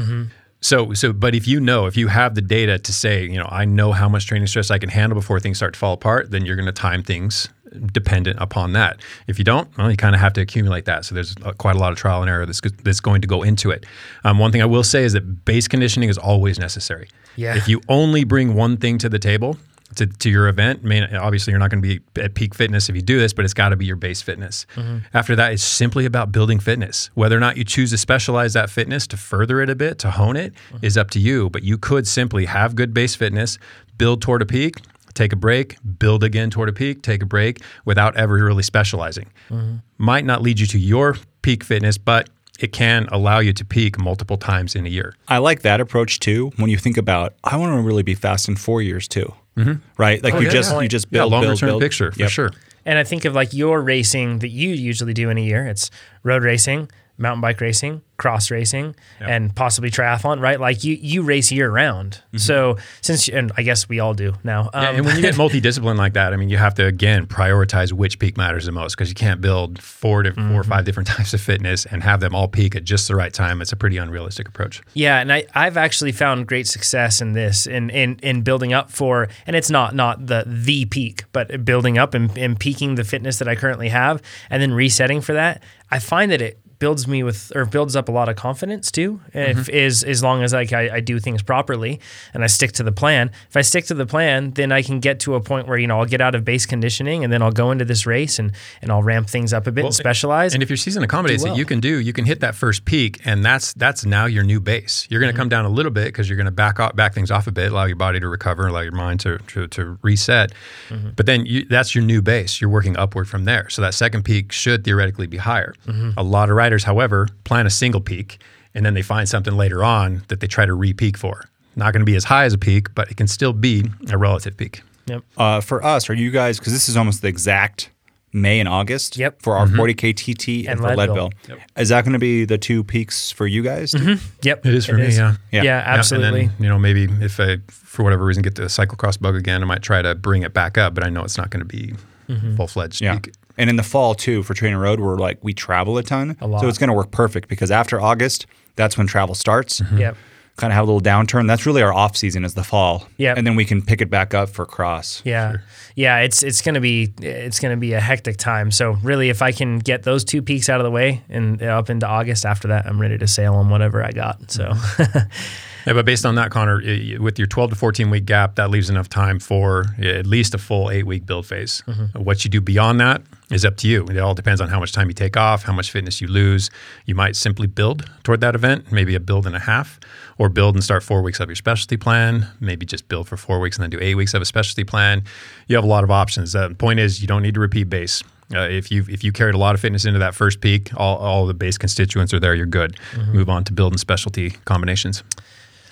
So, 0.61 0.92
so, 0.92 1.12
but 1.12 1.34
if 1.34 1.48
you 1.48 1.58
know, 1.58 1.86
if 1.86 1.96
you 1.96 2.08
have 2.08 2.34
the 2.34 2.42
data 2.42 2.78
to 2.78 2.92
say, 2.92 3.24
you 3.24 3.38
know, 3.38 3.48
I 3.50 3.64
know 3.64 3.92
how 3.92 4.08
much 4.08 4.26
training 4.26 4.46
stress 4.46 4.70
I 4.70 4.78
can 4.78 4.90
handle 4.90 5.18
before 5.18 5.40
things 5.40 5.56
start 5.56 5.72
to 5.72 5.78
fall 5.78 5.94
apart, 5.94 6.30
then 6.30 6.44
you're 6.44 6.56
going 6.56 6.66
to 6.66 6.72
time 6.72 7.02
things 7.02 7.48
dependent 7.92 8.38
upon 8.40 8.72
that. 8.72 9.00
If 9.26 9.38
you 9.38 9.44
don't, 9.44 9.74
well, 9.78 9.90
you 9.90 9.96
kind 9.96 10.14
of 10.14 10.20
have 10.20 10.32
to 10.34 10.40
accumulate 10.40 10.84
that. 10.84 11.04
So 11.04 11.14
there's 11.14 11.34
uh, 11.42 11.52
quite 11.52 11.76
a 11.76 11.78
lot 11.78 11.92
of 11.92 11.98
trial 11.98 12.20
and 12.20 12.28
error 12.28 12.44
that's, 12.44 12.61
that's 12.61 13.00
going 13.00 13.20
to 13.22 13.28
go 13.28 13.42
into 13.42 13.70
it. 13.70 13.86
Um, 14.24 14.38
one 14.38 14.52
thing 14.52 14.61
I 14.61 14.66
will 14.66 14.84
say 14.84 15.04
is 15.04 15.12
that 15.14 15.44
base 15.44 15.68
conditioning 15.68 16.08
is 16.08 16.18
always 16.18 16.58
necessary. 16.58 17.08
Yeah. 17.36 17.56
If 17.56 17.68
you 17.68 17.80
only 17.88 18.24
bring 18.24 18.54
one 18.54 18.76
thing 18.76 18.98
to 18.98 19.08
the 19.08 19.18
table, 19.18 19.56
to, 19.97 20.07
to 20.07 20.30
your 20.30 20.49
event. 20.49 20.80
I 20.84 20.86
mean, 20.86 21.14
obviously, 21.16 21.53
you're 21.53 21.59
not 21.59 21.70
going 21.70 21.82
to 21.82 21.99
be 21.99 22.20
at 22.20 22.34
peak 22.34 22.55
fitness 22.55 22.88
if 22.88 22.97
you 22.97 23.03
do 23.03 23.18
this, 23.18 23.32
but 23.32 23.45
it's 23.45 23.55
got 23.55 23.70
to 23.70 23.76
be 23.76 23.86
your 23.86 23.97
base 23.97 24.22
fitness. 24.22 24.66
Mm-hmm. 24.76 24.99
After 25.14 25.36
that, 25.36 25.53
it's 25.53 25.62
simply 25.62 26.05
about 26.05 26.32
building 26.32 26.59
fitness. 26.61 27.11
Whether 27.14 27.36
or 27.36 27.41
not 27.41 27.57
you 27.57 27.64
choose 27.64 27.91
to 27.91 27.99
specialize 27.99 28.53
that 28.55 28.70
fitness 28.70 29.07
to 29.09 29.16
further 29.16 29.61
it 29.61 29.70
a 29.70 29.74
bit, 29.74 29.99
to 30.01 30.11
hone 30.11 30.36
it, 30.36 30.55
mm-hmm. 30.55 30.84
is 30.84 30.97
up 30.97 31.11
to 31.11 31.18
you. 31.18 31.51
But 31.51 31.62
you 31.62 31.78
could 31.78 32.07
simply 32.07 32.47
have 32.47 32.74
good 32.74 32.95
base 32.95 33.14
fitness, 33.14 33.59
build 33.99 34.22
toward 34.22 34.43
a 34.43 34.47
peak, 34.47 34.76
take 35.14 35.32
a 35.32 35.36
break, 35.36 35.76
build 35.99 36.22
again 36.24 36.51
toward 36.51 36.68
a 36.68 36.72
peak, 36.72 37.03
take 37.03 37.22
a 37.22 37.26
break 37.26 37.61
without 37.84 38.16
ever 38.16 38.34
really 38.34 38.62
specializing. 38.62 39.30
Mm-hmm. 39.51 39.76
Might 39.99 40.24
not 40.24 40.43
lead 40.43 40.61
you 40.61 40.66
to 40.68 40.78
your 40.78 41.16
peak 41.43 41.64
fitness, 41.64 41.99
but 41.99 42.30
it 42.61 42.72
can 42.72 43.09
allow 43.11 43.38
you 43.38 43.53
to 43.55 43.64
peak 43.64 43.99
multiple 43.99 44.36
times 44.36 44.74
in 44.74 44.86
a 44.86 44.88
year. 44.88 45.14
I 45.28 45.38
like 45.38 45.62
that 45.62 45.80
approach 45.80 46.20
too. 46.20 46.53
When 46.57 46.70
you 46.70 46.76
think 46.76 46.97
about, 46.97 47.34
I 47.43 47.57
want 47.57 47.74
to 47.74 47.80
really 47.80 48.03
be 48.03 48.14
fast 48.14 48.49
in 48.49 48.57
four 48.57 48.82
years 48.82 49.09
too, 49.09 49.34
Mm-hmm. 49.57 49.72
right? 49.98 50.22
Like 50.22 50.34
oh, 50.34 50.38
you 50.38 50.46
yeah. 50.46 50.53
just 50.53 50.72
Yeah. 50.72 50.80
you 50.80 50.88
just 50.88 51.07
Yeah, 51.11 51.20
build, 51.20 51.32
longer 51.32 51.48
build, 51.48 51.59
term 51.59 51.68
build. 51.70 51.82
picture 51.82 52.12
for 52.12 52.18
Yep. 52.20 52.30
sure. 52.30 52.51
And 52.86 52.98
I 52.98 53.05
think 53.05 53.24
of 53.24 53.34
like 53.34 53.53
your 53.53 53.82
racing 53.82 54.38
that 54.38 54.48
you 54.48 54.70
usually 54.70 55.12
do 55.12 55.28
in 55.28 55.36
a 55.38 55.42
year. 55.42 55.66
It's 55.66 55.90
road 56.22 56.42
racing, 56.42 56.88
mountain 57.20 57.40
bike 57.40 57.60
racing, 57.60 58.02
cross 58.16 58.50
racing, 58.50 58.94
and 59.20 59.54
possibly 59.54 59.90
triathlon, 59.90 60.40
right? 60.40 60.58
Like 60.58 60.82
you 60.84 60.94
you 61.00 61.22
race 61.22 61.52
year 61.52 61.70
round. 61.70 62.22
So 62.36 62.76
since 63.02 63.28
and 63.28 63.52
I 63.56 63.62
guess 63.62 63.88
we 63.88 64.00
all 64.00 64.14
do 64.14 64.34
now. 64.42 64.70
Um, 64.72 64.82
Yeah, 64.82 64.90
and 64.90 65.06
when 65.06 65.16
you 65.16 65.22
get 65.22 65.34
multidiscipline 65.44 65.96
like 65.96 66.14
that, 66.14 66.32
I 66.32 66.36
mean, 66.36 66.48
you 66.48 66.56
have 66.56 66.74
to 66.74 66.86
again 66.86 67.26
prioritize 67.26 67.92
which 67.92 68.18
peak 68.18 68.36
matters 68.36 68.66
the 68.66 68.72
most 68.72 68.96
because 68.96 69.08
you 69.08 69.14
can't 69.14 69.40
build 69.40 69.80
four 69.80 70.22
to 70.22 70.32
four 70.32 70.60
or 70.60 70.64
five 70.64 70.84
different 70.84 71.08
types 71.16 71.34
of 71.34 71.40
fitness 71.40 71.86
and 71.86 72.02
have 72.02 72.20
them 72.20 72.34
all 72.34 72.48
peak 72.48 72.74
at 72.74 72.84
just 72.84 73.08
the 73.08 73.16
right 73.16 73.32
time. 73.32 73.60
It's 73.60 73.72
a 73.72 73.76
pretty 73.76 73.96
unrealistic 73.98 74.48
approach. 74.48 74.82
Yeah, 74.94 75.20
and 75.20 75.32
I, 75.32 75.44
I've 75.54 75.76
actually 75.76 76.12
found 76.12 76.46
great 76.46 76.66
success 76.66 77.20
in 77.20 77.32
this 77.32 77.66
in, 77.66 77.90
in 77.90 78.18
in 78.22 78.42
building 78.42 78.72
up 78.72 78.90
for 78.90 79.28
and 79.46 79.54
it's 79.54 79.70
not 79.70 79.94
not 79.94 80.26
the 80.26 80.44
the 80.46 80.86
peak, 80.86 81.24
but 81.32 81.64
building 81.64 81.98
up 81.98 82.14
and, 82.14 82.36
and 82.38 82.58
peaking 82.58 82.94
the 82.94 83.04
fitness 83.04 83.38
that 83.38 83.48
I 83.48 83.54
currently 83.54 83.88
have 83.88 84.22
and 84.48 84.62
then 84.62 84.72
resetting 84.72 85.20
for 85.20 85.32
that. 85.34 85.62
I 85.90 85.98
find 85.98 86.30
that 86.30 86.40
it 86.40 86.58
builds 86.81 87.07
me 87.07 87.22
with 87.22 87.53
or 87.55 87.64
builds 87.64 87.95
up 87.95 88.09
a 88.09 88.12
lot 88.12 88.28
of 88.28 88.35
confidence 88.35 88.91
too. 88.91 89.20
If 89.33 89.57
mm-hmm. 89.57 89.74
is 89.74 90.03
as 90.03 90.22
long 90.22 90.43
as 90.43 90.53
like 90.53 90.72
I, 90.72 90.97
I 90.97 91.01
do 91.01 91.20
things 91.20 91.43
properly 91.43 92.01
and 92.35 92.43
I 92.43 92.49
stick 92.49 92.72
to 92.72 92.83
the 92.83 92.91
plan. 92.91 93.31
If 93.49 93.57
I 93.57 93.61
stick 93.61 93.85
to 93.87 93.95
the 93.95 94.07
plan, 94.07 94.51
then 94.53 94.72
I 94.72 94.83
can 94.83 94.99
get 94.99 95.20
to 95.20 95.37
a 95.37 95.41
point 95.41 95.68
where 95.68 95.78
you 95.78 95.87
know 95.87 96.01
I'll 96.01 96.07
get 96.07 96.20
out 96.20 96.35
of 96.35 96.45
base 96.45 96.66
conditioning 96.66 97.22
and 97.22 97.33
then 97.33 97.43
I'll 97.43 97.53
go 97.53 97.70
into 97.70 97.85
this 97.85 98.07
race 98.07 98.41
and 98.41 98.51
and 98.83 98.91
I'll 98.91 99.03
ramp 99.03 99.28
things 99.28 99.53
up 99.53 99.68
a 99.68 99.72
bit 99.72 99.85
and 99.85 99.95
specialize. 99.95 100.55
And 100.55 100.62
if 100.62 100.70
your 100.70 100.76
season 100.76 101.03
accommodates 101.03 101.45
well. 101.45 101.55
it, 101.55 101.59
you 101.59 101.64
can 101.64 101.78
do 101.78 102.01
you 102.01 102.12
can 102.12 102.24
hit 102.24 102.41
that 102.41 102.55
first 102.55 102.85
peak, 102.85 103.20
and 103.24 103.45
that's 103.45 103.74
that's 103.74 104.05
now 104.05 104.24
your 104.24 104.43
new 104.43 104.59
base. 104.59 105.07
You're 105.11 105.20
going 105.20 105.28
to 105.28 105.35
mm-hmm. 105.35 105.43
come 105.43 105.49
down 105.51 105.66
a 105.66 105.70
little 105.70 105.93
bit 105.93 106.07
because 106.07 106.28
you're 106.28 106.37
going 106.37 106.47
to 106.47 106.51
back 106.51 106.81
off, 106.81 106.97
back 106.97 107.14
things 107.14 107.31
off 107.31 107.47
a 107.47 107.53
bit, 107.53 107.70
allow 107.70 107.85
your 107.85 107.97
body 107.97 108.18
to 108.20 108.28
recover, 108.28 108.66
allow 108.66 108.81
your 108.81 108.93
mind 108.93 109.20
to 109.20 109.39
to, 109.39 109.66
to 109.68 109.99
reset. 110.03 110.53
Mm-hmm. 110.89 111.11
But 111.16 111.26
then 111.26 111.45
you, 111.45 111.66
that's 111.66 111.95
your 111.95 112.05
new 112.05 112.22
base. 112.22 112.61
You're 112.61 112.70
working 112.70 112.97
upward 112.97 113.28
from 113.28 113.45
there. 113.45 113.68
So 113.68 113.83
that 113.83 113.95
second 113.95 114.24
peak 114.24 114.51
should 114.51 114.85
theoretically 114.85 115.26
be 115.26 115.37
higher. 115.37 115.74
A 116.16 116.22
lot 116.22 116.49
of 116.49 116.57
riders, 116.57 116.69
however, 116.78 117.28
plan 117.44 117.66
a 117.66 117.70
single 117.70 118.00
peak, 118.00 118.40
and 118.74 118.84
then 118.84 118.94
they 118.94 119.02
find 119.02 119.28
something 119.28 119.56
later 119.56 119.82
on 119.84 120.22
that 120.28 120.40
they 120.40 120.46
try 120.46 120.66
to 120.66 120.74
re-peak 120.74 121.16
for. 121.16 121.44
Not 121.76 121.92
going 121.92 122.00
to 122.00 122.06
be 122.06 122.16
as 122.16 122.24
high 122.24 122.44
as 122.44 122.54
a 122.54 122.58
peak, 122.58 122.94
but 122.94 123.10
it 123.10 123.16
can 123.16 123.26
still 123.26 123.52
be 123.52 123.84
a 124.10 124.18
relative 124.18 124.56
peak. 124.56 124.82
yep. 125.06 125.22
Uh, 125.36 125.60
for 125.60 125.84
us, 125.84 126.10
are 126.10 126.14
you 126.14 126.30
guys? 126.30 126.58
Because 126.58 126.72
this 126.72 126.88
is 126.88 126.96
almost 126.96 127.22
the 127.22 127.28
exact 127.28 127.90
May 128.32 128.60
and 128.60 128.68
August. 128.68 129.16
Yep. 129.16 129.42
For 129.42 129.56
our 129.56 129.66
mm-hmm. 129.66 129.80
40k 129.80 130.14
TT 130.14 130.48
and, 130.68 130.68
And 130.68 130.80
for 130.80 130.96
Leadville. 130.96 131.32
Leadville. 131.48 131.58
Is 131.76 131.88
that 131.88 132.04
going 132.04 132.12
to 132.12 132.18
be 132.18 132.44
the 132.44 132.58
two 132.58 132.84
peaks 132.84 133.30
for 133.30 133.46
you 133.46 133.62
guys? 133.62 133.92
Mm-hmm. 133.92 134.24
Yep. 134.42 134.66
It 134.66 134.74
is 134.74 134.86
for 134.86 134.94
me, 134.94 135.08
yeah. 135.08 135.36
Yeah, 135.50 135.62
Yeah. 135.62 135.82
absolutely. 135.84 136.42
And 136.42 136.50
then, 136.50 136.56
you 136.60 136.68
know, 136.68 136.78
maybe 136.78 137.08
if 137.20 137.40
I, 137.40 137.58
for 137.68 138.04
whatever 138.04 138.24
reason, 138.24 138.42
get 138.42 138.54
the 138.54 138.64
cyclocross 138.64 139.20
bug 139.20 139.34
again, 139.34 139.62
I 139.62 139.66
might 139.66 139.82
try 139.82 140.02
to 140.02 140.14
bring 140.14 140.42
it 140.42 140.54
back 140.54 140.78
up, 140.78 140.94
but 140.94 141.04
I 141.04 141.08
know 141.08 141.24
it's 141.24 141.38
not 141.38 141.50
going 141.50 141.60
to 141.60 141.64
be 141.66 141.94
mm-hmm. 142.28 142.56
full 142.56 142.68
fledged. 142.68 143.00
Yeah. 143.00 143.18
And 143.61 143.70
in 143.70 143.76
the 143.76 143.82
fall 143.84 144.14
too, 144.14 144.42
for 144.42 144.54
TrainerRoad, 144.54 144.98
we're 144.98 145.16
like 145.16 145.38
we 145.44 145.52
travel 145.52 145.98
a 145.98 146.02
ton, 146.02 146.36
A 146.40 146.46
lot. 146.46 146.62
so 146.62 146.68
it's 146.68 146.78
going 146.78 146.88
to 146.88 146.94
work 146.94 147.11
perfect 147.12 147.48
because 147.48 147.70
after 147.70 148.00
August, 148.00 148.46
that's 148.74 148.96
when 148.96 149.06
travel 149.06 149.34
starts. 149.34 149.80
Mm-hmm. 149.80 149.98
Yep. 149.98 150.16
Kind 150.56 150.72
of 150.72 150.74
have 150.74 150.88
a 150.88 150.92
little 150.92 151.00
downturn. 151.00 151.46
That's 151.46 151.64
really 151.64 151.80
our 151.82 151.92
off 151.92 152.16
season 152.16 152.44
is 152.44 152.52
the 152.54 152.64
fall. 152.64 153.06
Yep. 153.18 153.38
and 153.38 153.46
then 153.46 153.56
we 153.56 153.64
can 153.64 153.80
pick 153.82 154.00
it 154.02 154.11
back 154.11 154.34
up 154.34 154.48
for 154.50 154.66
cross. 154.66 155.22
Yeah, 155.24 155.56
yeah. 155.94 156.18
It's 156.18 156.42
it's 156.42 156.61
gonna 156.61 156.80
be 156.80 157.12
it's 157.22 157.61
gonna 157.61 157.78
be 157.78 157.92
a 157.94 158.00
hectic 158.00 158.36
time. 158.36 158.70
So 158.70 158.92
really, 159.02 159.28
if 159.30 159.40
I 159.42 159.52
can 159.52 159.78
get 159.78 160.02
those 160.02 160.22
two 160.24 160.42
peaks 160.42 160.68
out 160.68 160.80
of 160.80 160.84
the 160.84 160.90
way 160.90 161.22
and 161.30 161.62
up 161.62 161.88
into 161.88 162.06
August, 162.06 162.44
after 162.44 162.68
that, 162.68 162.84
I'm 162.86 163.00
ready 163.00 163.16
to 163.18 163.26
sail 163.26 163.54
on 163.54 163.70
whatever 163.70 164.02
I 164.04 164.11
got. 164.11 164.50
So 164.50 164.72
Yeah, 165.87 165.95
but 165.95 166.05
based 166.05 166.24
on 166.26 166.35
that, 166.37 166.51
Connor, 166.51 166.76
with 167.20 167.39
your 167.39 167.47
12 167.47 167.70
to 167.70 167.76
14 167.76 168.11
week 168.11 168.26
gap, 168.26 168.57
that 168.57 168.70
leaves 168.70 168.91
enough 168.91 169.09
time 169.09 169.39
for 169.39 169.87
at 169.99 170.26
least 170.26 170.55
a 170.55 170.59
full 170.59 170.91
eight 170.91 171.05
week 171.07 171.26
build 171.26 171.47
phase. 171.47 171.83
What 172.14 172.45
you 172.45 172.51
do 172.51 172.61
beyond 172.61 173.01
that 173.01 173.22
is 173.51 173.64
up 173.64 173.76
to 173.78 173.89
you. 173.89 174.05
It 174.07 174.18
all 174.18 174.35
depends 174.35 174.61
on 174.61 174.68
how 174.68 174.78
much 174.78 174.93
time 174.93 175.09
you 175.09 175.14
take 175.14 175.37
off, 175.37 175.64
how 175.64 175.72
much 175.72 175.91
fitness 175.91 176.20
you 176.20 176.28
lose. 176.28 176.70
You 177.07 177.14
might 177.14 177.35
simply 177.37 177.66
build 177.66 178.09
toward 178.22 178.41
that 178.43 178.55
event, 178.55 178.93
maybe 178.93 179.14
a 179.14 179.20
build 179.20 179.47
and 179.47 179.57
a 179.57 179.61
half, 179.61 179.99
or 180.39 180.49
build 180.49 180.74
and 180.74 180.85
start 180.85 181.03
four 181.03 181.22
weeks 181.22 181.41
of 181.41 181.49
your 181.49 181.57
specialty 181.57 181.97
plan, 181.97 182.47
maybe 182.61 182.87
just 182.87 183.09
build 183.09 183.28
for 183.28 183.37
four 183.37 183.59
weeks 183.59 183.76
and 183.76 183.83
then 183.83 183.91
do 183.91 183.99
eight 184.01 184.14
weeks 184.14 184.35
of 184.35 184.43
a 184.43 184.45
specialty 184.45 184.85
plan. 184.85 185.24
You 185.66 185.76
have 185.76 185.85
a 185.85 185.89
lot 185.89 186.05
of 186.05 186.11
options. 186.11 186.53
The 186.53 186.74
point 186.78 187.01
is, 187.01 187.20
you 187.20 187.26
don't 187.26 187.43
need 187.43 187.55
to 187.55 187.61
repeat 187.61 187.85
base. 187.91 188.22
Uh, 188.53 188.62
if 188.62 188.91
you 188.91 189.05
if 189.09 189.22
you 189.22 189.31
carried 189.33 189.55
a 189.55 189.59
lot 189.59 189.76
of 189.76 189.81
fitness 189.81 190.05
into 190.05 190.18
that 190.18 190.35
first 190.35 190.61
peak, 190.61 190.91
all, 190.97 191.18
all 191.18 191.47
the 191.47 191.55
base 191.55 191.78
constituents 191.78 192.35
are 192.35 192.41
there. 192.41 192.53
You're 192.55 192.66
good. 192.66 192.97
Move 193.33 193.49
on 193.49 193.62
to 193.64 193.72
build 193.72 193.93
and 193.93 194.01
specialty 194.01 194.51
combinations. 194.64 195.22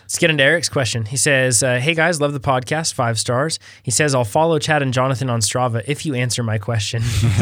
Let's 0.09 0.17
get 0.17 0.31
into 0.31 0.43
Eric's 0.43 0.71
question. 0.71 1.05
He 1.05 1.19
says, 1.19 1.63
uh, 1.63 1.81
Hey 1.81 1.93
guys, 1.93 2.19
love 2.19 2.33
the 2.33 2.41
podcast, 2.41 2.95
five 2.95 3.19
stars. 3.19 3.59
He 3.83 3.91
says, 3.91 4.15
I'll 4.15 4.25
follow 4.25 4.59
Chad 4.59 4.81
and 4.81 4.91
Jonathan 4.91 5.29
on 5.29 5.41
Strava 5.41 5.85
if 5.87 6.07
you 6.07 6.15
answer 6.15 6.43
my 6.43 6.57
question. 6.57 7.03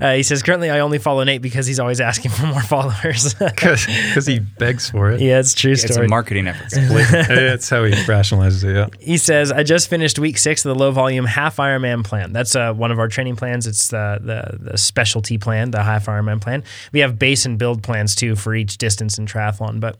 uh, 0.00 0.14
he 0.14 0.22
says, 0.22 0.42
Currently, 0.42 0.70
I 0.70 0.80
only 0.80 0.96
follow 0.96 1.22
Nate 1.24 1.42
because 1.42 1.66
he's 1.66 1.78
always 1.78 2.00
asking 2.00 2.30
for 2.30 2.46
more 2.46 2.62
followers. 2.62 3.34
Because 3.34 4.24
he 4.26 4.38
begs 4.38 4.88
for 4.88 5.10
it. 5.10 5.20
yeah, 5.20 5.38
it's 5.38 5.52
a 5.52 5.56
true 5.56 5.72
It's 5.72 5.84
story. 5.84 6.06
a 6.06 6.08
marketing 6.08 6.46
effort. 6.46 6.70
That's 6.70 7.68
how 7.68 7.84
he 7.84 7.92
rationalizes 7.92 8.64
it. 8.64 8.74
Yeah. 8.74 8.86
He 8.98 9.18
says, 9.18 9.52
I 9.52 9.64
just 9.64 9.90
finished 9.90 10.18
week 10.18 10.38
six 10.38 10.64
of 10.64 10.70
the 10.74 10.82
low 10.82 10.92
volume 10.92 11.26
half 11.26 11.56
Ironman 11.56 12.04
plan. 12.04 12.32
That's 12.32 12.56
uh, 12.56 12.72
one 12.72 12.90
of 12.90 12.98
our 12.98 13.08
training 13.08 13.36
plans. 13.36 13.66
It's 13.66 13.88
the, 13.88 14.18
the, 14.18 14.70
the 14.70 14.78
specialty 14.78 15.36
plan, 15.36 15.72
the 15.72 15.82
half 15.82 16.06
Ironman 16.06 16.40
plan. 16.40 16.64
We 16.90 17.00
have 17.00 17.18
base 17.18 17.44
and 17.44 17.58
build 17.58 17.82
plans 17.82 18.14
too 18.14 18.34
for 18.34 18.54
each 18.54 18.78
distance 18.78 19.18
in 19.18 19.26
triathlon. 19.26 19.78
But 19.78 19.98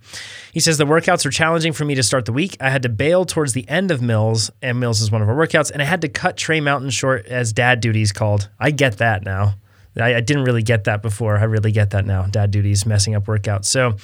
he 0.54 0.60
says, 0.60 0.78
the 0.78 0.86
workouts 1.18 1.24
were 1.24 1.30
challenging 1.30 1.72
for 1.72 1.84
me 1.84 1.94
to 1.94 2.02
start 2.02 2.24
the 2.26 2.32
week. 2.32 2.56
I 2.60 2.70
had 2.70 2.82
to 2.82 2.88
bail 2.88 3.24
towards 3.24 3.52
the 3.52 3.68
end 3.68 3.90
of 3.90 4.00
Mills, 4.00 4.50
and 4.62 4.78
Mills 4.78 5.00
is 5.00 5.10
one 5.10 5.22
of 5.22 5.28
our 5.28 5.34
workouts, 5.34 5.70
and 5.70 5.82
I 5.82 5.84
had 5.84 6.02
to 6.02 6.08
cut 6.08 6.36
Trey 6.36 6.60
Mountain 6.60 6.90
short 6.90 7.26
as 7.26 7.52
dad 7.52 7.80
duties 7.80 8.12
called. 8.12 8.48
I 8.58 8.70
get 8.70 8.98
that 8.98 9.24
now. 9.24 9.54
I, 9.96 10.16
I 10.16 10.20
didn't 10.20 10.44
really 10.44 10.62
get 10.62 10.84
that 10.84 11.02
before. 11.02 11.36
I 11.38 11.44
really 11.44 11.72
get 11.72 11.90
that 11.90 12.06
now. 12.06 12.26
Dad 12.26 12.52
duties 12.52 12.86
messing 12.86 13.16
up 13.16 13.24
workouts. 13.24 13.64
So 13.64 13.96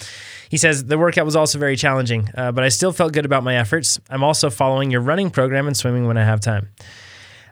he 0.48 0.56
says 0.56 0.84
the 0.84 0.98
workout 0.98 1.24
was 1.24 1.36
also 1.36 1.58
very 1.58 1.76
challenging, 1.76 2.28
uh, 2.36 2.50
but 2.50 2.64
I 2.64 2.68
still 2.68 2.90
felt 2.90 3.12
good 3.12 3.24
about 3.24 3.44
my 3.44 3.56
efforts. 3.56 4.00
I'm 4.10 4.24
also 4.24 4.50
following 4.50 4.90
your 4.90 5.00
running 5.00 5.30
program 5.30 5.68
and 5.68 5.76
swimming 5.76 6.06
when 6.06 6.16
I 6.16 6.24
have 6.24 6.40
time. 6.40 6.70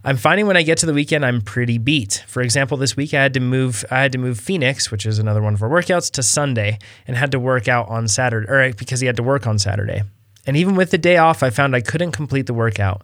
I'm 0.05 0.17
finding 0.17 0.47
when 0.47 0.57
I 0.57 0.63
get 0.63 0.79
to 0.79 0.87
the 0.87 0.93
weekend, 0.93 1.25
I'm 1.25 1.41
pretty 1.41 1.79
beat. 1.79 2.25
For 2.27 2.43
example, 2.43 2.77
this 2.77 2.97
week 2.97 3.15
I 3.15 3.23
had 3.23 3.35
to 3.35 3.41
move. 3.41 3.85
I 3.91 4.01
had 4.01 4.13
to 4.13 4.19
move 4.19 4.41
Phoenix, 4.41 4.91
which 4.91 5.07
is 5.07 5.21
another 5.21 5.41
one 5.41 5.55
of 5.55 5.63
our 5.63 5.69
workouts, 5.69 6.11
to 6.13 6.25
Sunday, 6.25 6.79
and 7.07 7.17
had 7.17 7.31
to 7.33 7.39
work 7.39 7.69
out 7.69 7.89
on 7.89 8.09
Saturday, 8.09 8.51
or 8.51 8.73
because 8.73 9.01
he 9.01 9.07
had 9.07 9.17
to 9.17 9.23
work 9.23 9.47
on 9.47 9.61
Saturday. 9.61 10.03
And 10.45 10.57
even 10.57 10.75
with 10.75 10.91
the 10.91 10.99
day 10.99 11.19
off, 11.19 11.45
I 11.45 11.51
found 11.51 11.77
I 11.77 11.81
couldn't 11.81 12.13
complete 12.13 12.47
the 12.47 12.55
workout. 12.55 13.03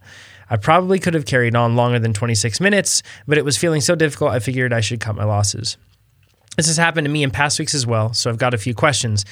I 0.50 0.56
probably 0.56 0.98
could 0.98 1.14
have 1.14 1.26
carried 1.26 1.54
on 1.54 1.76
longer 1.76 2.00
than 2.00 2.12
26 2.12 2.60
minutes, 2.60 3.02
but 3.28 3.38
it 3.38 3.44
was 3.44 3.56
feeling 3.56 3.80
so 3.80 3.94
difficult, 3.94 4.32
I 4.32 4.40
figured 4.40 4.72
I 4.72 4.80
should 4.80 4.98
cut 4.98 5.14
my 5.14 5.24
losses. 5.24 5.76
This 6.56 6.66
has 6.66 6.78
happened 6.78 7.04
to 7.04 7.10
me 7.10 7.22
in 7.22 7.30
past 7.30 7.60
weeks 7.60 7.74
as 7.74 7.86
well, 7.86 8.12
so 8.12 8.28
I've 8.28 8.38
got 8.38 8.54
a 8.54 8.58
few 8.58 8.74
questions. 8.74 9.24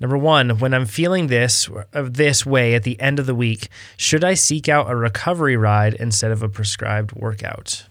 Number 0.00 0.18
one, 0.18 0.58
when 0.58 0.74
I'm 0.74 0.86
feeling 0.86 1.28
this 1.28 1.68
of 1.92 2.14
this 2.14 2.44
way 2.44 2.74
at 2.74 2.82
the 2.82 3.00
end 3.00 3.18
of 3.18 3.26
the 3.26 3.34
week, 3.34 3.68
should 3.96 4.24
I 4.24 4.34
seek 4.34 4.68
out 4.68 4.90
a 4.90 4.96
recovery 4.96 5.56
ride 5.56 5.94
instead 5.94 6.30
of 6.30 6.42
a 6.42 6.48
prescribed 6.48 7.12
workout? 7.12 7.86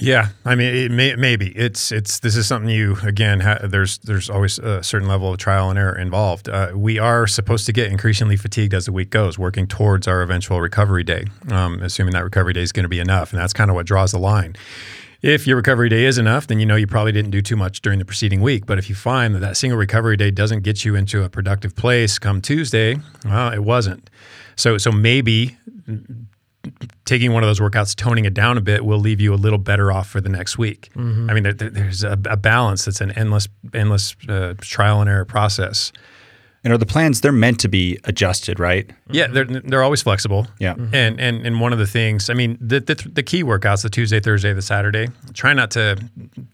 Yeah, 0.00 0.28
I 0.46 0.54
mean, 0.54 0.74
it 0.74 0.90
may, 0.90 1.14
maybe 1.14 1.48
it's 1.50 1.92
it's 1.92 2.20
this 2.20 2.34
is 2.34 2.46
something 2.46 2.70
you 2.70 2.96
again. 3.02 3.40
Ha, 3.40 3.58
there's 3.64 3.98
there's 3.98 4.30
always 4.30 4.58
a 4.58 4.82
certain 4.82 5.08
level 5.08 5.30
of 5.30 5.38
trial 5.38 5.68
and 5.68 5.78
error 5.78 5.96
involved. 5.96 6.48
Uh, 6.48 6.72
we 6.74 6.98
are 6.98 7.26
supposed 7.26 7.66
to 7.66 7.72
get 7.72 7.90
increasingly 7.90 8.36
fatigued 8.36 8.72
as 8.72 8.86
the 8.86 8.92
week 8.92 9.10
goes, 9.10 9.38
working 9.38 9.66
towards 9.66 10.08
our 10.08 10.22
eventual 10.22 10.60
recovery 10.60 11.04
day, 11.04 11.24
um, 11.50 11.82
assuming 11.82 12.14
that 12.14 12.24
recovery 12.24 12.54
day 12.54 12.62
is 12.62 12.72
going 12.72 12.84
to 12.84 12.88
be 12.88 12.98
enough, 12.98 13.32
and 13.32 13.40
that's 13.40 13.52
kind 13.52 13.70
of 13.70 13.74
what 13.74 13.84
draws 13.84 14.12
the 14.12 14.18
line. 14.18 14.56
If 15.22 15.46
your 15.46 15.56
recovery 15.56 15.88
day 15.90 16.04
is 16.06 16.16
enough, 16.18 16.46
then 16.46 16.60
you 16.60 16.66
know 16.66 16.76
you 16.76 16.86
probably 16.86 17.12
didn't 17.12 17.30
do 17.30 17.42
too 17.42 17.56
much 17.56 17.82
during 17.82 17.98
the 17.98 18.04
preceding 18.04 18.40
week. 18.40 18.64
But 18.66 18.78
if 18.78 18.88
you 18.88 18.94
find 18.94 19.34
that 19.34 19.40
that 19.40 19.56
single 19.56 19.78
recovery 19.78 20.16
day 20.16 20.30
doesn't 20.30 20.60
get 20.62 20.84
you 20.84 20.94
into 20.94 21.22
a 21.24 21.28
productive 21.28 21.76
place 21.76 22.18
come 22.18 22.40
Tuesday, 22.40 22.96
well, 23.24 23.52
it 23.52 23.62
wasn't. 23.62 24.08
So 24.56 24.78
so 24.78 24.90
maybe 24.90 25.56
taking 27.04 27.32
one 27.32 27.42
of 27.42 27.48
those 27.48 27.60
workouts, 27.60 27.94
toning 27.96 28.24
it 28.26 28.34
down 28.34 28.58
a 28.58 28.60
bit, 28.60 28.84
will 28.84 28.98
leave 28.98 29.20
you 29.20 29.32
a 29.32 29.36
little 29.36 29.58
better 29.58 29.90
off 29.90 30.08
for 30.08 30.20
the 30.20 30.28
next 30.28 30.58
week. 30.58 30.90
I 30.96 31.00
mean, 31.00 31.42
there, 31.42 31.52
there- 31.54 31.70
there's 31.70 32.02
a, 32.04 32.12
a 32.26 32.36
balance. 32.36 32.84
that's 32.84 33.00
an 33.00 33.10
endless, 33.12 33.48
endless 33.74 34.14
uh, 34.28 34.54
trial 34.60 35.00
and 35.00 35.08
error 35.10 35.24
process. 35.24 35.90
And 36.62 36.74
are 36.74 36.78
the 36.78 36.84
plans, 36.84 37.22
they're 37.22 37.32
meant 37.32 37.58
to 37.60 37.68
be 37.68 37.98
adjusted, 38.04 38.60
right? 38.60 38.90
Yeah, 39.10 39.28
they're 39.28 39.46
they're 39.46 39.82
always 39.82 40.02
flexible. 40.02 40.46
Yeah. 40.58 40.74
Mm-hmm. 40.74 40.94
and 40.94 41.20
and 41.20 41.46
and 41.46 41.60
one 41.60 41.72
of 41.72 41.78
the 41.78 41.86
things, 41.86 42.28
I 42.28 42.34
mean, 42.34 42.58
the 42.60 42.80
the, 42.80 42.94
the 43.10 43.22
key 43.22 43.42
workouts, 43.42 43.82
the 43.82 43.88
Tuesday, 43.88 44.20
Thursday, 44.20 44.52
the 44.52 44.60
Saturday. 44.60 45.08
Try 45.32 45.54
not 45.54 45.70
to 45.70 45.96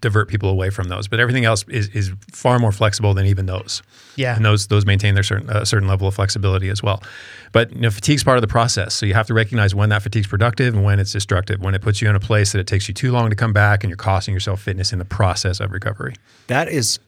divert 0.01 0.29
people 0.29 0.49
away 0.49 0.71
from 0.71 0.89
those, 0.89 1.09
but 1.09 1.19
everything 1.19 1.45
else 1.45 1.65
is 1.69 1.89
is 1.89 2.13
far 2.31 2.61
more 2.61 2.71
flexible 2.71 3.15
than 3.15 3.27
even 3.27 3.47
those. 3.47 3.83
Yeah. 4.15 4.37
and 4.37 4.45
those 4.45 4.69
those 4.69 4.87
maintain 4.87 5.15
their 5.15 5.25
certain 5.25 5.51
a 5.51 5.67
certain 5.67 5.89
level 5.89 6.07
of 6.07 6.15
flexibility 6.15 6.69
as 6.69 6.85
well. 6.85 7.03
But 7.51 7.73
you 7.73 7.81
know, 7.81 7.91
fatigue's 7.91 8.23
part 8.23 8.39
of 8.39 8.43
the 8.43 8.49
process, 8.49 8.95
so 8.95 9.07
you 9.07 9.15
have 9.15 9.27
to 9.27 9.35
recognize 9.35 9.75
when 9.75 9.89
that 9.89 10.03
fatigue's 10.03 10.29
productive 10.29 10.75
and 10.75 10.85
when 10.85 11.01
it's 11.01 11.13
destructive. 11.13 11.61
When 11.61 11.75
it 11.75 11.83
puts 11.83 12.01
you 12.01 12.09
in 12.09 12.15
a 12.15 12.21
place 12.21 12.53
that 12.53 12.61
it 12.61 12.69
takes 12.69 12.87
you 12.87 12.95
too 12.95 13.11
long 13.11 13.29
to 13.31 13.37
come 13.37 13.53
back, 13.53 13.83
and 13.83 13.91
you're 13.91 13.97
costing 13.97 14.35
yourself 14.35 14.63
fitness 14.63 14.93
in 14.93 15.01
the 15.01 15.05
process 15.05 15.59
of 15.59 15.73
recovery. 15.73 16.15
That 16.47 16.69
is, 16.69 17.01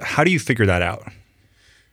how 0.00 0.22
do 0.22 0.30
you 0.30 0.38
figure 0.38 0.66
that 0.66 0.80
out? 0.80 1.02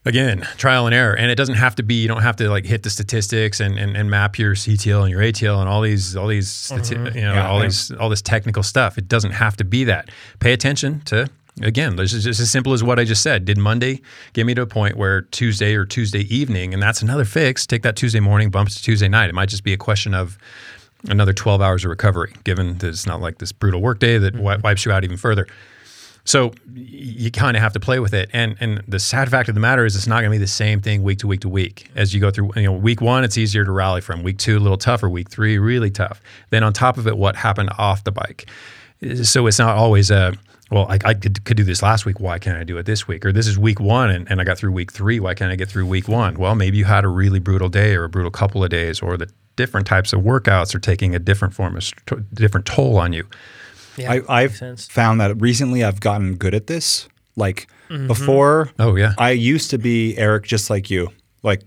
Again 0.06 0.48
trial 0.58 0.86
and 0.86 0.96
error. 0.96 1.14
And 1.14 1.30
it 1.30 1.36
doesn't 1.36 1.56
have 1.56 1.76
to 1.76 1.84
be 1.84 1.96
you 1.96 2.08
don't 2.08 2.22
have 2.22 2.36
to 2.38 2.50
like 2.50 2.66
hit 2.66 2.84
the 2.84 2.90
statistics 2.90 3.60
and, 3.60 3.78
and, 3.78 3.98
and 3.98 4.10
map 4.10 4.38
your 4.38 4.54
ctl 4.54 5.02
and 5.02 5.12
your 5.12 5.22
atl 5.22 5.60
and 5.60 5.68
all 5.68 5.82
these 5.82 6.16
all 6.16 6.28
these 6.28 6.50
stati- 6.50 6.96
mm-hmm. 6.96 7.18
you 7.18 7.24
know 7.24 7.34
Yeah, 7.34 7.50
all 7.50 7.60
these 7.60 7.92
all 7.92 8.10
this 8.10 8.22
technical 8.22 8.64
stuff. 8.64 8.98
It 8.98 9.08
doesn't 9.08 9.32
have 9.32 9.58
to 9.58 9.64
be 9.64 9.84
that. 9.86 10.10
Pay 10.40 10.54
attention 10.54 11.02
to 11.06 11.30
again 11.62 11.96
this 11.96 12.12
is 12.12 12.26
just 12.26 12.42
as 12.42 12.52
simple 12.52 12.74
as 12.74 12.84
what 12.84 13.00
i 13.00 13.04
just 13.04 13.24
said. 13.24 13.46
Did 13.46 13.58
monday 13.58 14.02
get 14.34 14.46
me 14.46 14.54
to 14.54 14.62
a 14.62 14.68
point 14.68 14.98
where 14.98 15.22
tuesday 15.22 15.76
or 15.76 15.86
tuesday 15.86 16.22
evening 16.34 16.74
and 16.74 16.84
that's 16.84 17.02
another 17.02 17.26
fix 17.26 17.66
take 17.66 17.82
that 17.84 17.96
tuesday 17.96 18.20
morning 18.20 18.50
bumps 18.50 18.76
to 18.76 18.84
tuesday 18.84 19.08
night. 19.08 19.30
It 19.30 19.36
might 19.36 19.50
just 19.50 19.64
be 19.64 19.74
a 19.74 19.78
question 19.78 20.14
of 20.14 20.38
another 21.08 21.34
12 21.34 21.62
hours 21.62 21.86
of 21.86 21.90
recovery 21.90 22.34
given 22.44 22.78
that 22.80 22.88
it's 22.88 23.06
not 23.06 23.22
like 23.22 23.38
this 23.38 23.52
brutal 23.52 23.82
workday 23.82 24.18
that 24.18 24.34
mm-hmm. 24.34 24.44
wi- 24.44 24.62
wipes 24.64 24.86
you 24.86 24.92
out 24.92 25.04
even 25.04 25.18
further 25.18 25.48
so 26.26 26.52
you 26.74 27.30
kind 27.32 27.56
of 27.56 27.64
have 27.64 27.74
to 27.74 27.80
play 27.80 28.00
with 28.00 28.14
it. 28.14 28.30
And 28.34 28.58
and 28.60 28.84
the 28.88 29.00
sad 29.00 29.30
fact 29.30 29.48
of 29.48 29.56
the 29.56 29.62
matter 29.62 29.86
is 29.86 29.96
it's 29.96 30.08
not 30.08 30.22
going 30.22 30.32
to 30.32 30.32
be 30.32 30.38
the 30.38 30.48
same 30.48 30.82
thing 30.82 31.04
week 31.04 31.20
to 31.20 31.28
week 31.28 31.42
to 31.42 31.50
week. 31.50 31.90
As 31.96 32.14
you 32.14 32.20
go 32.20 32.32
through, 32.32 32.52
you 32.56 32.64
know, 32.64 32.74
week 32.74 33.00
1 33.00 33.24
it's 33.24 33.38
easier 33.38 33.64
to 33.64 33.72
rally 33.72 34.02
from. 34.02 34.24
Week 34.24 34.38
2 34.38 34.58
a 34.58 34.60
little 34.60 34.78
tougher, 34.78 35.08
week 35.08 35.30
3 35.30 35.60
really 35.60 35.92
tough. 35.92 36.22
Then 36.50 36.64
on 36.64 36.74
top 36.74 36.98
of 36.98 37.08
it 37.08 37.18
what 37.18 37.36
happened 37.36 37.70
off 37.78 38.04
the 38.04 38.12
bike. 38.12 38.50
So 39.24 39.46
it's 39.46 39.60
not 39.60 39.78
always 39.78 40.10
a 40.10 40.34
well, 40.72 40.88
I, 40.90 40.98
I 41.06 41.14
could, 41.14 41.46
could 41.46 41.58
do 41.58 41.64
this 41.64 41.84
last 41.84 42.08
week. 42.08 42.20
Why 42.20 42.40
can't 42.40 42.58
I 42.58 42.64
do 42.64 42.78
it 42.80 42.88
this 42.88 43.08
week? 43.08 43.24
Or 43.24 43.32
this 43.32 43.46
is 43.46 43.58
week 43.58 43.80
one 43.80 44.10
and, 44.10 44.30
and 44.32 44.42
I 44.42 44.44
got 44.44 44.58
through 44.58 44.72
week 44.72 44.92
three. 44.92 45.20
Why 45.20 45.36
can't 45.36 45.52
I 45.52 45.56
get 45.56 45.70
through 45.70 45.86
week 45.86 46.08
one? 46.08 46.36
Well, 46.40 46.56
maybe 46.56 46.78
you 46.78 46.86
had 46.86 47.06
a 47.06 47.08
really 47.08 47.40
brutal 47.40 47.70
day 47.70 47.96
or 47.96 48.06
a 48.06 48.10
brutal 48.10 48.32
couple 48.32 48.64
of 48.64 48.72
days, 48.72 49.00
or 49.00 49.16
the 49.16 49.30
different 49.58 49.86
types 49.86 50.12
of 50.12 50.22
workouts 50.22 50.74
are 50.74 50.80
taking 50.80 51.14
a 51.14 51.20
different 51.20 51.54
form 51.54 51.78
of 51.78 51.92
different 52.34 52.66
toll 52.66 52.98
on 52.98 53.14
you. 53.14 53.28
Yeah, 53.98 54.12
I, 54.14 54.22
I've 54.44 54.56
sense. 54.56 54.88
found 54.88 55.22
that 55.22 55.40
recently 55.42 55.84
I've 55.84 56.00
gotten 56.00 56.36
good 56.36 56.54
at 56.54 56.68
this. 56.68 57.08
Like 57.36 57.68
mm-hmm. 57.90 58.08
before, 58.08 58.72
Oh, 58.80 58.96
yeah. 58.96 59.14
I 59.18 59.32
used 59.32 59.70
to 59.72 59.78
be 59.78 60.18
Eric 60.18 60.46
just 60.46 60.70
like 60.70 60.90
you, 60.90 61.10
like 61.44 61.62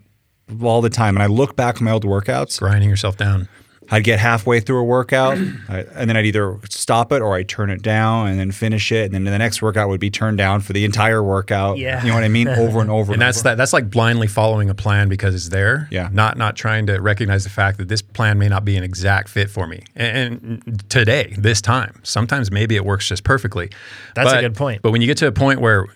all 0.62 0.80
the 0.80 0.90
time. 0.90 1.16
And 1.16 1.22
I 1.22 1.26
look 1.26 1.56
back 1.56 1.76
on 1.76 1.84
my 1.84 1.90
old 1.92 2.04
workouts, 2.04 2.58
Grinding 2.58 2.88
yourself 2.88 3.16
down. 3.16 3.48
I'd 3.90 4.04
get 4.04 4.18
halfway 4.18 4.60
through 4.60 4.80
a 4.80 4.84
workout, 4.84 5.38
I, 5.68 5.86
and 5.94 6.10
then 6.10 6.16
I'd 6.16 6.26
either 6.26 6.58
stop 6.68 7.10
it 7.12 7.22
or 7.22 7.34
I'd 7.36 7.48
turn 7.48 7.70
it 7.70 7.80
down 7.82 8.28
and 8.28 8.38
then 8.38 8.50
finish 8.52 8.92
it. 8.92 9.06
And 9.06 9.14
then 9.14 9.24
the 9.24 9.38
next 9.38 9.62
workout 9.62 9.88
would 9.88 10.00
be 10.00 10.10
turned 10.10 10.36
down 10.38 10.60
for 10.60 10.72
the 10.74 10.84
entire 10.84 11.22
workout. 11.22 11.78
Yeah. 11.78 12.02
You 12.02 12.08
know 12.08 12.14
what 12.14 12.24
I 12.24 12.28
mean? 12.28 12.48
Over 12.48 12.80
and 12.80 12.90
over. 12.90 13.12
Again. 13.12 13.14
And 13.14 13.22
that's 13.22 13.42
that 13.42 13.56
that's 13.56 13.72
like 13.72 13.88
blindly 13.90 14.26
following 14.26 14.68
a 14.68 14.74
plan 14.74 15.08
because 15.08 15.34
it's 15.34 15.48
there 15.48 15.88
Yeah. 15.90 16.10
not 16.12 16.36
not 16.36 16.54
trying 16.56 16.86
to 16.86 16.98
recognize 17.00 17.44
the 17.44 17.50
fact 17.50 17.78
that 17.78 17.88
this 17.88 18.02
plan 18.02 18.38
may 18.38 18.48
not 18.48 18.64
be 18.64 18.76
an 18.76 18.84
exact 18.84 19.28
fit 19.28 19.48
for 19.50 19.66
me 19.66 19.82
and, 19.96 20.62
and 20.66 20.90
today 20.90 21.34
this 21.38 21.60
time 21.62 21.98
sometimes 22.02 22.50
maybe 22.50 22.76
it 22.76 22.84
works 22.84 23.08
just 23.08 23.24
perfectly 23.24 23.70
That's 24.14 24.32
a 24.32 24.40
good 24.40 24.54
point. 24.54 24.82
but 24.82 24.90
when 24.92 25.00
you 25.00 25.06
get 25.06 25.16
to 25.18 25.26
a 25.26 25.32
point 25.32 25.60
where 25.60 25.86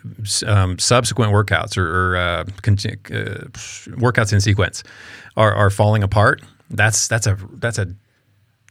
um, 0.47 0.78
subsequent 0.78 1.32
workouts 1.32 1.76
or, 1.76 2.12
or 2.12 2.16
uh, 2.16 2.45
conti- 2.62 2.90
uh, 3.11 3.45
workouts 3.99 4.32
in 4.32 4.40
sequence 4.40 4.82
are, 5.36 5.53
are 5.55 5.70
falling 5.70 6.03
apart 6.03 6.43
that's 6.73 7.09
that's 7.09 7.27
a 7.27 7.39
that's 7.55 7.79
a 7.79 7.95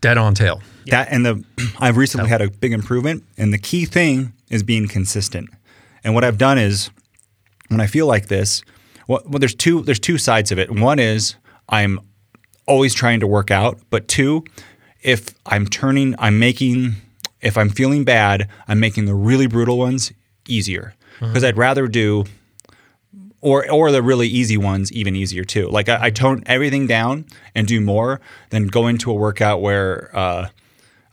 dead 0.01 0.17
on 0.17 0.33
tail. 0.33 0.61
That 0.87 1.07
and 1.11 1.25
the 1.25 1.43
I've 1.79 1.97
recently 1.97 2.29
had 2.29 2.41
a 2.41 2.49
big 2.49 2.73
improvement, 2.73 3.23
and 3.37 3.53
the 3.53 3.57
key 3.57 3.85
thing 3.85 4.33
is 4.49 4.63
being 4.63 4.87
consistent. 4.87 5.49
And 6.03 6.13
what 6.13 6.23
I've 6.23 6.37
done 6.37 6.57
is, 6.57 6.89
when 7.69 7.79
I 7.79 7.87
feel 7.87 8.07
like 8.07 8.27
this, 8.27 8.63
well, 9.07 9.21
well 9.25 9.39
there's 9.39 9.55
two 9.55 9.81
there's 9.83 9.99
two 9.99 10.17
sides 10.17 10.51
of 10.51 10.59
it. 10.59 10.71
One 10.71 10.99
is 10.99 11.35
I'm 11.69 11.99
always 12.67 12.93
trying 12.93 13.19
to 13.19 13.27
work 13.27 13.51
out, 13.51 13.79
but 13.89 14.07
two, 14.07 14.43
if 15.01 15.33
I'm 15.45 15.67
turning, 15.67 16.15
I'm 16.19 16.39
making, 16.39 16.95
if 17.41 17.57
I'm 17.57 17.69
feeling 17.69 18.03
bad, 18.03 18.47
I'm 18.67 18.79
making 18.79 19.05
the 19.05 19.15
really 19.15 19.47
brutal 19.47 19.77
ones 19.77 20.11
easier. 20.47 20.93
Mm-hmm. 21.15 21.27
Because 21.27 21.43
I'd 21.43 21.57
rather 21.57 21.87
do 21.87 22.25
or 23.41 23.69
or 23.69 23.91
the 23.91 24.01
really 24.01 24.27
easy 24.27 24.57
ones 24.57 24.91
even 24.91 25.15
easier 25.15 25.43
too. 25.43 25.67
Like 25.69 25.89
I, 25.89 26.05
I 26.05 26.09
tone 26.11 26.43
everything 26.45 26.87
down 26.87 27.25
and 27.55 27.67
do 27.67 27.81
more 27.81 28.21
than 28.49 28.67
go 28.67 28.87
into 28.87 29.11
a 29.11 29.13
workout 29.13 29.61
where 29.61 30.15
uh, 30.15 30.47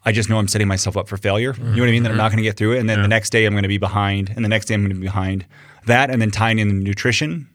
I 0.04 0.12
just 0.12 0.30
know 0.30 0.38
I'm 0.38 0.48
setting 0.48 0.68
myself 0.68 0.96
up 0.96 1.08
for 1.08 1.16
failure. 1.16 1.54
You 1.56 1.64
know 1.64 1.82
what 1.82 1.88
I 1.88 1.92
mean? 1.92 2.02
That 2.02 2.12
I'm 2.12 2.18
not 2.18 2.30
going 2.30 2.38
to 2.38 2.42
get 2.42 2.56
through 2.56 2.72
it, 2.72 2.78
and 2.78 2.88
then 2.88 3.02
the 3.02 3.08
next 3.08 3.30
day 3.30 3.44
I'm 3.44 3.52
going 3.52 3.62
to 3.62 3.68
be 3.68 3.78
behind, 3.78 4.30
and 4.30 4.44
the 4.44 4.48
next 4.48 4.66
day 4.66 4.74
I'm 4.74 4.82
going 4.82 4.94
to 4.94 5.00
be 5.00 5.06
behind. 5.06 5.44
That 5.86 6.10
and 6.10 6.20
then 6.20 6.30
tying 6.30 6.58
in 6.58 6.68
the 6.68 6.74
nutrition 6.74 7.48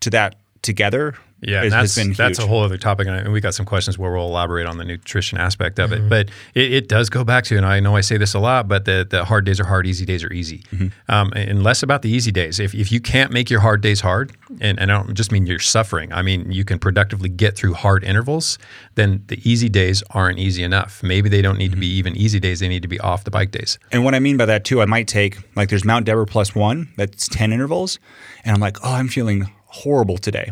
to 0.00 0.10
that 0.10 0.36
together. 0.62 1.14
Yeah, 1.42 1.62
is- 1.64 1.72
and 1.72 1.82
that's 1.82 1.94
been 1.96 2.12
that's 2.12 2.38
a 2.38 2.46
whole 2.46 2.62
other 2.62 2.78
topic, 2.78 3.08
and 3.08 3.32
we 3.32 3.40
got 3.40 3.52
some 3.54 3.66
questions 3.66 3.98
where 3.98 4.12
we'll 4.12 4.26
elaborate 4.26 4.66
on 4.66 4.78
the 4.78 4.84
nutrition 4.84 5.38
aspect 5.38 5.78
of 5.80 5.90
Mm-hmm. 5.90 6.04
it. 6.06 6.08
But 6.08 6.28
it, 6.54 6.72
it 6.72 6.88
does 6.88 7.10
go 7.10 7.24
back 7.24 7.44
to, 7.44 7.56
and 7.56 7.66
I 7.66 7.80
know 7.80 7.96
I 7.96 8.00
say 8.00 8.16
this 8.16 8.32
a 8.34 8.38
lot, 8.38 8.68
but 8.68 8.84
the 8.84 9.06
the 9.08 9.24
hard 9.24 9.44
days 9.44 9.58
are 9.58 9.64
hard, 9.64 9.86
easy 9.86 10.04
days 10.04 10.22
are 10.24 10.32
easy, 10.32 10.62
Mm-hmm. 10.72 10.88
um, 11.12 11.32
and 11.34 11.62
less 11.64 11.82
about 11.82 12.02
the 12.02 12.10
easy 12.10 12.30
days. 12.30 12.60
If 12.60 12.74
if 12.74 12.92
you 12.92 13.00
can't 13.00 13.32
make 13.32 13.50
your 13.50 13.60
hard 13.60 13.80
days 13.80 14.00
hard, 14.00 14.32
and, 14.60 14.78
and 14.78 14.92
I 14.92 14.96
don't 15.02 15.14
just 15.14 15.32
mean 15.32 15.46
you're 15.46 15.58
suffering. 15.58 16.12
I 16.12 16.22
mean 16.22 16.50
you 16.52 16.64
can 16.64 16.78
productively 16.78 17.28
get 17.28 17.56
through 17.56 17.74
hard 17.74 18.04
intervals. 18.04 18.56
Then 18.94 19.24
the 19.26 19.40
easy 19.50 19.68
days 19.68 20.02
aren't 20.10 20.38
easy 20.38 20.62
enough. 20.62 21.02
Maybe 21.02 21.28
they 21.28 21.42
don't 21.42 21.58
need 21.58 21.72
to 21.72 21.76
be 21.78 21.88
even 21.88 22.16
easy 22.16 22.38
days. 22.38 22.60
They 22.60 22.68
need 22.68 22.82
to 22.82 22.88
be 22.88 23.00
off 23.00 23.24
the 23.24 23.30
bike 23.32 23.50
days. 23.50 23.78
And 23.90 24.04
what 24.04 24.14
I 24.14 24.20
mean 24.20 24.36
by 24.36 24.46
that 24.46 24.64
too, 24.64 24.80
I 24.80 24.84
might 24.86 25.08
take 25.08 25.38
like 25.56 25.70
there's 25.70 25.84
Mount 25.84 26.06
Deborah 26.06 26.26
plus 26.26 26.54
one, 26.54 26.92
that's 26.96 27.26
10 27.28 27.52
intervals. 27.52 27.98
And 28.44 28.54
I'm 28.54 28.60
like, 28.60 28.76
oh, 28.84 28.92
I'm 28.94 29.08
feeling 29.08 29.50
horrible 29.72 30.18
today. 30.18 30.50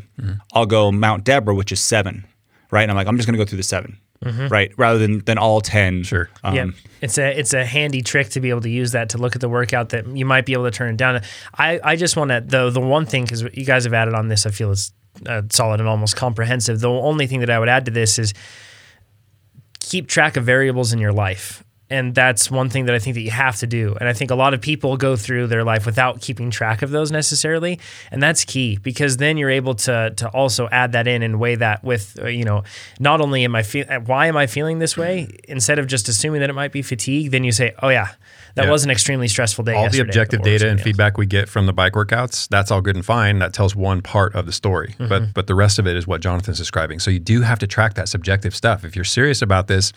I'll 0.53 0.67
go 0.67 0.91
Mount 0.91 1.25
Deborah, 1.25 1.55
which 1.55 1.73
is 1.73 1.81
seven, 1.81 2.27
right? 2.71 2.83
And 2.83 2.91
I'm 2.91 2.97
like, 2.97 3.07
I'm 3.07 3.17
just 3.17 3.27
going 3.27 3.39
to 3.39 3.45
go 3.45 3.49
through 3.49 3.59
the 3.59 3.63
7 3.63 3.99
right? 4.23 4.73
Rather 4.77 4.99
than, 4.99 5.21
than 5.21 5.39
all 5.39 5.61
10. 5.61 6.03
Sure. 6.03 6.29
Um, 6.45 6.55
yeah, 6.55 6.67
it's 7.01 7.17
a 7.17 7.39
it's 7.39 7.55
a 7.55 7.65
handy 7.65 8.03
trick 8.03 8.29
to 8.31 8.41
be 8.41 8.51
able 8.51 8.61
to 8.63 8.69
use 8.69 8.93
that 8.93 9.11
to 9.11 9.19
look 9.19 9.35
at 9.35 9.41
the 9.41 9.49
workout 9.49 9.91
that 9.91 10.07
you 10.07 10.27
might 10.27 10.45
be 10.45 10.53
able 10.53 10.65
to 10.65 10.71
turn 10.71 10.95
it 10.95 10.97
down. 10.97 11.23
I 11.57 11.81
I 11.83 11.97
just 11.97 12.17
want 12.17 12.31
to 12.31 12.43
though 12.45 12.71
the 12.71 12.81
one 12.81 13.07
thing 13.07 13.25
because 13.25 13.43
you 13.43 13.65
guys 13.65 13.85
have 13.85 13.95
added 13.95 14.15
on 14.15 14.29
this, 14.29 14.45
I 14.45 14.51
feel 14.51 14.71
is 14.71 14.93
uh, 15.27 15.43
solid 15.51 15.81
and 15.81 15.89
almost 15.89 16.17
comprehensive. 16.17 16.81
The 16.81 16.91
only 16.91 17.27
thing 17.27 17.41
that 17.41 17.51
I 17.51 17.59
would 17.59 17.69
add 17.69 17.87
to 17.87 17.91
this 17.91 18.19
is 18.19 18.35
keep 19.81 20.07
track 20.07 20.37
of 20.37 20.45
variables 20.45 20.93
in 20.93 20.99
your 20.99 21.13
life. 21.13 21.65
And 21.91 22.15
that's 22.15 22.51
one 22.51 22.71
thing 22.71 22.87
that 22.87 22.95
I 22.95 22.99
think 23.01 23.15
that 23.15 23.23
you 23.23 23.33
have 23.33 23.57
to 23.57 23.67
do. 23.67 23.97
And 23.99 24.09
I 24.09 24.13
think 24.13 24.31
a 24.31 24.37
lot 24.37 24.55
of 24.55 24.61
people 24.61 24.97
go 24.97 25.17
through 25.17 25.49
their 25.49 25.65
life 25.65 25.87
without 25.87 26.21
keeping 26.21 26.51
track 26.51 26.83
of 26.83 26.91
those 26.91 27.11
necessarily. 27.11 27.81
And 28.13 28.23
that's 28.23 28.45
key 28.45 28.79
because 28.81 29.17
then 29.17 29.37
you're 29.37 29.51
able 29.51 29.75
to 29.75 30.13
to 30.17 30.29
also 30.29 30.69
add 30.71 30.93
that 30.93 31.07
in 31.09 31.23
and 31.23 31.41
weigh 31.41 31.57
that 31.57 31.83
with, 31.83 32.17
uh, 32.23 32.29
you 32.29 32.45
know, 32.45 32.63
not 33.01 33.21
only 33.21 33.45
am 33.45 33.55
I 33.57 33.63
feel 33.65 33.85
why 34.07 34.27
am 34.27 34.37
I 34.37 34.47
feeling 34.47 34.79
this 34.79 34.97
way 34.97 35.29
instead 35.49 35.79
of 35.81 35.87
just 35.89 36.09
assuming 36.09 36.41
that 36.43 36.51
it 36.51 36.55
might 36.55 36.73
be 36.73 36.83
fatigue, 36.83 37.31
then 37.33 37.43
you 37.45 37.53
say, 37.53 37.73
"Oh 37.83 37.89
yeah, 37.89 38.09
that 38.55 38.67
Yeah. 38.67 38.71
was 38.71 38.85
an 38.85 38.91
extremely 38.91 39.27
stressful 39.29 39.65
day." 39.65 39.75
all 39.75 39.89
the 39.91 40.01
objective 40.01 40.43
data 40.43 40.69
and 40.69 40.79
else. 40.79 40.85
feedback 40.85 41.19
we 41.19 41.27
get 41.27 41.49
from 41.49 41.67
the 41.67 41.73
bike 41.73 41.95
workouts 41.95 42.47
that's 42.49 42.71
all 42.71 42.81
good 42.81 42.95
and 42.97 43.05
fine 43.05 43.39
that 43.41 43.53
tells 43.53 43.75
one 43.75 44.01
part 44.03 44.35
of 44.35 44.47
the 44.47 44.53
story 44.53 44.95
Mm-hmm. 44.99 45.09
but 45.09 45.35
but 45.35 45.47
the 45.47 45.55
rest 45.55 45.79
of 45.79 45.87
it 45.87 45.97
is 45.97 46.07
what 46.07 46.21
jonathan's 46.21 46.59
describing 46.59 46.99
so 47.01 47.11
you 47.11 47.19
do 47.19 47.41
have 47.43 47.59
to 47.61 47.67
track 47.67 47.95
that 47.95 48.09
subjective 48.09 48.55
stuff 48.55 48.85
if 48.85 48.95
you're 48.97 49.05
serious 49.05 49.41
about 49.43 49.67
this 49.69 49.93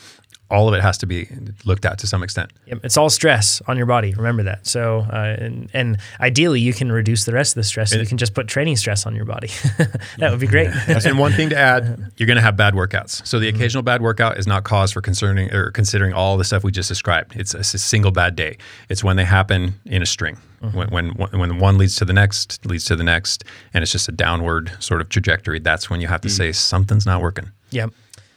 all 0.53 0.67
of 0.67 0.73
it 0.73 0.81
has 0.81 0.97
to 0.99 1.05
be 1.05 1.27
looked 1.65 1.85
at 1.85 1.97
to 1.99 2.07
some 2.07 2.23
extent 2.23 2.51
it's 2.67 2.97
all 2.97 3.09
stress 3.09 3.61
on 3.67 3.77
your 3.77 3.85
body. 3.85 4.13
Remember 4.13 4.43
that. 4.43 4.65
So, 4.65 5.05
uh, 5.11 5.35
and, 5.39 5.69
and 5.73 5.97
ideally, 6.19 6.59
you 6.59 6.73
can 6.73 6.91
reduce 6.91 7.25
the 7.25 7.33
rest 7.33 7.51
of 7.51 7.55
the 7.55 7.63
stress. 7.63 7.91
So 7.91 7.99
you 7.99 8.05
can 8.05 8.17
just 8.17 8.33
put 8.33 8.47
training 8.47 8.77
stress 8.77 9.05
on 9.05 9.15
your 9.15 9.25
body. 9.25 9.49
that 10.17 10.31
would 10.31 10.39
be 10.39 10.47
great. 10.47 10.69
and 10.87 11.19
one 11.19 11.31
thing 11.31 11.49
to 11.49 11.57
add 11.57 12.11
you're 12.17 12.27
going 12.27 12.37
to 12.37 12.41
have 12.41 12.55
bad 12.55 12.73
workouts 12.73 13.25
so 13.25 13.39
the 13.39 13.47
mm-hmm. 13.47 13.55
occasional 13.55 13.83
bad 13.83 14.01
workout 14.01 14.37
is 14.37 14.47
not 14.47 14.63
cause 14.63 14.91
for 14.91 15.01
concerning 15.01 15.53
or 15.53 15.71
considering 15.71 16.13
all 16.13 16.37
the 16.37 16.43
stuff 16.43 16.63
we 16.63 16.71
just 16.71 16.89
described 16.89 17.35
it's 17.35 17.53
a, 17.53 17.59
it's 17.59 17.73
a 17.73 17.79
single 17.79 18.11
bad 18.11 18.35
day 18.35 18.57
it's 18.89 19.03
when 19.03 19.15
they 19.15 19.25
happen 19.25 19.73
in 19.85 20.01
a 20.01 20.05
string 20.05 20.37
mm-hmm. 20.61 20.89
when, 20.93 21.09
when 21.11 21.39
when 21.39 21.59
one 21.59 21.77
leads 21.77 21.95
to 21.95 22.05
the 22.05 22.13
next 22.13 22.65
leads 22.65 22.85
to 22.85 22.95
the 22.95 23.03
next 23.03 23.43
and 23.73 23.81
it's 23.81 23.91
just 23.91 24.07
a 24.09 24.11
downward 24.11 24.71
sort 24.79 25.01
of 25.01 25.09
trajectory 25.09 25.59
that's 25.59 25.89
when 25.89 26.01
you 26.01 26.07
have 26.07 26.21
to 26.21 26.27
mm. 26.27 26.37
say 26.37 26.51
something's 26.51 27.05
not 27.05 27.21
working 27.21 27.51
Yep. 27.71 27.91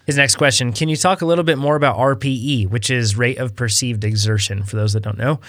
His 0.06 0.16
next 0.16 0.36
question 0.36 0.72
Can 0.72 0.88
you 0.88 0.96
talk 0.96 1.20
a 1.20 1.26
little 1.26 1.44
bit 1.44 1.58
more 1.58 1.76
about 1.76 1.98
RPE, 1.98 2.70
which 2.70 2.90
is 2.90 3.16
rate 3.16 3.38
of 3.38 3.56
perceived 3.56 4.04
exertion, 4.04 4.62
for 4.62 4.76
those 4.76 4.92
that 4.92 5.00
don't 5.00 5.18
know? 5.18 5.40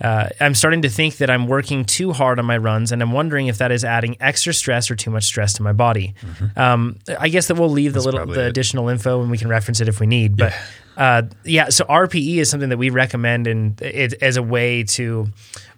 Uh, 0.00 0.28
I'm 0.40 0.54
starting 0.54 0.82
to 0.82 0.88
think 0.88 1.18
that 1.18 1.28
I'm 1.28 1.46
working 1.46 1.84
too 1.84 2.12
hard 2.12 2.38
on 2.38 2.46
my 2.46 2.56
runs, 2.56 2.90
and 2.90 3.02
I'm 3.02 3.12
wondering 3.12 3.48
if 3.48 3.58
that 3.58 3.70
is 3.70 3.84
adding 3.84 4.16
extra 4.20 4.54
stress 4.54 4.90
or 4.90 4.96
too 4.96 5.10
much 5.10 5.24
stress 5.24 5.52
to 5.54 5.62
my 5.62 5.72
body. 5.72 6.14
Um, 6.56 6.96
I 7.18 7.28
guess 7.28 7.48
that 7.48 7.56
we'll 7.56 7.68
leave 7.68 7.92
the 7.92 8.00
little 8.00 8.24
the 8.24 8.46
it. 8.46 8.48
additional 8.48 8.88
info 8.88 9.20
and 9.20 9.30
we 9.30 9.38
can 9.38 9.48
reference 9.48 9.80
it 9.80 9.88
if 9.88 10.00
we 10.00 10.06
need. 10.06 10.36
But 10.36 10.54
uh, 10.96 11.22
yeah, 11.44 11.68
so 11.68 11.84
RPE 11.84 12.36
is 12.36 12.48
something 12.48 12.70
that 12.70 12.78
we 12.78 12.90
recommend 12.90 13.46
and 13.46 13.80
it, 13.82 14.14
as 14.22 14.36
a 14.36 14.42
way 14.42 14.84
to. 14.84 15.28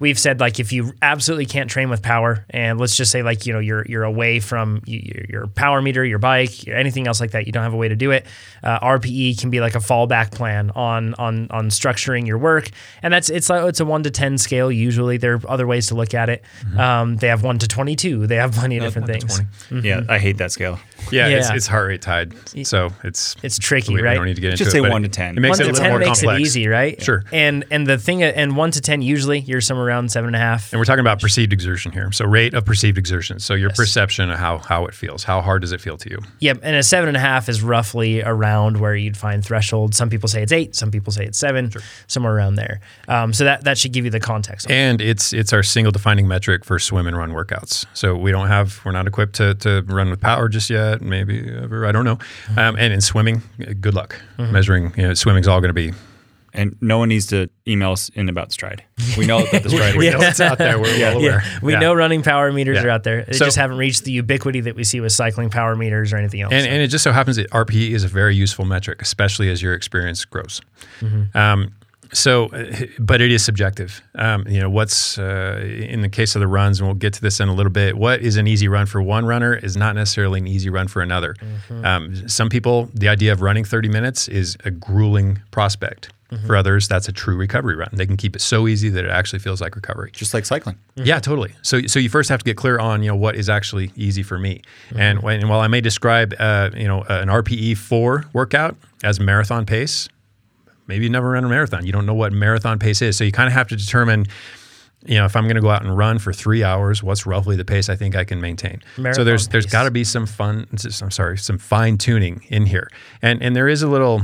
We've 0.01 0.19
said 0.19 0.41
like 0.41 0.59
if 0.59 0.73
you 0.73 0.93
absolutely 1.03 1.47
can't 1.47 1.71
train 1.71 1.91
with 1.91 2.03
power, 2.03 2.45
and 2.51 2.81
let's 2.81 2.97
just 2.97 3.13
say 3.13 3.23
like 3.23 3.47
you 3.47 3.53
know 3.53 3.59
you're 3.59 3.85
you're 3.87 4.03
away 4.05 4.41
from 4.41 4.83
your, 4.87 5.25
your 5.29 5.47
power 5.47 5.81
meter, 5.83 6.03
your 6.05 6.19
bike, 6.19 6.51
or 6.67 6.73
anything 6.73 7.07
else 7.07 7.21
like 7.21 7.33
that, 7.33 7.47
you 7.47 7.53
don't 7.53 7.63
have 7.65 7.75
a 7.75 7.77
way 7.77 7.89
to 7.89 7.97
do 7.97 8.11
it. 8.11 8.27
Uh, 8.65 8.81
RPE 8.81 9.39
can 9.39 9.51
be 9.51 9.61
like 9.61 9.75
a 9.75 9.79
fallback 9.79 10.33
plan 10.33 10.71
on 10.71 11.13
on 11.15 11.49
on 11.51 11.69
structuring 11.69 12.27
your 12.27 12.39
work, 12.39 12.71
and 13.03 13.13
that's 13.13 13.29
it's 13.31 13.51
like 13.51 13.63
it's 13.69 13.81
a 13.81 13.85
one 13.85 14.03
to 14.05 14.11
ten 14.11 14.39
scale. 14.39 14.73
Usually, 14.73 15.19
there 15.19 15.35
are 15.35 15.41
other 15.51 15.67
ways 15.67 15.89
to 15.89 15.95
look 15.95 16.15
at 16.15 16.31
it. 16.31 16.43
Um, 16.79 17.17
they 17.17 17.29
have 17.29 17.43
one 17.43 17.59
to 17.59 17.69
twenty 17.69 17.95
two. 17.95 18.27
They 18.27 18.37
have 18.37 18.53
plenty 18.53 18.79
of 18.79 18.85
different 18.85 19.09
one 19.09 19.21
to 19.21 19.27
things. 19.27 19.85
Yeah, 19.85 20.03
I 20.09 20.19
hate 20.19 20.39
that 20.39 20.51
scale. 20.51 20.79
Yeah, 21.11 21.29
It's, 21.29 21.49
Yeah. 21.51 21.57
it's 21.57 21.67
heart 21.67 21.89
rate 21.89 22.03
tied. 22.03 22.35
So 22.67 22.91
it's 23.05 23.37
It's 23.43 23.59
tricky, 23.59 23.95
we, 23.95 24.03
we 24.03 24.09
don't 24.15 24.25
need 24.27 24.35
to 24.37 24.41
get 24.41 24.53
into 24.53 24.65
Just 24.65 24.69
it. 24.69 24.79
say 24.79 24.81
but 24.81 24.91
one 24.91 25.03
to 25.03 25.09
10. 25.09 25.37
It 25.37 25.41
makes 25.41 25.59
one 25.59 25.67
it 25.69 25.71
a 25.71 25.73
to 25.73 25.73
little 25.73 25.83
ten 25.83 25.91
more 25.93 25.99
makes 25.99 26.21
complex. 26.21 26.39
it 26.41 26.43
easy, 26.43 26.69
right? 26.69 27.03
Sure. 27.03 27.25
And 27.33 27.65
and 27.71 27.87
the 27.87 27.99
thing 27.99 28.23
and 28.23 28.57
one 28.57 28.71
to 28.73 28.81
ten 28.81 29.03
usually 29.03 29.41
you're 29.41 29.61
somewhere 29.61 29.90
around 29.91 30.11
seven 30.11 30.29
and 30.29 30.37
a 30.37 30.39
half. 30.39 30.73
And 30.73 30.81
we're 30.81 30.85
talking 30.85 31.01
about 31.01 31.21
perceived 31.21 31.53
exertion 31.53 31.93
here. 31.93 32.11
So 32.13 32.25
rate 32.25 32.55
of 32.55 32.65
perceived 32.65 32.97
exertion. 32.99 33.41
So 33.41 33.55
your 33.55 33.71
perception 33.71 34.31
of 34.31 34.39
how 34.39 34.59
how 34.59 34.87
it 34.87 34.95
feels. 34.95 35.25
How 35.25 35.41
hard 35.41 35.63
does 35.63 35.73
it 35.73 35.81
feel 35.81 35.97
to 35.99 36.11
you? 36.11 36.19
Yep, 36.39 36.61
and 36.63 36.77
a 36.77 36.83
seven 36.83 37.09
and 37.09 37.17
a 37.17 37.21
half 37.21 37.49
is 37.49 37.63
roughly 37.63 38.23
around 38.23 38.81
where 38.81 38.95
you'd 38.95 39.17
find 39.17 39.45
threshold. 39.45 39.95
Some 39.95 40.09
people 40.09 40.29
say 40.29 40.43
it's 40.43 40.53
eight, 40.53 40.75
some 40.75 40.91
people 40.91 41.13
say 41.13 41.27
it's 41.27 41.39
seven, 41.39 41.73
somewhere 42.07 42.35
around 42.35 42.55
there. 42.55 42.81
Um, 43.09 43.33
so 43.33 43.45
that 43.45 43.65
that 43.65 43.79
should 43.79 43.93
give 43.93 44.05
you 44.05 44.11
the 44.11 44.21
context. 44.21 44.71
And 44.71 45.01
it's 45.01 45.33
it's 45.33 45.53
our 45.53 45.63
single 45.63 45.93
defining 45.93 46.29
metric 46.29 46.65
for 46.65 46.79
swim 46.79 47.07
and 47.07 47.17
run 47.17 47.33
workouts. 47.33 47.85
So 47.95 48.17
we 48.17 48.31
don't 48.31 48.49
have 48.49 48.81
we're 48.85 48.93
not 48.93 49.07
equipped 49.07 49.35
to, 49.37 49.55
to 49.57 49.83
run 49.83 50.11
with 50.11 50.21
power 50.21 50.49
just 50.49 50.71
yet. 50.71 51.01
Maybe 51.01 51.51
ever 51.51 51.87
I 51.87 51.93
don't 51.93 52.05
know. 52.05 52.19
Um, 52.57 52.77
and 52.77 52.93
in 52.93 53.01
swimming, 53.01 53.43
good 53.81 53.95
luck 53.95 54.21
measuring. 54.39 54.93
You 54.97 55.09
know, 55.09 55.15
swimming's 55.15 55.49
all 55.49 55.61
going 55.61 55.71
to 55.71 55.75
be. 55.75 55.93
And 56.53 56.77
no 56.81 56.99
one 56.99 57.09
needs 57.09 57.27
to 57.29 57.49
email 57.69 57.93
us 57.93 58.09
in 58.11 58.29
about 58.29 58.51
Stryd. 58.51 58.81
We 59.17 59.27
know 59.27 59.45
that 59.47 59.63
the 59.63 59.69
Stryd 59.69 59.97
We 59.97 60.09
exists. 60.09 60.21
know 60.21 60.29
it's 60.29 60.41
out 60.41 60.59
there. 60.59 60.79
We're 60.79 60.85
well 60.99 61.19
aware. 61.19 61.43
Yeah, 61.45 61.59
we 61.63 61.73
Yeah. 61.75 61.79
know 61.79 61.95
running 61.95 62.23
power 62.23 62.53
meters 62.53 62.79
Yeah. 62.79 62.85
are 62.87 62.91
out 62.91 63.05
there. 63.05 63.23
They 63.25 63.33
So- 63.35 63.45
just 63.45 63.57
haven't 63.57 63.77
reached 63.79 64.05
the 64.05 64.13
ubiquity 64.13 64.61
that 64.63 64.75
we 64.75 64.85
see 64.85 65.01
with 65.01 65.13
cycling 65.13 65.51
power 65.51 65.77
meters 65.77 66.13
or 66.13 66.17
anything 66.17 66.41
else. 66.41 66.53
And, 66.53 66.67
and 66.67 66.83
it 66.83 66.89
just 66.89 67.05
so 67.05 67.13
happens 67.13 67.37
that 67.37 67.49
RPE 67.51 67.93
is 67.93 68.03
a 68.05 68.09
very 68.09 68.35
useful 68.35 68.65
metric, 68.65 69.01
especially 69.03 69.49
as 69.51 69.63
your 69.63 69.75
experience 69.75 70.25
grows. 70.25 70.61
Um, 71.35 71.75
so, 72.13 72.47
uh, 72.47 72.65
but 72.99 73.21
it 73.21 73.31
is 73.31 73.45
subjective. 73.45 74.03
Um, 74.17 74.45
you 74.49 74.59
know, 74.61 74.69
what's 74.69 75.17
uh, 75.17 75.61
in 75.65 76.01
the 76.01 76.09
case 76.09 76.35
of 76.35 76.41
the 76.41 76.49
runs, 76.49 76.81
and 76.81 76.89
we'll 76.89 76.97
get 76.97 77.13
to 77.13 77.21
this 77.21 77.39
in 77.39 77.49
a 77.49 77.55
little 77.55 77.71
bit. 77.71 77.97
What 77.97 78.21
is 78.21 78.37
an 78.37 78.49
easy 78.49 78.67
run 78.67 78.87
for 78.87 79.01
one 79.01 79.25
runner 79.25 79.55
is 79.55 79.77
not 79.77 79.95
necessarily 79.95 80.41
an 80.41 80.49
easy 80.49 80.71
run 80.71 80.89
for 80.89 81.03
another. 81.03 81.37
Um, 81.85 82.29
some 82.29 82.49
people, 82.49 82.91
the 82.95 83.09
idea 83.09 83.31
of 83.31 83.43
running 83.43 83.65
30 83.65 83.89
minutes 83.91 84.27
is 84.27 84.57
a 84.65 84.73
grueling 84.73 85.41
prospect. 85.53 86.11
For 86.47 86.55
others, 86.55 86.87
that's 86.87 87.09
a 87.09 87.13
true 87.13 87.35
recovery 87.37 87.75
run. 87.75 87.89
They 87.93 88.07
can 88.07 88.17
keep 88.17 88.37
it 88.37 88.41
so 88.41 88.69
easy 88.69 88.89
that 88.91 89.05
it 89.05 89.11
actually 89.11 89.41
feels 89.41 89.61
like 89.61 89.75
recovery. 89.75 90.13
Just 90.13 90.33
like 90.33 90.47
cycling. 90.47 90.79
Yeah, 90.95 91.19
totally. 91.19 91.53
So, 91.63 91.81
so 91.89 91.99
you 91.99 92.09
first 92.09 92.29
have 92.29 92.39
to 92.39 92.45
get 92.45 92.57
clear 92.57 92.79
on 92.79 93.03
you 93.03 93.09
know 93.09 93.17
what 93.17 93.35
is 93.35 93.49
actually 93.49 93.91
easy 93.97 94.23
for 94.23 94.39
me, 94.39 94.63
and, 94.97 95.23
when, 95.23 95.41
and 95.41 95.49
while 95.51 95.59
I 95.61 95.67
may 95.67 95.81
describe 95.81 96.35
uh, 96.39 96.71
you 96.77 96.87
know 96.87 97.03
an 97.09 97.29
RPE 97.29 97.77
four 97.79 98.27
workout 98.33 98.77
as 99.03 99.19
marathon 99.19 99.67
pace, 99.67 100.09
maybe 100.87 101.05
you 101.05 101.11
never 101.11 101.31
run 101.31 101.45
a 101.45 101.49
marathon. 101.49 101.85
You 101.85 101.93
don't 101.93 102.07
know 102.07 102.15
what 102.15 102.33
marathon 102.33 102.79
pace 102.79 103.03
is, 103.03 103.17
so 103.17 103.25
you 103.25 103.33
kind 103.33 103.49
of 103.49 103.53
have 103.55 103.69
to 103.69 103.77
determine. 103.77 104.27
You 105.07 105.15
know, 105.15 105.25
if 105.25 105.35
I'm 105.35 105.45
going 105.45 105.55
to 105.57 105.63
go 105.63 105.71
out 105.71 105.83
and 105.83 105.97
run 105.97 106.19
for 106.19 106.31
three 106.31 106.63
hours, 106.63 107.03
what's 107.03 107.25
roughly 107.25 107.57
the 107.57 107.65
pace 107.65 107.89
I 107.89 107.97
think 107.97 108.15
I 108.15 108.23
can 108.25 108.39
maintain? 108.39 108.83
so 108.97 109.03
Marathon 109.03 109.25
there's 109.25 109.49
there's 109.49 109.65
pace. 109.65 109.73
got 109.73 109.85
to 109.85 109.91
be 109.91 110.05
some 110.05 110.27
fun. 110.27 110.69
I'm 111.01 111.11
sorry, 111.11 111.39
some 111.39 111.57
fine 111.59 111.97
tuning 111.97 112.45
in 112.51 112.67
here, 112.67 112.89
and 113.23 113.43
and 113.43 113.57
there 113.57 113.67
is 113.67 113.83
a 113.83 113.89
little 113.89 114.23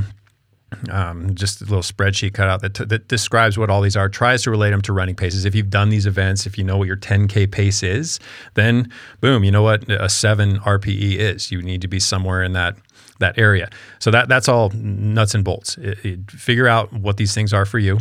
um, 0.89 1.33
just 1.33 1.61
a 1.61 1.63
little 1.63 1.81
spreadsheet 1.81 2.33
cut 2.33 2.49
out 2.49 2.61
that, 2.61 2.73
t- 2.73 2.85
that 2.85 3.07
describes 3.07 3.57
what 3.57 3.69
all 3.69 3.81
these 3.81 3.95
are, 3.95 4.09
tries 4.09 4.43
to 4.43 4.51
relate 4.51 4.71
them 4.71 4.81
to 4.83 4.93
running 4.93 5.15
paces. 5.15 5.45
If 5.45 5.55
you've 5.55 5.69
done 5.69 5.89
these 5.89 6.05
events, 6.05 6.45
if 6.45 6.57
you 6.57 6.63
know 6.63 6.77
what 6.77 6.87
your 6.87 6.97
10K 6.97 7.49
pace 7.51 7.83
is, 7.83 8.19
then 8.55 8.91
boom, 9.21 9.43
you 9.43 9.51
know 9.51 9.63
what 9.63 9.89
a 9.89 10.09
7 10.09 10.59
RPE 10.59 11.15
is. 11.15 11.51
You 11.51 11.61
need 11.61 11.81
to 11.81 11.87
be 11.87 11.99
somewhere 11.99 12.43
in 12.43 12.53
that 12.53 12.75
that 13.19 13.39
area. 13.39 13.67
So 13.97 14.11
that 14.11 14.29
that's 14.29 14.47
all 14.47 14.69
nuts 14.69 15.33
and 15.33 15.43
bolts. 15.43 15.75
It- 15.77 16.05
it- 16.05 16.31
figure 16.31 16.67
out 16.67 16.93
what 16.93 17.17
these 17.17 17.33
things 17.33 17.51
are 17.51 17.65
for 17.65 17.79
you, 17.79 17.97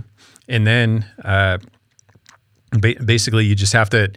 and 0.46 0.66
then 0.66 1.06
uh, 1.24 1.56
ba- 2.72 3.02
basically 3.02 3.46
you 3.46 3.54
just 3.54 3.72
have 3.72 3.88
to 3.90 4.12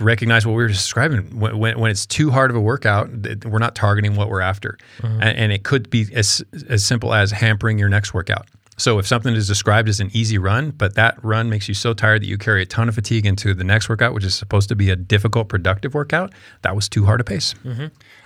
recognize 0.00 0.46
what 0.46 0.52
we 0.52 0.62
were 0.62 0.68
describing. 0.68 1.38
When, 1.38 1.58
when, 1.58 1.78
when 1.78 1.90
it's 1.90 2.06
too 2.06 2.30
hard 2.30 2.50
of 2.50 2.56
a 2.56 2.60
workout, 2.60 3.10
we're 3.44 3.58
not 3.58 3.74
targeting 3.74 4.16
what 4.16 4.28
we're 4.28 4.40
after, 4.40 4.78
and, 5.02 5.22
and 5.22 5.52
it 5.52 5.64
could 5.64 5.90
be 5.90 6.06
as 6.14 6.44
as 6.68 6.84
simple 6.84 7.12
as 7.14 7.30
hampering 7.30 7.78
your 7.78 7.88
next 7.88 8.14
workout. 8.14 8.46
So 8.78 8.98
if 8.98 9.06
something 9.06 9.34
is 9.34 9.46
described 9.46 9.88
as 9.88 10.00
an 10.00 10.10
easy 10.12 10.36
run, 10.36 10.70
but 10.70 10.96
that 10.96 11.22
run 11.24 11.48
makes 11.48 11.66
you 11.66 11.72
so 11.72 11.94
tired 11.94 12.20
that 12.20 12.26
you 12.26 12.36
carry 12.36 12.62
a 12.62 12.66
ton 12.66 12.90
of 12.90 12.94
fatigue 12.94 13.24
into 13.24 13.54
the 13.54 13.64
next 13.64 13.88
workout, 13.88 14.12
which 14.12 14.24
is 14.24 14.34
supposed 14.34 14.68
to 14.68 14.76
be 14.76 14.90
a 14.90 14.96
difficult, 14.96 15.48
productive 15.48 15.94
workout, 15.94 16.34
that 16.60 16.76
was 16.76 16.86
too 16.86 17.06
hard 17.06 17.20
a 17.20 17.24
pace. 17.24 17.54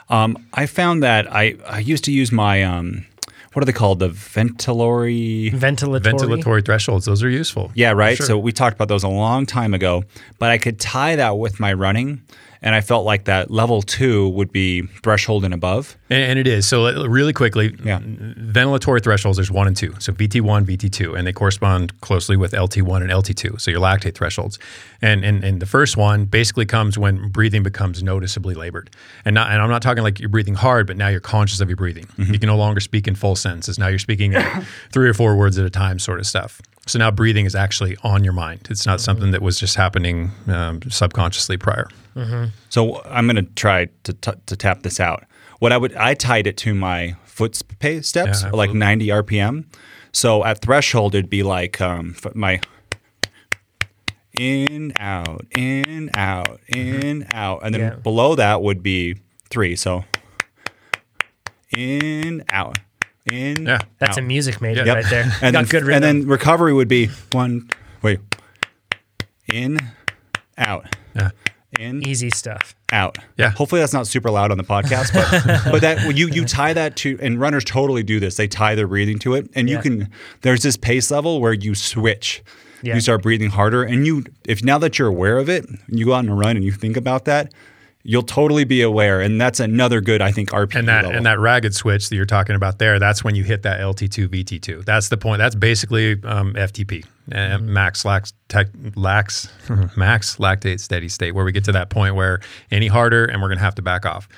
Um, 0.08 0.36
I 0.54 0.66
found 0.66 1.04
that 1.04 1.32
I, 1.32 1.54
I 1.68 1.78
used 1.78 2.02
to 2.06 2.12
use 2.12 2.32
my, 2.32 2.64
um, 2.64 3.06
what 3.52 3.62
are 3.62 3.66
they 3.66 3.72
called? 3.72 3.98
The 3.98 4.10
ventilatory. 4.10 5.50
ventilatory. 5.50 6.00
Ventilatory 6.00 6.64
thresholds; 6.64 7.06
those 7.06 7.22
are 7.22 7.30
useful. 7.30 7.72
Yeah, 7.74 7.92
right. 7.92 8.16
Sure. 8.16 8.26
So 8.26 8.38
we 8.38 8.52
talked 8.52 8.76
about 8.76 8.88
those 8.88 9.02
a 9.02 9.08
long 9.08 9.46
time 9.46 9.74
ago, 9.74 10.04
but 10.38 10.50
I 10.50 10.58
could 10.58 10.78
tie 10.78 11.16
that 11.16 11.38
with 11.38 11.58
my 11.58 11.72
running 11.72 12.22
and 12.62 12.74
I 12.74 12.80
felt 12.80 13.04
like 13.06 13.24
that 13.24 13.50
level 13.50 13.80
two 13.82 14.28
would 14.30 14.52
be 14.52 14.82
threshold 15.02 15.44
and 15.44 15.54
above. 15.54 15.96
And, 16.10 16.38
it 16.38 16.46
is. 16.46 16.66
So 16.66 17.06
really 17.06 17.32
quickly, 17.32 17.74
Yeah. 17.84 18.00
ventilatory 18.00 19.02
thresholds, 19.02 19.36
there's 19.36 19.50
one 19.50 19.66
and 19.66 19.76
two. 19.76 19.94
So 19.98 20.12
VT1, 20.12 20.66
VT2, 20.66 21.16
and 21.18 21.26
they 21.26 21.32
correspond 21.32 21.98
closely 22.00 22.36
with 22.36 22.52
LT1 22.52 23.02
and 23.02 23.10
LT2. 23.10 23.60
So 23.60 23.70
your 23.70 23.80
lactate 23.80 24.14
thresholds. 24.14 24.58
And, 25.00 25.24
and, 25.24 25.42
and 25.44 25.60
the 25.60 25.66
first 25.66 25.96
one 25.96 26.24
basically 26.26 26.66
comes 26.66 26.98
when 26.98 27.28
breathing 27.30 27.62
becomes 27.62 28.02
noticeably 28.02 28.54
labored. 28.54 28.90
And, 29.24 29.34
not, 29.34 29.50
and 29.50 29.62
I'm 29.62 29.70
not 29.70 29.82
talking 29.82 30.02
like 30.02 30.20
you're 30.20 30.28
breathing 30.28 30.54
hard, 30.54 30.86
but 30.86 30.96
now 30.96 31.08
you're 31.08 31.20
conscious 31.20 31.60
of 31.60 31.68
your 31.68 31.76
breathing. 31.76 32.06
Mm-hmm. 32.16 32.32
You 32.32 32.38
can 32.38 32.48
no 32.48 32.56
longer 32.56 32.80
speak 32.80 33.08
in 33.08 33.14
full 33.14 33.36
sentences. 33.36 33.78
Now 33.78 33.88
you're 33.88 33.98
speaking 33.98 34.34
three 34.92 35.08
or 35.08 35.14
four 35.14 35.36
words 35.36 35.58
at 35.58 35.64
a 35.66 35.70
time, 35.70 35.98
sort 35.98 36.18
of 36.20 36.26
stuff. 36.26 36.60
So 36.90 36.98
now 36.98 37.12
breathing 37.12 37.46
is 37.46 37.54
actually 37.54 37.96
on 38.02 38.24
your 38.24 38.32
mind. 38.32 38.66
It's 38.68 38.84
not 38.84 39.00
something 39.00 39.30
that 39.30 39.40
was 39.42 39.60
just 39.60 39.76
happening 39.76 40.32
um, 40.48 40.80
subconsciously 40.90 41.56
prior. 41.56 41.86
So 42.68 43.00
I'm 43.04 43.26
going 43.26 43.36
to 43.36 43.50
try 43.54 43.86
to, 44.02 44.12
t- 44.12 44.32
to 44.46 44.56
tap 44.56 44.82
this 44.82 44.98
out. 44.98 45.24
What 45.60 45.72
I 45.72 45.76
would 45.78 45.94
I 45.94 46.14
tied 46.14 46.46
it 46.48 46.56
to 46.58 46.74
my 46.74 47.14
foot 47.24 47.54
sp- 47.54 48.02
steps, 48.02 48.42
Yeah, 48.42 48.50
like 48.50 48.74
90 48.74 49.06
RPM. 49.06 49.66
So 50.12 50.44
at 50.44 50.60
threshold, 50.62 51.14
it'd 51.14 51.30
be 51.30 51.44
like 51.44 51.80
um, 51.80 52.16
my 52.34 52.60
in 54.32 54.92
out 54.98 55.46
in 55.56 56.10
out 56.16 56.60
in 56.68 57.26
out, 57.32 57.60
and 57.62 57.72
then 57.74 57.80
Yeah. 57.80 57.94
below 57.96 58.34
that 58.34 58.62
would 58.62 58.82
be 58.82 59.16
three. 59.48 59.76
So 59.76 60.04
in 61.70 62.44
out 62.50 62.78
in. 63.32 63.66
Yeah. 63.66 63.78
That's 63.98 64.18
out. 64.18 64.24
a 64.24 64.26
music 64.26 64.60
major 64.60 64.84
Yep. 64.84 64.94
right 64.96 65.06
there. 65.10 65.22
and 65.42 65.52
Got 65.52 65.52
then, 65.52 65.64
good 65.66 65.84
rhythm. 65.84 66.02
and 66.04 66.22
then 66.22 66.28
recovery 66.28 66.72
would 66.72 66.88
be 66.88 67.08
one 67.32 67.68
wait 68.02 68.20
in 69.52 69.78
out 70.58 70.96
Yeah. 71.14 71.30
in 71.78 72.06
Easy 72.06 72.30
stuff. 72.30 72.74
out. 72.92 73.18
Yeah. 73.36 73.50
Hopefully 73.50 73.80
that's 73.80 73.92
not 73.92 74.06
super 74.06 74.30
loud 74.30 74.50
on 74.50 74.58
the 74.58 74.64
podcast, 74.64 75.12
but 75.12 75.70
but 75.72 75.80
that 75.82 76.16
you 76.16 76.28
you 76.28 76.44
tie 76.44 76.72
that 76.72 76.96
to 76.96 77.18
and 77.22 77.40
runners 77.40 77.64
totally 77.64 78.02
do 78.02 78.20
this. 78.20 78.36
They 78.36 78.48
tie 78.48 78.74
their 78.74 78.86
breathing 78.88 79.18
to 79.20 79.34
it, 79.34 79.48
and 79.54 79.68
Yeah. 79.68 79.76
you 79.76 79.82
can. 79.82 80.08
There's 80.42 80.62
this 80.62 80.76
pace 80.76 81.10
level 81.10 81.40
where 81.40 81.52
you 81.52 81.74
switch. 81.74 82.42
Yeah. 82.82 82.94
You 82.94 83.00
start 83.00 83.22
breathing 83.22 83.50
harder, 83.50 83.82
and 83.82 84.06
you 84.06 84.24
if 84.46 84.64
now 84.64 84.78
that 84.78 84.98
you're 84.98 85.08
aware 85.08 85.38
of 85.38 85.48
it, 85.48 85.66
you 85.88 86.06
go 86.06 86.14
out 86.14 86.24
and 86.24 86.38
run 86.38 86.56
and 86.56 86.64
you 86.64 86.72
think 86.72 86.96
about 86.96 87.26
that. 87.26 87.52
You'll 88.02 88.22
totally 88.22 88.64
be 88.64 88.80
aware, 88.80 89.20
and 89.20 89.38
that's 89.38 89.60
another 89.60 90.00
good, 90.00 90.22
I 90.22 90.32
think, 90.32 90.50
RPE 90.50 90.74
and 90.74 90.88
that 90.88 91.04
level. 91.04 91.16
and 91.18 91.26
that 91.26 91.38
ragged 91.38 91.74
switch 91.74 92.08
that 92.08 92.16
you're 92.16 92.24
talking 92.24 92.56
about 92.56 92.78
there 92.78 92.98
that's 92.98 93.22
when 93.22 93.34
you 93.34 93.44
hit 93.44 93.62
that 93.64 93.80
lt2 93.80 94.28
VT2. 94.28 94.84
that's 94.86 95.08
the 95.10 95.18
point 95.18 95.38
that's 95.38 95.54
basically 95.54 96.12
um, 96.24 96.54
ftp 96.54 97.04
uh, 97.32 97.58
max 97.58 98.04
lax 98.06 98.32
tech, 98.48 98.68
lax 98.96 99.48
max 99.96 100.36
lactate 100.36 100.80
steady 100.80 101.08
state 101.08 101.32
where 101.32 101.44
we 101.44 101.52
get 101.52 101.64
to 101.64 101.72
that 101.72 101.90
point 101.90 102.14
where 102.14 102.40
any 102.70 102.86
harder 102.86 103.26
and 103.26 103.40
we're 103.42 103.48
going 103.48 103.58
to 103.58 103.64
have 103.64 103.74
to 103.74 103.82
back 103.82 104.06
off 104.06 104.28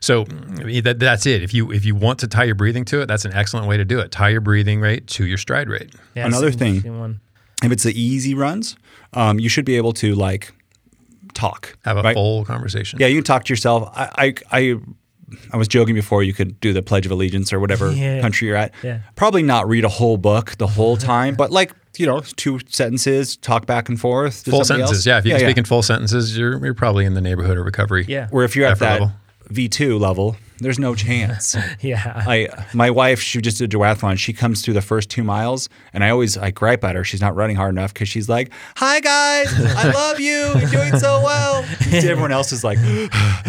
so 0.00 0.24
mm, 0.26 0.82
that, 0.84 0.98
that's 0.98 1.24
it 1.26 1.42
if 1.42 1.54
you 1.54 1.72
if 1.72 1.84
you 1.86 1.94
want 1.94 2.18
to 2.20 2.28
tie 2.28 2.44
your 2.44 2.54
breathing 2.54 2.84
to 2.84 3.00
it 3.00 3.06
that's 3.06 3.24
an 3.24 3.32
excellent 3.32 3.66
way 3.66 3.76
to 3.78 3.84
do 3.84 3.98
it 3.98 4.12
tie 4.12 4.28
your 4.28 4.40
breathing 4.42 4.80
rate 4.80 5.06
to 5.06 5.24
your 5.26 5.38
stride 5.38 5.68
rate 5.68 5.94
Yeah, 6.14 6.26
Another 6.26 6.52
thing. 6.52 6.98
One. 6.98 7.20
if 7.64 7.72
it's 7.72 7.82
the 7.84 7.98
easy 8.00 8.34
runs, 8.34 8.76
um, 9.14 9.38
you 9.40 9.48
should 9.48 9.64
be 9.64 9.76
able 9.76 9.92
to 9.94 10.14
like 10.14 10.52
talk, 11.34 11.76
have 11.84 11.96
a 11.96 12.02
right? 12.02 12.14
full 12.14 12.44
conversation 12.44 12.98
Yeah, 13.00 13.06
you 13.08 13.16
can 13.16 13.24
talk 13.24 13.44
to 13.44 13.52
yourself. 13.52 13.88
I, 13.94 14.34
I, 14.52 14.58
I, 14.60 14.74
I 15.52 15.56
was 15.56 15.68
joking 15.68 15.94
before 15.94 16.22
you 16.22 16.32
could 16.34 16.58
do 16.60 16.72
the 16.72 16.82
Pledge 16.82 17.06
of 17.06 17.12
Allegiance 17.12 17.52
or 17.52 17.60
whatever 17.60 17.92
Yeah. 17.92 18.20
country 18.20 18.48
you're 18.48 18.56
at. 18.56 18.72
Yeah. 18.82 19.00
Probably 19.16 19.42
not 19.42 19.68
read 19.68 19.84
a 19.84 19.88
whole 19.88 20.16
book 20.16 20.56
the 20.58 20.66
whole 20.66 20.96
time, 21.12 21.34
but 21.34 21.50
like 21.50 21.72
you 21.98 22.06
know, 22.06 22.20
two 22.36 22.60
sentences, 22.68 23.36
talk 23.36 23.66
back 23.66 23.88
and 23.88 24.00
forth. 24.00 24.44
full 24.44 24.64
sentences 24.64 24.98
else. 24.98 25.06
yeah 25.06 25.18
if 25.18 25.24
you 25.24 25.32
can 25.32 25.40
speak 25.40 25.58
in 25.58 25.64
full 25.64 25.82
sentences 25.82 26.38
you're, 26.38 26.64
you're 26.64 26.72
probably 26.72 27.04
in 27.04 27.14
the 27.14 27.20
neighborhood 27.20 27.58
of 27.58 27.64
recovery 27.64 28.04
Yeah. 28.08 28.28
Where 28.30 28.44
if 28.44 28.54
you're 28.56 28.66
at 28.66 28.78
that 28.78 29.00
level. 29.00 29.12
V2 29.52 29.98
level, 30.00 30.36
there's 30.60 30.78
no 30.78 30.94
chance. 30.94 31.56
Yeah. 31.80 32.22
I 32.26 32.48
my 32.74 32.90
wife, 32.90 33.20
she 33.20 33.40
just 33.40 33.58
did 33.58 33.72
a 33.72 33.76
duathlon. 33.78 34.18
She 34.18 34.32
comes 34.32 34.62
through 34.62 34.74
the 34.74 34.82
first 34.82 35.08
two 35.08 35.24
miles, 35.24 35.68
and 35.94 36.04
I 36.04 36.10
always 36.10 36.36
I 36.36 36.50
gripe 36.50 36.84
at 36.84 36.94
her. 36.94 37.04
She's 37.04 37.20
not 37.20 37.34
running 37.34 37.56
hard 37.56 37.74
enough 37.74 37.94
because 37.94 38.08
she's 38.08 38.28
like, 38.28 38.50
"Hi 38.76 39.00
guys, 39.00 39.48
I 39.76 39.90
love 39.94 40.20
you. 40.20 40.52
You're 40.58 40.68
doing 40.68 40.98
so 40.98 41.22
well." 41.22 41.64
Everyone 41.92 42.32
else 42.32 42.52
is 42.52 42.62
like, 42.64 42.78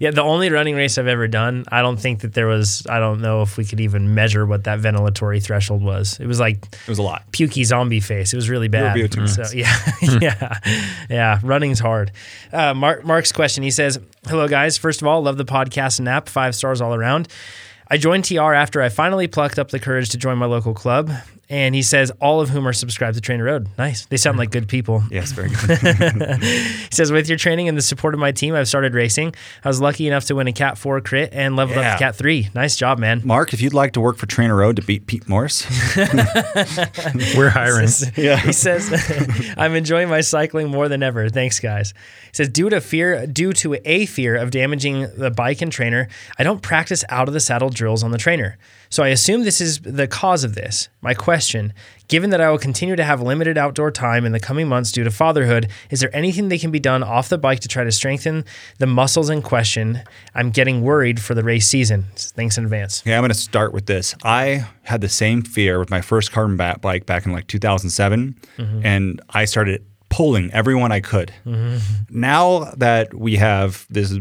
yeah, 0.00 0.10
the 0.10 0.22
only 0.22 0.50
running 0.50 0.74
race 0.74 0.98
I've 0.98 1.06
ever 1.06 1.28
done, 1.28 1.64
I 1.68 1.82
don't 1.82 1.98
think 1.98 2.20
that 2.20 2.34
there 2.34 2.46
was, 2.46 2.86
I 2.88 2.98
don't 2.98 3.20
know 3.20 3.42
if 3.42 3.56
we 3.56 3.64
could 3.64 3.80
even 3.80 4.14
measure 4.14 4.44
what 4.46 4.64
that 4.64 4.80
ventilatory 4.80 5.42
threshold 5.42 5.82
was. 5.82 6.18
It 6.20 6.26
was 6.26 6.40
like 6.40 6.58
"It 6.72 6.88
was 6.88 6.98
a 6.98 7.02
lot." 7.02 7.24
pukey 7.32 7.64
zombie 7.64 8.00
face. 8.00 8.32
It 8.32 8.36
was 8.36 8.48
really 8.48 8.68
bad. 8.68 8.96
VO2. 8.96 9.28
So 9.28 9.56
yeah, 9.56 9.76
yeah, 10.20 10.58
yeah. 11.10 11.40
Running's 11.42 11.80
hard. 11.80 12.12
Uh, 12.52 12.74
Mark, 12.74 13.04
Mark's 13.04 13.32
question. 13.32 13.62
He 13.62 13.70
says, 13.70 13.98
"Hello 14.26 14.48
guys. 14.48 14.76
First 14.76 15.02
of 15.02 15.08
all, 15.08 15.22
love 15.22 15.36
the 15.36 15.44
podcast 15.44 15.98
and 15.98 16.08
app. 16.08 16.28
Five 16.28 16.54
stars 16.54 16.80
all 16.80 16.94
around. 16.94 17.28
I 17.88 17.96
joined 17.96 18.24
TR 18.24 18.52
after 18.52 18.82
I 18.82 18.88
finally 18.88 19.28
plucked 19.28 19.58
up 19.58 19.70
the 19.70 19.78
courage 19.78 20.08
to 20.10 20.18
join 20.18 20.38
my 20.38 20.46
local 20.46 20.74
club." 20.74 21.10
And 21.48 21.76
he 21.76 21.82
says, 21.82 22.10
all 22.20 22.40
of 22.40 22.48
whom 22.48 22.66
are 22.66 22.72
subscribed 22.72 23.14
to 23.16 23.20
TrainerRoad. 23.22 23.68
Nice. 23.78 24.06
They 24.06 24.16
sound 24.16 24.36
like 24.36 24.50
good 24.50 24.66
people. 24.66 25.04
Yes, 25.12 25.30
very 25.30 25.50
good. 25.66 26.42
He 26.42 26.88
says, 26.90 27.12
with 27.12 27.28
your 27.28 27.38
training 27.38 27.68
and 27.68 27.78
the 27.78 27.82
support 27.82 28.14
of 28.14 28.20
my 28.20 28.32
team, 28.32 28.54
I've 28.54 28.66
started 28.66 28.94
racing. 28.94 29.32
I 29.64 29.68
was 29.68 29.80
lucky 29.80 30.08
enough 30.08 30.24
to 30.24 30.34
win 30.34 30.48
a 30.48 30.52
Cat 30.52 30.76
4 30.76 31.00
crit 31.02 31.30
and 31.32 31.54
leveled 31.54 31.78
up 31.78 31.92
to 31.92 31.98
Cat 32.04 32.16
3. 32.16 32.50
Nice 32.54 32.74
job, 32.74 32.98
man. 32.98 33.22
Mark, 33.24 33.54
if 33.54 33.60
you'd 33.60 33.74
like 33.74 33.92
to 33.92 34.00
work 34.00 34.16
for 34.16 34.26
TrainerRoad 34.26 34.76
to 34.76 34.82
beat 34.82 35.06
Pete 35.06 35.28
Morse, 35.28 35.64
we're 37.36 37.50
hiring 37.50 37.88
Yeah. 38.16 38.38
He 38.38 38.52
says, 38.52 39.54
I'm 39.56 39.74
enjoying 39.74 40.08
my 40.08 40.22
cycling 40.22 40.68
more 40.68 40.88
than 40.88 41.02
ever. 41.02 41.28
Thanks, 41.28 41.60
guys. 41.60 41.94
He 42.24 42.30
says, 42.32 42.48
due 42.48 42.68
to 42.70 42.80
fear, 42.80 43.26
due 43.26 43.52
to 43.54 43.76
a 43.84 44.06
fear 44.06 44.34
of 44.36 44.50
damaging 44.50 45.08
the 45.16 45.30
bike 45.30 45.62
and 45.62 45.70
trainer, 45.70 46.08
I 46.38 46.42
don't 46.42 46.60
practice 46.62 47.04
out 47.08 47.28
of 47.28 47.34
the 47.34 47.40
saddle 47.40 47.70
drills 47.70 48.02
on 48.02 48.10
the 48.10 48.18
trainer. 48.18 48.58
So 48.90 49.02
I 49.02 49.08
assume 49.08 49.42
this 49.44 49.60
is 49.60 49.80
the 49.80 50.06
cause 50.06 50.44
of 50.44 50.54
this. 50.54 50.88
My 51.00 51.14
question, 51.14 51.72
given 52.08 52.30
that 52.30 52.40
I 52.40 52.50
will 52.50 52.58
continue 52.58 52.96
to 52.96 53.04
have 53.04 53.20
limited 53.20 53.58
outdoor 53.58 53.90
time 53.90 54.24
in 54.24 54.32
the 54.32 54.40
coming 54.40 54.68
months 54.68 54.92
due 54.92 55.04
to 55.04 55.10
fatherhood, 55.10 55.68
is 55.90 56.00
there 56.00 56.14
anything 56.14 56.48
that 56.48 56.60
can 56.60 56.70
be 56.70 56.80
done 56.80 57.02
off 57.02 57.28
the 57.28 57.38
bike 57.38 57.60
to 57.60 57.68
try 57.68 57.84
to 57.84 57.92
strengthen 57.92 58.44
the 58.78 58.86
muscles 58.86 59.28
in 59.30 59.42
question? 59.42 60.02
I'm 60.34 60.50
getting 60.50 60.82
worried 60.82 61.20
for 61.20 61.34
the 61.34 61.42
race 61.42 61.68
season. 61.68 62.06
Thanks 62.14 62.58
in 62.58 62.64
advance. 62.64 63.02
Yeah, 63.04 63.16
I'm 63.16 63.22
going 63.22 63.30
to 63.30 63.34
start 63.34 63.72
with 63.72 63.86
this. 63.86 64.14
I 64.24 64.66
had 64.82 65.00
the 65.00 65.08
same 65.08 65.42
fear 65.42 65.78
with 65.78 65.90
my 65.90 66.00
first 66.00 66.32
carbon 66.32 66.56
bat 66.56 66.80
bike 66.80 67.06
back 67.06 67.26
in 67.26 67.32
like 67.32 67.46
2007, 67.48 68.36
mm-hmm. 68.56 68.80
and 68.86 69.20
I 69.30 69.44
started 69.44 69.84
pulling 70.08 70.52
everyone 70.52 70.92
I 70.92 71.00
could. 71.00 71.32
Mm-hmm. 71.44 71.78
Now 72.20 72.70
that 72.76 73.12
we 73.12 73.36
have 73.36 73.86
this 73.90 74.16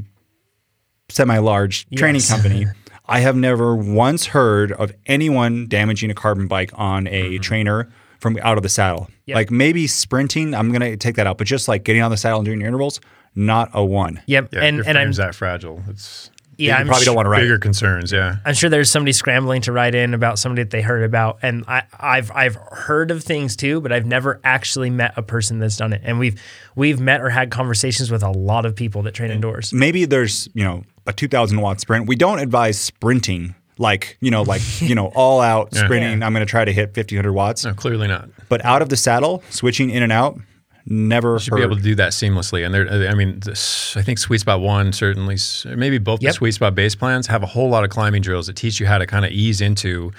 semi-large 1.10 1.88
training 1.96 2.22
Yes. 2.22 2.30
company, 2.30 2.66
I 3.08 3.20
have 3.20 3.36
never 3.36 3.76
once 3.76 4.28
heard 4.28 4.72
of 4.72 4.94
anyone 5.06 5.68
damaging 5.68 6.10
a 6.10 6.16
carbon 6.16 6.48
bike 6.48 6.72
on 6.74 7.08
a 7.08 7.10
mm-hmm. 7.10 7.42
trainer 7.42 7.90
from 8.20 8.38
out 8.42 8.58
of 8.58 8.64
the 8.64 8.70
saddle. 8.70 9.10
Yep. 9.26 9.36
Like 9.36 9.52
maybe 9.52 9.88
sprinting, 9.88 10.54
I'm 10.54 10.70
going 10.72 10.82
to 10.82 10.98
take 10.98 11.16
that 11.16 11.28
out, 11.28 11.38
but 11.38 11.48
just 11.48 11.68
like 11.68 11.84
getting 11.84 12.02
on 12.02 12.12
the 12.12 12.18
saddle 12.18 12.40
and 12.40 12.46
doing 12.46 12.60
your 12.60 12.68
intervals, 12.68 13.00
not 13.36 13.70
a 13.74 13.84
one. 13.84 14.22
Yep. 14.26 14.54
yeah, 14.54 14.64
and 14.64 14.78
your 14.78 14.88
and 14.88 14.98
I'm 14.98 15.06
frame's 15.06 15.18
that 15.18 15.36
fragile 15.36 15.84
it's 15.90 16.32
yeah, 16.58 16.76
you 16.76 16.80
I'm 16.80 16.88
probably 16.88 17.04
sh- 17.04 17.06
don't 17.06 17.16
want 17.16 17.26
to 17.26 17.30
ride. 17.30 17.42
bigger 17.42 17.60
concerns 17.60 18.12
yeah 18.12 18.38
I'm 18.46 18.54
sure 18.54 18.70
there's 18.70 18.90
somebody 18.90 19.12
scrambling 19.12 19.62
to 19.64 19.72
write 19.72 19.94
in 19.94 20.14
about 20.14 20.40
somebody 20.40 20.64
that 20.64 20.70
they 20.72 20.82
heard 20.82 21.04
about, 21.04 21.40
and 21.42 21.66
I, 21.68 21.84
I've 22.00 22.32
I've 22.32 22.56
heard 22.56 23.12
of 23.12 23.24
things 23.24 23.56
too, 23.56 23.82
but 23.82 23.92
I've 23.92 24.06
never 24.06 24.40
actually 24.44 24.90
met 24.90 25.14
a 25.18 25.22
person 25.22 25.60
that's 25.60 25.78
done 25.78 25.92
it. 25.92 26.02
And 26.04 26.18
we've 26.18 26.42
we've 26.76 27.00
met 27.00 27.22
or 27.22 27.30
had 27.30 27.52
conversations 27.52 28.10
with 28.10 28.24
a 28.24 28.32
lot 28.32 28.66
of 28.66 28.76
people 28.76 29.02
that 29.04 29.14
train 29.14 29.32
indoors. 29.32 29.74
maybe 29.74 30.06
there's 30.06 30.48
you 30.54 30.64
know 30.64 30.84
a 31.08 31.14
2000 31.14 31.60
watt 31.62 31.80
sprint 31.80 32.08
we 32.08 32.16
don't 32.16 32.40
advise 32.40 32.80
sprinting 32.80 33.56
like 33.78 34.18
you 34.22 34.32
know 34.32 34.42
like 34.44 34.62
you 34.82 34.96
know 34.96 35.08
all 35.16 35.42
out 35.42 35.74
sprinting 35.76 36.24
i'm 36.24 36.34
going 36.34 36.46
to 36.46 36.50
try 36.50 36.66
to 36.66 36.72
hit 36.72 36.90
1500 36.90 37.32
watts 37.34 37.66
no 37.66 37.74
clearly 37.74 38.08
not 38.08 38.30
but 38.50 38.64
out 38.66 38.82
of 38.82 38.90
the 38.90 38.98
saddle 38.98 39.44
switching 39.50 39.90
in 39.90 40.02
and 40.04 40.12
out 40.12 40.38
never 40.86 41.40
should 41.40 41.56
be 41.56 41.62
able 41.62 41.76
to 41.76 41.82
do 41.82 41.96
that 41.96 42.12
seamlessly. 42.12 42.64
And 42.64 42.74
there, 42.74 43.10
I 43.10 43.16
mean, 43.16 43.40
this, 43.40 43.98
I 43.98 44.02
think 44.02 44.20
Sweet 44.20 44.42
Spot 44.42 44.60
One 44.62 44.94
certainly, 44.94 45.38
maybe 45.76 45.98
both 45.98 46.22
Yep. 46.22 46.30
the 46.30 46.34
Sweet 46.36 46.52
Spot 46.54 46.76
base 46.76 46.96
plans 46.96 47.28
have 47.28 47.44
a 47.44 47.48
whole 47.48 47.70
lot 47.70 47.84
of 47.84 47.90
climbing 47.90 48.22
drills 48.22 48.48
that 48.48 48.56
teach 48.56 48.80
you 48.80 48.86
how 48.86 48.98
to 48.98 49.08
kind 49.08 49.26
of 49.26 49.32
ease 49.32 49.62
into 49.62 50.12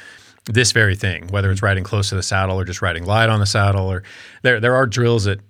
this 0.47 0.73
very 0.73 0.97
thing, 0.97 1.29
whether 1.29 1.51
it's 1.51 1.63
riding 1.63 1.85
close 1.85 2.09
to 2.09 2.15
the 2.15 2.23
saddle 2.23 2.59
or 2.59 2.65
just 2.65 2.83
riding 2.83 3.05
light 3.05 3.29
on 3.29 3.41
the 3.41 3.47
saddle. 3.47 3.87
Or 3.91 4.03
there, 4.43 4.61
there 4.61 4.75
are 4.75 4.87
drills 4.87 5.25
that 5.25 5.41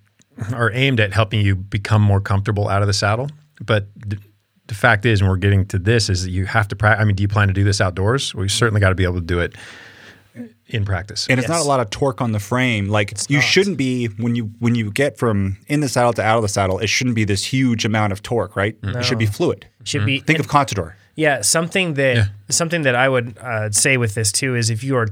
are 0.52 0.70
aimed 0.72 1.00
at 1.00 1.14
helping 1.14 1.40
you 1.40 1.56
become 1.56 2.02
more 2.02 2.20
comfortable 2.20 2.68
out 2.68 2.82
of 2.82 2.86
the 2.88 2.94
saddle. 2.94 3.30
But 3.64 3.86
the, 4.66 4.74
the 4.74 4.74
fact 4.74 5.06
is, 5.06 5.20
and 5.20 5.28
we're 5.30 5.36
getting 5.36 5.66
to 5.66 5.78
this, 5.78 6.08
is 6.08 6.24
that 6.24 6.30
you 6.30 6.46
have 6.46 6.68
to 6.68 6.76
practice. 6.76 7.02
I 7.02 7.04
mean, 7.04 7.16
do 7.16 7.22
you 7.22 7.28
plan 7.28 7.48
to 7.48 7.54
do 7.54 7.64
this 7.64 7.80
outdoors? 7.80 8.34
Well, 8.34 8.44
you 8.44 8.48
certainly 8.48 8.80
got 8.80 8.90
to 8.90 8.94
be 8.94 9.04
able 9.04 9.14
to 9.16 9.20
do 9.20 9.40
it 9.40 9.54
in 10.68 10.84
practice. 10.84 11.26
and 11.30 11.38
it's 11.38 11.48
not 11.48 11.60
a 11.60 11.64
lot 11.64 11.78
of 11.80 11.88
torque 11.90 12.20
on 12.20 12.32
the 12.32 12.40
frame 12.40 12.88
like 12.88 13.12
you 13.30 13.36
not. 13.38 13.44
shouldn't 13.44 13.78
be 13.78 14.06
when 14.06 14.34
you 14.34 14.50
when 14.58 14.74
you 14.74 14.90
get 14.90 15.16
from 15.16 15.56
in 15.68 15.80
the 15.80 15.88
saddle 15.88 16.12
to 16.12 16.20
out 16.22 16.36
of 16.36 16.42
the 16.42 16.48
saddle 16.48 16.78
it 16.80 16.88
shouldn't 16.88 17.14
be 17.14 17.24
this 17.24 17.44
huge 17.44 17.84
amount 17.84 18.12
of 18.12 18.20
torque 18.20 18.56
right 18.56 18.76
it 18.82 19.04
should 19.04 19.16
be 19.18 19.26
fluid 19.26 19.66
Should 19.84 20.04
be 20.04 20.18
think 20.18 20.40
of 20.40 20.48
contador 20.48 20.94
Yeah, 21.14 21.40
something 21.42 21.94
that 21.94 22.16
Yeah. 22.16 22.24
something 22.50 22.82
that 22.82 22.96
I 22.96 23.08
would 23.08 23.38
uh, 23.38 23.70
say 23.70 23.96
with 23.96 24.14
this 24.14 24.32
too 24.32 24.56
is 24.56 24.68
if 24.68 24.82
you 24.82 24.96
are 24.96 25.06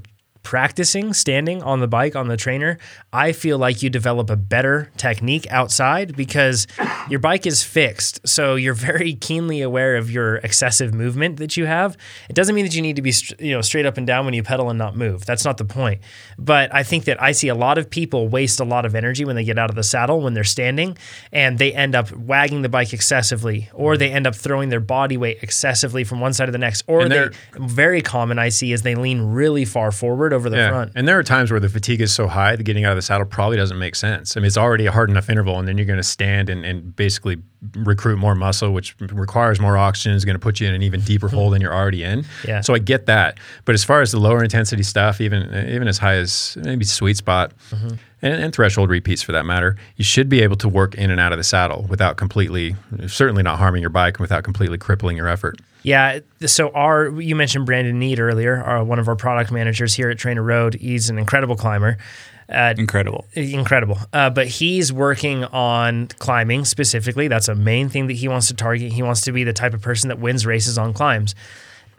practicing 0.45 1.13
standing 1.13 1.63
on 1.63 1.81
the 1.81 1.89
bike 1.89 2.15
on 2.15 2.29
the 2.29 2.37
trainer, 2.37 2.79
I 3.13 3.33
feel 3.33 3.59
like 3.59 3.83
you 3.83 3.91
develop 3.91 4.31
a 4.31 4.37
better 4.37 4.93
technique 4.97 5.47
outside 5.51 6.15
because 6.17 6.69
your 7.11 7.19
bike 7.19 7.47
is 7.47 7.65
fixed. 7.65 8.21
So 8.29 8.55
you're 8.55 8.75
very 8.75 9.15
keenly 9.15 9.63
aware 9.63 9.97
of 9.97 10.11
your 10.11 10.37
excessive 10.37 10.95
movement 10.95 11.39
that 11.39 11.57
you 11.57 11.67
have. 11.67 11.97
It 12.29 12.37
doesn't 12.37 12.55
mean 12.55 12.65
that 12.65 12.75
you 12.75 12.83
need 12.83 12.97
to 12.97 13.03
be 13.03 13.13
you 13.41 13.53
know 13.53 13.61
straight 13.61 13.87
up 13.87 13.97
and 13.97 14.07
down 14.07 14.25
when 14.25 14.35
you 14.35 14.43
pedal 14.45 14.71
and 14.71 14.79
not 14.79 14.97
move. 14.97 15.27
That's 15.27 15.45
not 15.45 15.57
the 15.57 15.65
point. 15.65 16.01
But 16.39 16.73
I 16.73 16.85
think 16.85 17.05
that 17.07 17.21
I 17.21 17.33
see 17.33 17.49
a 17.49 17.55
lot 17.55 17.79
of 17.79 17.91
people 17.91 18.29
waste 18.29 18.61
a 18.61 18.65
lot 18.65 18.85
of 18.85 18.95
energy 18.95 19.25
when 19.25 19.37
they 19.37 19.45
get 19.45 19.59
out 19.59 19.71
of 19.71 19.77
the 19.77 19.83
saddle 19.83 20.21
when 20.21 20.35
they're 20.35 20.45
standing 20.45 20.97
and 21.33 21.59
they 21.59 21.73
end 21.73 21.95
up 21.95 22.13
wagging 22.13 22.63
the 22.63 22.69
bike 22.69 22.93
excessively 22.93 23.71
or 23.73 23.97
they 23.97 24.11
end 24.11 24.27
up 24.27 24.35
throwing 24.35 24.69
their 24.69 24.81
body 24.81 25.17
weight 25.17 25.39
excessively 25.43 26.05
from 26.05 26.21
one 26.21 26.33
side 26.33 26.47
to 26.47 26.53
the 26.53 26.59
next 26.59 26.83
or 26.87 27.09
they 27.09 27.29
very 27.59 28.03
common 28.03 28.39
I 28.39 28.51
see 28.51 28.73
is 28.73 28.83
they 28.83 28.95
lean 28.95 29.21
really 29.23 29.65
far 29.65 29.91
forward 29.91 30.33
over 30.35 30.51
the 30.51 30.69
front. 30.69 30.93
And 30.95 31.09
there 31.09 31.19
are 31.19 31.23
times 31.23 31.51
where 31.51 31.61
the 31.61 31.69
fatigue 31.69 32.01
is 32.01 32.13
so 32.13 32.27
high 32.27 32.57
that 32.57 32.63
getting 32.63 32.85
out 32.85 32.93
of 32.93 32.97
the 32.97 33.03
saddle 33.03 33.27
probably 33.27 33.57
doesn't 33.57 33.79
make 33.79 33.95
sense. 33.95 34.37
I 34.37 34.41
mean, 34.41 34.47
it's 34.47 34.59
already 34.59 34.87
a 34.87 34.93
hard 34.93 35.09
enough 35.11 35.31
interval, 35.31 35.59
and 35.59 35.67
then 35.67 35.79
you're 35.79 35.87
going 35.87 35.99
to 35.99 36.03
stand 36.03 36.51
and, 36.51 36.65
and 36.65 36.95
basically 36.95 37.39
recruit 37.77 38.19
more 38.19 38.35
muscle, 38.35 38.73
which 38.73 38.95
requires 39.01 39.61
more 39.61 39.79
oxygen, 39.79 40.13
is 40.13 40.25
going 40.25 40.35
to 40.35 40.41
put 40.41 40.61
you 40.61 40.69
in 40.69 40.75
an 40.75 40.83
even 40.83 41.01
deeper 41.01 41.29
hole 41.29 41.51
than 41.51 41.63
you're 41.63 41.75
already 41.75 42.05
in. 42.05 42.25
Yeah. 42.47 42.61
So 42.61 42.75
I 42.75 42.79
get 42.79 43.07
that. 43.07 43.39
But 43.65 43.75
as 43.75 43.85
far 43.85 44.03
as 44.03 44.13
the 44.13 44.21
lower 44.21 44.43
intensity 44.43 44.83
stuff, 44.83 45.21
even 45.21 45.43
even 45.69 45.89
as 45.89 45.99
high 45.99 46.17
as 46.17 46.59
maybe 46.63 46.85
sweet 46.85 47.17
spot, 47.17 47.53
mm-hmm. 47.71 47.95
and, 48.23 48.43
and 48.43 48.55
threshold 48.55 48.91
repeats 48.91 49.23
for 49.23 49.33
that 49.33 49.47
matter, 49.47 49.77
you 49.97 50.05
should 50.05 50.29
be 50.29 50.43
able 50.43 50.57
to 50.57 50.69
work 50.69 50.95
in 50.95 51.11
and 51.11 51.21
out 51.21 51.33
of 51.33 51.39
the 51.39 51.45
saddle 51.45 51.87
without 51.89 52.17
completely, 52.17 52.77
certainly 53.07 53.43
not 53.43 53.59
harming 53.59 53.81
your 53.81 53.91
bike 53.91 54.17
and 54.17 54.21
without 54.21 54.45
completely 54.45 54.79
crippling 54.79 55.17
your 55.17 55.29
effort. 55.29 55.61
Yeah. 55.85 56.21
So 56.47 56.71
our 56.71 57.09
you 57.21 57.37
mentioned 57.37 57.67
Brandon 57.67 57.97
Need 57.99 58.19
earlier, 58.19 58.57
our, 58.61 58.83
one 58.83 58.99
of 58.99 59.07
our 59.07 59.15
product 59.15 59.53
managers 59.53 59.95
here 59.95 60.11
at 60.11 60.17
TrainerRoad. 60.17 60.81
He's 60.81 61.09
an 61.11 61.19
incredible 61.19 61.55
climber. 61.55 61.99
Uh, 62.47 62.75
Incredible. 62.77 63.25
incredible. 63.33 63.97
Uh, 64.13 64.29
but 64.29 64.47
he's 64.47 64.93
working 64.93 65.45
on 65.45 66.09
climbing 66.19 66.67
specifically. 66.67 67.27
That's 67.27 67.49
a 67.49 67.55
main 67.55 67.89
thing 67.89 68.07
that 68.09 68.15
he 68.15 68.29
wants 68.29 68.49
to 68.49 68.55
target. 68.55 68.93
He 68.93 69.03
wants 69.03 69.23
to 69.23 69.33
be 69.33 69.45
the 69.45 69.55
type 69.55 69.73
of 69.73 69.81
person 69.81 70.09
that 70.09 70.19
wins 70.19 70.45
races 70.45 70.77
on 70.77 70.93
climbs. 70.93 71.35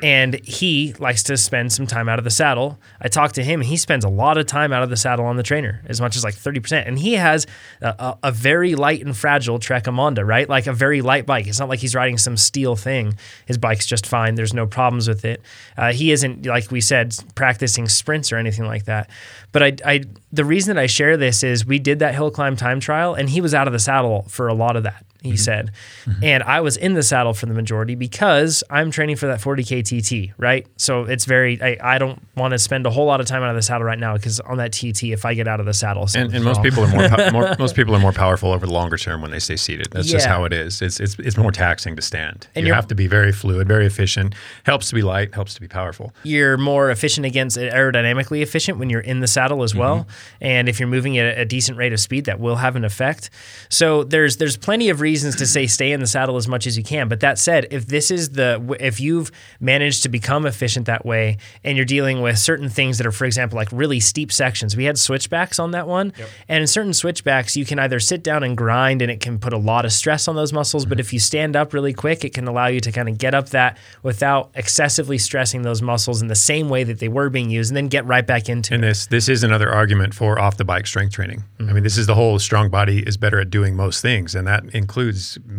And 0.04 0.36
he 0.46 0.94
likes 1.00 1.24
to 1.24 1.38
spend 1.38 1.72
some 1.72 1.88
time 1.88 2.10
out 2.10 2.20
of 2.20 2.26
the 2.26 2.32
saddle. 2.32 2.80
I 3.00 3.08
talked 3.08 3.36
to 3.36 3.44
him, 3.44 3.62
and 3.62 3.70
he 3.70 3.78
spends 3.78 4.04
a 4.04 4.10
lot 4.10 4.38
of 4.38 4.46
time 4.46 4.74
out 4.74 4.84
of 4.84 4.90
the 4.90 4.98
saddle 4.98 5.26
on 5.26 5.38
the 5.38 5.44
trainer, 5.44 5.82
as 5.86 6.02
much 6.02 6.16
as 6.16 6.24
like 6.24 6.36
30%. 6.36 6.88
And 6.88 7.00
he 7.00 7.14
has 7.14 7.48
a, 7.82 7.88
a, 7.88 8.18
a 8.24 8.32
very 8.32 8.76
light 8.76 9.06
and 9.06 9.16
fragile 9.16 9.60
Trek 9.60 9.86
Émonda, 9.86 10.26
right? 10.26 10.48
Like 10.50 10.68
a 10.68 10.74
very 10.74 11.02
light 11.02 11.26
bike. 11.26 11.48
It's 11.48 11.60
not 11.60 11.70
like 11.70 11.80
he's 11.80 11.96
riding 11.96 12.18
some 12.18 12.38
steel 12.38 12.76
thing. 12.76 13.18
His 13.46 13.58
bike's 13.58 13.86
just 13.86 14.06
fine. 14.06 14.36
There's 14.36 14.54
no 14.54 14.68
problems 14.68 15.08
with 15.08 15.24
it. 15.24 15.42
Uh, 15.78 15.94
he 15.94 16.12
isn't, 16.12 16.46
like 16.46 16.72
we 16.72 16.82
said, 16.82 17.16
practicing 17.36 17.88
sprints 17.88 18.32
or 18.32 18.38
anything 18.38 18.66
like 18.66 18.86
that. 18.86 19.10
But 19.52 19.64
I, 19.64 19.76
I, 19.86 20.04
the 20.32 20.46
reason 20.46 20.76
that 20.76 20.82
I 20.82 20.88
share 20.88 21.16
this 21.16 21.44
is 21.44 21.66
we 21.66 21.80
did 21.80 22.00
that 22.00 22.14
hill 22.14 22.32
climb 22.32 22.56
time 22.56 22.80
trial, 22.80 23.14
and 23.14 23.30
he 23.30 23.40
was 23.40 23.54
out 23.54 23.68
of 23.68 23.74
the 23.74 23.80
saddle 23.80 24.24
for 24.28 24.48
a 24.48 24.54
lot 24.54 24.76
of 24.76 24.84
that 24.84 25.06
he 25.26 25.34
mm-hmm. 25.34 25.44
said. 25.44 25.72
Mm-hmm. 26.06 26.24
And 26.24 26.44
I 26.44 26.62
was 26.62 26.78
in 26.78 26.94
the 26.94 27.04
saddle 27.04 27.34
for 27.34 27.46
the 27.46 27.54
majority 27.54 27.96
because 27.96 28.64
I'm 28.70 28.92
training 28.92 29.16
for 29.18 29.28
that 29.28 29.40
40K 29.40 29.84
TT, 29.84 30.34
right? 30.38 30.68
So 30.78 31.04
it's 31.04 31.26
very, 31.26 31.62
I, 31.62 31.96
I 31.96 31.98
don't 31.98 32.22
want 32.36 32.54
to 32.54 32.60
spend 32.60 32.86
a 32.86 32.90
whole 32.90 33.06
lot 33.06 33.20
of 33.20 33.28
time 33.28 33.44
out 33.44 33.50
of 33.50 33.56
the 33.56 33.62
saddle 33.62 33.86
right 33.86 34.00
now 34.00 34.16
because 34.16 34.40
on 34.40 34.58
that 34.58 34.72
TT, 34.72 35.06
if 35.06 35.26
I 35.26 35.34
get 35.34 35.48
out 35.48 35.60
of 35.60 35.66
the 35.66 35.74
saddle, 35.74 36.08
And, 36.16 36.34
and 36.34 36.44
most 36.44 36.62
people 36.62 36.84
are 36.84 36.88
more, 36.88 37.32
more, 37.32 37.56
most 37.60 37.76
people 37.76 37.96
are 37.96 38.00
more 38.00 38.14
powerful 38.14 38.52
over 38.52 38.66
the 38.66 38.74
longer 38.74 38.98
term 38.98 39.22
when 39.22 39.32
they 39.32 39.40
stay 39.40 39.56
seated. 39.56 39.88
That's 39.92 40.08
just 40.08 40.28
how 40.28 40.46
it 40.46 40.54
is. 40.54 40.82
It's 40.82 41.00
it's 41.00 41.18
it's 41.20 41.38
more 41.38 41.52
taxing 41.52 41.96
to 41.96 42.02
stand. 42.02 42.48
And 42.56 42.68
you 42.68 42.74
have 42.74 42.88
to 42.88 42.96
be 42.96 43.08
very 43.08 43.32
fluid, 43.32 43.68
very 43.68 43.86
efficient. 43.86 44.36
Helps 44.64 44.90
to 44.90 44.96
be 44.96 45.02
light. 45.02 45.34
Helps 45.34 45.54
to 45.56 45.62
be 45.62 45.68
powerful. 45.68 46.14
you're 46.24 46.58
more 46.58 46.90
efficient 46.90 47.26
against 47.26 47.58
aerodynamically 47.58 48.42
efficient 48.42 48.78
when 48.78 48.90
you're 48.90 49.02
in 49.02 49.20
the 49.20 49.28
saddle 49.28 49.64
as 49.64 49.74
well. 49.76 50.00
Mm-hmm. 50.00 50.44
And 50.46 50.70
if 50.70 50.80
you're 50.80 50.90
moving 50.90 51.18
at 51.18 51.38
a 51.38 51.46
decent 51.46 51.78
rate 51.78 51.94
of 51.94 52.00
speed, 52.00 52.26
that 52.26 52.40
will 52.40 52.58
have 52.58 52.76
an 52.76 52.86
effect. 52.86 53.30
So 53.70 54.04
there's 54.04 54.38
there's 54.38 54.58
plenty 54.58 54.90
of 54.90 55.02
reasons 55.02 55.15
to 55.24 55.46
say 55.48 55.68
stay 55.68 55.92
in 55.92 56.00
the 56.00 56.08
saddle 56.08 56.38
as 56.38 56.48
much 56.48 56.68
as 56.68 56.78
you 56.78 56.84
can. 56.84 57.08
But 57.08 57.20
that 57.22 57.38
said, 57.40 57.68
if 57.72 57.88
this 57.88 58.12
is 58.12 58.32
the 58.32 58.78
if 58.80 59.00
you've 59.00 59.32
managed 59.60 60.04
to 60.04 60.10
become 60.10 60.46
efficient 60.46 60.86
that 60.88 61.06
way, 61.06 61.38
and 61.64 61.78
you're 61.78 61.86
dealing 61.86 62.22
with 62.22 62.38
certain 62.38 62.70
things 62.70 62.98
that 62.98 63.08
are, 63.08 63.12
for 63.12 63.26
example, 63.26 63.56
like 63.56 63.70
really 63.72 64.00
steep 64.00 64.32
sections, 64.32 64.76
we 64.76 64.86
had 64.86 64.98
switchbacks 64.98 65.60
on 65.60 65.72
that 65.72 65.88
one, 65.88 66.14
and 66.48 66.62
in 66.62 66.68
certain 66.68 66.94
switchbacks, 66.94 67.56
you 67.56 67.66
can 67.66 67.80
either 67.80 68.00
sit 68.00 68.24
down 68.24 68.44
and 68.44 68.58
grind, 68.58 69.02
and 69.02 69.12
it 69.12 69.20
can 69.20 69.40
put 69.40 69.54
a 69.54 69.58
lot 69.58 69.86
of 69.86 69.94
stress 69.94 70.28
on 70.28 70.36
those 70.36 70.52
muscles. 70.52 70.86
But 70.86 71.00
if 71.00 71.14
you 71.14 71.20
stand 71.20 71.56
up 71.56 71.74
really 71.74 71.94
quick, 71.94 72.26
it 72.26 72.34
can 72.34 72.48
allow 72.48 72.68
you 72.68 72.80
to 72.82 72.92
kind 72.92 73.10
of 73.10 73.18
get 73.18 73.34
up 73.34 73.50
that 73.50 73.78
without 74.04 74.52
excessively 74.56 75.18
stressing 75.18 75.62
those 75.62 75.82
muscles 75.82 76.22
in 76.22 76.28
the 76.28 76.36
same 76.36 76.70
way 76.70 76.84
that 76.84 77.00
they 77.00 77.08
were 77.08 77.30
being 77.30 77.50
used, 77.50 77.72
and 77.72 77.78
then 77.78 77.88
get 77.88 78.06
right 78.06 78.26
back 78.26 78.50
into 78.50 78.74
And 78.74 78.84
it. 78.84 78.88
this 78.88 79.08
this 79.08 79.30
is 79.30 79.44
another 79.44 79.72
argument 79.72 80.14
for 80.14 80.40
off 80.40 80.58
the 80.58 80.66
bike 80.66 80.88
strength 80.88 81.14
training. 81.14 81.44
I 81.60 81.64
mean, 81.64 81.76
mm-hmm. 81.76 81.84
this 81.84 81.98
is 81.98 82.08
the 82.08 82.16
whole 82.16 82.40
strong 82.40 82.70
body 82.70 83.00
is 83.00 83.18
better 83.18 83.40
at 83.40 83.50
doing 83.50 83.76
most 83.76 84.02
things, 84.02 84.36
and 84.36 84.48
that 84.48 84.64
includes 84.74 85.05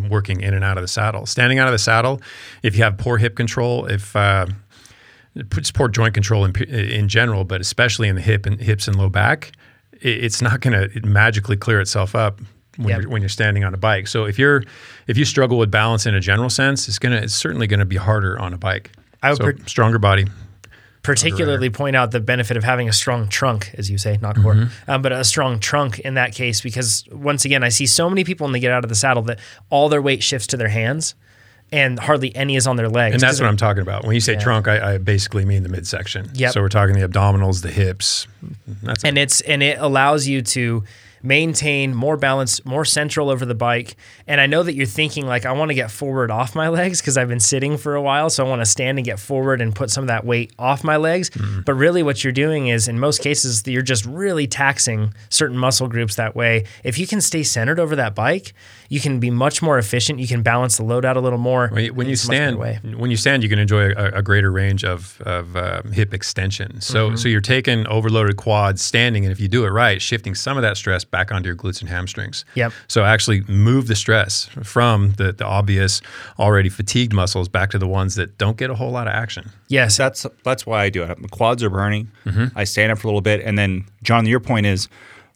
working 0.08 0.40
in 0.40 0.54
and 0.54 0.64
out 0.64 0.78
of 0.78 0.82
the 0.82 0.88
saddle. 0.88 1.26
Standing 1.26 1.58
out 1.58 1.68
of 1.68 1.72
the 1.72 1.78
saddle, 1.78 2.20
if 2.62 2.76
you 2.76 2.82
have 2.84 2.96
poor 2.98 3.18
hip 3.18 3.36
control, 3.36 3.86
if 3.86 4.14
uh, 4.16 4.46
it's 5.34 5.70
poor 5.70 5.88
joint 5.88 6.14
control 6.14 6.44
in, 6.44 6.54
in 6.64 7.08
general, 7.08 7.44
but 7.44 7.60
especially 7.60 8.08
in 8.08 8.14
the 8.16 8.22
hip 8.22 8.46
and 8.46 8.60
hips 8.60 8.88
and 8.88 8.96
low 8.96 9.08
back, 9.08 9.52
it, 9.92 10.24
it's 10.24 10.40
not 10.42 10.60
going 10.60 10.90
to 10.90 11.06
magically 11.06 11.56
clear 11.56 11.80
itself 11.80 12.14
up 12.14 12.40
when 12.76 12.88
Yep. 12.90 13.00
you're 13.02 13.10
when 13.10 13.22
you're 13.22 13.28
standing 13.30 13.64
on 13.64 13.72
a 13.72 13.78
bike. 13.78 14.06
So 14.06 14.24
if 14.26 14.38
you're 14.38 14.62
if 15.06 15.16
you 15.16 15.24
struggle 15.24 15.56
with 15.56 15.70
balance 15.70 16.04
in 16.04 16.14
a 16.14 16.20
general 16.20 16.50
sense, 16.50 16.88
it's 16.88 16.98
gonna 16.98 17.16
it's 17.16 17.34
certainly 17.34 17.66
going 17.66 17.80
to 17.80 17.86
be 17.86 17.96
harder 17.96 18.38
on 18.38 18.52
a 18.52 18.58
bike. 18.58 18.90
I 19.22 19.30
would 19.30 19.38
so 19.38 19.44
per- 19.44 19.56
stronger 19.66 19.98
body. 19.98 20.26
Particularly 21.06 21.70
point 21.70 21.96
out 21.96 22.10
the 22.10 22.20
benefit 22.20 22.56
of 22.56 22.64
having 22.64 22.88
a 22.88 22.92
strong 22.92 23.28
trunk, 23.28 23.70
as 23.78 23.90
you 23.90 23.96
say, 23.98 24.18
not 24.20 24.36
core, 24.36 24.54
Mm-hmm. 24.54 24.90
um, 24.90 25.02
but 25.02 25.12
a 25.12 25.24
strong 25.24 25.58
trunk 25.60 25.98
in 26.00 26.14
that 26.14 26.34
case, 26.34 26.60
because 26.60 27.04
once 27.10 27.44
again, 27.44 27.62
I 27.64 27.68
see 27.70 27.86
so 27.86 28.10
many 28.10 28.24
people 28.24 28.44
when 28.44 28.52
they 28.52 28.60
get 28.60 28.72
out 28.72 28.84
of 28.84 28.88
the 28.88 28.94
saddle 28.94 29.22
that 29.24 29.38
all 29.70 29.88
their 29.88 30.02
weight 30.02 30.22
shifts 30.22 30.46
to 30.48 30.56
their 30.56 30.68
hands 30.68 31.14
and 31.72 31.98
hardly 31.98 32.34
any 32.36 32.54
is 32.56 32.66
on 32.66 32.76
their 32.76 32.88
legs. 32.88 33.14
And 33.14 33.20
that's 33.22 33.40
what 33.40 33.48
I'm 33.48 33.56
talking 33.56 33.82
about. 33.82 34.04
When 34.04 34.14
you 34.14 34.20
say 34.20 34.34
Yeah. 34.34 34.38
trunk, 34.40 34.68
I, 34.68 34.94
I 34.94 34.98
basically 34.98 35.44
mean 35.44 35.62
the 35.62 35.68
midsection. 35.68 36.30
Yep. 36.34 36.52
So 36.52 36.60
we're 36.60 36.68
talking 36.68 36.98
the 36.98 37.08
abdominals, 37.08 37.62
the 37.62 37.70
hips. 37.72 38.26
That's 38.82 39.02
and 39.04 39.18
it's 39.18 39.40
and 39.40 39.62
it 39.62 39.78
allows 39.80 40.28
you 40.28 40.42
to 40.42 40.84
maintain 41.26 41.94
more 41.94 42.16
balance, 42.16 42.64
more 42.64 42.84
central 42.84 43.30
over 43.30 43.44
the 43.44 43.54
bike. 43.54 43.96
And 44.26 44.40
I 44.40 44.46
know 44.46 44.62
that 44.62 44.74
you're 44.74 44.86
thinking 44.86 45.26
like 45.26 45.44
I 45.44 45.52
want 45.52 45.70
to 45.70 45.74
get 45.74 45.90
forward 45.90 46.30
off 46.30 46.54
my 46.54 46.68
legs 46.68 47.00
because 47.00 47.16
I've 47.16 47.28
been 47.28 47.40
sitting 47.40 47.76
for 47.76 47.94
a 47.94 48.02
while, 48.02 48.30
so 48.30 48.44
I 48.44 48.48
want 48.48 48.62
to 48.62 48.66
stand 48.66 48.98
and 48.98 49.04
get 49.04 49.18
forward 49.18 49.60
and 49.60 49.74
put 49.74 49.90
some 49.90 50.04
of 50.04 50.08
that 50.08 50.24
weight 50.24 50.52
off 50.58 50.84
my 50.84 50.96
legs. 50.96 51.30
Mm-hmm. 51.30 51.60
But 51.62 51.74
really 51.74 52.02
what 52.02 52.22
you're 52.22 52.32
doing 52.32 52.68
is 52.68 52.88
in 52.88 53.00
most 53.00 53.20
cases 53.22 53.66
you're 53.66 53.82
just 53.82 54.06
really 54.06 54.46
taxing 54.46 55.12
certain 55.28 55.58
muscle 55.58 55.88
groups 55.88 56.14
that 56.16 56.36
way. 56.36 56.64
If 56.84 56.98
you 56.98 57.06
can 57.06 57.20
stay 57.20 57.42
centered 57.42 57.80
over 57.80 57.96
that 57.96 58.14
bike, 58.14 58.54
you 58.88 59.00
can 59.00 59.18
be 59.20 59.30
much 59.30 59.62
more 59.62 59.78
efficient. 59.78 60.18
You 60.18 60.28
can 60.28 60.42
balance 60.42 60.76
the 60.76 60.84
load 60.84 61.04
out 61.04 61.16
a 61.16 61.20
little 61.20 61.38
more. 61.38 61.68
when 61.68 61.84
you, 61.84 61.94
when 61.94 62.06
you 62.06 62.12
It's 62.12 62.24
a 62.24 62.28
much 62.28 62.38
better 62.38 62.46
stand, 62.52 62.58
way. 62.58 62.96
when 62.98 63.10
you 63.10 63.16
stand, 63.16 63.42
you 63.42 63.48
can 63.48 63.58
enjoy 63.58 63.90
a, 63.92 64.18
a 64.18 64.22
greater 64.22 64.50
range 64.52 64.84
of, 64.84 65.20
of 65.22 65.56
um, 65.56 65.92
hip 65.92 66.12
extension. 66.14 66.80
So, 66.80 67.08
Mm-hmm. 67.08 67.16
so 67.16 67.28
you're 67.28 67.40
taking 67.40 67.86
overloaded 67.88 68.36
quads 68.36 68.82
standing, 68.82 69.24
and 69.24 69.32
if 69.32 69.40
you 69.40 69.48
do 69.48 69.64
it 69.64 69.68
right, 69.70 70.00
shifting 70.00 70.34
some 70.34 70.56
of 70.56 70.62
that 70.62 70.76
stress 70.76 71.04
back 71.04 71.32
onto 71.32 71.46
your 71.48 71.56
glutes 71.56 71.80
and 71.80 71.88
hamstrings. 71.88 72.44
Yep. 72.54 72.72
So 72.88 73.04
actually 73.04 73.42
move 73.48 73.86
the 73.88 73.94
stress 73.96 74.48
from 74.62 75.12
the, 75.12 75.32
the 75.32 75.44
obvious, 75.44 76.00
already 76.38 76.68
fatigued 76.68 77.12
muscles 77.12 77.48
back 77.48 77.70
to 77.70 77.78
the 77.78 77.88
ones 77.88 78.14
that 78.16 78.38
don't 78.38 78.56
get 78.56 78.70
a 78.70 78.74
whole 78.74 78.90
lot 78.90 79.06
of 79.06 79.12
action. 79.14 79.50
Yes, 79.68 79.96
That's 79.96 80.26
that's 80.44 80.64
why 80.64 80.84
I 80.84 80.90
do 80.90 81.02
it. 81.02 81.18
My 81.18 81.28
quads 81.28 81.62
are 81.62 81.70
burning. 81.70 82.10
Mm-hmm. 82.24 82.56
I 82.58 82.64
stand 82.64 82.92
up 82.92 82.98
for 82.98 83.08
a 83.08 83.10
little 83.10 83.20
bit, 83.20 83.40
and 83.42 83.58
then 83.58 83.84
John, 84.02 84.26
your 84.26 84.40
point 84.40 84.66
is 84.66 84.88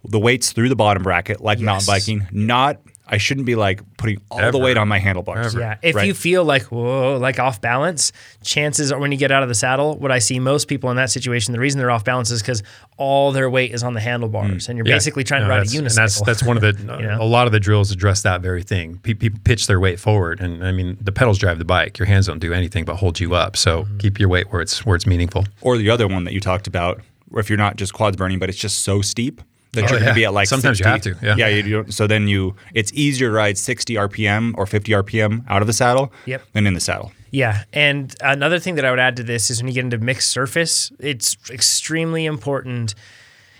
the 0.05 0.19
weights 0.19 0.53
through 0.53 0.69
the 0.69 0.77
bottom 0.77 1.03
bracket, 1.03 1.41
like 1.41 1.59
mountain 1.61 1.87
biking. 1.87 2.27
Not 2.31 2.79
I 3.13 3.19
shouldn't 3.19 3.45
be 3.45 3.57
like 3.57 3.81
putting 3.97 4.21
all 4.31 4.53
the 4.53 4.59
weight 4.59 4.77
on 4.77 4.87
my 4.87 5.01
handlebars. 5.01 5.49
Ever. 5.57 5.61
Yeah, 5.61 5.77
if 5.83 5.97
Right. 5.97 6.07
you 6.07 6.15
feel 6.15 6.45
like 6.45 6.63
whoa, 6.71 7.19
like 7.19 7.41
off 7.41 7.61
balance, 7.61 8.13
chances 8.45 8.93
are 8.93 9.01
when 9.01 9.11
you 9.11 9.19
get 9.19 9.33
out 9.33 9.43
of 9.43 9.49
the 9.49 9.55
saddle, 9.55 9.99
what 9.99 10.13
I 10.13 10.21
see 10.21 10.39
most 10.39 10.69
people 10.69 10.91
in 10.91 10.97
that 10.97 11.11
situation, 11.11 11.53
the 11.53 11.59
reason 11.59 11.81
they're 11.81 11.91
off 11.91 12.05
balance 12.05 12.31
is 12.31 12.41
because 12.41 12.63
all 12.97 13.33
their 13.33 13.51
weight 13.51 13.73
is 13.73 13.83
on 13.83 13.95
the 13.95 14.01
handlebars, 14.01 14.69
and 14.69 14.77
you're 14.79 14.87
Yeah. 14.87 14.95
basically 14.95 15.25
trying 15.25 15.41
No, 15.43 15.49
to 15.49 15.55
ride 15.55 15.63
a 15.63 15.65
unicycle. 15.71 15.79
And 15.79 15.91
that's 15.97 16.21
that's 16.23 16.43
one 16.45 16.57
of 16.57 16.63
the 16.63 16.77
You 17.01 17.07
know? 17.09 17.19
a 17.21 17.25
lot 17.25 17.47
of 17.47 17.53
the 17.53 17.59
drills 17.61 17.91
address 17.91 18.23
that 18.23 18.43
very 18.43 18.63
thing. 18.63 18.99
Pe- 19.03 19.15
people 19.15 19.41
pitch 19.43 19.67
their 19.67 19.81
weight 19.81 19.99
forward, 19.99 20.41
and 20.41 20.65
I 20.65 20.71
mean 20.71 20.97
the 21.01 21.11
pedals 21.13 21.39
drive 21.39 21.59
the 21.59 21.65
bike. 21.65 21.99
Your 21.99 22.07
hands 22.07 22.27
don't 22.27 22.39
do 22.39 22.53
anything 22.53 22.85
but 22.85 22.97
hold 22.97 23.19
you 23.19 23.35
up. 23.35 23.57
So 23.57 23.83
Mm-hmm. 23.83 23.99
keep 23.99 24.21
your 24.21 24.29
weight 24.29 24.53
where 24.53 24.63
it's 24.63 24.87
where 24.87 24.95
it's 24.95 25.07
meaningful. 25.07 25.47
Or 25.63 25.77
the 25.77 25.91
other 25.91 26.07
one 26.07 26.23
that 26.25 26.33
you 26.33 26.41
talked 26.41 26.67
about, 26.69 27.01
where 27.29 27.41
if 27.41 27.49
you're 27.51 27.59
not 27.59 27.77
just 27.77 27.93
quads 27.93 28.17
burning, 28.17 28.39
but 28.39 28.49
it's 28.49 28.59
just 28.59 28.83
so 28.83 29.01
steep 29.03 29.41
that 29.73 29.85
Oh, 29.85 29.89
you're 29.91 30.01
going 30.01 30.09
to 30.11 30.15
be 30.15 30.25
at 30.25 30.33
like 30.35 30.49
Sometimes 30.49 30.81
you 30.81 30.87
have 30.87 31.03
to, 31.03 31.17
yeah. 31.23 31.37
yeah. 31.37 31.49
You 31.49 31.63
don't, 31.83 31.95
so 31.95 32.07
then 32.07 32.27
you, 32.29 32.57
it's 32.75 32.93
easier 32.93 33.29
to 33.29 33.35
ride 33.35 33.57
60 33.59 33.95
RPM 33.95 34.55
or 34.57 34.67
50 34.67 34.93
RPM 34.93 35.45
out 35.49 35.63
of 35.63 35.67
the 35.67 35.73
saddle 35.73 36.13
Yep. 36.27 36.43
than 36.53 36.67
in 36.67 36.75
the 36.75 36.81
saddle. 36.81 37.13
Yeah, 37.33 37.63
and 37.73 38.13
another 38.23 38.59
thing 38.59 38.75
that 38.75 38.85
I 38.85 38.91
would 38.91 38.99
add 38.99 39.15
to 39.19 39.23
this 39.23 39.51
is 39.51 39.63
when 39.63 39.69
you 39.69 39.75
get 39.75 39.85
into 39.85 39.99
mixed 39.99 40.31
surface, 40.31 40.91
it's 40.99 41.37
extremely 41.49 42.27
important. 42.27 42.97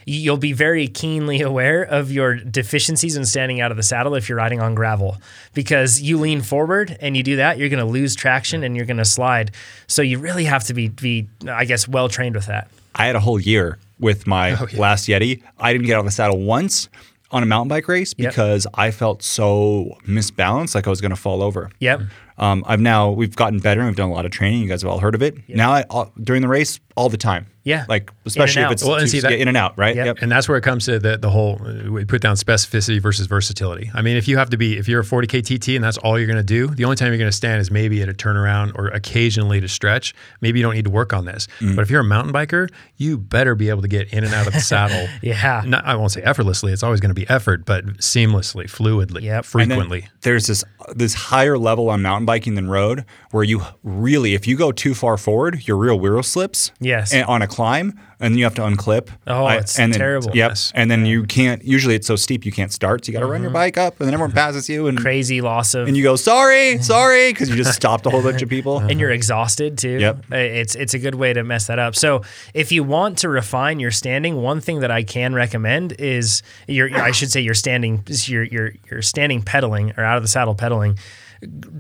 You'll 0.07 0.39
be 0.39 0.53
very 0.53 0.89
keenly 0.89 1.41
aware 1.51 1.83
of 1.85 2.11
your 2.11 2.35
deficiencies 2.35 3.17
in 3.17 3.25
standing 3.25 3.61
out 3.61 3.71
of 3.71 3.77
the 3.77 3.85
saddle 3.85 4.17
if 4.17 4.29
you're 4.29 4.39
riding 4.39 4.61
on 4.61 4.75
gravel 4.75 5.19
because 5.55 6.01
you 6.03 6.19
lean 6.19 6.41
forward 6.41 6.97
and 7.01 7.17
you 7.17 7.23
do 7.23 7.37
that, 7.37 7.59
you're 7.59 7.69
going 7.69 7.79
to 7.85 7.91
lose 7.93 8.17
traction 8.17 8.65
and 8.65 8.75
you're 8.75 8.87
going 8.87 8.97
to 8.97 9.05
slide. 9.05 9.53
So 9.87 10.03
you 10.03 10.19
really 10.19 10.47
have 10.47 10.65
to 10.65 10.75
be, 10.75 10.89
be 10.89 11.29
I 11.47 11.65
guess, 11.65 11.87
well 11.87 12.09
trained 12.09 12.35
with 12.35 12.47
that. 12.47 12.69
I 12.97 13.07
had 13.07 13.15
a 13.15 13.21
whole 13.21 13.39
year 13.39 13.79
with 14.01 14.27
my 14.27 14.53
Oh, 14.53 14.67
last 14.77 15.07
Yeti. 15.09 15.43
I 15.59 15.73
didn't 15.73 15.87
get 15.87 15.95
out 15.95 16.01
of 16.01 16.05
the 16.07 16.11
saddle 16.11 16.41
once 16.41 16.89
on 17.31 17.43
a 17.43 17.47
mountain 17.47 17.69
bike 17.69 17.87
race 17.87 18.13
Yep. 18.19 18.31
because 18.33 18.67
I 18.75 18.91
felt 18.91 19.23
so 19.23 19.97
misbalanced, 20.07 20.75
like 20.75 20.87
I 20.87 20.91
was 20.91 21.01
going 21.01 21.11
to 21.11 21.17
fall 21.17 21.43
over. 21.43 21.71
Yep. 21.79 22.01
Um, 22.39 22.65
I've 22.67 22.81
now 22.81 23.11
we've 23.11 23.37
gotten 23.37 23.59
better. 23.61 23.81
and 23.83 23.89
We've 23.91 23.97
done 23.97 24.09
a 24.09 24.13
lot 24.13 24.25
of 24.25 24.31
training. 24.33 24.63
You 24.63 24.69
guys 24.69 24.83
have 24.83 24.91
all 24.91 24.99
heard 24.99 25.15
of 25.15 25.23
it. 25.23 25.37
Now, 25.49 25.73
I, 25.73 25.83
all, 25.91 26.11
during 26.23 26.43
the 26.43 26.49
race, 26.49 26.81
all 26.97 27.09
the 27.09 27.19
time. 27.19 27.47
Yeah. 27.71 27.85
like 27.89 28.11
especially 28.27 28.63
if 28.63 28.71
it's 28.73 28.85
Well, 28.85 29.05
see 29.07 29.21
that- 29.21 29.31
get 29.31 29.41
in 29.41 29.49
and 29.49 29.57
out, 29.57 29.79
right? 29.79 29.97
Yep. 29.97 30.19
And 30.23 30.31
that's 30.31 30.49
where 30.49 30.59
it 30.59 30.63
comes 30.63 30.85
to 30.87 30.99
the, 30.99 31.17
the 31.17 31.31
whole, 31.31 31.61
uh, 31.65 31.91
we 31.91 32.05
put 32.05 32.21
down 32.21 32.37
specificity 32.37 33.01
versus 33.01 33.27
versatility. 33.27 33.91
I 33.95 34.03
mean, 34.03 34.17
if 34.17 34.29
you 34.29 34.37
have 34.39 34.51
to 34.51 34.57
be, 34.57 34.77
if 34.77 34.89
you're 34.89 35.01
a 35.01 35.05
40K 35.05 35.43
TT 35.43 35.69
and 35.77 35.83
that's 35.85 35.99
all 35.99 36.19
you're 36.19 36.27
going 36.27 36.37
to 36.37 36.43
do, 36.43 36.67
the 36.69 36.85
only 36.85 36.97
time 36.97 37.09
you're 37.09 37.19
going 37.19 37.31
to 37.31 37.37
stand 37.37 37.61
is 37.61 37.71
maybe 37.71 38.03
at 38.03 38.09
a 38.09 38.13
turnaround 38.15 38.73
or 38.77 38.89
occasionally 38.89 39.61
to 39.61 39.69
stretch. 39.69 40.15
Maybe 40.41 40.59
you 40.59 40.65
don't 40.65 40.75
need 40.75 40.85
to 40.85 40.91
work 40.91 41.13
on 41.13 41.25
this. 41.25 41.49
Mm. 41.61 41.77
But 41.77 41.83
if 41.83 41.91
you're 41.91 42.01
a 42.01 42.05
mountain 42.05 42.33
biker, 42.33 42.69
you 42.97 43.17
better 43.19 43.55
be 43.55 43.69
able 43.71 43.83
to 43.83 43.89
get 43.89 44.13
in 44.13 44.25
and 44.25 44.35
out 44.35 44.47
of 44.47 44.53
the 44.53 44.61
saddle. 44.61 45.09
Yeah. 45.23 45.63
Not, 45.67 45.85
I 45.85 45.95
won't 45.97 46.13
say 46.13 46.23
effortlessly. 46.23 46.73
It's 46.73 46.83
always 46.83 47.01
going 47.01 47.11
to 47.11 47.15
be 47.15 47.29
effort, 47.29 47.65
but 47.65 47.85
seamlessly, 47.99 48.65
fluidly, 48.65 49.23
Yep. 49.23 49.45
Frequently. 49.45 50.09
there's 50.23 50.47
this 50.47 50.65
this 50.95 51.15
higher 51.15 51.57
level 51.59 51.89
on 51.91 52.03
mountain 52.03 52.27
biking 52.27 52.55
than 52.55 52.69
road 52.69 53.05
where 53.31 53.45
you 53.45 53.63
really, 53.83 54.35
if 54.35 54.47
you 54.47 54.57
go 54.57 54.73
too 54.73 54.95
far 54.95 55.17
forward, 55.17 55.67
your 55.69 55.77
rear 55.77 55.95
wheel 55.95 56.23
slips. 56.23 56.73
Yes. 56.81 57.13
And 57.13 57.25
on 57.27 57.43
a 57.43 57.47
climb, 57.47 57.99
and 58.19 58.37
you 58.37 58.45
have 58.45 58.55
to 58.57 58.63
unclip. 58.63 59.09
Oh, 59.27 59.47
it's 59.49 59.79
and 59.79 59.93
then, 59.93 59.99
terrible. 59.99 60.29
Yep. 60.29 60.35
Yes. 60.35 60.73
And 60.75 60.91
then 60.91 61.07
you 61.07 61.25
can't. 61.25 61.65
Usually, 61.65 61.95
it's 61.95 62.07
so 62.07 62.17
steep 62.17 62.45
you 62.45 62.53
can't 62.53 62.73
start. 62.73 63.05
So 63.05 63.11
you 63.11 63.15
got 63.15 63.21
to 63.21 63.27
run 63.27 63.41
your 63.41 63.51
mm-hmm. 63.51 63.55
bike 63.55 63.79
up, 63.79 63.99
and 63.99 64.07
then 64.07 64.15
everyone 64.15 64.33
passes 64.33 64.69
you, 64.69 64.89
and 64.89 64.99
Crazy 64.99 65.41
loss 65.41 65.75
of 65.75 65.89
and 65.89 65.97
you 65.97 66.03
go 66.03 66.17
sorry, 66.17 66.79
sorry, 66.83 67.33
because 67.33 67.49
you 67.49 67.57
just 67.57 67.75
stopped 67.75 68.05
a 68.07 68.11
whole 68.11 68.23
bunch 68.23 68.43
of 68.43 68.49
people. 68.49 68.79
and 68.79 69.01
you're 69.01 69.11
exhausted 69.11 69.79
too. 69.79 69.99
Yep. 69.99 70.33
It's 70.33 70.75
it's 70.75 70.95
a 70.95 70.99
good 70.99 71.15
way 71.15 71.33
to 71.33 71.43
mess 71.43 71.69
that 71.69 71.79
up. 71.79 71.97
So 71.97 72.23
if 72.53 72.73
you 72.73 72.85
want 72.85 73.19
to 73.19 73.29
refine 73.29 73.81
your 73.81 73.91
standing, 73.91 74.37
one 74.37 74.61
thing 74.61 74.81
that 74.81 74.91
I 74.91 75.03
can 75.03 75.35
recommend 75.35 75.93
is 75.93 76.43
your 76.69 76.95
I 76.95 77.13
should 77.13 77.31
say 77.31 77.41
your 77.41 77.55
standing 77.55 78.05
your 78.25 78.43
your 78.43 78.73
your 78.91 79.03
standing 79.03 79.43
pedaling 79.43 79.93
or 79.97 80.05
out 80.05 80.17
of 80.17 80.23
the 80.23 80.29
saddle 80.29 80.55
pedaling. 80.55 80.99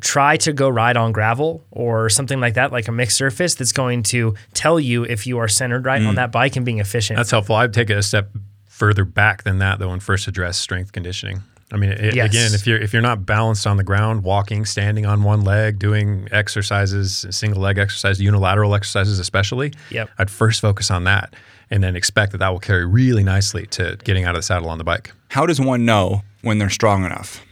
Try 0.01 0.37
to 0.39 0.53
go 0.53 0.69
ride 0.69 0.97
on 0.97 1.12
gravel 1.12 1.65
or 1.70 2.09
something 2.09 2.41
like 2.41 2.55
that, 2.55 2.73
like 2.73 2.89
a 2.89 2.93
mixed 2.93 3.16
surface 3.16 3.55
that's 3.55 3.73
going 3.73 4.03
to 4.05 4.35
tell 4.55 4.81
you 4.81 5.05
if 5.05 5.27
you 5.27 5.39
are 5.39 5.49
centered 5.49 5.85
right 5.85 6.01
on 6.01 6.15
mm. 6.15 6.16
that 6.16 6.32
bike 6.32 6.57
and 6.57 6.65
being 6.65 6.78
efficient. 6.78 7.16
That's 7.16 7.31
helpful. 7.31 7.57
I'd 7.57 7.74
take 7.74 7.91
it 7.91 7.97
a 7.97 8.03
step 8.03 8.31
further 8.69 9.05
back 9.05 9.43
than 9.43 9.59
that, 9.59 9.78
though, 9.78 9.91
and 9.91 10.03
first 10.03 10.27
address 10.27 10.57
strength 10.57 10.93
conditioning. 10.93 11.43
I 11.73 11.77
mean, 11.77 11.91
it, 11.91 12.15
Yes. 12.15 12.31
again, 12.31 12.55
if 12.55 12.66
you're 12.66 12.78
if 12.78 12.93
you're 12.93 13.03
not 13.03 13.27
balanced 13.27 13.66
on 13.66 13.77
the 13.77 13.85
ground, 13.85 14.24
walking, 14.24 14.65
standing 14.65 15.07
on 15.07 15.23
one 15.23 15.43
leg, 15.43 15.78
doing 15.78 16.28
exercises, 16.32 17.27
single 17.31 17.61
leg 17.61 17.78
exercises, 17.78 18.20
unilateral 18.20 18.74
exercises, 18.74 19.19
especially, 19.19 19.73
Yep. 19.91 20.11
I'd 20.19 20.31
first 20.31 20.61
focus 20.61 20.91
on 20.91 21.05
that, 21.05 21.35
and 21.70 21.82
then 21.85 21.95
expect 21.95 22.32
that 22.32 22.39
that 22.39 22.49
will 22.49 22.59
carry 22.59 22.87
really 22.87 23.23
nicely 23.23 23.66
to 23.66 23.97
getting 24.03 24.24
out 24.24 24.35
of 24.35 24.41
the 24.41 24.43
saddle 24.43 24.69
on 24.69 24.78
the 24.78 24.85
bike. 24.85 25.12
How 25.28 25.47
does 25.47 25.61
one 25.61 25.85
know 25.85 26.23
when 26.43 26.59
they're 26.59 26.70
strong 26.70 27.05
enough? 27.05 27.45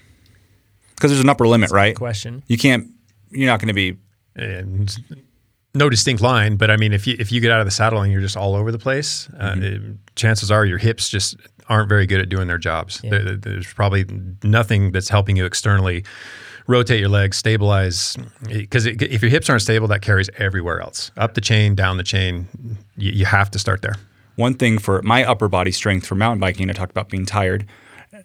Because 0.99 1.11
there's 1.13 1.23
an 1.23 1.29
upper 1.29 1.47
limit, 1.47 1.71
right? 1.71 1.95
question. 1.97 2.43
You 2.47 2.59
can't. 2.59 2.89
You're 3.31 3.47
not 3.47 3.61
going 3.61 3.69
to 3.69 3.75
be. 3.75 3.97
And 4.37 4.95
no 5.75 5.89
distinct 5.91 6.23
line, 6.23 6.57
but 6.57 6.71
I 6.71 6.77
mean, 6.77 6.93
if 6.93 7.07
you 7.07 7.17
if 7.19 7.31
you 7.33 7.41
get 7.41 7.51
out 7.51 7.61
of 7.61 7.67
the 7.67 7.71
saddle 7.71 8.01
and 8.03 8.13
you're 8.13 8.21
just 8.21 8.37
all 8.37 8.55
over 8.55 8.71
the 8.73 8.79
place, 8.79 9.29
uh, 9.39 9.53
Mm-hmm. 9.53 9.63
it- 9.63 10.15
chances 10.17 10.51
are 10.51 10.65
your 10.65 10.79
hips 10.79 11.09
just 11.09 11.37
aren't 11.69 11.89
very 11.89 12.07
good 12.07 12.21
at 12.21 12.29
doing 12.29 12.49
their 12.49 12.59
jobs. 12.59 13.01
There- 13.03 13.37
there's 13.37 13.73
probably 13.73 14.05
nothing 14.43 14.91
that's 14.93 15.09
helping 15.09 15.37
you 15.37 15.45
externally 15.45 16.05
rotate 16.67 16.99
your 17.01 17.09
legs, 17.09 17.37
stabilize. 17.37 18.17
Because 18.49 18.87
if 18.87 19.23
your 19.23 19.31
hips 19.31 19.49
aren't 19.49 19.63
stable, 19.63 19.87
that 19.89 20.03
carries 20.03 20.29
everywhere 20.39 20.81
else, 20.81 21.11
up 21.17 21.35
the 21.35 21.41
chain, 21.41 21.75
down 21.75 21.97
the 21.97 22.03
chain. 22.03 22.47
You, 22.97 23.13
you 23.13 23.25
have 23.27 23.51
to 23.53 23.59
start 23.59 23.81
there. 23.83 23.95
One 24.37 24.55
thing 24.55 24.79
for 24.79 25.01
my 25.03 25.25
upper 25.25 25.49
body 25.49 25.73
strength 25.73 26.07
for 26.07 26.15
mountain 26.15 26.41
biking, 26.41 26.69
I 26.71 26.73
talked 26.73 26.91
about 26.93 27.09
being 27.09 27.27
tired. 27.27 27.67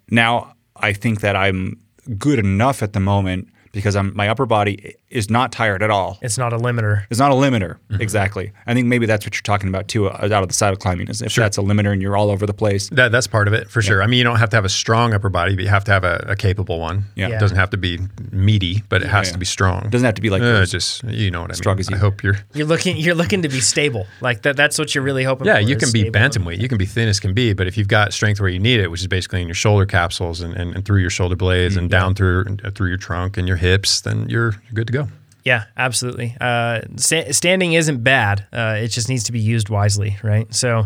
Now 0.10 0.56
I 0.76 0.94
think 0.94 1.22
that 1.22 1.36
I'm 1.36 1.80
good 2.18 2.40
enough 2.40 2.84
at 2.84 2.94
the 2.94 3.00
moment 3.00 3.48
because 3.74 3.95
I'm 3.95 4.16
my 4.16 4.30
upper 4.30 4.45
body 4.45 4.95
is 5.10 5.30
not 5.30 5.52
tired 5.52 5.84
at 5.84 5.90
all. 5.90 6.18
It's 6.22 6.38
not 6.38 6.54
a 6.54 6.58
limiter. 6.58 7.06
It's 7.10 7.20
not 7.20 7.32
a 7.32 7.36
limiter. 7.36 7.78
Mm-hmm. 7.90 8.02
Exactly. 8.02 8.52
I 8.66 8.74
think 8.74 8.88
maybe 8.88 9.06
that's 9.06 9.26
what 9.26 9.36
you're 9.36 9.41
talking 9.41 9.68
about 9.68 9.88
too, 9.90 10.08
uh, 10.08 10.30
out 10.32 10.44
of 10.44 10.48
the 10.48 10.54
saddle 10.54 10.78
climbing. 10.78 11.10
Is 11.10 11.22
if 11.22 11.36
that's 11.36 11.58
a 11.58 11.62
limiter 11.62 11.91
and 11.91 12.02
you're 12.02 12.16
all 12.16 12.30
over 12.30 12.45
the 12.45 12.54
place. 12.54 12.90
That, 12.90 13.12
that's 13.12 13.28
part 13.28 13.48
of 13.48 13.54
it 13.54 13.70
for 13.70 13.82
sure. 13.82 14.02
I 14.02 14.08
mean, 14.08 14.20
you 14.20 14.24
don't 14.24 14.38
have 14.38 14.50
to 14.52 14.56
have 14.56 14.66
a 14.66 14.70
strong 14.70 15.14
upper 15.14 15.30
body, 15.30 15.56
but 15.56 15.64
you 15.64 15.70
have 15.70 15.84
to 15.86 15.91
have 15.91 16.04
a, 16.04 16.24
a 16.30 16.36
capable 16.36 16.80
one. 16.80 17.04
Yeah. 17.16 17.28
Yeah. 17.28 17.38
It 17.38 17.40
doesn't 17.40 17.58
have 17.58 17.72
to 17.72 17.78
be 17.78 18.00
meaty, 18.32 18.84
but 18.90 19.02
it 19.02 19.10
has 19.10 19.28
yeah. 19.28 19.34
to 19.34 19.40
be 19.40 19.45
strong. 19.45 19.86
It 19.86 19.91
doesn't 19.91 20.06
have 20.06 20.16
to 20.16 20.22
be 20.22 20.30
like 20.30 20.41
Uh, 20.41 20.66
just 20.66 21.04
you 21.06 21.32
know 21.32 21.41
what 21.41 21.52
I 21.52 21.56
strong 21.56 21.78
mean. 21.78 21.84
Strong 21.84 21.98
as 21.98 22.02
you. 22.02 22.08
I 22.08 22.12
hope 22.12 22.24
you're. 22.24 22.38
You're 22.54 22.68
looking 22.68 22.98
you're 22.98 23.16
looking 23.16 23.41
to 23.41 23.50
be 23.50 23.60
stable. 23.60 24.06
Like 24.22 24.44
that 24.44 24.56
that's 24.56 24.78
what 24.78 24.94
you're 24.94 25.04
really 25.04 25.24
hoping 25.24 25.45
for. 25.45 25.52
Yeah, 25.52 25.60
you 25.60 25.76
can 25.78 25.91
be 25.91 26.12
bantamweight. 26.12 26.60
You 26.60 26.68
can 26.68 26.78
be 26.78 26.86
thin 26.86 27.08
as 27.08 27.20
can 27.20 27.34
be, 27.34 27.54
but 27.54 27.66
if 27.68 27.78
you've 27.78 27.88
got 27.88 28.14
strength 28.14 28.40
where 28.40 28.50
you 28.50 28.60
need 28.60 28.80
it, 28.80 28.91
which 28.91 29.02
is 29.02 29.08
basically 29.08 29.41
in 29.41 29.48
your 29.48 29.56
shoulder 29.56 29.86
capsules 29.86 30.41
and, 30.41 30.54
and, 30.54 30.76
and 30.76 30.86
through 30.86 31.02
your 31.02 31.10
shoulder 31.10 31.36
blades 31.36 31.76
and 31.76 31.90
down 31.90 32.14
through 32.14 32.45
uh, 32.64 32.72
through 32.72 32.90
your 32.90 32.98
trunk 32.98 33.38
and 33.38 33.48
your 33.48 33.58
hips, 33.64 34.02
then 34.02 34.30
you're, 34.30 34.52
you're 34.65 34.73
good 34.73 34.88
to 34.88 34.94
go. 34.94 35.07
Yeah, 35.44 35.65
absolutely. 35.76 36.35
Uh, 36.40 36.81
sta- 36.95 37.31
standing 37.34 37.73
isn't 37.73 38.03
bad. 38.03 38.45
Uh, 38.53 38.77
it 38.80 38.90
just 38.90 39.10
needs 39.10 39.23
to 39.26 39.31
be 39.31 39.40
used 39.40 39.68
wisely, 39.69 40.18
right? 40.23 40.48
So, 40.53 40.85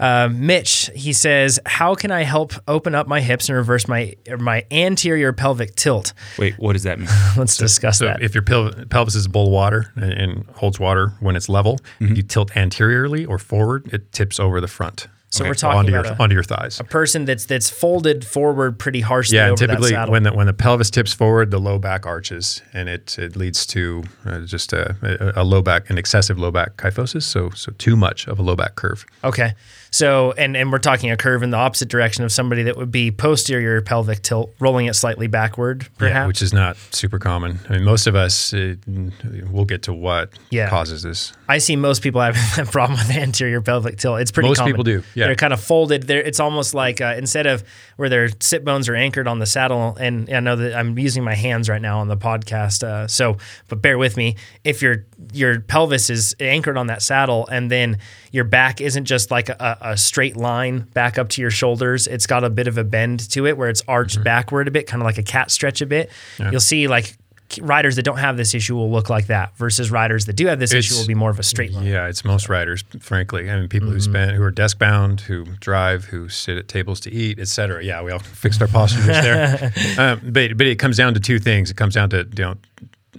uh, 0.00 0.28
Mitch, 0.30 0.90
he 0.94 1.12
says, 1.12 1.58
"How 1.64 1.94
can 1.94 2.10
I 2.10 2.22
help 2.24 2.52
open 2.68 2.94
up 2.94 3.06
my 3.06 3.20
hips 3.20 3.48
and 3.48 3.56
reverse 3.56 3.86
my 3.88 4.14
my 4.40 4.64
anterior 4.72 5.32
pelvic 5.32 5.74
tilt?" 5.76 6.12
Wait, 6.38 6.58
what 6.58 6.72
does 6.74 6.82
that 6.82 6.98
mean? 6.98 7.08
Let's 7.36 7.56
discuss 7.56 7.98
So 7.98 8.06
that. 8.06 8.22
if 8.22 8.34
your 8.34 8.42
pel- 8.42 8.72
pelvis 8.90 9.14
is 9.14 9.26
a 9.26 9.30
bowl 9.30 9.46
of 9.46 9.52
water 9.52 9.92
and, 9.96 10.12
and 10.12 10.46
holds 10.56 10.78
water 10.80 11.12
when 11.20 11.36
it's 11.36 11.48
level, 11.48 11.78
Mm-hmm. 12.00 12.14
you 12.16 12.22
tilt 12.22 12.56
anteriorly 12.56 13.24
or 13.24 13.38
forward, 13.38 13.88
it 13.92 14.12
tips 14.12 14.38
over 14.40 14.60
the 14.60 14.68
front. 14.68 15.06
So 15.30 15.44
we're 15.44 15.54
talking 15.54 15.78
onto 15.80 15.92
about 15.92 16.04
your 16.06 16.14
a- 16.14 16.22
onto 16.22 16.34
your 16.34 16.44
thighs. 16.44 16.78
a 16.80 16.84
person 16.84 17.24
that's 17.24 17.46
that's 17.46 17.68
folded 17.68 18.24
forward 18.24 18.78
pretty 18.78 19.00
harshly 19.00 19.36
Yeah, 19.38 19.48
over 19.48 19.56
typically 19.66 19.92
when 19.94 20.22
the 20.22 20.32
when 20.32 20.46
the 20.46 20.52
pelvis 20.54 20.88
tips 20.90 21.12
forward, 21.12 21.50
the 21.50 21.58
low 21.58 21.78
back 21.78 22.06
arches, 22.06 22.62
and 22.72 22.88
it 22.88 23.18
it 23.18 23.36
leads 23.36 23.66
to 23.66 24.04
uh, 24.24 24.40
just 24.40 24.72
a, 24.72 24.94
a, 25.36 25.42
a 25.42 25.44
low 25.44 25.62
back, 25.62 25.90
an 25.90 25.98
excessive 25.98 26.38
low 26.38 26.50
back 26.52 26.76
kyphosis. 26.76 27.24
So 27.24 27.50
so 27.50 27.72
too 27.76 27.96
much 27.96 28.28
of 28.28 28.38
a 28.38 28.42
low 28.42 28.56
back 28.56 28.76
curve. 28.76 29.04
Okay. 29.24 29.54
So, 29.96 30.32
and, 30.32 30.54
and 30.58 30.70
we're 30.70 30.78
talking 30.78 31.10
a 31.10 31.16
curve 31.16 31.42
in 31.42 31.48
the 31.48 31.56
opposite 31.56 31.88
direction 31.88 32.22
of 32.22 32.30
somebody 32.30 32.64
that 32.64 32.76
would 32.76 32.90
be 32.90 33.10
posterior 33.10 33.80
pelvic 33.80 34.20
tilt, 34.20 34.54
rolling 34.60 34.84
it 34.86 34.94
slightly 34.94 35.26
backward, 35.26 35.88
perhaps. 35.96 36.14
Yeah, 36.14 36.26
which 36.26 36.42
is 36.42 36.52
not 36.52 36.76
super 36.90 37.18
common. 37.18 37.58
I 37.70 37.72
mean, 37.74 37.84
most 37.84 38.06
of 38.06 38.14
us, 38.14 38.52
it, 38.52 38.78
we'll 38.86 39.64
get 39.64 39.84
to 39.84 39.94
what 39.94 40.32
Yeah. 40.50 40.68
causes 40.68 41.02
this. 41.02 41.32
I 41.48 41.56
see 41.58 41.76
most 41.76 42.02
people 42.02 42.20
having 42.20 42.42
that 42.56 42.70
problem 42.70 42.98
with 42.98 43.10
anterior 43.16 43.62
pelvic 43.62 43.96
tilt. 43.96 44.20
It's 44.20 44.30
pretty 44.30 44.50
Most 44.50 44.58
common. 44.58 44.74
people 44.74 44.84
do, 44.84 45.02
yeah. 45.14 45.28
They're 45.28 45.34
kind 45.34 45.54
of 45.54 45.60
folded. 45.62 46.02
They're, 46.02 46.22
it's 46.22 46.40
almost 46.40 46.74
like 46.74 47.00
uh, 47.00 47.14
instead 47.16 47.46
of 47.46 47.64
where 47.96 48.08
their 48.08 48.28
sit 48.40 48.64
bones 48.64 48.88
are 48.88 48.94
anchored 48.94 49.26
on 49.26 49.38
the 49.38 49.46
saddle, 49.46 49.96
and 49.98 50.28
I 50.32 50.40
know 50.40 50.56
that 50.56 50.74
I'm 50.74 50.98
using 50.98 51.24
my 51.24 51.34
hands 51.34 51.68
right 51.68 51.80
now 51.80 51.98
on 51.98 52.08
the 52.08 52.16
podcast, 52.16 52.82
uh, 52.82 53.08
so 53.08 53.38
but 53.68 53.82
bear 53.82 53.98
with 53.98 54.16
me. 54.16 54.36
If 54.64 54.82
your 54.82 55.06
your 55.32 55.60
pelvis 55.60 56.10
is 56.10 56.36
anchored 56.40 56.76
on 56.76 56.88
that 56.88 57.02
saddle, 57.02 57.46
and 57.46 57.70
then 57.70 57.98
your 58.32 58.44
back 58.44 58.80
isn't 58.80 59.06
just 59.06 59.30
like 59.30 59.48
a, 59.48 59.78
a 59.80 59.96
straight 59.96 60.36
line 60.36 60.80
back 60.92 61.18
up 61.18 61.30
to 61.30 61.40
your 61.40 61.50
shoulders, 61.50 62.06
it's 62.06 62.26
got 62.26 62.44
a 62.44 62.50
bit 62.50 62.68
of 62.68 62.76
a 62.78 62.84
bend 62.84 63.28
to 63.30 63.46
it 63.46 63.56
where 63.56 63.68
it's 63.68 63.82
arched 63.88 64.22
backward 64.22 64.68
a 64.68 64.70
bit, 64.70 64.86
kind 64.86 65.02
of 65.02 65.06
like 65.06 65.18
a 65.18 65.22
cat 65.22 65.50
stretch 65.50 65.80
a 65.80 65.86
bit. 65.86 66.10
You'll 66.52 66.60
see 66.60 66.86
like 66.88 67.16
riders 67.60 67.96
that 67.96 68.02
don't 68.02 68.18
have 68.18 68.36
this 68.36 68.54
issue 68.54 68.74
will 68.74 68.90
look 68.90 69.08
like 69.08 69.26
that 69.28 69.56
versus 69.56 69.90
riders 69.90 70.26
that 70.26 70.34
do 70.34 70.46
have 70.46 70.58
this 70.58 70.72
issue 70.72 70.94
will 70.96 71.06
be 71.06 71.14
more 71.14 71.30
of 71.30 71.38
a 71.38 71.42
straight 71.42 71.72
line. 71.72 71.86
Yeah, 71.86 72.06
it's 72.06 72.24
most 72.24 72.48
riders, 72.48 72.84
frankly. 73.00 73.50
I 73.50 73.58
mean, 73.58 73.68
people 73.68 73.88
who 73.88 74.00
spend, 74.00 74.32
who 74.32 74.42
are 74.42 74.50
desk 74.50 74.78
bound, 74.78 75.20
who 75.22 75.44
drive, 75.60 76.04
who 76.04 76.28
sit 76.28 76.58
at 76.58 76.68
tables 76.68 77.00
to 77.00 77.12
eat, 77.12 77.38
et 77.38 77.48
cetera. 77.48 77.84
Yeah, 77.84 78.02
we 78.02 78.10
all 78.10 78.18
fixed 78.42 78.60
our 78.60 78.68
postures 78.68 79.06
there. 79.06 79.72
um, 79.98 80.20
but 80.24 80.56
but 80.56 80.66
it 80.66 80.78
comes 80.78 80.96
down 80.96 81.14
to 81.14 81.20
two 81.20 81.38
things. 81.38 81.70
It 81.70 81.76
comes 81.76 81.94
down 81.94 82.10
to 82.10 82.18
you 82.36 82.44
know 82.44 82.54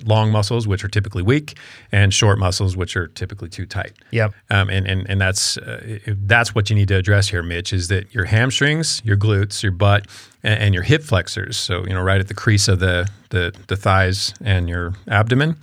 long 0.06 0.32
muscles, 0.32 0.68
which 0.68 0.84
are 0.84 0.88
typically 0.88 1.24
weak, 1.24 1.58
and 1.92 2.14
short 2.14 2.40
muscles, 2.40 2.76
which 2.76 2.96
are 2.96 3.08
typically 3.08 3.50
too 3.50 3.66
tight. 3.66 3.94
Yep. 4.12 4.34
Um, 4.50 4.70
and, 4.70 4.88
and 4.88 5.10
and 5.10 5.22
that's 5.22 5.58
uh, 5.58 6.00
that's 6.08 6.54
what 6.56 6.70
you 6.70 6.76
need 6.76 6.88
to 6.90 6.96
address 6.96 7.30
here, 7.30 7.44
Mitch. 7.44 7.74
Is 7.74 7.88
that 7.90 8.14
your 8.14 8.26
hamstrings, 8.26 9.02
your 9.04 9.18
glutes, 9.18 9.64
your 9.64 9.72
butt, 9.72 10.08
and, 10.44 10.60
and 10.60 10.74
your 10.74 10.84
hip 10.84 11.04
flexors? 11.04 11.58
So 11.58 11.86
you 11.86 11.94
know, 11.94 12.02
right 12.02 12.20
at 12.20 12.28
the 12.28 12.34
crease 12.34 12.68
of 12.68 12.80
the 12.80 13.10
the, 13.30 13.54
the 13.68 13.76
thighs 13.76 14.34
and 14.42 14.70
your 14.70 14.94
abdomen, 15.10 15.58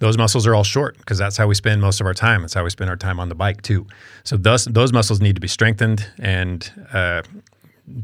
those 0.00 0.18
muscles 0.18 0.46
are 0.46 0.54
all 0.54 0.64
short 0.64 0.98
because 0.98 1.18
that's 1.18 1.36
how 1.36 1.46
we 1.46 1.54
spend 1.54 1.80
most 1.80 2.00
of 2.00 2.06
our 2.06 2.14
time. 2.14 2.40
That's 2.42 2.54
how 2.54 2.64
we 2.64 2.70
spend 2.70 2.90
our 2.90 2.96
time 2.96 3.20
on 3.20 3.28
the 3.28 3.36
bike 3.36 3.62
too. 3.62 3.86
So 4.24 4.36
those 4.36 4.64
those 4.64 4.92
muscles 4.92 5.20
need 5.20 5.34
to 5.36 5.40
be 5.40 5.48
strengthened 5.48 6.06
and. 6.18 6.70
Uh, 6.92 7.22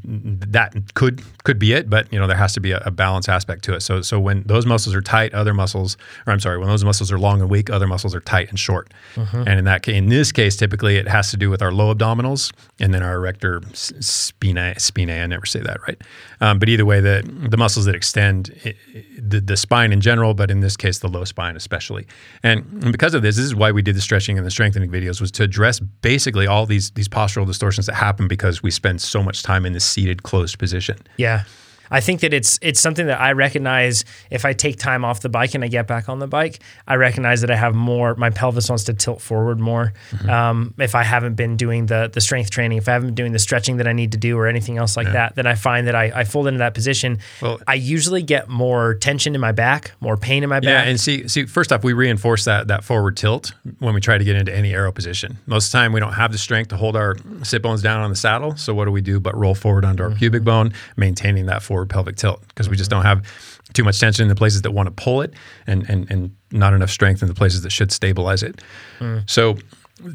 that 0.05 0.95
could 0.95 1.23
could 1.45 1.59
be 1.59 1.73
it, 1.73 1.91
but 1.91 2.11
you 2.13 2.19
know 2.19 2.27
there 2.27 2.37
has 2.37 2.53
to 2.55 2.61
be 2.61 2.73
a, 2.73 2.83
a, 2.85 2.91
balance 2.91 3.29
aspect 3.29 3.65
to 3.65 3.75
it. 3.75 3.81
So 3.81 4.03
so 4.03 4.19
when 4.19 4.43
those 4.45 4.67
muscles 4.67 4.95
are 4.95 5.01
tight, 5.01 5.35
other 5.35 5.55
muscles, 5.55 5.97
or 6.27 6.33
I'm 6.33 6.41
sorry, 6.41 6.59
when 6.59 6.69
those 6.69 6.85
muscles 6.85 7.13
are 7.13 7.19
long 7.19 7.41
and 7.41 7.51
weak, 7.51 7.71
other 7.71 7.87
muscles 7.87 8.15
are 8.15 8.21
tight 8.21 8.49
and 8.51 8.59
short. 8.59 8.93
Mm-hmm. 9.15 9.37
And 9.47 9.59
in 9.59 9.65
that 9.65 9.87
in 9.89 10.09
this 10.09 10.33
case, 10.33 10.57
typically 10.57 10.97
it 10.97 11.09
has 11.09 11.31
to 11.31 11.37
do 11.37 11.51
with 11.51 11.63
our 11.63 11.73
low 11.73 11.95
abdominals 11.95 12.53
and 12.81 12.95
then 12.95 13.03
our 13.03 13.17
erector 13.17 13.61
spinae. 13.73 14.77
Spinae, 14.77 15.23
I 15.23 15.27
never 15.27 15.47
say 15.47 15.61
that 15.61 15.81
right. 15.87 16.01
Um, 16.41 16.59
but 16.59 16.69
either 16.69 16.85
way, 16.85 17.01
the 17.01 17.23
the 17.49 17.57
muscles 17.57 17.85
that 17.87 17.95
extend 17.95 18.51
it, 18.65 18.77
the, 19.19 19.41
the 19.41 19.57
spine 19.57 19.93
in 19.93 20.01
general, 20.01 20.35
but 20.35 20.51
in 20.51 20.61
this 20.61 20.77
case, 20.77 20.99
the 20.99 21.09
low 21.09 21.25
spine 21.25 21.57
especially. 21.57 22.07
And, 22.43 22.65
and 22.83 22.93
because 22.93 23.15
of 23.15 23.23
this, 23.23 23.37
this 23.37 23.45
is 23.45 23.55
why 23.55 23.73
we 23.73 23.83
did 23.83 23.97
the 23.97 24.01
stretching 24.01 24.39
and 24.39 24.47
the 24.47 24.51
strengthening 24.51 24.91
videos 24.91 25.21
was 25.21 25.31
to 25.33 25.43
address 25.43 25.81
basically 25.81 26.47
all 26.47 26.67
these 26.67 26.91
these 26.93 27.09
postural 27.09 27.47
distortions 27.47 27.87
that 27.87 27.95
happen 27.95 28.29
because 28.29 28.63
we 28.63 28.71
spend 28.71 29.01
so 29.01 29.23
much 29.23 29.43
time 29.43 29.67
in 29.67 29.74
this 29.75 29.85
seated 29.85 30.23
closed 30.23 30.59
position. 30.59 30.97
Yeah. 31.17 31.45
I 31.91 32.01
think 32.01 32.21
that 32.21 32.33
it's 32.33 32.59
it's 32.63 32.81
something 32.81 33.07
that 33.07 33.21
I 33.21 33.33
recognize 33.33 34.05
if 34.31 34.45
I 34.45 34.53
take 34.53 34.79
time 34.79 35.05
off 35.05 35.21
the 35.21 35.29
bike 35.29 35.55
and 35.55 35.65
I 35.65 35.69
get 35.69 35.87
back 35.87 36.09
on 36.09 36.19
the 36.19 36.27
bike, 36.27 36.61
I 36.87 36.97
recognize 36.97 37.41
that 37.43 37.51
I 37.51 37.57
have 37.57 37.75
more. 37.75 38.15
My 38.15 38.31
pelvis 38.31 38.69
wants 38.69 38.85
to 38.85 38.95
tilt 38.95 39.21
forward 39.21 39.61
more. 39.61 39.93
Mm-hmm. 40.11 40.31
Um, 40.31 40.75
if 40.79 40.95
I 40.95 41.03
haven't 41.03 41.35
been 41.35 41.57
doing 41.57 41.87
the 41.87 42.11
the 42.13 42.21
strength 42.21 42.51
training, 42.51 42.79
if 42.79 42.89
I 42.89 42.93
haven't 42.93 43.09
been 43.09 43.15
doing 43.15 43.33
the 43.33 43.39
stretching 43.39 43.79
that 43.79 43.89
I 43.89 43.93
need 43.93 44.13
to 44.13 44.19
do 44.19 44.39
or 44.39 44.47
anything 44.47 44.79
else 44.79 44.97
like 44.97 45.07
yeah. 45.07 45.13
that, 45.13 45.35
then 45.37 45.47
I 45.47 45.55
find 45.55 45.87
that 45.87 45.95
I, 45.95 46.13
I 46.15 46.25
fold 46.25 46.47
into 46.47 46.59
that 46.59 46.75
position. 46.75 47.19
Well, 47.41 47.61
I 47.67 47.75
usually 47.75 48.23
get 48.23 48.49
more 48.49 48.95
tension 48.95 49.35
in 49.35 49.41
my 49.41 49.53
back, 49.53 49.93
more 50.01 50.17
pain 50.17 50.43
in 50.43 50.49
my 50.49 50.61
back. 50.61 50.69
Yeah, 50.69 50.83
and 50.83 51.01
see, 51.01 51.29
see, 51.29 51.47
first 51.47 51.73
off, 51.73 51.85
we 51.85 51.93
reinforce 51.93 52.45
that 52.45 52.69
that 52.69 52.85
forward 52.85 53.17
tilt 53.17 53.53
when 53.79 53.95
we 53.95 54.01
try 54.01 54.19
to 54.19 54.25
get 54.25 54.37
into 54.37 54.55
any 54.55 54.73
aero 54.73 54.93
position. 54.93 55.39
Most 55.47 55.67
of 55.67 55.73
the 55.73 55.79
time, 55.79 55.93
we 55.93 56.01
don't 56.01 56.15
have 56.15 56.33
the 56.33 56.39
strength 56.39 56.69
to 56.69 56.77
hold 56.77 56.97
our 56.97 57.17
sit 57.43 57.63
bones 57.63 57.83
down 57.83 58.01
on 58.01 58.11
the 58.11 58.17
saddle. 58.17 58.57
So 58.57 58.75
what 58.75 58.87
do 58.87 58.91
we 58.91 59.01
do? 59.01 59.21
But 59.21 59.37
roll 59.37 59.55
forward 59.55 59.85
under 59.85 60.05
our 60.05 60.11
mm-hmm. 60.11 60.19
pubic 60.19 60.45
bone, 60.45 60.73
maintaining 60.97 61.47
that 61.47 61.63
forward 61.63 61.74
pelvic 61.87 62.17
tilt 62.17 62.47
because 62.49 62.69
we 62.69 62.77
just 62.77 62.91
don't 62.91 63.05
have 63.05 63.27
too 63.73 63.85
much 63.85 63.99
tension 63.99 64.23
in 64.23 64.29
the 64.29 64.35
places 64.35 64.63
that 64.63 64.71
want 64.71 64.87
to 64.87 64.91
pull 64.93 65.21
it 65.21 65.33
and 65.67 65.89
and 65.91 66.11
and 66.11 66.35
not 66.53 66.73
enough 66.73 66.91
strength 66.91 67.23
in 67.23 67.29
the 67.29 67.35
places 67.35 67.63
that 67.63 67.71
should 67.71 67.91
stabilize 67.91 68.43
it. 68.43 68.61
Mm. 69.01 69.29
So 69.29 69.57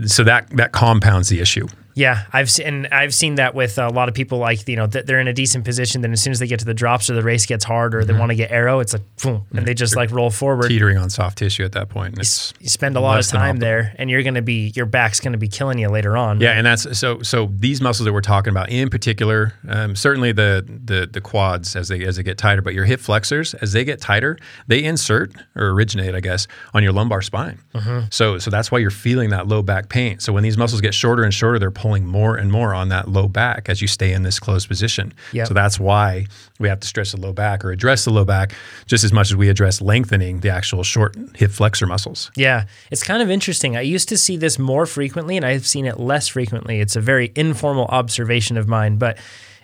so 0.06 0.24
that 0.24 0.50
that 0.52 0.72
compounds 0.72 1.30
the 1.30 1.40
issue. 1.40 1.68
Yeah, 2.00 2.24
I've 2.32 2.50
seen 2.50 2.88
I've 2.94 3.14
seen 3.14 3.36
that 3.36 3.54
with 3.54 3.78
a 3.78 3.90
lot 3.90 4.08
of 4.08 4.16
people. 4.16 4.38
Like 4.38 4.66
you 4.70 4.78
know, 4.78 4.88
they're 4.88 5.20
in 5.20 5.28
a 5.28 5.34
decent 5.34 5.66
position. 5.66 6.00
Then 6.00 6.14
as 6.14 6.22
soon 6.22 6.32
as 6.32 6.40
they 6.40 6.48
get 6.48 6.60
to 6.60 6.66
the 6.66 6.74
drops 6.74 7.10
or 7.10 7.14
the 7.14 7.22
race 7.22 7.46
gets 7.46 7.66
hard 7.66 7.94
or 7.94 8.00
mm-hmm. 8.00 8.08
they 8.08 8.18
want 8.18 8.30
to 8.30 8.36
get 8.36 8.52
aero, 8.52 8.80
it's 8.80 8.94
like 8.94 9.02
boom, 9.22 9.46
and 9.54 9.68
they 9.68 9.74
just 9.74 9.98
like 9.98 10.10
roll 10.12 10.30
forward, 10.30 10.70
teetering 10.70 10.98
on 10.98 11.10
soft 11.10 11.38
tissue 11.38 11.66
at 11.66 11.74
that 11.74 11.90
point. 11.90 12.16
You, 12.16 12.24
you, 12.62 12.70
spend 12.70 12.96
a 12.96 13.02
lot 13.02 13.20
of 13.20 13.28
time 13.28 13.58
there, 13.58 13.94
and 13.98 14.10
you're 14.10 14.24
going 14.24 14.36
to 14.36 14.42
be 14.42 14.72
your 14.78 14.86
back's 14.86 15.20
going 15.20 15.34
to 15.34 15.38
be 15.38 15.50
killing 15.50 15.78
you 15.78 15.90
later 15.90 16.16
on. 16.16 16.40
Yeah, 16.40 16.52
and 16.52 16.66
that's 16.66 16.98
so 16.98 17.22
so 17.22 17.50
these 17.52 17.82
muscles 17.82 18.06
that 18.06 18.14
we're 18.14 18.22
talking 18.22 18.52
about 18.52 18.70
in 18.70 18.90
particular, 18.90 19.54
um, 19.68 19.94
certainly 19.94 20.32
the 20.32 20.66
the 20.86 21.06
the 21.06 21.20
quads 21.20 21.76
as 21.76 21.90
they 21.90 22.06
as 22.06 22.16
they 22.16 22.24
get 22.24 22.38
tighter, 22.38 22.62
but 22.62 22.74
your 22.74 22.86
hip 22.86 23.02
flexors 23.02 23.56
as 23.56 23.74
they 23.74 23.84
get 23.84 24.00
tighter, 24.00 24.38
they 24.68 24.86
insert 24.86 25.34
or 25.54 25.72
originate, 25.72 26.16
I 26.16 26.22
guess, 26.22 26.48
on 26.74 26.82
your 26.82 26.94
lumbar 26.94 27.22
spine. 27.22 27.60
Mm-hmm. 27.76 28.06
So 28.10 28.38
so 28.38 28.50
that's 28.50 28.72
why 28.72 28.78
you're 28.78 28.90
feeling 28.90 29.32
that 29.32 29.48
low 29.48 29.62
back 29.62 29.90
pain. 29.90 30.20
So 30.20 30.32
when 30.32 30.44
these 30.44 30.58
muscles 30.58 30.80
get 30.80 30.94
shorter 30.94 31.26
and 31.26 31.34
shorter, 31.34 31.60
they're 31.60 31.72
pulling 31.72 31.89
more 31.98 32.36
and 32.36 32.52
more 32.52 32.74
on 32.74 32.90
that 32.90 33.08
low 33.08 33.28
back 33.28 33.70
as 33.70 33.82
you 33.82 33.88
stay 33.88 34.14
in 34.14 34.24
this 34.24 34.40
closed 34.40 34.68
position. 34.68 35.14
Yep. 35.34 35.48
So 35.48 35.54
that's 35.54 35.80
why 35.80 36.28
we 36.60 36.68
have 36.68 36.80
to 36.82 36.88
stretch 36.88 37.12
the 37.12 37.20
low 37.20 37.34
back 37.34 37.66
or 37.66 37.72
address 37.72 38.06
the 38.06 38.12
low 38.12 38.26
back 38.26 38.54
just 38.86 39.04
as 39.04 39.12
much 39.12 39.32
as 39.32 39.36
we 39.36 39.50
address 39.50 39.82
lengthening 39.82 40.42
the 40.42 40.50
actual 40.50 40.84
short 40.84 41.16
hip 41.36 41.52
flexor 41.52 41.88
muscles. 41.88 42.32
Yeah, 42.36 42.66
it's 42.92 43.04
kind 43.04 43.22
of 43.22 43.30
interesting. 43.30 43.76
I 43.76 43.82
used 43.82 44.10
to 44.10 44.18
see 44.18 44.38
this 44.38 44.60
more 44.60 44.86
frequently 44.86 45.38
and 45.38 45.46
I've 45.46 45.68
seen 45.68 45.86
it 45.86 46.00
less 46.00 46.28
frequently. 46.28 46.80
It's 46.80 46.96
a 46.96 47.02
very 47.02 47.32
informal 47.36 47.86
observation 47.86 48.58
of 48.58 48.68
mine, 48.68 48.98
but 48.98 49.18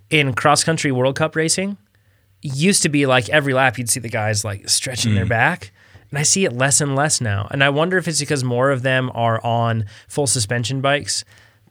in 0.09 0.33
cross 0.33 0.63
country 0.63 0.91
World 0.91 1.15
Cup 1.15 1.35
racing, 1.35 1.77
used 2.41 2.83
to 2.83 2.89
be 2.89 3.05
like 3.05 3.29
every 3.29 3.53
lap 3.53 3.77
you'd 3.77 3.89
see 3.89 3.99
the 3.99 4.09
guys 4.09 4.43
like 4.45 4.69
stretching 4.69 5.13
mm. 5.13 5.15
their 5.15 5.25
back. 5.25 5.71
And 6.11 6.19
I 6.19 6.23
see 6.23 6.45
it 6.45 6.53
less 6.53 6.81
and 6.81 6.95
less 6.95 7.19
now. 7.19 7.47
And 7.51 7.63
I 7.63 7.69
wonder 7.69 7.97
if 7.97 8.07
it's 8.07 8.19
because 8.19 8.43
more 8.43 8.71
of 8.71 8.83
them 8.83 9.11
are 9.13 9.43
on 9.43 9.85
full 10.07 10.27
suspension 10.27 10.79
bikes. 10.81 11.25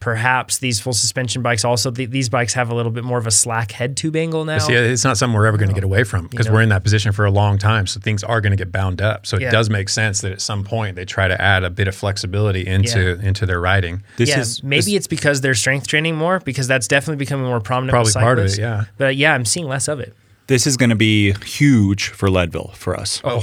Perhaps 0.04 0.58
these 0.58 0.80
full 0.80 0.92
suspension 0.92 1.40
bikes 1.40 1.64
also 1.64 1.90
th- 1.90 2.10
these 2.10 2.28
bikes 2.28 2.52
have 2.52 2.68
a 2.68 2.74
little 2.74 2.92
bit 2.92 3.04
more 3.04 3.16
of 3.16 3.26
a 3.26 3.30
slack 3.30 3.72
head 3.72 3.96
tube 3.96 4.16
angle 4.16 4.44
now. 4.44 4.58
See, 4.58 4.74
it's 4.74 5.02
not 5.02 5.16
something 5.16 5.34
we're 5.34 5.46
ever 5.46 5.56
going 5.56 5.70
to 5.70 5.74
get 5.74 5.82
away 5.82 6.04
from 6.04 6.26
because 6.26 6.44
you 6.44 6.50
know, 6.50 6.56
we're 6.56 6.60
in 6.60 6.68
that 6.68 6.82
position 6.82 7.10
for 7.12 7.24
a 7.24 7.30
long 7.30 7.56
time. 7.56 7.86
So 7.86 8.00
things 8.00 8.22
are 8.22 8.42
going 8.42 8.50
to 8.50 8.56
get 8.58 8.70
bound 8.70 9.00
up. 9.00 9.24
So 9.24 9.38
it 9.38 9.44
yeah. 9.44 9.50
does 9.50 9.70
make 9.70 9.88
sense 9.88 10.20
that 10.20 10.30
at 10.30 10.42
some 10.42 10.62
point 10.62 10.96
they 10.96 11.06
try 11.06 11.26
to 11.26 11.40
add 11.40 11.64
a 11.64 11.70
bit 11.70 11.88
of 11.88 11.94
flexibility 11.94 12.66
into 12.66 13.16
yeah. 13.18 13.26
into 13.26 13.46
their 13.46 13.62
riding. 13.62 14.02
This 14.18 14.28
yeah, 14.28 14.40
is 14.40 14.62
maybe 14.62 14.82
this, 14.82 14.92
it's 14.92 15.06
because 15.06 15.40
they're 15.40 15.54
strength 15.54 15.86
training 15.86 16.16
more 16.16 16.38
because 16.38 16.68
that's 16.68 16.86
definitely 16.86 17.16
becoming 17.16 17.46
more 17.46 17.60
prominent. 17.60 17.92
Probably 17.92 18.12
part 18.12 18.38
of 18.38 18.44
it, 18.44 18.58
yeah. 18.58 18.84
But 18.98 19.16
yeah, 19.16 19.32
I'm 19.32 19.46
seeing 19.46 19.68
less 19.68 19.88
of 19.88 20.00
it. 20.00 20.14
This 20.48 20.66
is 20.66 20.76
going 20.76 20.90
to 20.90 20.96
be 20.96 21.32
huge 21.46 22.10
for 22.10 22.28
Leadville 22.28 22.72
for 22.74 22.94
us. 22.94 23.22
Oh 23.24 23.40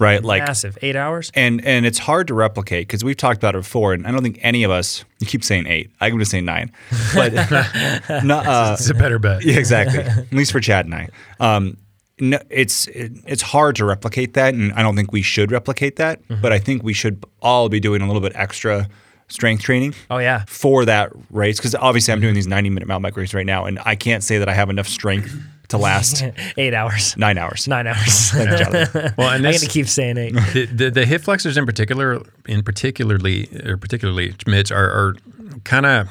right? 0.00 0.22
Like 0.22 0.42
massive, 0.42 0.78
eight 0.82 0.96
hours. 0.96 1.30
And 1.34 1.64
and 1.64 1.86
it's 1.86 1.98
hard 1.98 2.26
to 2.28 2.34
replicate 2.34 2.88
because 2.88 3.04
we've 3.04 3.16
talked 3.16 3.38
about 3.38 3.54
it 3.54 3.58
before, 3.58 3.92
and 3.92 4.06
I 4.06 4.10
don't 4.10 4.22
think 4.22 4.38
any 4.42 4.64
of 4.64 4.70
us. 4.70 5.04
You 5.20 5.26
keep 5.26 5.44
saying 5.44 5.66
eight. 5.66 5.90
I'm 6.00 6.10
going 6.10 6.20
to 6.20 6.24
say 6.24 6.40
nine, 6.40 6.72
but 7.14 7.34
not, 8.24 8.46
uh, 8.46 8.76
it's 8.78 8.88
a 8.88 8.94
better 8.94 9.18
bet. 9.18 9.44
Yeah, 9.44 9.58
exactly. 9.58 10.00
At 10.00 10.32
least 10.32 10.50
for 10.52 10.60
Chad 10.60 10.86
and 10.86 10.94
I. 10.94 11.08
Um, 11.38 11.76
no, 12.18 12.38
it's 12.48 12.86
it, 12.88 13.12
it's 13.26 13.42
hard 13.42 13.76
to 13.76 13.84
replicate 13.84 14.34
that, 14.34 14.54
and 14.54 14.72
I 14.72 14.82
don't 14.82 14.96
think 14.96 15.12
we 15.12 15.22
should 15.22 15.52
replicate 15.52 15.96
that. 15.96 16.26
Mm-hmm. 16.28 16.40
But 16.40 16.52
I 16.52 16.58
think 16.58 16.82
we 16.82 16.92
should 16.92 17.24
all 17.42 17.68
be 17.68 17.80
doing 17.80 18.02
a 18.02 18.06
little 18.06 18.22
bit 18.22 18.32
extra 18.34 18.88
strength 19.28 19.62
training. 19.62 19.94
Oh 20.10 20.18
yeah, 20.18 20.44
for 20.46 20.84
that 20.84 21.12
race 21.30 21.58
because 21.58 21.74
obviously 21.74 22.12
I'm 22.12 22.20
doing 22.20 22.34
these 22.34 22.46
90 22.46 22.70
minute 22.70 22.86
mountain 22.86 23.02
bike 23.02 23.16
races 23.16 23.34
right 23.34 23.46
now, 23.46 23.64
and 23.64 23.78
I 23.84 23.94
can't 23.94 24.22
say 24.22 24.38
that 24.38 24.48
I 24.48 24.54
have 24.54 24.70
enough 24.70 24.88
strength 24.88 25.36
to 25.70 25.78
last 25.78 26.22
eight 26.56 26.74
hours, 26.74 27.16
nine 27.16 27.38
hours, 27.38 27.66
nine 27.66 27.86
hours. 27.86 28.32
well, 28.34 28.44
and 28.44 28.54
this, 28.64 29.16
I'm 29.18 29.42
gonna 29.42 29.66
keep 29.68 29.88
saying 29.88 30.18
eight. 30.18 30.34
The, 30.52 30.66
the, 30.66 30.90
the, 30.90 31.06
hip 31.06 31.22
flexors 31.22 31.56
in 31.56 31.66
particular, 31.66 32.22
in 32.46 32.62
particularly 32.62 33.48
or 33.64 33.76
particularly 33.76 34.34
Mitch, 34.46 34.70
are, 34.70 34.90
are 34.90 35.16
kind 35.64 35.86
of 35.86 36.08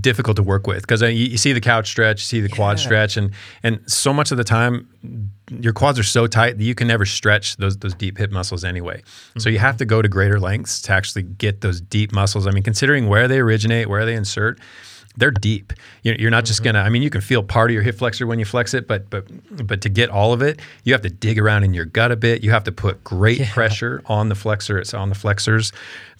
difficult 0.00 0.36
to 0.36 0.42
work 0.42 0.66
with 0.66 0.82
because 0.82 1.02
uh, 1.02 1.06
you, 1.06 1.26
you, 1.26 1.36
see 1.36 1.52
the 1.52 1.60
couch 1.60 1.88
stretch, 1.88 2.20
you 2.20 2.24
see 2.24 2.40
the 2.40 2.48
quad 2.48 2.78
stretch, 2.78 3.16
and 3.16 3.32
and 3.62 3.80
so 3.86 4.12
much 4.12 4.30
of 4.30 4.38
the 4.38 4.44
time 4.44 4.88
your 5.60 5.72
quads 5.72 5.98
are 5.98 6.04
so 6.04 6.26
tight 6.26 6.56
that 6.56 6.64
you 6.64 6.74
can 6.74 6.88
never 6.88 7.04
stretch 7.04 7.56
those 7.56 7.76
those 7.78 7.94
deep 7.94 8.18
hip 8.18 8.30
muscles 8.30 8.64
anyway. 8.64 8.98
Mm-hmm. 8.98 9.40
So 9.40 9.50
you 9.50 9.58
have 9.58 9.76
to 9.78 9.84
go 9.84 10.00
to 10.00 10.08
greater 10.08 10.40
lengths 10.40 10.80
to 10.82 10.92
actually 10.92 11.24
get 11.24 11.60
those 11.60 11.80
deep 11.80 12.12
muscles. 12.12 12.46
I 12.46 12.50
mean, 12.50 12.62
considering 12.62 13.08
where 13.08 13.28
they 13.28 13.40
originate, 13.40 13.88
where 13.88 14.06
they 14.06 14.14
insert 14.14 14.58
they're 15.16 15.30
deep. 15.30 15.72
You're 16.02 16.30
not 16.30 16.44
just 16.44 16.60
mm-hmm. 16.60 16.72
gonna. 16.72 16.80
I 16.80 16.88
mean, 16.88 17.02
you 17.02 17.10
can 17.10 17.20
feel 17.20 17.42
part 17.42 17.70
of 17.70 17.74
your 17.74 17.82
hip 17.82 17.98
flexor 17.98 18.26
when 18.26 18.38
you 18.38 18.44
flex 18.44 18.74
it, 18.74 18.86
but 18.86 19.10
but 19.10 19.26
but 19.66 19.80
to 19.82 19.88
get 19.88 20.10
all 20.10 20.32
of 20.32 20.42
it, 20.42 20.60
you 20.84 20.92
have 20.92 21.02
to 21.02 21.10
dig 21.10 21.38
around 21.38 21.64
in 21.64 21.74
your 21.74 21.84
gut 21.84 22.12
a 22.12 22.16
bit. 22.16 22.42
You 22.42 22.50
have 22.50 22.64
to 22.64 22.72
put 22.72 23.02
great 23.04 23.40
yeah. 23.40 23.52
pressure 23.52 24.02
on 24.06 24.28
the 24.28 24.34
flexor. 24.34 24.78
It's 24.78 24.94
on 24.94 25.08
the 25.08 25.14
flexors 25.14 25.72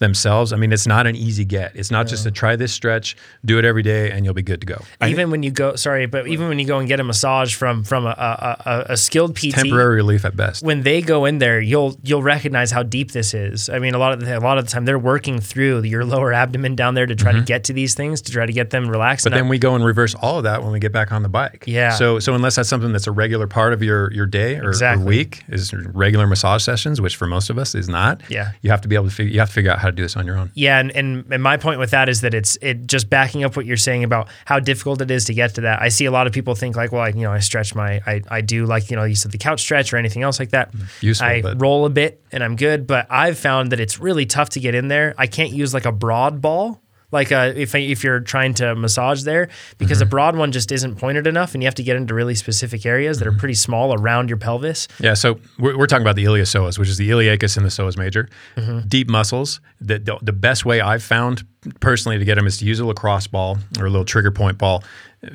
themselves. 0.03 0.53
I 0.53 0.57
mean, 0.57 0.71
it's 0.71 0.85
not 0.85 1.07
an 1.07 1.15
easy 1.15 1.45
get. 1.45 1.75
It's 1.75 1.89
not 1.89 2.05
yeah. 2.05 2.11
just 2.11 2.23
to 2.23 2.31
try 2.31 2.55
this 2.55 2.71
stretch, 2.71 3.15
do 3.43 3.57
it 3.57 3.65
every 3.65 3.81
day, 3.81 4.11
and 4.11 4.25
you'll 4.25 4.33
be 4.33 4.43
good 4.43 4.61
to 4.61 4.67
go. 4.67 4.81
Even 5.05 5.31
when 5.31 5.41
you 5.41 5.51
go, 5.51 5.75
sorry, 5.75 6.05
but 6.05 6.27
even 6.27 6.47
when 6.47 6.59
you 6.59 6.65
go 6.65 6.79
and 6.79 6.87
get 6.87 6.99
a 6.99 7.03
massage 7.03 7.55
from 7.55 7.83
from 7.83 8.05
a, 8.05 8.09
a, 8.09 8.85
a 8.89 8.97
skilled 8.97 9.35
PT, 9.35 9.51
temporary 9.51 9.95
relief 9.95 10.25
at 10.25 10.35
best. 10.35 10.63
When 10.63 10.83
they 10.83 11.01
go 11.01 11.25
in 11.25 11.39
there, 11.39 11.59
you'll 11.59 11.97
you'll 12.03 12.23
recognize 12.23 12.71
how 12.71 12.83
deep 12.83 13.11
this 13.11 13.33
is. 13.33 13.69
I 13.69 13.79
mean, 13.79 13.95
a 13.95 13.97
lot 13.97 14.13
of 14.13 14.19
the, 14.19 14.37
a 14.37 14.39
lot 14.39 14.57
of 14.57 14.65
the 14.65 14.71
time 14.71 14.85
they're 14.85 14.99
working 14.99 15.39
through 15.39 15.83
your 15.83 16.05
lower 16.05 16.33
abdomen 16.33 16.75
down 16.75 16.93
there 16.93 17.05
to 17.05 17.15
try 17.15 17.31
mm-hmm. 17.31 17.41
to 17.41 17.45
get 17.45 17.63
to 17.65 17.73
these 17.73 17.95
things 17.95 18.21
to 18.23 18.31
try 18.31 18.45
to 18.45 18.53
get 18.53 18.69
them 18.69 18.89
relaxed. 18.89 19.25
But 19.25 19.33
then 19.33 19.47
we 19.47 19.57
go 19.57 19.75
and 19.75 19.85
reverse 19.85 20.15
all 20.15 20.37
of 20.37 20.43
that 20.43 20.63
when 20.63 20.71
we 20.71 20.79
get 20.79 20.91
back 20.91 21.11
on 21.11 21.23
the 21.23 21.29
bike. 21.29 21.63
Yeah. 21.67 21.91
So 21.91 22.19
so 22.19 22.35
unless 22.35 22.55
that's 22.55 22.69
something 22.69 22.91
that's 22.91 23.07
a 23.07 23.11
regular 23.11 23.47
part 23.47 23.73
of 23.73 23.81
your 23.81 24.11
your 24.11 24.25
day 24.25 24.57
or, 24.57 24.69
exactly. 24.69 25.03
or 25.03 25.07
week 25.07 25.43
is 25.47 25.73
regular 25.73 26.27
massage 26.27 26.63
sessions, 26.63 26.99
which 26.99 27.15
for 27.15 27.27
most 27.27 27.49
of 27.49 27.57
us 27.57 27.75
is 27.75 27.87
not. 27.89 28.21
Yeah. 28.29 28.51
You 28.61 28.69
have 28.71 28.81
to 28.81 28.87
be 28.87 28.95
able 28.95 29.09
to 29.09 29.15
figure, 29.15 29.33
you 29.33 29.39
have 29.39 29.49
to 29.49 29.53
figure 29.53 29.71
out 29.71 29.79
how 29.79 29.91
to 29.95 30.01
do 30.01 30.03
this 30.03 30.17
on 30.17 30.25
your 30.25 30.37
own. 30.37 30.51
Yeah, 30.53 30.79
and, 30.79 30.91
and 30.91 31.25
and 31.31 31.41
my 31.41 31.57
point 31.57 31.79
with 31.79 31.91
that 31.91 32.09
is 32.09 32.21
that 32.21 32.33
it's 32.33 32.57
it 32.61 32.87
just 32.87 33.09
backing 33.09 33.43
up 33.43 33.55
what 33.55 33.65
you're 33.65 33.77
saying 33.77 34.03
about 34.03 34.29
how 34.45 34.59
difficult 34.59 35.01
it 35.01 35.09
is 35.09 35.25
to 35.25 35.33
get 35.33 35.55
to 35.55 35.61
that. 35.61 35.81
I 35.81 35.89
see 35.89 36.05
a 36.05 36.11
lot 36.11 36.27
of 36.27 36.33
people 36.33 36.55
think 36.55 36.75
like, 36.75 36.91
well, 36.91 37.01
I, 37.01 37.09
you 37.09 37.21
know, 37.21 37.31
I 37.31 37.39
stretch 37.39 37.75
my 37.75 38.01
I, 38.05 38.21
I 38.29 38.41
do 38.41 38.65
like, 38.65 38.89
you 38.89 38.95
know, 38.95 39.03
you 39.03 39.15
said 39.15 39.31
the 39.31 39.37
couch 39.37 39.61
stretch 39.61 39.93
or 39.93 39.97
anything 39.97 40.23
else 40.23 40.39
like 40.39 40.49
that. 40.51 40.71
Mm-hmm. 40.71 41.05
Useful, 41.05 41.27
I 41.27 41.41
but. 41.41 41.61
roll 41.61 41.85
a 41.85 41.89
bit 41.89 42.21
and 42.31 42.43
I'm 42.43 42.55
good, 42.55 42.87
but 42.87 43.07
I've 43.09 43.37
found 43.37 43.71
that 43.71 43.79
it's 43.79 43.99
really 43.99 44.25
tough 44.25 44.49
to 44.49 44.59
get 44.59 44.75
in 44.75 44.87
there. 44.87 45.15
I 45.17 45.27
can't 45.27 45.51
use 45.51 45.73
like 45.73 45.85
a 45.85 45.91
broad 45.91 46.41
ball 46.41 46.82
like 47.13 47.31
uh, 47.31 47.53
if 47.55 47.73
if 47.75 48.03
you're 48.03 48.19
trying 48.19 48.53
to 48.55 48.75
massage 48.75 49.23
there 49.23 49.47
because 49.77 49.99
mm-hmm. 49.99 50.07
a 50.07 50.09
broad 50.09 50.35
one 50.35 50.51
just 50.51 50.71
isn't 50.71 50.95
pointed 50.95 51.27
enough 51.27 51.53
and 51.53 51.63
you 51.63 51.67
have 51.67 51.75
to 51.75 51.83
get 51.83 51.95
into 51.95 52.13
really 52.13 52.35
specific 52.35 52.85
areas 52.85 53.19
that 53.19 53.27
are 53.27 53.31
mm-hmm. 53.31 53.39
pretty 53.39 53.53
small 53.53 53.93
around 53.93 54.29
your 54.29 54.37
pelvis. 54.37 54.87
Yeah, 54.99 55.13
so 55.13 55.39
we're, 55.59 55.77
we're 55.77 55.87
talking 55.87 56.03
about 56.03 56.15
the 56.15 56.25
iliopsoas, 56.25 56.77
which 56.77 56.89
is 56.89 56.97
the 56.97 57.09
iliacus 57.09 57.55
and 57.55 57.65
the 57.65 57.69
psoas 57.69 57.97
major, 57.97 58.27
mm-hmm. 58.57 58.87
deep 58.87 59.09
muscles. 59.09 59.61
The, 59.79 59.99
the, 59.99 60.17
the 60.21 60.33
best 60.33 60.65
way 60.65 60.81
I've 60.81 61.03
found 61.03 61.43
personally 61.79 62.17
to 62.17 62.25
get 62.25 62.35
them 62.35 62.47
is 62.47 62.57
to 62.57 62.65
use 62.65 62.79
a 62.79 62.85
lacrosse 62.85 63.27
ball 63.27 63.59
or 63.79 63.85
a 63.85 63.89
little 63.89 64.05
trigger 64.05 64.31
point 64.31 64.57
ball. 64.57 64.83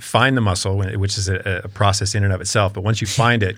Find 0.00 0.36
the 0.36 0.42
muscle, 0.42 0.76
which 0.76 1.16
is 1.16 1.28
a, 1.28 1.62
a 1.64 1.68
process 1.68 2.14
in 2.14 2.24
and 2.24 2.32
of 2.32 2.40
itself. 2.40 2.74
But 2.74 2.82
once 2.82 3.00
you 3.00 3.06
find 3.06 3.42
it, 3.42 3.56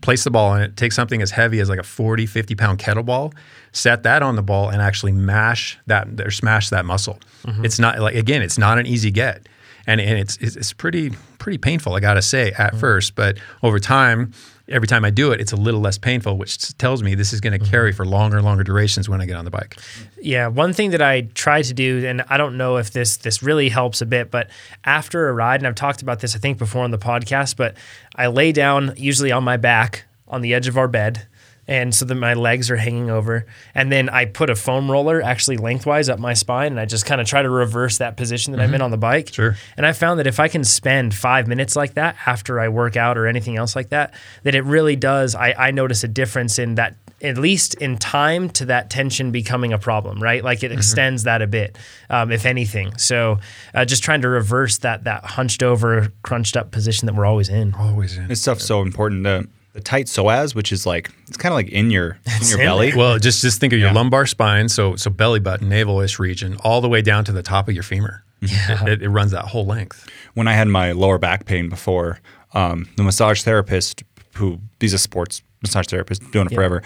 place 0.00 0.24
the 0.24 0.30
ball 0.30 0.50
on 0.50 0.62
it, 0.62 0.76
take 0.76 0.92
something 0.92 1.22
as 1.22 1.30
heavy 1.30 1.60
as 1.60 1.68
like 1.68 1.78
a 1.78 1.82
40, 1.82 2.26
50 2.26 2.54
pound 2.54 2.78
kettleball, 2.78 3.34
set 3.72 4.02
that 4.04 4.22
on 4.22 4.36
the 4.36 4.42
ball 4.42 4.68
and 4.68 4.80
actually 4.82 5.12
mash 5.12 5.78
that 5.86 6.08
or 6.20 6.30
smash 6.30 6.70
that 6.70 6.84
muscle. 6.84 7.18
Mm-hmm. 7.44 7.64
It's 7.64 7.78
not 7.78 7.98
like, 8.00 8.14
again, 8.14 8.42
it's 8.42 8.58
not 8.58 8.78
an 8.78 8.86
easy 8.86 9.10
get. 9.10 9.48
and 9.86 10.00
and 10.00 10.18
it's 10.18 10.36
it's, 10.38 10.56
it's 10.56 10.72
pretty 10.72 11.10
pretty 11.38 11.58
painful. 11.58 11.94
I 11.94 12.00
gotta 12.00 12.22
say 12.22 12.52
at 12.52 12.76
first, 12.76 13.14
but 13.14 13.38
over 13.62 13.78
time. 13.78 14.32
Every 14.68 14.88
time 14.88 15.04
I 15.04 15.10
do 15.10 15.30
it, 15.30 15.40
it's 15.40 15.52
a 15.52 15.56
little 15.56 15.80
less 15.80 15.96
painful, 15.96 16.36
which 16.38 16.76
tells 16.78 17.02
me 17.02 17.14
this 17.14 17.32
is 17.32 17.40
going 17.40 17.52
to 17.52 17.58
mm-hmm. 17.58 17.70
carry 17.70 17.92
for 17.92 18.04
longer 18.04 18.42
longer 18.42 18.64
durations 18.64 19.08
when 19.08 19.20
I 19.20 19.26
get 19.26 19.36
on 19.36 19.44
the 19.44 19.50
bike. 19.50 19.76
Yeah, 20.20 20.48
one 20.48 20.72
thing 20.72 20.90
that 20.90 21.02
I 21.02 21.22
try 21.34 21.62
to 21.62 21.74
do, 21.74 22.04
and 22.06 22.22
I 22.28 22.36
don't 22.36 22.56
know 22.56 22.76
if 22.76 22.90
this 22.90 23.16
this 23.16 23.42
really 23.42 23.68
helps 23.68 24.00
a 24.00 24.06
bit, 24.06 24.30
but 24.30 24.50
after 24.84 25.28
a 25.28 25.32
ride, 25.32 25.60
and 25.60 25.66
I've 25.66 25.74
talked 25.74 26.02
about 26.02 26.20
this 26.20 26.34
I 26.34 26.38
think 26.38 26.58
before 26.58 26.82
on 26.82 26.90
the 26.90 26.98
podcast, 26.98 27.56
but 27.56 27.76
I 28.16 28.26
lay 28.26 28.52
down 28.52 28.94
usually 28.96 29.32
on 29.32 29.44
my 29.44 29.56
back 29.56 30.04
on 30.28 30.40
the 30.40 30.54
edge 30.54 30.66
of 30.66 30.76
our 30.76 30.88
bed. 30.88 31.26
And 31.68 31.94
so 31.94 32.04
that 32.04 32.14
my 32.14 32.34
legs 32.34 32.70
are 32.70 32.76
hanging 32.76 33.10
over. 33.10 33.44
And 33.74 33.90
then 33.90 34.08
I 34.08 34.24
put 34.24 34.50
a 34.50 34.54
foam 34.54 34.90
roller 34.90 35.20
actually 35.20 35.56
lengthwise 35.56 36.08
up 36.08 36.18
my 36.18 36.32
spine 36.32 36.72
and 36.72 36.80
I 36.80 36.84
just 36.84 37.06
kind 37.06 37.20
of 37.20 37.26
try 37.26 37.42
to 37.42 37.50
reverse 37.50 37.98
that 37.98 38.16
position 38.16 38.52
that 38.52 38.60
I'm 38.60 38.72
in 38.72 38.80
on 38.80 38.92
the 38.92 38.96
bike. 38.96 39.32
Sure. 39.32 39.56
And 39.76 39.84
I 39.84 39.92
found 39.92 40.20
that 40.20 40.26
if 40.26 40.38
I 40.38 40.48
can 40.48 40.62
spend 40.62 41.14
five 41.14 41.48
minutes 41.48 41.74
like 41.74 41.94
that 41.94 42.16
after 42.24 42.60
I 42.60 42.68
work 42.68 42.96
out 42.96 43.18
or 43.18 43.26
anything 43.26 43.56
else 43.56 43.74
like 43.74 43.88
that, 43.88 44.14
that 44.44 44.54
it 44.54 44.62
really 44.64 44.96
does. 44.96 45.34
I, 45.34 45.54
I 45.58 45.70
notice 45.72 46.04
a 46.04 46.08
difference 46.08 46.58
in 46.58 46.76
that, 46.76 46.94
at 47.20 47.38
least 47.38 47.74
in 47.74 47.96
time 47.96 48.48
to 48.50 48.66
that 48.66 48.90
tension 48.90 49.32
becoming 49.32 49.72
a 49.72 49.78
problem, 49.78 50.22
right? 50.22 50.44
Like 50.44 50.62
it 50.62 50.70
extends 50.70 51.24
that 51.24 51.42
a 51.42 51.46
bit, 51.46 51.76
um, 52.10 52.30
if 52.30 52.46
anything. 52.46 52.96
So 52.98 53.40
uh, 53.74 53.84
just 53.84 54.02
trying 54.02 54.20
to 54.20 54.28
reverse 54.28 54.78
that 54.78 55.04
that 55.04 55.24
hunched 55.24 55.62
over, 55.62 56.12
crunched 56.22 56.56
up 56.56 56.70
position 56.70 57.06
that 57.06 57.14
we're 57.14 57.26
always 57.26 57.48
in. 57.48 57.74
Always 57.74 58.16
in. 58.16 58.28
This 58.28 58.42
stuff's 58.42 58.66
so 58.66 58.82
important. 58.82 59.24
The, 59.24 59.48
the 59.76 59.82
tight 59.82 60.06
psoas, 60.06 60.54
which 60.54 60.72
is 60.72 60.86
like 60.86 61.10
it's 61.28 61.36
kind 61.36 61.52
of 61.52 61.56
like 61.56 61.68
in 61.68 61.90
your 61.90 62.18
in 62.40 62.48
your 62.48 62.58
belly. 62.58 62.92
Well, 62.96 63.18
just 63.18 63.42
just 63.42 63.60
think 63.60 63.72
of 63.72 63.78
your 63.78 63.92
lumbar 63.92 64.26
spine, 64.26 64.68
so 64.68 64.96
so 64.96 65.10
belly 65.10 65.38
button, 65.38 65.68
navel-ish 65.68 66.18
region, 66.18 66.56
all 66.64 66.80
the 66.80 66.88
way 66.88 67.02
down 67.02 67.24
to 67.26 67.32
the 67.32 67.42
top 67.42 67.68
of 67.68 67.74
your 67.74 67.84
femur. 67.84 68.24
Yeah. 68.42 68.84
It, 68.86 69.02
it 69.02 69.08
runs 69.08 69.30
that 69.30 69.46
whole 69.46 69.64
length. 69.64 70.06
when 70.34 70.46
I 70.46 70.52
had 70.52 70.68
my 70.68 70.92
lower 70.92 71.16
back 71.16 71.46
pain 71.46 71.70
before, 71.70 72.20
um, 72.52 72.86
the 72.96 73.02
massage 73.02 73.42
therapist 73.42 74.02
who 74.34 74.60
he's 74.78 74.92
a 74.92 74.98
sports 74.98 75.42
massage 75.62 75.86
therapist 75.86 76.30
doing 76.32 76.46
it 76.46 76.54
forever. 76.54 76.82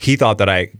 He 0.00 0.16
thought 0.16 0.38
that 0.38 0.48
I 0.48 0.70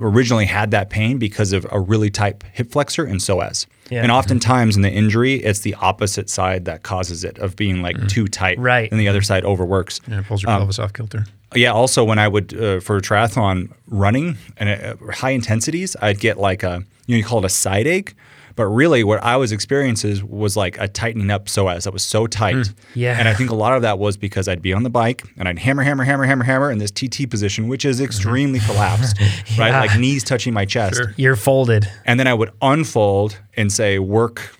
originally 0.00 0.46
had 0.46 0.70
that 0.70 0.90
pain 0.90 1.18
because 1.18 1.52
of 1.52 1.66
a 1.72 1.80
really 1.80 2.08
tight 2.08 2.44
hip 2.52 2.70
flexor 2.70 3.04
and 3.04 3.18
psoas. 3.18 3.66
Yeah. 3.90 4.02
And 4.02 4.12
oftentimes 4.12 4.76
in 4.76 4.82
the 4.82 4.90
injury, 4.90 5.34
it's 5.42 5.60
the 5.60 5.74
opposite 5.74 6.30
side 6.30 6.66
that 6.66 6.84
causes 6.84 7.24
it 7.24 7.36
of 7.38 7.56
being 7.56 7.82
like 7.82 8.06
too 8.06 8.28
tight, 8.28 8.60
Right. 8.60 8.88
And 8.92 9.00
the 9.00 9.08
other 9.08 9.22
side 9.22 9.44
overworks. 9.44 10.00
Yeah, 10.06 10.20
it 10.20 10.26
pulls 10.26 10.44
your 10.44 10.56
pelvis 10.56 10.78
off 10.78 10.92
kilter. 10.92 11.24
Yeah. 11.52 11.72
Also, 11.72 12.04
when 12.04 12.20
I 12.20 12.28
would 12.28 12.54
uh, 12.54 12.78
for 12.78 13.00
triathlon 13.00 13.72
running 13.88 14.36
and 14.56 14.68
uh, 14.68 14.94
high 15.14 15.30
intensities, 15.30 15.96
I'd 16.00 16.20
get 16.20 16.38
like 16.38 16.62
a 16.62 16.84
you 17.06 17.16
know 17.16 17.18
you 17.18 17.24
call 17.24 17.40
it 17.40 17.44
a 17.46 17.48
side 17.48 17.88
ache, 17.88 18.14
but 18.56 18.66
really 18.66 19.04
what 19.04 19.22
I 19.22 19.36
was 19.36 19.52
experiencing 19.52 20.28
was 20.28 20.56
like 20.56 20.78
a 20.78 20.88
tightening 20.88 21.30
up 21.30 21.46
psoas 21.46 21.84
that 21.84 21.92
was 21.92 22.02
so 22.02 22.26
tight. 22.26 22.72
Yeah. 22.94 23.18
And 23.18 23.28
I 23.28 23.34
think 23.34 23.50
a 23.50 23.54
lot 23.54 23.74
of 23.74 23.82
that 23.82 23.98
was 23.98 24.16
because 24.16 24.48
I'd 24.48 24.62
be 24.62 24.72
on 24.72 24.82
the 24.82 24.90
bike 24.90 25.22
and 25.36 25.48
I'd 25.48 25.58
hammer, 25.58 25.82
hammer, 25.82 26.04
hammer, 26.04 26.24
hammer, 26.24 26.44
hammer 26.44 26.70
in 26.70 26.78
this 26.78 26.90
TT 26.90 27.28
position, 27.28 27.68
which 27.68 27.84
is 27.84 28.00
extremely 28.00 28.60
collapsed, 28.66 29.18
right? 29.58 29.70
Like 29.70 29.98
knees 29.98 30.24
touching 30.24 30.52
my 30.52 30.64
chest. 30.64 30.96
Sure. 30.96 31.14
You're 31.16 31.36
folded. 31.36 31.88
And 32.04 32.18
then 32.18 32.26
I 32.26 32.34
would 32.34 32.50
unfold 32.62 33.38
and 33.56 33.72
say, 33.72 33.98
work 33.98 34.56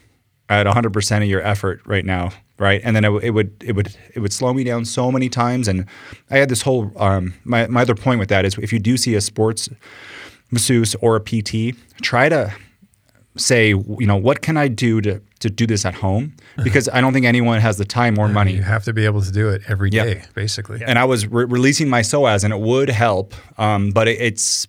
at 0.49 0.67
100% 0.67 1.17
of 1.19 1.29
your 1.29 1.43
effort 1.43 1.81
right 1.87 2.05
now. 2.05 2.31
Right. 2.59 2.83
And 2.85 2.95
then 2.95 3.07
it, 3.07 3.11
it 3.25 3.31
would, 3.31 3.55
it 3.65 3.73
would, 3.75 3.97
it 4.15 4.21
would 4.21 4.35
slow 4.35 4.53
me 4.53 4.65
down 4.65 4.85
so 4.85 5.11
many 5.11 5.31
times. 5.31 5.67
And 5.67 5.87
I 6.31 6.37
had 6.37 6.51
this 6.51 6.61
whole, 6.61 6.93
um, 6.97 7.33
my, 7.45 7.67
my 7.69 7.83
other 7.83 7.95
point 7.95 8.21
with 8.21 8.29
that 8.29 8.45
is 8.45 8.59
if 8.59 8.71
you 8.71 8.79
do 8.79 8.99
see 8.99 9.15
a 9.15 9.21
sports 9.23 9.71
masseuse 10.51 10.95
or 10.97 11.17
a 11.17 11.21
PT, 11.21 11.75
try 12.03 12.29
to 12.29 12.53
say, 13.41 13.69
you 13.69 14.07
know, 14.07 14.17
what 14.17 14.43
can 14.43 14.57
I 14.57 14.69
do 14.69 15.01
to, 15.01 15.21
to 15.41 15.51
do 15.51 15.67
this 15.67 15.85
at 15.85 15.95
home? 15.95 16.35
Because 16.62 16.89
I 16.93 17.01
don't 17.01 17.12
think 17.12 17.27
anyone 17.27 17.61
has 17.61 17.79
the 17.79 17.85
time 17.85 18.19
or 18.19 18.29
money. 18.29 18.53
You 18.53 18.62
have 18.62 18.85
to 18.85 18.93
be 18.93 19.05
able 19.05 19.23
to 19.23 19.33
do 19.33 19.49
it 19.49 19.62
every 19.69 19.91
day, 19.91 20.23
basically. 20.35 20.83
And 20.87 20.99
I 20.99 21.05
was 21.05 21.27
re- 21.27 21.45
releasing 21.47 21.89
my 21.89 22.01
psoas 22.03 22.45
and 22.45 22.53
it 22.53 22.61
would 22.61 22.91
help. 22.91 23.35
Um, 23.59 23.91
but 23.91 24.09
it, 24.09 24.21
it's, 24.21 24.67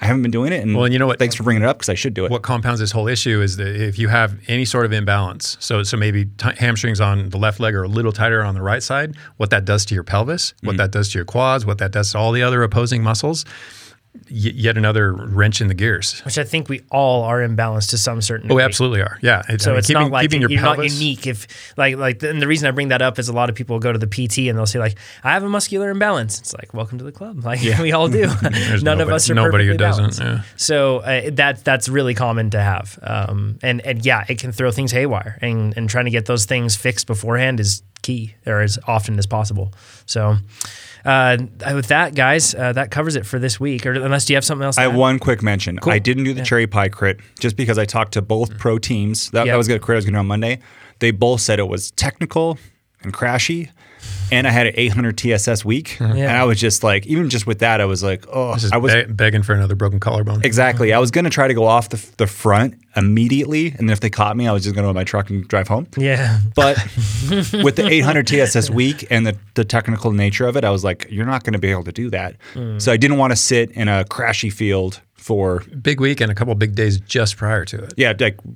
I 0.00 0.06
haven't 0.06 0.22
been 0.22 0.30
doing 0.30 0.52
it. 0.52 0.62
And 0.62 0.74
Well, 0.74 0.84
and 0.84 0.92
you 0.92 0.98
know 0.98 1.06
what? 1.06 1.18
Thanks 1.18 1.34
for 1.34 1.42
bringing 1.42 1.62
it 1.62 1.66
up 1.68 1.78
because 1.78 1.88
I 1.88 1.94
should 1.94 2.14
do 2.14 2.24
it. 2.24 2.30
What 2.30 2.42
compounds 2.42 2.80
this 2.80 2.92
whole 2.92 3.08
issue 3.08 3.40
is 3.42 3.56
that 3.56 3.74
if 3.76 3.98
you 3.98 4.08
have 4.08 4.38
any 4.48 4.64
sort 4.64 4.84
of 4.86 4.92
imbalance, 4.92 5.56
so 5.60 5.82
so 5.82 5.96
maybe 5.96 6.26
t- 6.26 6.50
hamstrings 6.58 7.00
on 7.00 7.30
the 7.30 7.38
left 7.38 7.60
leg 7.60 7.74
are 7.74 7.82
a 7.84 7.88
little 7.88 8.12
tighter 8.12 8.42
on 8.44 8.54
the 8.54 8.62
right 8.62 8.82
side, 8.82 9.16
what 9.38 9.50
that 9.50 9.64
does 9.64 9.84
to 9.86 9.94
your 9.94 10.04
pelvis, 10.04 10.54
Mm. 10.62 10.66
what 10.68 10.76
that 10.76 10.90
does 10.92 11.08
to 11.10 11.18
your 11.18 11.24
quads, 11.24 11.64
what 11.66 11.78
that 11.78 11.92
does 11.92 12.12
to 12.12 12.18
all 12.18 12.32
the 12.32 12.42
other 12.42 12.62
opposing 12.62 13.02
muscles, 13.02 13.44
yet 14.28 14.76
another 14.76 15.12
wrench 15.12 15.60
in 15.60 15.68
the 15.68 15.74
gears. 15.74 16.20
Which 16.20 16.38
I 16.38 16.44
think 16.44 16.68
we 16.68 16.82
all 16.90 17.22
are 17.24 17.40
imbalanced 17.46 17.90
to 17.90 17.98
some 17.98 18.20
certain 18.22 18.50
Oh, 18.50 18.54
we 18.54 18.60
degree. 18.62 18.64
absolutely 18.70 19.00
are. 19.02 19.18
Yeah. 19.22 19.40
It- 19.48 19.52
I 19.52 19.56
So 19.64 19.70
mean, 19.70 19.78
it's 19.78 19.86
keeping, 19.88 20.02
not 20.02 20.10
like 20.12 20.22
keeping 20.22 20.40
your 20.40 20.50
you're 20.50 20.62
not 20.62 20.78
unique. 20.82 21.26
If 21.26 21.46
like 21.76 21.96
like, 21.96 22.22
and 22.22 22.40
the 22.42 22.46
reason 22.46 22.68
I 22.68 22.70
bring 22.72 22.88
that 22.88 23.02
up 23.02 23.18
is 23.18 23.28
a 23.28 23.32
lot 23.32 23.48
of 23.48 23.54
people 23.56 23.78
go 23.78 23.92
to 23.92 23.98
the 23.98 24.06
PT 24.06 24.48
and 24.48 24.56
they'll 24.58 24.66
say 24.66 24.78
like, 24.78 24.96
I 25.24 25.32
have 25.32 25.42
a 25.42 25.48
muscular 25.48 25.90
imbalance. 25.90 26.38
It's 26.40 26.54
like, 26.54 26.72
welcome 26.74 26.98
to 26.98 27.04
the 27.04 27.12
club. 27.12 27.44
Like 27.44 27.60
we 27.80 27.92
all 27.92 28.08
do. 28.08 28.26
None 28.42 28.52
of 28.52 28.82
nobody- 28.82 29.12
us 29.12 29.30
are 29.30 29.34
nobody 29.34 29.66
who 29.66 29.76
doesn't, 29.76 30.18
yeah. 30.18 30.42
So 30.56 30.98
uh, 30.98 31.30
that 31.32 31.64
that's 31.64 31.88
really 31.88 32.14
common 32.14 32.50
to 32.50 32.60
have. 32.60 32.98
Um, 33.02 33.58
and 33.62 33.80
and 33.82 34.04
yeah, 34.04 34.24
it 34.28 34.38
can 34.38 34.52
throw 34.52 34.70
things 34.70 34.92
haywire. 34.92 35.38
And 35.40 35.76
and 35.76 35.88
trying 35.88 36.04
to 36.06 36.10
get 36.10 36.26
those 36.26 36.44
things 36.46 36.76
fixed 36.76 37.06
beforehand 37.06 37.60
is 37.60 37.82
key, 38.02 38.34
or 38.46 38.60
as 38.60 38.78
often 38.86 39.18
as 39.18 39.26
possible. 39.26 39.72
So. 40.06 40.36
Uh, 41.06 41.36
with 41.74 41.86
that, 41.88 42.14
guys, 42.14 42.54
uh, 42.54 42.72
that 42.72 42.90
covers 42.90 43.14
it 43.16 43.24
for 43.24 43.38
this 43.38 43.60
week. 43.60 43.86
Or 43.86 43.92
unless 43.92 44.24
do 44.24 44.32
you 44.32 44.36
have 44.36 44.44
something 44.44 44.64
else? 44.64 44.74
to 44.76 44.80
I 44.80 44.84
have 44.84 44.92
add? 44.92 44.98
one 44.98 45.18
quick 45.20 45.42
mention. 45.42 45.78
Cool. 45.78 45.92
I 45.92 45.98
didn't 46.00 46.24
do 46.24 46.34
the 46.34 46.42
cherry 46.42 46.66
pie 46.66 46.88
crit 46.88 47.20
just 47.38 47.56
because 47.56 47.78
I 47.78 47.84
talked 47.84 48.12
to 48.14 48.22
both 48.22 48.58
pro 48.58 48.78
teams. 48.78 49.30
That, 49.30 49.46
Yeah. 49.46 49.52
that 49.52 49.58
was 49.58 49.68
a 49.68 49.78
crit 49.78 49.94
I 49.94 49.98
was 49.98 50.04
going 50.04 50.14
to 50.14 50.16
do 50.16 50.20
on 50.20 50.26
Monday. 50.26 50.58
They 50.98 51.12
both 51.12 51.40
said 51.42 51.58
it 51.58 51.68
was 51.68 51.90
technical 51.92 52.58
and 53.02 53.12
crashy. 53.12 53.70
And 54.32 54.44
I 54.46 54.50
had 54.50 54.66
an 54.66 54.72
800 54.76 55.16
TSS 55.16 55.64
week. 55.64 56.00
And 56.00 56.20
I 56.20 56.42
was 56.44 56.58
just 56.58 56.82
like, 56.82 57.06
even 57.06 57.30
just 57.30 57.46
with 57.46 57.60
that, 57.60 57.80
I 57.80 57.84
was 57.84 58.02
like, 58.02 58.24
oh, 58.32 58.56
Just 58.56 58.74
I 58.74 58.76
was 58.76 58.92
be- 58.92 59.04
begging 59.04 59.44
for 59.44 59.54
another 59.54 59.76
broken 59.76 60.00
collarbone. 60.00 60.42
exactly. 60.44 60.92
I 60.92 60.98
was 60.98 61.12
going 61.12 61.24
to 61.26 61.30
try 61.30 61.46
to 61.46 61.54
go 61.54 61.64
off 61.64 61.90
the, 61.90 62.04
the 62.16 62.26
front 62.26 62.74
immediately. 62.96 63.68
And 63.68 63.88
then 63.88 63.90
if 63.90 64.00
they 64.00 64.10
caught 64.10 64.36
me, 64.36 64.48
I 64.48 64.52
was 64.52 64.64
just 64.64 64.74
going 64.74 64.82
to 64.82 64.88
go 64.88 64.90
to 64.92 64.94
my 64.94 65.04
truck 65.04 65.30
and 65.30 65.46
drive 65.46 65.68
home. 65.68 65.86
Yeah. 65.96 66.40
But 66.56 66.76
with 67.62 67.76
the 67.76 67.86
800 67.88 68.26
TSS 68.26 68.68
week 68.68 69.06
and 69.10 69.24
the, 69.24 69.36
the 69.54 69.64
technical 69.64 70.10
nature 70.12 70.46
of 70.48 70.56
it, 70.56 70.64
I 70.64 70.70
was 70.70 70.82
like, 70.82 71.06
you're 71.08 71.24
not 71.26 71.44
going 71.44 71.52
to 71.52 71.60
be 71.60 71.70
able 71.70 71.84
to 71.84 71.92
do 71.92 72.10
that. 72.10 72.34
Hmm. 72.54 72.78
So 72.80 72.90
I 72.90 72.96
didn't 72.96 73.18
want 73.18 73.30
to 73.30 73.36
sit 73.36 73.70
in 73.72 73.86
a 73.86 74.04
crashy 74.04 74.52
field 74.52 75.00
for 75.14 75.60
Big 75.82 76.00
week 76.00 76.20
and 76.20 76.30
a 76.32 76.34
couple 76.34 76.54
big 76.56 76.74
days 76.74 76.98
just 77.00 77.36
prior 77.36 77.64
to 77.66 77.82
it. 77.84 77.94
Yeah, 77.96 78.12
like 78.18 78.38
f- 78.38 78.54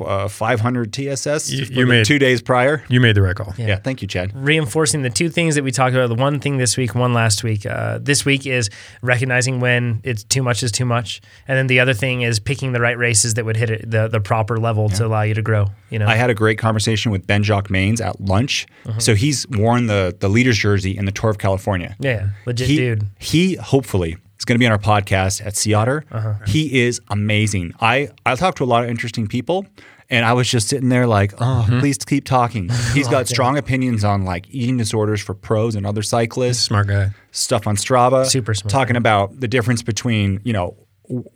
uh, 0.00 0.28
500 0.28 0.92
TSS 0.92 1.50
You- 1.50 1.64
you 1.70 1.86
made- 1.86 2.04
two 2.06 2.18
days 2.18 2.40
prior. 2.42 2.82
You 2.88 3.00
made 3.00 3.14
the 3.14 3.22
right 3.22 3.34
call. 3.36 3.54
Yeah. 3.56 3.76
thank 3.76 4.02
you, 4.02 4.08
Chad. 4.08 4.32
reinforcing 4.34 5.02
the 5.02 5.10
two 5.10 5.28
things 5.28 5.54
that 5.54 5.64
we 5.64 5.70
talked 5.70 5.94
about. 5.94 6.08
The 6.08 6.14
one 6.14 6.40
thing 6.40 6.58
this 6.58 6.76
week, 6.76 6.94
one 6.94 7.12
last 7.14 7.42
week. 7.44 7.66
Uh, 7.66 7.98
this 8.00 8.24
week 8.24 8.46
is 8.46 8.70
recognizing 9.02 9.60
when 9.60 10.00
it's 10.04 10.24
too 10.24 10.42
much 10.42 10.62
is 10.62 10.72
too 10.72 10.84
much, 10.84 11.20
and 11.46 11.56
then 11.56 11.66
the 11.66 11.80
other 11.80 11.94
thing 11.94 12.22
is 12.22 12.38
picking 12.40 12.72
the 12.72 12.80
right 12.80 12.96
races 12.98 13.34
that 13.34 13.44
would 13.44 13.56
hit 13.56 13.70
it 13.70 13.90
the 13.90 14.08
the 14.08 14.20
proper 14.20 14.56
level 14.58 14.88
to 14.90 15.06
allow 15.06 15.22
you 15.22 15.34
to 15.34 15.42
grow. 15.42 15.66
You 15.90 15.98
know, 15.98 16.06
I 16.06 16.14
had 16.16 16.30
a 16.30 16.34
great 16.34 16.58
conversation 16.58 17.10
with 17.12 17.26
Ben 17.26 17.42
Jacques-Maynes 17.42 18.00
at 18.00 18.20
lunch. 18.20 18.66
Uh-huh. 18.86 18.98
So 18.98 19.14
he's 19.14 19.46
worn 19.48 19.86
the 19.86 20.14
the 20.18 20.28
leader's 20.28 20.58
jersey 20.58 20.96
in 20.96 21.04
the 21.04 21.12
Tour 21.12 21.30
of 21.30 21.38
California. 21.38 21.96
yeah, 21.98 22.28
legit 22.46 22.68
he, 22.68 22.76
dude. 22.76 23.06
He 23.18 23.54
hopefully 23.56 24.16
is 24.38 24.44
going 24.44 24.54
to 24.54 24.58
be 24.58 24.66
on 24.66 24.72
our 24.72 24.78
podcast 24.78 25.44
at 25.44 25.56
Sea 25.56 25.74
Otter. 25.74 26.04
Uh-huh. 26.10 26.34
He 26.46 26.80
is 26.82 27.00
amazing. 27.08 27.74
I 27.80 28.08
I 28.24 28.34
talked 28.34 28.58
to 28.58 28.64
a 28.64 28.66
lot 28.66 28.84
of 28.84 28.90
interesting 28.90 29.26
people. 29.26 29.66
And 30.10 30.24
I 30.24 30.32
was 30.32 30.48
just 30.48 30.68
sitting 30.70 30.88
there 30.88 31.06
like, 31.06 31.34
oh, 31.34 31.66
Mm-hmm. 31.68 31.80
please 31.80 31.98
keep 31.98 32.24
talking. 32.24 32.70
He's 32.94 33.08
got 33.08 33.28
strong 33.28 33.58
opinions 33.58 34.04
on 34.04 34.24
like 34.24 34.46
eating 34.48 34.78
disorders 34.78 35.20
for 35.20 35.34
pros 35.34 35.74
and 35.74 35.84
other 35.86 36.00
cyclists. 36.02 36.60
Smart 36.60 36.86
guy. 36.86 37.10
stuff 37.30 37.66
on 37.66 37.76
Strava. 37.76 38.24
Super 38.24 38.54
smart. 38.54 38.70
Talking 38.72 38.96
about 38.96 39.38
the 39.38 39.46
difference 39.48 39.82
between, 39.82 40.40
you 40.44 40.54
know, 40.54 40.78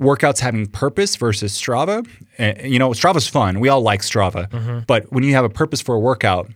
workouts 0.01 0.41
having 0.41 0.67
purpose 0.67 1.17
versus 1.17 1.53
Strava. 1.53 2.07
Uh, 2.39 2.67
you 2.67 2.79
know, 2.79 2.91
Strava's 2.93 3.29
fun. 3.29 3.61
We 3.61 3.69
all 3.69 3.83
like 3.83 4.01
Strava. 4.01 4.49
Mm-hmm. 4.51 4.79
But 4.87 5.13
when 5.13 5.23
you 5.23 5.35
have 5.35 5.45
a 5.45 5.51
purpose 5.51 5.83
for 5.83 5.95
a 5.95 6.01
workout, 6.01 6.51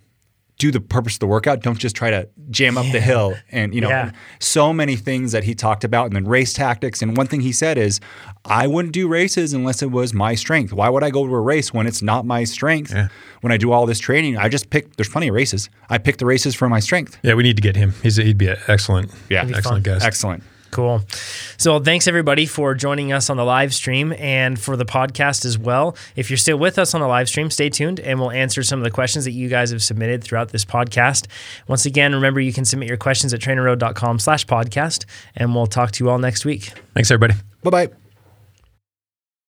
do 0.58 0.70
the 0.70 0.80
purpose 0.80 1.14
of 1.16 1.20
the 1.20 1.26
workout. 1.26 1.60
Don't 1.60 1.78
just 1.78 1.94
try 1.94 2.10
to 2.10 2.28
jam 2.50 2.78
up 2.78 2.86
the 2.90 3.00
hill. 3.00 3.34
And, 3.52 3.74
you 3.74 3.80
know, 3.82 3.90
Yeah. 3.90 4.12
so 4.38 4.72
many 4.72 4.96
things 4.96 5.32
that 5.32 5.44
he 5.44 5.54
talked 5.54 5.84
about 5.84 6.06
and 6.06 6.16
then 6.16 6.24
race 6.24 6.54
tactics. 6.54 7.02
And 7.02 7.14
one 7.16 7.26
thing 7.26 7.42
he 7.42 7.52
said 7.52 7.76
is, 7.76 8.00
I 8.46 8.66
wouldn't 8.66 8.94
do 8.94 9.06
races 9.06 9.52
unless 9.52 9.82
it 9.82 9.90
was 9.90 10.14
my 10.14 10.34
strength. 10.34 10.72
Why 10.72 10.88
would 10.88 11.04
I 11.04 11.10
go 11.10 11.26
to 11.26 11.34
a 11.34 11.40
race 11.40 11.74
when 11.74 11.86
it's 11.86 12.00
not 12.00 12.24
my 12.24 12.44
strength? 12.44 12.94
When 13.42 13.52
I 13.52 13.58
do 13.58 13.70
all 13.70 13.84
this 13.84 13.98
training, 13.98 14.38
I 14.38 14.48
just 14.48 14.70
pick, 14.70 14.96
there's 14.96 15.10
plenty 15.10 15.28
of 15.28 15.34
races. 15.34 15.68
I 15.90 15.98
pick 15.98 16.16
the 16.16 16.26
races 16.26 16.54
for 16.54 16.68
my 16.70 16.80
strength. 16.80 17.18
Yeah, 17.22 17.34
we 17.34 17.42
need 17.42 17.56
to 17.56 17.62
get 17.62 17.76
him. 17.76 17.92
He's 18.02 18.16
he'd 18.16 18.38
be 18.38 18.48
an 18.48 18.56
excellent, 18.66 19.10
Yeah. 19.28 19.42
Excellent 19.42 19.64
fun. 19.64 19.82
guest. 19.82 20.06
Excellent. 20.06 20.42
Cool. 20.76 21.00
So 21.56 21.80
thanks 21.80 22.06
everybody 22.06 22.44
for 22.44 22.74
joining 22.74 23.10
us 23.10 23.30
on 23.30 23.38
the 23.38 23.46
live 23.46 23.72
stream 23.72 24.12
and 24.18 24.60
for 24.60 24.76
the 24.76 24.84
podcast 24.84 25.46
as 25.46 25.56
well. 25.56 25.96
If 26.16 26.28
you're 26.28 26.36
still 26.36 26.58
with 26.58 26.78
us 26.78 26.92
on 26.92 27.00
the 27.00 27.06
live 27.06 27.30
stream, 27.30 27.50
stay 27.50 27.70
tuned 27.70 27.98
and 27.98 28.20
we'll 28.20 28.30
answer 28.30 28.62
some 28.62 28.78
of 28.78 28.84
the 28.84 28.90
questions 28.90 29.24
that 29.24 29.30
you 29.30 29.48
guys 29.48 29.70
have 29.70 29.82
submitted 29.82 30.22
throughout 30.22 30.50
this 30.50 30.66
podcast. 30.66 31.28
Once 31.66 31.86
again, 31.86 32.14
remember 32.14 32.40
you 32.40 32.52
can 32.52 32.66
submit 32.66 32.88
your 32.88 32.98
questions 32.98 33.32
at 33.32 33.40
trainerroad.com 33.40 34.18
slash 34.18 34.44
podcast 34.44 35.06
and 35.34 35.54
we'll 35.54 35.66
talk 35.66 35.92
to 35.92 36.04
you 36.04 36.10
all 36.10 36.18
next 36.18 36.44
week. 36.44 36.64
Thanks, 36.92 37.10
everybody. 37.10 37.40
Bye 37.62 37.70
bye. 37.70 38.05